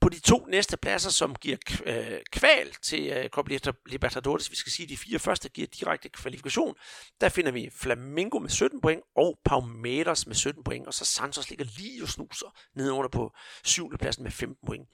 På 0.00 0.08
de 0.08 0.20
to 0.20 0.46
næste 0.48 0.76
pladser, 0.76 1.10
som 1.10 1.34
giver 1.34 1.56
øh, 1.86 2.20
kval 2.32 2.72
til 2.82 3.10
øh, 3.10 3.28
Copa 3.28 3.58
Libertadores, 3.86 4.50
vi 4.50 4.56
skal 4.56 4.72
sige, 4.72 4.84
at 4.84 4.90
de 4.90 4.96
fire 4.96 5.18
første 5.18 5.48
giver 5.48 5.66
direkte 5.80 6.08
kvalifikation, 6.08 6.74
der 7.20 7.28
finder 7.28 7.50
vi 7.50 7.70
Flamengo 7.72 8.38
med 8.38 8.50
17 8.50 8.80
point 8.80 9.02
og 9.16 9.38
Palmeiras 9.44 10.26
med 10.26 10.34
17 10.34 10.64
point, 10.64 10.86
og 10.86 10.94
så 10.94 11.04
Santos 11.04 11.50
ligger 11.50 11.64
lige 11.78 12.02
og 12.02 12.08
snuser 12.08 12.56
nedenunder 12.74 13.08
på 13.08 13.32
syvende 13.64 13.98
pladsen 13.98 14.22
med 14.22 14.30
15 14.30 14.66
point. 14.66 14.88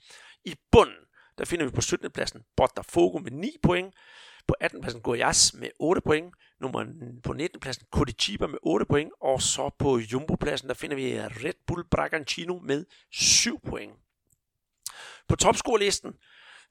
I 0.45 0.55
bunden, 0.71 1.06
der 1.37 1.45
finder 1.45 1.65
vi 1.65 1.71
på 1.71 1.81
17. 1.81 2.11
pladsen 2.11 2.41
Botafogo 2.55 3.19
med 3.19 3.31
9 3.31 3.55
point. 3.63 3.93
På 4.47 4.55
18. 4.59 4.81
pladsen 4.81 5.01
Goiás 5.07 5.59
med 5.59 5.69
8 5.79 6.01
point. 6.01 6.35
Nummer 6.59 6.85
på 7.23 7.33
19. 7.33 7.59
pladsen 7.59 7.85
Curitiba 7.91 8.47
med 8.47 8.59
8 8.63 8.85
point. 8.85 9.11
Og 9.21 9.41
så 9.41 9.69
på 9.79 9.97
Jumbo-pladsen, 9.99 10.67
der 10.67 10.73
finder 10.73 10.95
vi 10.95 11.21
Red 11.21 11.53
Bull 11.67 11.83
Bragantino 11.91 12.59
med 12.59 12.85
7 13.11 13.59
point. 13.67 13.93
På 15.27 15.35
topscorelisten, 15.35 16.13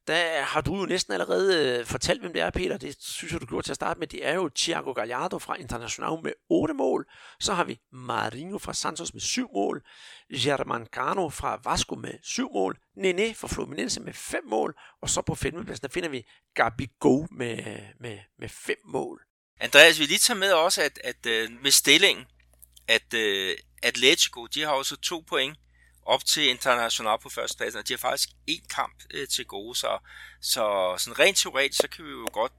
der 0.07 0.43
har 0.43 0.61
du 0.61 0.77
jo 0.77 0.87
næsten 0.87 1.13
allerede 1.13 1.79
øh, 1.79 1.87
fortalt, 1.87 2.21
hvem 2.21 2.33
det 2.33 2.43
er, 2.43 2.51
Peter. 2.51 2.77
Det 2.77 2.97
synes 3.01 3.33
jeg, 3.33 3.41
du 3.41 3.47
gjorde 3.47 3.67
til 3.67 3.73
at 3.73 3.77
starte 3.77 4.01
med. 4.01 4.07
Det 4.07 4.27
er 4.27 4.35
jo 4.35 4.51
Thiago 4.57 4.93
Gallardo 4.93 5.39
fra 5.39 5.55
International 5.55 6.23
med 6.23 6.33
8 6.51 6.75
mål. 6.75 7.07
Så 7.41 7.55
har 7.55 7.65
vi 7.65 7.81
Marinho 7.93 8.59
fra 8.59 8.75
Santos 8.75 9.15
med 9.15 9.21
7 9.21 9.49
mål. 9.55 9.83
German 10.35 10.87
Cano 10.87 11.29
fra 11.29 11.61
Vasco 11.65 11.95
med 11.95 12.15
7 12.23 12.53
mål. 12.53 12.79
Nene 12.97 13.35
fra 13.35 13.49
Fluminense 13.49 14.01
med 14.01 14.13
5 14.13 14.45
mål. 14.45 14.75
Og 15.03 15.11
så 15.11 15.23
på 15.23 15.35
femtepladsen, 15.35 15.83
der 15.83 15.93
finder 15.93 16.09
vi 16.09 16.27
Gabigol 16.55 17.29
med, 17.31 17.79
med, 18.01 18.19
med 18.39 18.49
5 18.49 18.77
mål. 18.85 19.23
Andreas, 19.61 20.01
vi 20.01 20.05
lige 20.05 20.19
tager 20.19 20.39
med 20.39 20.53
også, 20.53 20.83
at, 20.83 20.99
at 21.05 21.27
øh, 21.27 21.43
at 21.43 21.51
øh, 21.51 21.63
med 21.63 21.71
stillingen, 21.71 22.25
at 22.89 23.15
uh, 23.15 23.55
Atletico, 23.83 24.47
de 24.47 24.63
har 24.63 24.71
også 24.71 24.97
to 24.97 25.25
point 25.29 25.59
op 26.07 26.25
til 26.25 26.49
International 26.49 27.19
på 27.19 27.29
førstepladsen, 27.29 27.79
og 27.79 27.89
de 27.89 27.93
har 27.93 27.99
faktisk 27.99 28.29
én 28.51 28.67
kamp 28.75 29.03
øh, 29.11 29.29
til 29.29 29.47
gode, 29.47 29.79
så, 29.79 29.99
så 30.41 30.95
sådan 30.99 31.19
rent 31.19 31.37
teoretisk, 31.37 31.81
så 31.81 31.89
kan 31.89 32.05
vi 32.05 32.11
jo 32.11 32.29
godt 32.33 32.53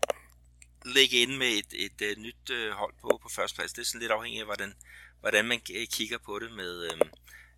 lægge 0.86 1.18
ind 1.18 1.38
med 1.38 1.48
et, 1.48 1.74
et, 1.74 2.02
et 2.02 2.18
nyt 2.18 2.50
øh, 2.50 2.72
hold 2.72 2.93
på, 3.02 3.20
på 3.24 3.30
førstepladsen. 3.30 3.76
Det 3.76 3.82
er 3.82 3.86
sådan 3.86 4.02
lidt 4.02 4.12
afhængigt 4.12 4.41
af, 4.41 4.48
hvordan, 4.48 4.74
hvordan 5.20 5.45
man 5.45 5.62
øh, 5.76 5.88
kigger 5.88 6.18
på 6.18 6.39
det 6.39 6.52
med 6.52 6.84
øh, 6.84 7.02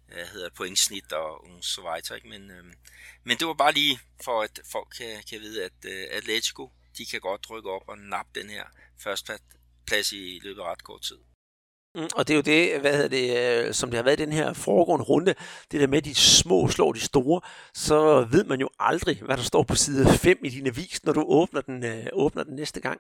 hvad 0.08 0.26
hedder 0.26 0.50
pointsnit 0.50 1.12
og, 1.14 1.44
og 1.44 1.64
så 1.64 1.82
videre. 1.82 2.16
Ikke? 2.16 2.30
Men, 2.30 2.52
øh, 2.52 2.64
men 3.24 3.38
det 3.38 3.48
var 3.48 3.54
bare 3.54 3.72
lige 3.72 4.00
for, 4.24 4.42
at 4.42 4.60
folk 4.72 4.88
kan, 4.98 5.24
kan 5.30 5.42
vide, 5.42 5.66
at 5.66 5.86
øh, 5.86 6.08
Atletico, 6.12 6.72
de 6.98 7.06
kan 7.06 7.22
godt 7.22 7.50
rykke 7.50 7.72
op 7.72 7.84
og 7.88 7.98
nappe 7.98 8.40
den 8.40 8.50
her 8.50 8.64
førsteplads 9.04 10.12
i 10.12 10.40
løbet 10.44 10.62
af 10.62 10.66
ret 10.66 10.84
kort 10.84 11.02
tid. 11.02 11.18
Mm, 12.00 12.08
og 12.16 12.28
det 12.28 12.34
er 12.34 12.36
jo 12.36 12.41
det, 12.41 12.82
hvad 12.82 12.93
hedder 12.93 13.08
det, 13.08 13.66
øh, 13.68 13.74
som 13.74 13.89
det 13.89 13.97
har 13.97 14.04
været 14.04 14.20
i 14.20 14.26
den 14.26 14.34
her 14.34 14.54
foregående 14.54 15.06
runde, 15.06 15.36
det 15.72 15.82
der 15.82 15.88
med, 15.88 15.97
at 15.97 16.06
de 16.06 16.16
små 16.16 16.68
slår 16.68 16.93
de 16.93 17.00
store, 17.00 17.41
så 17.74 18.28
ved 18.32 18.43
man 18.43 18.60
jo 18.60 18.70
aldrig, 18.80 19.22
hvad 19.26 19.38
der 19.38 19.43
står 19.43 19.64
på 19.64 19.76
side 19.76 20.10
5 20.10 20.38
i 20.43 20.50
din 20.50 20.68
avis, 20.68 21.04
når 21.04 21.14
du 21.14 21.24
åbner 21.28 21.62
den, 21.62 21.86
øh, 21.86 22.06
åbner 22.14 22.43
den 22.43 22.56
næste 22.56 22.80
gang. 22.80 23.00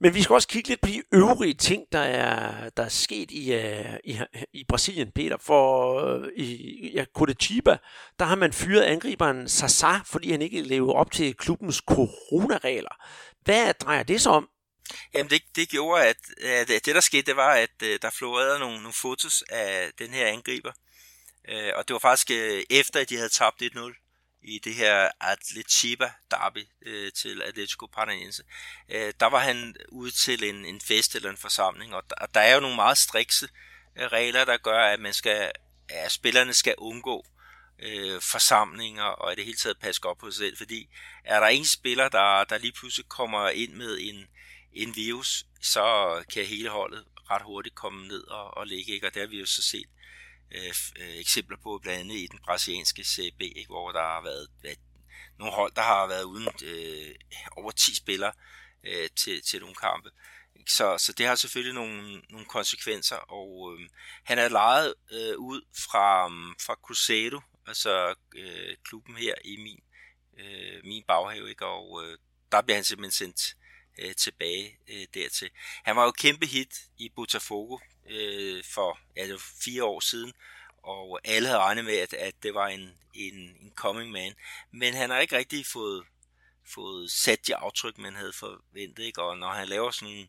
Men 0.00 0.14
vi 0.14 0.22
skal 0.22 0.34
også 0.34 0.48
kigge 0.48 0.68
lidt 0.68 0.80
på 0.80 0.88
de 0.88 1.02
øvrige 1.12 1.54
ting, 1.54 1.82
der 1.92 1.98
er, 1.98 2.68
der 2.76 2.82
er 2.82 2.88
sket 2.88 3.30
i, 3.30 3.54
uh, 3.54 3.96
i, 4.04 4.18
i 4.52 4.64
Brasilien, 4.68 5.10
Peter. 5.14 5.36
For 5.40 5.94
uh, 6.16 6.24
i 6.36 6.90
ja, 6.94 7.04
Curitiba, 7.14 7.76
der 8.18 8.24
har 8.24 8.36
man 8.36 8.52
fyret 8.52 8.82
angriberen 8.82 9.48
Sasa, 9.48 9.98
fordi 10.04 10.30
han 10.30 10.42
ikke 10.42 10.62
levede 10.62 10.92
op 10.92 11.10
til 11.10 11.34
klubbens 11.34 11.76
coronaregler. 11.76 12.96
Hvad 13.44 13.74
drejer 13.74 14.02
det 14.02 14.20
så 14.20 14.30
om? 14.30 14.48
Jamen 15.14 15.30
det, 15.30 15.42
det 15.56 15.68
gjorde, 15.68 16.06
at, 16.06 16.16
at 16.40 16.68
det 16.68 16.94
der 16.94 17.00
skete, 17.00 17.22
det 17.22 17.36
var, 17.36 17.54
at 17.54 17.82
øh, 17.82 17.98
der 18.02 18.10
florerede 18.10 18.58
nogle, 18.58 18.76
nogle 18.76 18.92
fotos 18.92 19.42
af 19.42 19.90
den 19.98 20.10
her 20.10 20.26
angriber. 20.26 20.72
Uh, 21.48 21.70
og 21.74 21.88
det 21.88 21.94
var 21.94 21.98
faktisk 21.98 22.30
øh, 22.30 22.64
efter, 22.70 23.00
at 23.00 23.08
de 23.08 23.16
havde 23.16 23.28
tabt 23.28 23.62
1-0 23.62 24.38
i 24.42 24.58
det 24.58 24.74
her 24.74 25.08
Atletiba 25.20 26.12
derby 26.30 26.66
øh, 26.86 27.12
til 27.12 27.42
Atletico 27.42 27.86
Paranaense. 27.86 28.42
Uh, 28.88 29.10
der 29.20 29.26
var 29.26 29.38
han 29.38 29.76
ude 29.88 30.10
til 30.10 30.44
en, 30.44 30.64
en 30.64 30.80
fest 30.80 31.14
eller 31.14 31.30
en 31.30 31.36
forsamling, 31.36 31.94
og 31.94 32.02
der, 32.10 32.26
der 32.26 32.40
er 32.40 32.54
jo 32.54 32.60
nogle 32.60 32.76
meget 32.76 32.98
strikse 32.98 33.48
regler, 33.96 34.44
der 34.44 34.56
gør, 34.56 34.78
at 34.78 35.00
man 35.00 35.12
skal, 35.12 35.52
at 35.88 36.12
spillerne 36.12 36.54
skal 36.54 36.74
undgå 36.78 37.26
øh, 37.82 38.20
forsamlinger 38.20 39.04
og 39.04 39.32
i 39.32 39.36
det 39.36 39.44
hele 39.44 39.56
taget 39.56 39.78
passe 39.78 40.00
godt 40.00 40.18
på 40.18 40.30
sig 40.30 40.38
selv, 40.38 40.56
fordi 40.56 40.88
er 41.24 41.40
der 41.40 41.46
en 41.46 41.64
spiller, 41.64 42.08
der, 42.08 42.44
der 42.44 42.58
lige 42.58 42.72
pludselig 42.72 43.08
kommer 43.08 43.48
ind 43.48 43.72
med 43.72 43.98
en, 44.00 44.26
en 44.72 44.96
virus, 44.96 45.46
så 45.60 45.84
kan 46.32 46.46
hele 46.46 46.68
holdet 46.68 47.04
ret 47.30 47.42
hurtigt 47.42 47.74
komme 47.74 48.08
ned 48.08 48.24
og, 48.24 48.56
og 48.56 48.66
ligge, 48.66 48.92
ikke? 48.92 49.06
og 49.06 49.14
det 49.14 49.20
har 49.20 49.26
vi 49.26 49.38
jo 49.38 49.46
så 49.46 49.62
set 49.62 49.86
øh, 50.50 50.74
øh, 50.96 51.16
eksempler 51.16 51.56
på, 51.62 51.78
blandt 51.82 52.00
andet 52.00 52.16
i 52.16 52.26
den 52.26 52.38
brasilianske 52.38 53.04
CB, 53.04 53.40
ikke? 53.40 53.66
hvor 53.66 53.92
der 53.92 54.02
har 54.02 54.22
været, 54.22 54.48
hvad, 54.60 54.74
nogle 55.38 55.54
hold, 55.54 55.72
der 55.74 55.82
har 55.82 56.06
været 56.06 56.22
uden 56.22 56.48
øh, 56.64 57.14
over 57.56 57.70
10 57.70 57.94
spillere 57.94 58.32
øh, 58.84 59.10
til, 59.16 59.42
til 59.42 59.60
nogle 59.60 59.74
kampe. 59.74 60.10
Så, 60.68 60.98
så 60.98 61.12
det 61.12 61.26
har 61.26 61.34
selvfølgelig 61.34 61.74
nogle, 61.74 62.22
nogle 62.30 62.46
konsekvenser, 62.46 63.16
og 63.16 63.72
øh, 63.72 63.88
han 64.24 64.38
er 64.38 64.48
lejet 64.48 64.94
øh, 65.12 65.38
ud 65.38 65.62
fra, 65.90 66.28
fra 66.66 66.74
Cruzeiro, 66.74 67.40
altså 67.66 68.14
øh, 68.36 68.76
klubben 68.84 69.16
her 69.16 69.34
i 69.44 69.56
min, 69.56 69.80
øh, 70.38 70.84
min 70.84 71.04
baghave, 71.08 71.48
ikke? 71.50 71.66
og 71.66 72.04
øh, 72.04 72.18
der 72.52 72.62
bliver 72.62 72.76
han 72.76 72.84
simpelthen 72.84 73.12
sendt 73.12 73.56
øh, 73.98 74.14
tilbage 74.14 74.78
øh, 74.88 75.06
dertil. 75.14 75.50
Han 75.84 75.96
var 75.96 76.04
jo 76.04 76.10
kæmpe 76.10 76.46
hit 76.46 76.74
i 76.98 77.08
Botafogo 77.08 77.78
øh, 78.10 78.64
for 78.64 78.98
ja, 79.16 79.22
det 79.22 79.32
var 79.32 79.42
fire 79.64 79.84
år 79.84 80.00
siden, 80.00 80.32
og 80.82 81.20
alle 81.24 81.48
havde 81.48 81.60
regnet 81.60 81.84
med, 81.84 81.94
at, 81.94 82.14
at 82.14 82.34
det 82.42 82.54
var 82.54 82.66
en, 82.66 82.98
en, 83.14 83.34
en 83.34 83.72
coming 83.76 84.10
man. 84.10 84.34
Men 84.70 84.94
han 84.94 85.10
har 85.10 85.18
ikke 85.18 85.36
rigtig 85.36 85.66
fået, 85.66 86.04
fået 86.64 87.10
sat 87.10 87.46
de 87.46 87.56
aftryk, 87.56 87.98
man 87.98 88.14
havde 88.14 88.32
forventet, 88.32 89.04
ikke? 89.04 89.22
og 89.22 89.38
når 89.38 89.52
han 89.52 89.68
laver 89.68 89.90
sådan 89.90 90.14
nogle, 90.14 90.28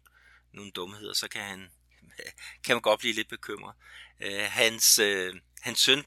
nogle 0.51 0.71
dumheder, 0.71 1.13
så 1.13 1.27
kan 1.27 1.41
han 1.41 1.71
kan 2.63 2.75
man 2.75 2.81
godt 2.81 2.99
blive 2.99 3.13
lidt 3.13 3.29
bekymret. 3.29 3.75
Øh, 4.19 4.43
hans, 4.43 4.99
øh, 4.99 5.35
hans 5.61 5.79
søn 5.79 6.05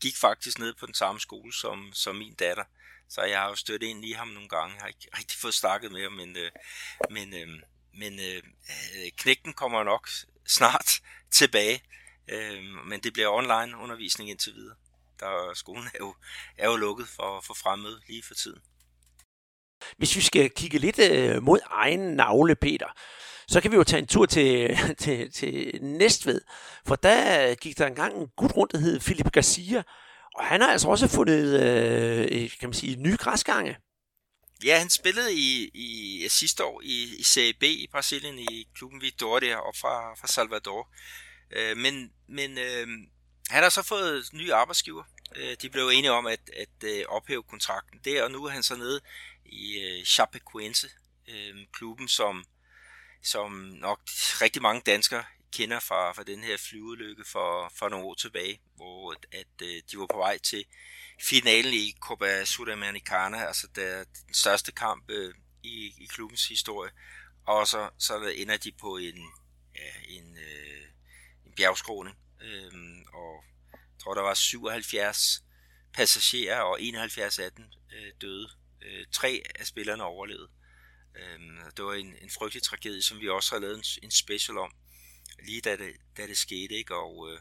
gik 0.00 0.16
faktisk 0.16 0.58
ned 0.58 0.74
på 0.74 0.86
den 0.86 0.94
samme 0.94 1.20
skole 1.20 1.52
som, 1.52 1.90
som 1.92 2.16
min 2.16 2.34
datter, 2.34 2.64
så 3.08 3.22
jeg 3.22 3.40
har 3.40 3.48
jo 3.48 3.54
stødt 3.54 3.82
ind 3.82 4.04
i 4.04 4.12
ham 4.12 4.28
nogle 4.28 4.48
gange. 4.48 4.74
Jeg 4.74 4.82
har 4.82 4.88
ikke 4.88 5.08
rigtig 5.18 5.38
fået 5.38 5.54
snakket 5.54 5.92
med 5.92 6.02
ham, 6.02 6.12
men, 6.12 6.36
øh, 6.36 6.50
men, 7.10 7.34
øh, 7.34 7.48
men 7.94 8.20
øh, 8.20 8.42
øh 8.66 9.10
knægten 9.16 9.52
kommer 9.52 9.84
nok 9.84 10.08
snart 10.46 11.00
tilbage. 11.30 11.82
Øh, 12.28 12.62
men 12.62 13.00
det 13.00 13.12
bliver 13.12 13.28
online 13.28 13.78
undervisning 13.78 14.30
indtil 14.30 14.54
videre. 14.54 14.76
Der 15.20 15.54
skolen 15.54 15.86
er 15.94 15.98
jo, 15.98 16.14
er 16.58 16.68
jo 16.68 16.76
lukket 16.76 17.08
for, 17.08 17.40
for 17.40 17.54
fremmede 17.54 18.00
lige 18.08 18.22
for 18.22 18.34
tiden. 18.34 18.60
Hvis 19.96 20.16
vi 20.16 20.20
skal 20.20 20.50
kigge 20.50 20.78
lidt 20.78 20.98
øh, 20.98 21.42
mod 21.42 21.58
egen 21.70 22.00
navle, 22.00 22.56
Peter, 22.56 22.88
så 23.48 23.60
kan 23.60 23.70
vi 23.70 23.76
jo 23.76 23.84
tage 23.84 24.00
en 24.00 24.06
tur 24.06 24.26
til, 24.26 24.78
til, 24.98 25.32
til 25.32 25.78
Næstved, 25.82 26.40
for 26.86 26.96
der 26.96 27.54
gik 27.54 27.78
der 27.78 27.86
engang 27.86 28.16
en 28.16 28.28
gut 28.36 28.56
rundt, 28.56 28.72
der 28.72 28.78
hed 28.78 29.00
Philip 29.00 29.32
Garcia, 29.32 29.82
og 30.36 30.44
han 30.44 30.60
har 30.60 30.68
altså 30.68 30.88
også 30.88 31.08
fundet, 31.08 31.62
øh, 31.62 32.50
kan 32.60 32.68
man 32.68 32.74
sige, 32.74 32.96
nye 32.96 33.16
græsgange. 33.16 33.76
Ja, 34.64 34.78
han 34.78 34.90
spillede 34.90 35.34
i, 35.34 35.70
i 35.74 36.28
sidste 36.28 36.64
år 36.64 36.80
i, 36.84 37.16
i 37.18 37.22
Serie 37.22 37.54
B 37.54 37.62
i 37.62 37.88
Brasilien 37.92 38.38
i 38.38 38.68
klubben 38.74 39.02
Vitória 39.02 39.54
op 39.54 39.76
fra, 39.76 40.14
fra 40.14 40.26
Salvador. 40.26 40.88
Øh, 41.50 41.76
men 41.76 42.12
men 42.28 42.58
øh, 42.58 42.86
han 43.50 43.62
har 43.62 43.68
så 43.68 43.82
fået 43.82 44.28
nye 44.32 44.54
arbejdsgiver. 44.54 45.04
Øh, 45.36 45.56
de 45.62 45.70
blev 45.70 45.88
enige 45.88 46.12
om 46.12 46.26
at, 46.26 46.40
at 46.56 46.84
øh, 46.84 47.04
ophæve 47.08 47.42
kontrakten 47.42 48.00
der, 48.04 48.22
og 48.22 48.30
nu 48.30 48.44
er 48.44 48.50
han 48.50 48.62
så 48.62 48.76
nede 48.76 49.00
i 49.44 49.78
øh, 49.78 50.04
Chapecoense, 50.04 50.88
øh, 51.28 51.54
klubben 51.72 52.08
som, 52.08 52.44
som 53.22 53.50
nok 53.80 54.00
rigtig 54.40 54.62
mange 54.62 54.82
danskere 54.86 55.24
kender 55.52 55.80
fra, 55.80 56.12
fra 56.12 56.22
den 56.22 56.44
her 56.44 56.56
flyulykke 56.56 57.24
for, 57.24 57.72
for 57.78 57.88
nogle 57.88 58.06
år 58.06 58.14
tilbage, 58.14 58.60
hvor 58.76 59.12
at, 59.12 59.26
at 59.32 59.62
øh, 59.62 59.82
de 59.90 59.98
var 59.98 60.06
på 60.06 60.16
vej 60.16 60.38
til 60.38 60.64
finalen 61.20 61.74
i 61.74 61.94
Copa 62.00 62.44
Sudamericana, 62.44 63.46
altså 63.46 63.66
der, 63.74 64.04
den 64.26 64.34
største 64.34 64.72
kamp 64.72 65.10
øh, 65.10 65.34
i, 65.62 65.92
i 65.98 66.06
klubbens 66.06 66.48
historie, 66.48 66.90
og 67.46 67.68
så, 67.68 67.90
så 67.98 68.32
ender 68.36 68.56
de 68.56 68.72
på 68.80 68.96
en, 68.96 69.18
ja, 69.74 70.18
en, 70.18 70.36
øh, 70.36 70.82
en 71.46 71.52
bjergskråning, 71.56 72.16
øh, 72.42 72.72
og 73.12 73.44
jeg 73.72 74.00
tror 74.02 74.14
der 74.14 74.22
var 74.22 74.34
77 74.34 75.42
passagerer, 75.92 76.60
og 76.60 76.82
71 76.82 77.38
af 77.38 77.52
dem 77.52 77.64
øh, 77.92 78.12
døde. 78.20 78.48
Øh, 78.82 79.06
tre 79.12 79.42
af 79.54 79.66
spillerne 79.66 80.04
overlevede. 80.04 80.48
Øh, 81.16 81.40
det 81.76 81.84
var 81.84 81.94
en, 81.94 82.14
en 82.22 82.30
frygtelig 82.30 82.62
tragedie, 82.62 83.02
som 83.02 83.20
vi 83.20 83.28
også 83.28 83.54
har 83.54 83.60
lavet 83.60 83.76
en, 83.76 83.84
en 84.02 84.10
special 84.10 84.58
om 84.58 84.72
lige 85.44 85.60
da 85.60 85.76
det, 85.76 85.96
da 86.16 86.26
det 86.26 86.38
skete, 86.38 86.74
ikke? 86.74 86.94
Og, 86.94 87.32
øh, 87.32 87.38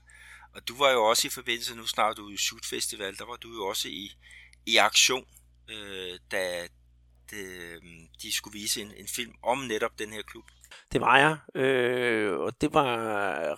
og 0.54 0.68
du 0.68 0.78
var 0.78 0.92
jo 0.92 1.04
også 1.04 1.28
i 1.28 1.30
forbindelse, 1.30 1.76
nu 1.76 1.88
snart 1.88 2.18
du 2.18 2.30
i 2.30 2.38
Shoot 2.38 2.66
Festival, 2.66 3.18
der 3.18 3.26
var 3.26 3.36
du 3.36 3.54
jo 3.54 3.66
også 3.66 3.88
i, 3.88 4.12
i 4.66 4.78
aktion, 4.78 5.28
øh, 5.70 6.20
da 6.32 6.68
det, 7.30 7.46
øh, 7.46 7.82
de 8.22 8.32
skulle 8.32 8.60
vise 8.60 8.82
en, 8.82 8.94
en 8.98 9.08
film 9.08 9.36
om 9.44 9.58
netop 9.58 10.00
den 10.00 10.14
her 10.14 10.22
klub. 10.22 10.46
Det 10.94 11.02
var 11.02 11.18
jeg, 11.18 11.62
øh, 11.62 12.40
og 12.40 12.62
det 12.62 12.74
var 12.74 12.98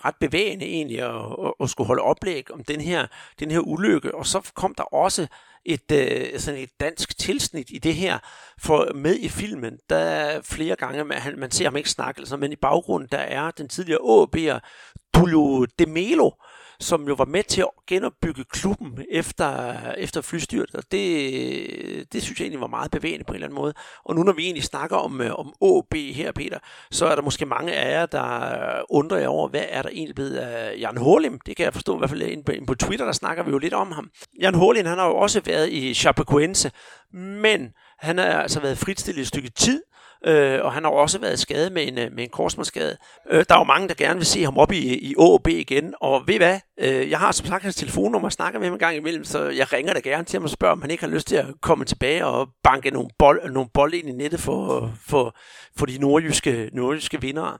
ret 0.04 0.14
bevægende 0.20 0.64
egentlig 0.66 0.98
at, 1.02 1.14
at, 1.44 1.52
at 1.60 1.70
skulle 1.70 1.86
holde 1.86 2.02
oplæg 2.02 2.50
om 2.52 2.64
den 2.64 2.80
her, 2.80 3.06
den 3.40 3.50
her 3.50 3.60
ulykke, 3.60 4.14
og 4.14 4.26
så 4.26 4.50
kom 4.54 4.74
der 4.74 4.94
også 4.94 5.26
et, 5.64 5.92
øh, 5.92 6.38
sådan 6.40 6.60
et 6.60 6.80
dansk 6.80 7.18
tilsnit 7.18 7.70
i 7.70 7.78
det 7.78 7.94
her, 7.94 8.18
for 8.58 8.92
med 8.94 9.14
i 9.14 9.28
filmen, 9.28 9.78
der 9.90 9.96
er 9.96 10.40
flere 10.42 10.76
gange, 10.76 11.04
man, 11.04 11.18
man 11.36 11.50
ser 11.50 11.64
ham 11.64 11.76
ikke 11.76 11.90
snakke, 11.90 12.18
altså, 12.18 12.36
men 12.36 12.52
i 12.52 12.56
baggrunden, 12.56 13.08
der 13.12 13.18
er 13.18 13.50
den 13.50 13.68
tidligere 13.68 14.00
AB'er, 14.00 14.60
Tullio 15.14 15.66
De 15.78 15.86
Melo, 15.86 16.30
som 16.80 17.08
jo 17.08 17.14
var 17.14 17.24
med 17.24 17.42
til 17.42 17.60
at 17.60 17.68
genopbygge 17.88 18.44
klubben 18.44 19.04
efter, 19.10 19.80
efter 19.92 20.20
flystyret, 20.20 20.74
og 20.74 20.82
det, 20.92 22.12
det 22.12 22.22
synes 22.22 22.40
jeg 22.40 22.44
egentlig 22.44 22.60
var 22.60 22.66
meget 22.66 22.90
bevægende 22.90 23.24
på 23.24 23.32
en 23.32 23.34
eller 23.34 23.46
anden 23.46 23.58
måde. 23.58 23.74
Og 24.04 24.14
nu 24.14 24.22
når 24.22 24.32
vi 24.32 24.44
egentlig 24.44 24.64
snakker 24.64 24.96
om, 24.96 25.20
øh, 25.20 25.34
om 25.34 25.52
AB 25.62 25.94
her, 25.94 26.32
Peter, 26.32 26.58
så 26.90 27.06
er 27.06 27.14
der 27.14 27.22
måske 27.22 27.46
mange 27.46 27.72
af 27.72 27.92
jer, 27.92 28.06
der 28.06 28.82
undrer 28.90 29.18
jer 29.18 29.28
over, 29.28 29.48
hvad 29.48 29.64
er 29.68 29.82
der 29.82 29.88
egentlig 29.88 30.14
blevet 30.14 30.36
af 30.36 30.78
Jan 30.78 30.96
Hålim? 30.96 31.40
Det 31.46 31.56
kan 31.56 31.64
jeg 31.64 31.72
forstå 31.72 31.94
i 31.94 31.98
hvert 31.98 32.10
fald 32.10 32.22
inde 32.22 32.44
på, 32.44 32.52
på 32.66 32.74
Twitter, 32.74 33.06
der 33.06 33.12
snakker 33.12 33.42
vi 33.42 33.50
jo 33.50 33.58
lidt 33.58 33.74
om 33.74 33.92
ham. 33.92 34.10
Jan 34.40 34.54
Hålim, 34.54 34.86
han 34.86 34.98
har 34.98 35.06
jo 35.06 35.16
også 35.16 35.40
været 35.40 35.68
i 35.68 35.94
Chapecoense, 35.94 36.70
men 37.12 37.68
han 37.98 38.18
har 38.18 38.24
altså 38.24 38.60
været 38.60 38.78
fritstillet 38.78 39.20
et 39.20 39.28
stykke 39.28 39.50
tid, 39.50 39.82
øh, 40.26 40.60
og 40.64 40.72
han 40.72 40.84
har 40.84 40.90
også 40.90 41.18
været 41.18 41.38
skadet 41.38 41.72
med 41.72 41.88
en, 41.88 41.98
øh, 41.98 42.12
med 42.12 42.24
en 42.24 42.30
korsmålsskade. 42.30 42.96
Øh, 43.30 43.44
der 43.48 43.54
er 43.54 43.58
jo 43.58 43.64
mange, 43.64 43.88
der 43.88 43.94
gerne 43.94 44.16
vil 44.16 44.26
se 44.26 44.44
ham 44.44 44.58
op 44.58 44.72
i, 44.72 45.10
i 45.10 45.14
OB 45.18 45.48
igen, 45.48 45.94
og 46.00 46.22
ved 46.26 46.36
hvad? 46.36 46.60
Øh, 46.80 47.10
jeg 47.10 47.18
har 47.18 47.32
som 47.32 47.46
sagt 47.46 47.62
hans 47.62 47.76
telefonnummer 47.76 48.28
og 48.28 48.32
snakker 48.32 48.58
med 48.58 48.66
ham 48.66 48.74
en 48.74 48.78
gang 48.78 48.96
imellem, 48.96 49.24
så 49.24 49.48
jeg 49.48 49.72
ringer 49.72 49.92
da 49.92 50.00
gerne 50.00 50.24
til 50.24 50.38
ham 50.38 50.44
og 50.44 50.50
spørger, 50.50 50.72
om 50.72 50.82
han 50.82 50.90
ikke 50.90 51.02
har 51.02 51.10
lyst 51.10 51.28
til 51.28 51.36
at 51.36 51.46
komme 51.62 51.84
tilbage 51.84 52.26
og 52.26 52.48
banke 52.64 52.90
nogle 52.90 53.08
bold, 53.18 53.50
nogle 53.50 53.70
bold 53.74 53.94
ind 53.94 54.08
i 54.08 54.12
nettet 54.12 54.40
for, 54.40 54.92
for, 55.08 55.36
for 55.78 55.86
de 55.86 55.98
nordjyske, 55.98 56.70
nordjyske 56.72 57.20
vindere. 57.20 57.58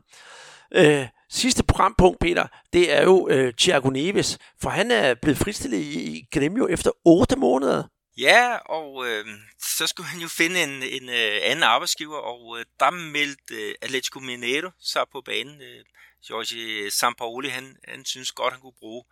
Øh, 0.75 1.07
sidste 1.31 1.65
programpunkt, 1.65 2.21
Peter, 2.21 2.47
det 2.73 2.97
er 2.97 3.03
jo 3.03 3.29
øh, 3.31 3.53
Thiago 3.59 3.91
Neves, 3.91 4.39
for 4.63 4.71
han 4.71 4.91
er 4.91 5.15
blevet 5.23 5.39
fristillet 5.39 5.79
i, 5.79 6.17
i 6.17 6.25
Gremio 6.33 6.67
efter 6.71 6.91
8 7.05 7.37
måneder. 7.37 7.83
Ja, 8.19 8.57
og 8.57 9.09
øh, 9.09 9.27
så 9.59 9.87
skulle 9.87 10.07
han 10.07 10.21
jo 10.21 10.29
finde 10.29 10.63
en, 10.63 10.83
en 10.83 11.09
øh, 11.09 11.41
anden 11.43 11.63
arbejdsgiver, 11.63 12.19
og 12.19 12.59
øh, 12.59 12.65
der 12.81 12.91
meldte 12.91 13.55
øh, 13.55 13.75
Atletico 13.83 14.21
Mineiro 14.21 14.71
sig 14.81 15.05
på 15.13 15.21
banen. 15.21 15.63
Øh, 15.63 15.85
Jorge 16.31 16.91
Sampaoli, 16.91 17.49
han, 17.49 17.77
han 17.89 18.05
synes 18.05 18.33
godt, 18.33 18.53
han 18.53 18.61
kunne 18.61 18.79
bruge 18.79 19.05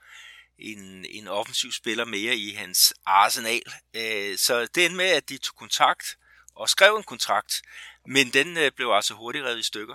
en, 0.59 1.05
en 1.05 1.29
offensiv 1.29 1.73
spiller 1.73 2.05
mere 2.05 2.37
i 2.37 2.53
hans 2.53 2.95
arsenal. 3.05 3.63
Øh, 3.95 4.39
så 4.39 4.69
det 4.75 4.85
endte 4.85 4.97
med, 4.97 5.11
at 5.11 5.29
de 5.29 5.39
tog 5.39 5.57
kontakt 5.57 6.19
og 6.55 6.69
skrev 6.69 6.97
en 6.97 7.03
kontrakt, 7.03 7.63
men 8.07 8.31
den 8.33 8.57
øh, 8.57 8.73
blev 8.73 8.91
altså 8.91 9.15
hurtigt 9.15 9.45
revet 9.45 9.59
i 9.59 9.63
stykker. 9.63 9.95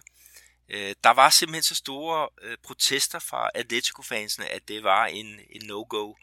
Øh, 0.70 0.96
der 1.04 1.10
var 1.10 1.30
simpelthen 1.30 1.64
så 1.64 1.76
store 1.76 2.30
øh, 2.42 2.58
protester 2.64 3.20
fra 3.20 3.50
Atletico-fansene, 3.56 4.48
at 4.48 4.68
det 4.68 4.84
var 4.84 5.06
en, 5.06 5.40
en 5.50 5.62
no-go. 5.66 6.10
Øh, 6.10 6.16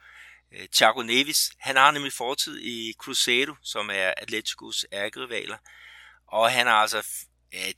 Øh, 0.53 0.69
Thiago 0.69 1.03
Neves, 1.03 1.51
han 1.59 1.77
har 1.77 1.91
nemlig 1.91 2.13
fortid 2.13 2.61
i 2.61 2.95
Cruzeiro, 2.99 3.55
som 3.63 3.91
er 3.93 4.15
Atleticos 4.17 4.87
ærgerivaler. 4.93 5.57
Og 6.27 6.53
han 6.53 6.67
har 6.67 6.75
altså, 6.75 7.07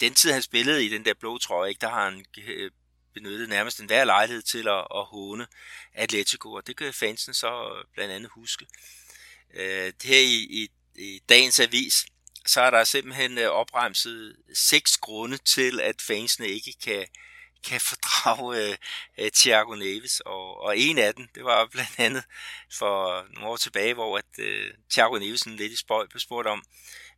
den 0.01 0.15
tid 0.15 0.33
han 0.33 0.43
spillede 0.43 0.85
i 0.85 0.89
den 0.89 1.05
der 1.05 1.15
blå 1.15 1.39
trøje, 1.39 1.69
ikke, 1.69 1.81
der 1.81 1.89
har 1.89 2.11
han 2.11 2.25
øh, 2.39 2.71
benyttet 3.15 3.49
nærmest 3.49 3.81
en 3.81 3.87
hver 3.87 4.05
lejlighed 4.05 4.43
til 4.43 4.69
at, 4.69 4.87
at 4.95 5.05
håne 5.05 5.47
Atletico, 5.95 6.53
og 6.53 6.67
det 6.67 6.77
kan 6.77 6.95
fansen 6.95 7.35
så 7.35 7.83
blandt 7.95 8.15
andet 8.15 8.31
huske. 8.35 8.67
Øh, 9.55 9.93
her 10.05 10.19
i, 10.19 10.47
i, 10.51 10.69
i 10.97 11.21
dagens 11.29 11.61
avis, 11.61 12.07
så 12.47 12.61
er 12.61 12.71
der 12.71 12.85
simpelthen 12.85 13.39
opremset 13.39 14.37
seks 14.55 14.97
grunde 14.97 15.37
til, 15.37 15.81
at 15.81 16.03
fansene 16.03 16.49
ikke 16.49 16.75
kan, 16.83 17.07
kan 17.65 17.81
fordrage 17.81 18.69
øh, 18.69 18.77
øh, 19.19 19.31
Thiago 19.31 19.75
Neves, 19.75 20.21
og, 20.21 20.61
og 20.61 20.79
en 20.79 20.99
af 20.99 21.15
dem, 21.15 21.29
det 21.35 21.45
var 21.45 21.67
blandt 21.67 21.99
andet 21.99 22.25
for 22.73 23.27
nogle 23.35 23.49
år 23.49 23.57
tilbage, 23.57 23.95
hvor 23.95 24.19
at, 24.19 24.39
øh, 24.39 24.75
Thiago 24.91 25.19
Neves 25.19 25.47
lidt 25.47 25.73
i 25.73 25.77
spøj 25.77 26.07
blev 26.07 26.21
spurgt 26.21 26.49
om, 26.49 26.65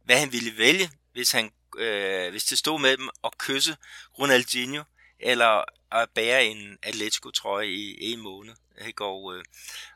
hvad 0.05 0.19
han 0.19 0.33
ville 0.33 0.59
vælge, 0.59 0.91
hvis, 1.13 1.33
han, 1.33 1.53
øh, 1.79 2.31
hvis 2.31 2.45
det 2.45 2.59
stod 2.59 2.81
med 2.81 2.97
dem 2.97 3.09
at 3.25 3.39
kysse 3.39 3.77
Ronaldinho 4.19 4.83
eller 5.21 5.65
at 5.93 6.11
bære 6.15 6.45
en 6.45 6.79
Atletico-trøje 6.83 7.67
i 7.67 8.13
en 8.13 8.21
måned. 8.21 8.55
Ikke? 8.87 9.05
Og, 9.05 9.37
øh, 9.37 9.45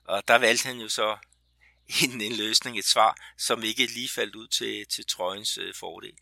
og 0.05 0.29
der 0.29 0.39
valgte 0.39 0.67
han 0.67 0.81
jo 0.81 0.89
så 0.89 1.17
en, 1.89 2.21
en 2.21 2.37
løsning, 2.37 2.79
et 2.79 2.85
svar, 2.85 3.17
som 3.39 3.63
ikke 3.63 3.87
lige 3.87 4.09
faldt 4.09 4.37
ud 4.37 4.49
til, 4.49 4.87
til 4.87 5.07
trøjens 5.07 5.59
øh, 5.59 5.75
fordel. 5.75 6.13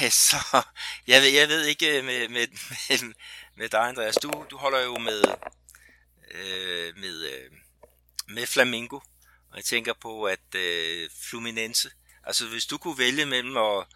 Ja, 0.00 0.10
så 0.28 0.62
jeg 1.06 1.22
ved, 1.22 1.28
jeg 1.28 1.48
ved 1.48 1.64
ikke 1.64 1.98
øh, 1.98 2.04
med, 2.04 2.28
med, 2.28 2.46
med, 2.88 3.14
med 3.56 3.68
dig, 3.68 3.80
Andreas. 3.80 4.16
Du, 4.16 4.46
du 4.50 4.56
holder 4.56 4.80
jo 4.80 4.98
med, 4.98 5.24
øh, 6.30 6.96
med, 6.96 7.22
øh, 7.22 7.50
med 8.28 8.46
Flamingo, 8.46 8.96
og 9.50 9.56
jeg 9.56 9.64
tænker 9.64 9.92
på, 9.92 10.24
at 10.24 10.54
øh, 10.54 11.10
Fluminense, 11.22 11.90
altså 12.24 12.46
hvis 12.46 12.66
du 12.66 12.78
kunne 12.78 12.98
vælge 12.98 13.26
mellem 13.26 13.56
at, 13.56 13.86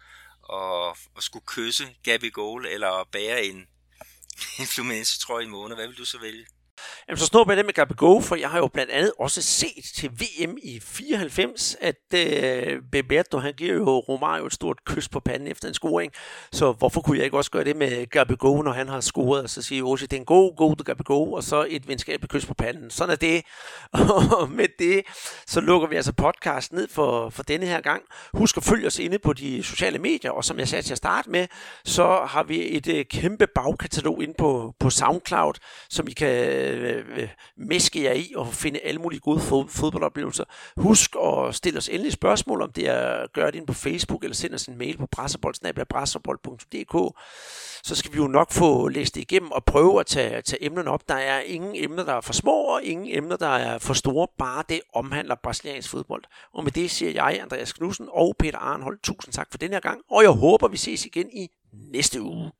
at, 0.53 0.97
at 1.17 1.23
skulle 1.23 1.45
kysse 1.45 1.95
Gabi 2.03 2.29
Goal, 2.29 2.65
eller 2.65 3.03
bære 3.11 3.45
en, 3.45 3.67
en 4.59 4.67
Fluminense 4.67 5.19
trøje 5.19 5.43
i 5.43 5.47
måned, 5.47 5.75
hvad 5.75 5.87
vil 5.87 5.97
du 5.97 6.05
så 6.05 6.17
vælge? 6.17 6.47
Jamen, 7.09 7.17
så 7.17 7.25
snupper 7.25 7.53
jeg 7.53 7.57
det 7.57 7.65
med 7.65 7.73
Gabigol, 7.73 8.21
for 8.21 8.35
jeg 8.35 8.49
har 8.49 8.57
jo 8.57 8.67
blandt 8.67 8.91
andet 8.91 9.11
også 9.19 9.41
set 9.41 9.83
til 9.95 10.11
VM 10.11 10.57
i 10.63 10.79
94, 10.83 11.75
at 11.81 11.95
øh, 12.15 12.81
Beberto, 12.91 13.37
han 13.37 13.53
giver 13.57 13.73
jo 13.73 13.99
Romario 13.99 14.45
et 14.45 14.53
stort 14.53 14.77
kys 14.85 15.09
på 15.09 15.19
panden 15.19 15.47
efter 15.47 15.67
en 15.67 15.73
scoring. 15.73 16.11
Så 16.51 16.71
hvorfor 16.71 17.01
kunne 17.01 17.17
jeg 17.17 17.25
ikke 17.25 17.37
også 17.37 17.51
gøre 17.51 17.63
det 17.63 17.75
med 17.75 18.05
Gabigol, 18.05 18.63
når 18.63 18.71
han 18.71 18.87
har 18.87 19.01
scoret? 19.01 19.43
Og 19.43 19.49
så 19.49 19.61
siger 19.61 19.79
Jose, 19.79 20.07
det 20.07 20.13
er 20.13 20.19
en 20.19 20.25
god, 20.25 20.55
god 20.55 20.75
Gabigol, 20.75 21.33
og 21.33 21.43
så 21.43 21.65
et 21.69 21.87
venskabeligt 21.87 22.31
kys 22.31 22.45
på 22.45 22.53
panden. 22.53 22.89
Sådan 22.89 23.11
er 23.11 23.15
det. 23.15 23.41
Og 24.39 24.51
med 24.51 24.67
det, 24.79 25.01
så 25.47 25.61
lukker 25.61 25.87
vi 25.87 25.95
altså 25.95 26.13
podcast 26.13 26.73
ned 26.73 26.87
for, 26.91 27.29
for 27.29 27.43
denne 27.43 27.65
her 27.65 27.81
gang. 27.81 28.03
Husk 28.33 28.57
at 28.57 28.63
følge 28.63 28.87
os 28.87 28.99
inde 28.99 29.19
på 29.19 29.33
de 29.33 29.63
sociale 29.63 29.99
medier, 29.99 30.31
og 30.31 30.45
som 30.45 30.59
jeg 30.59 30.67
sagde 30.67 30.81
til 30.81 30.93
at 30.93 30.97
starte 30.97 31.29
med, 31.29 31.47
så 31.85 32.25
har 32.27 32.43
vi 32.43 32.77
et 32.77 32.87
øh, 32.87 33.05
kæmpe 33.05 33.47
bagkatalog 33.55 34.23
inde 34.23 34.33
på, 34.37 34.73
på 34.79 34.89
SoundCloud, 34.89 35.53
som 35.89 36.07
I 36.07 36.11
kan 36.11 36.49
øh, 36.49 36.98
øh, 37.07 37.29
meske 37.57 38.03
jer 38.03 38.13
i 38.13 38.33
og 38.35 38.47
finde 38.47 38.79
alle 38.79 39.01
mulige 39.01 39.19
gode 39.19 39.39
fodboldoplevelser. 39.69 40.43
Husk 40.77 41.15
at 41.23 41.55
stille 41.55 41.77
os 41.77 41.89
endelig 41.89 42.13
spørgsmål, 42.13 42.61
om 42.61 42.71
det 42.71 42.87
er 42.87 42.99
at 42.99 43.33
gøre 43.33 43.51
det 43.51 43.55
ind 43.55 43.67
på 43.67 43.73
Facebook, 43.73 44.23
eller 44.23 44.35
send 44.35 44.53
os 44.53 44.65
en 44.65 44.77
mail 44.77 44.97
på 44.97 45.07
brasserbold.dk. 45.85 47.17
Så 47.83 47.95
skal 47.95 48.13
vi 48.13 48.17
jo 48.17 48.27
nok 48.27 48.51
få 48.51 48.87
læst 48.87 49.15
det 49.15 49.21
igennem 49.21 49.51
og 49.51 49.65
prøve 49.65 49.99
at 49.99 50.05
tage, 50.05 50.41
tage 50.41 50.63
emnerne 50.63 50.89
op. 50.89 51.09
Der 51.09 51.15
er 51.15 51.39
ingen 51.39 51.71
emner, 51.75 52.03
der 52.03 52.13
er 52.13 52.21
for 52.21 52.33
små, 52.33 52.51
og 52.51 52.83
ingen 52.83 53.07
emner, 53.17 53.37
der 53.37 53.47
er 53.47 53.77
for 53.77 53.93
store. 53.93 54.27
Bare 54.37 54.63
det 54.69 54.81
omhandler 54.93 55.35
brasiliansk 55.43 55.89
fodbold. 55.89 56.23
Og 56.53 56.63
med 56.63 56.71
det 56.71 56.91
siger 56.91 57.11
jeg, 57.11 57.39
Andreas 57.41 57.73
Knudsen 57.73 58.07
og 58.11 58.35
Peter 58.39 58.57
Arnhold, 58.57 58.99
tusind 59.03 59.33
tak 59.33 59.47
for 59.51 59.57
den 59.57 59.71
her 59.71 59.79
gang, 59.79 60.01
og 60.11 60.23
jeg 60.23 60.31
håber, 60.31 60.67
vi 60.67 60.77
ses 60.77 61.05
igen 61.05 61.29
i 61.33 61.47
næste 61.73 62.21
uge. 62.21 62.51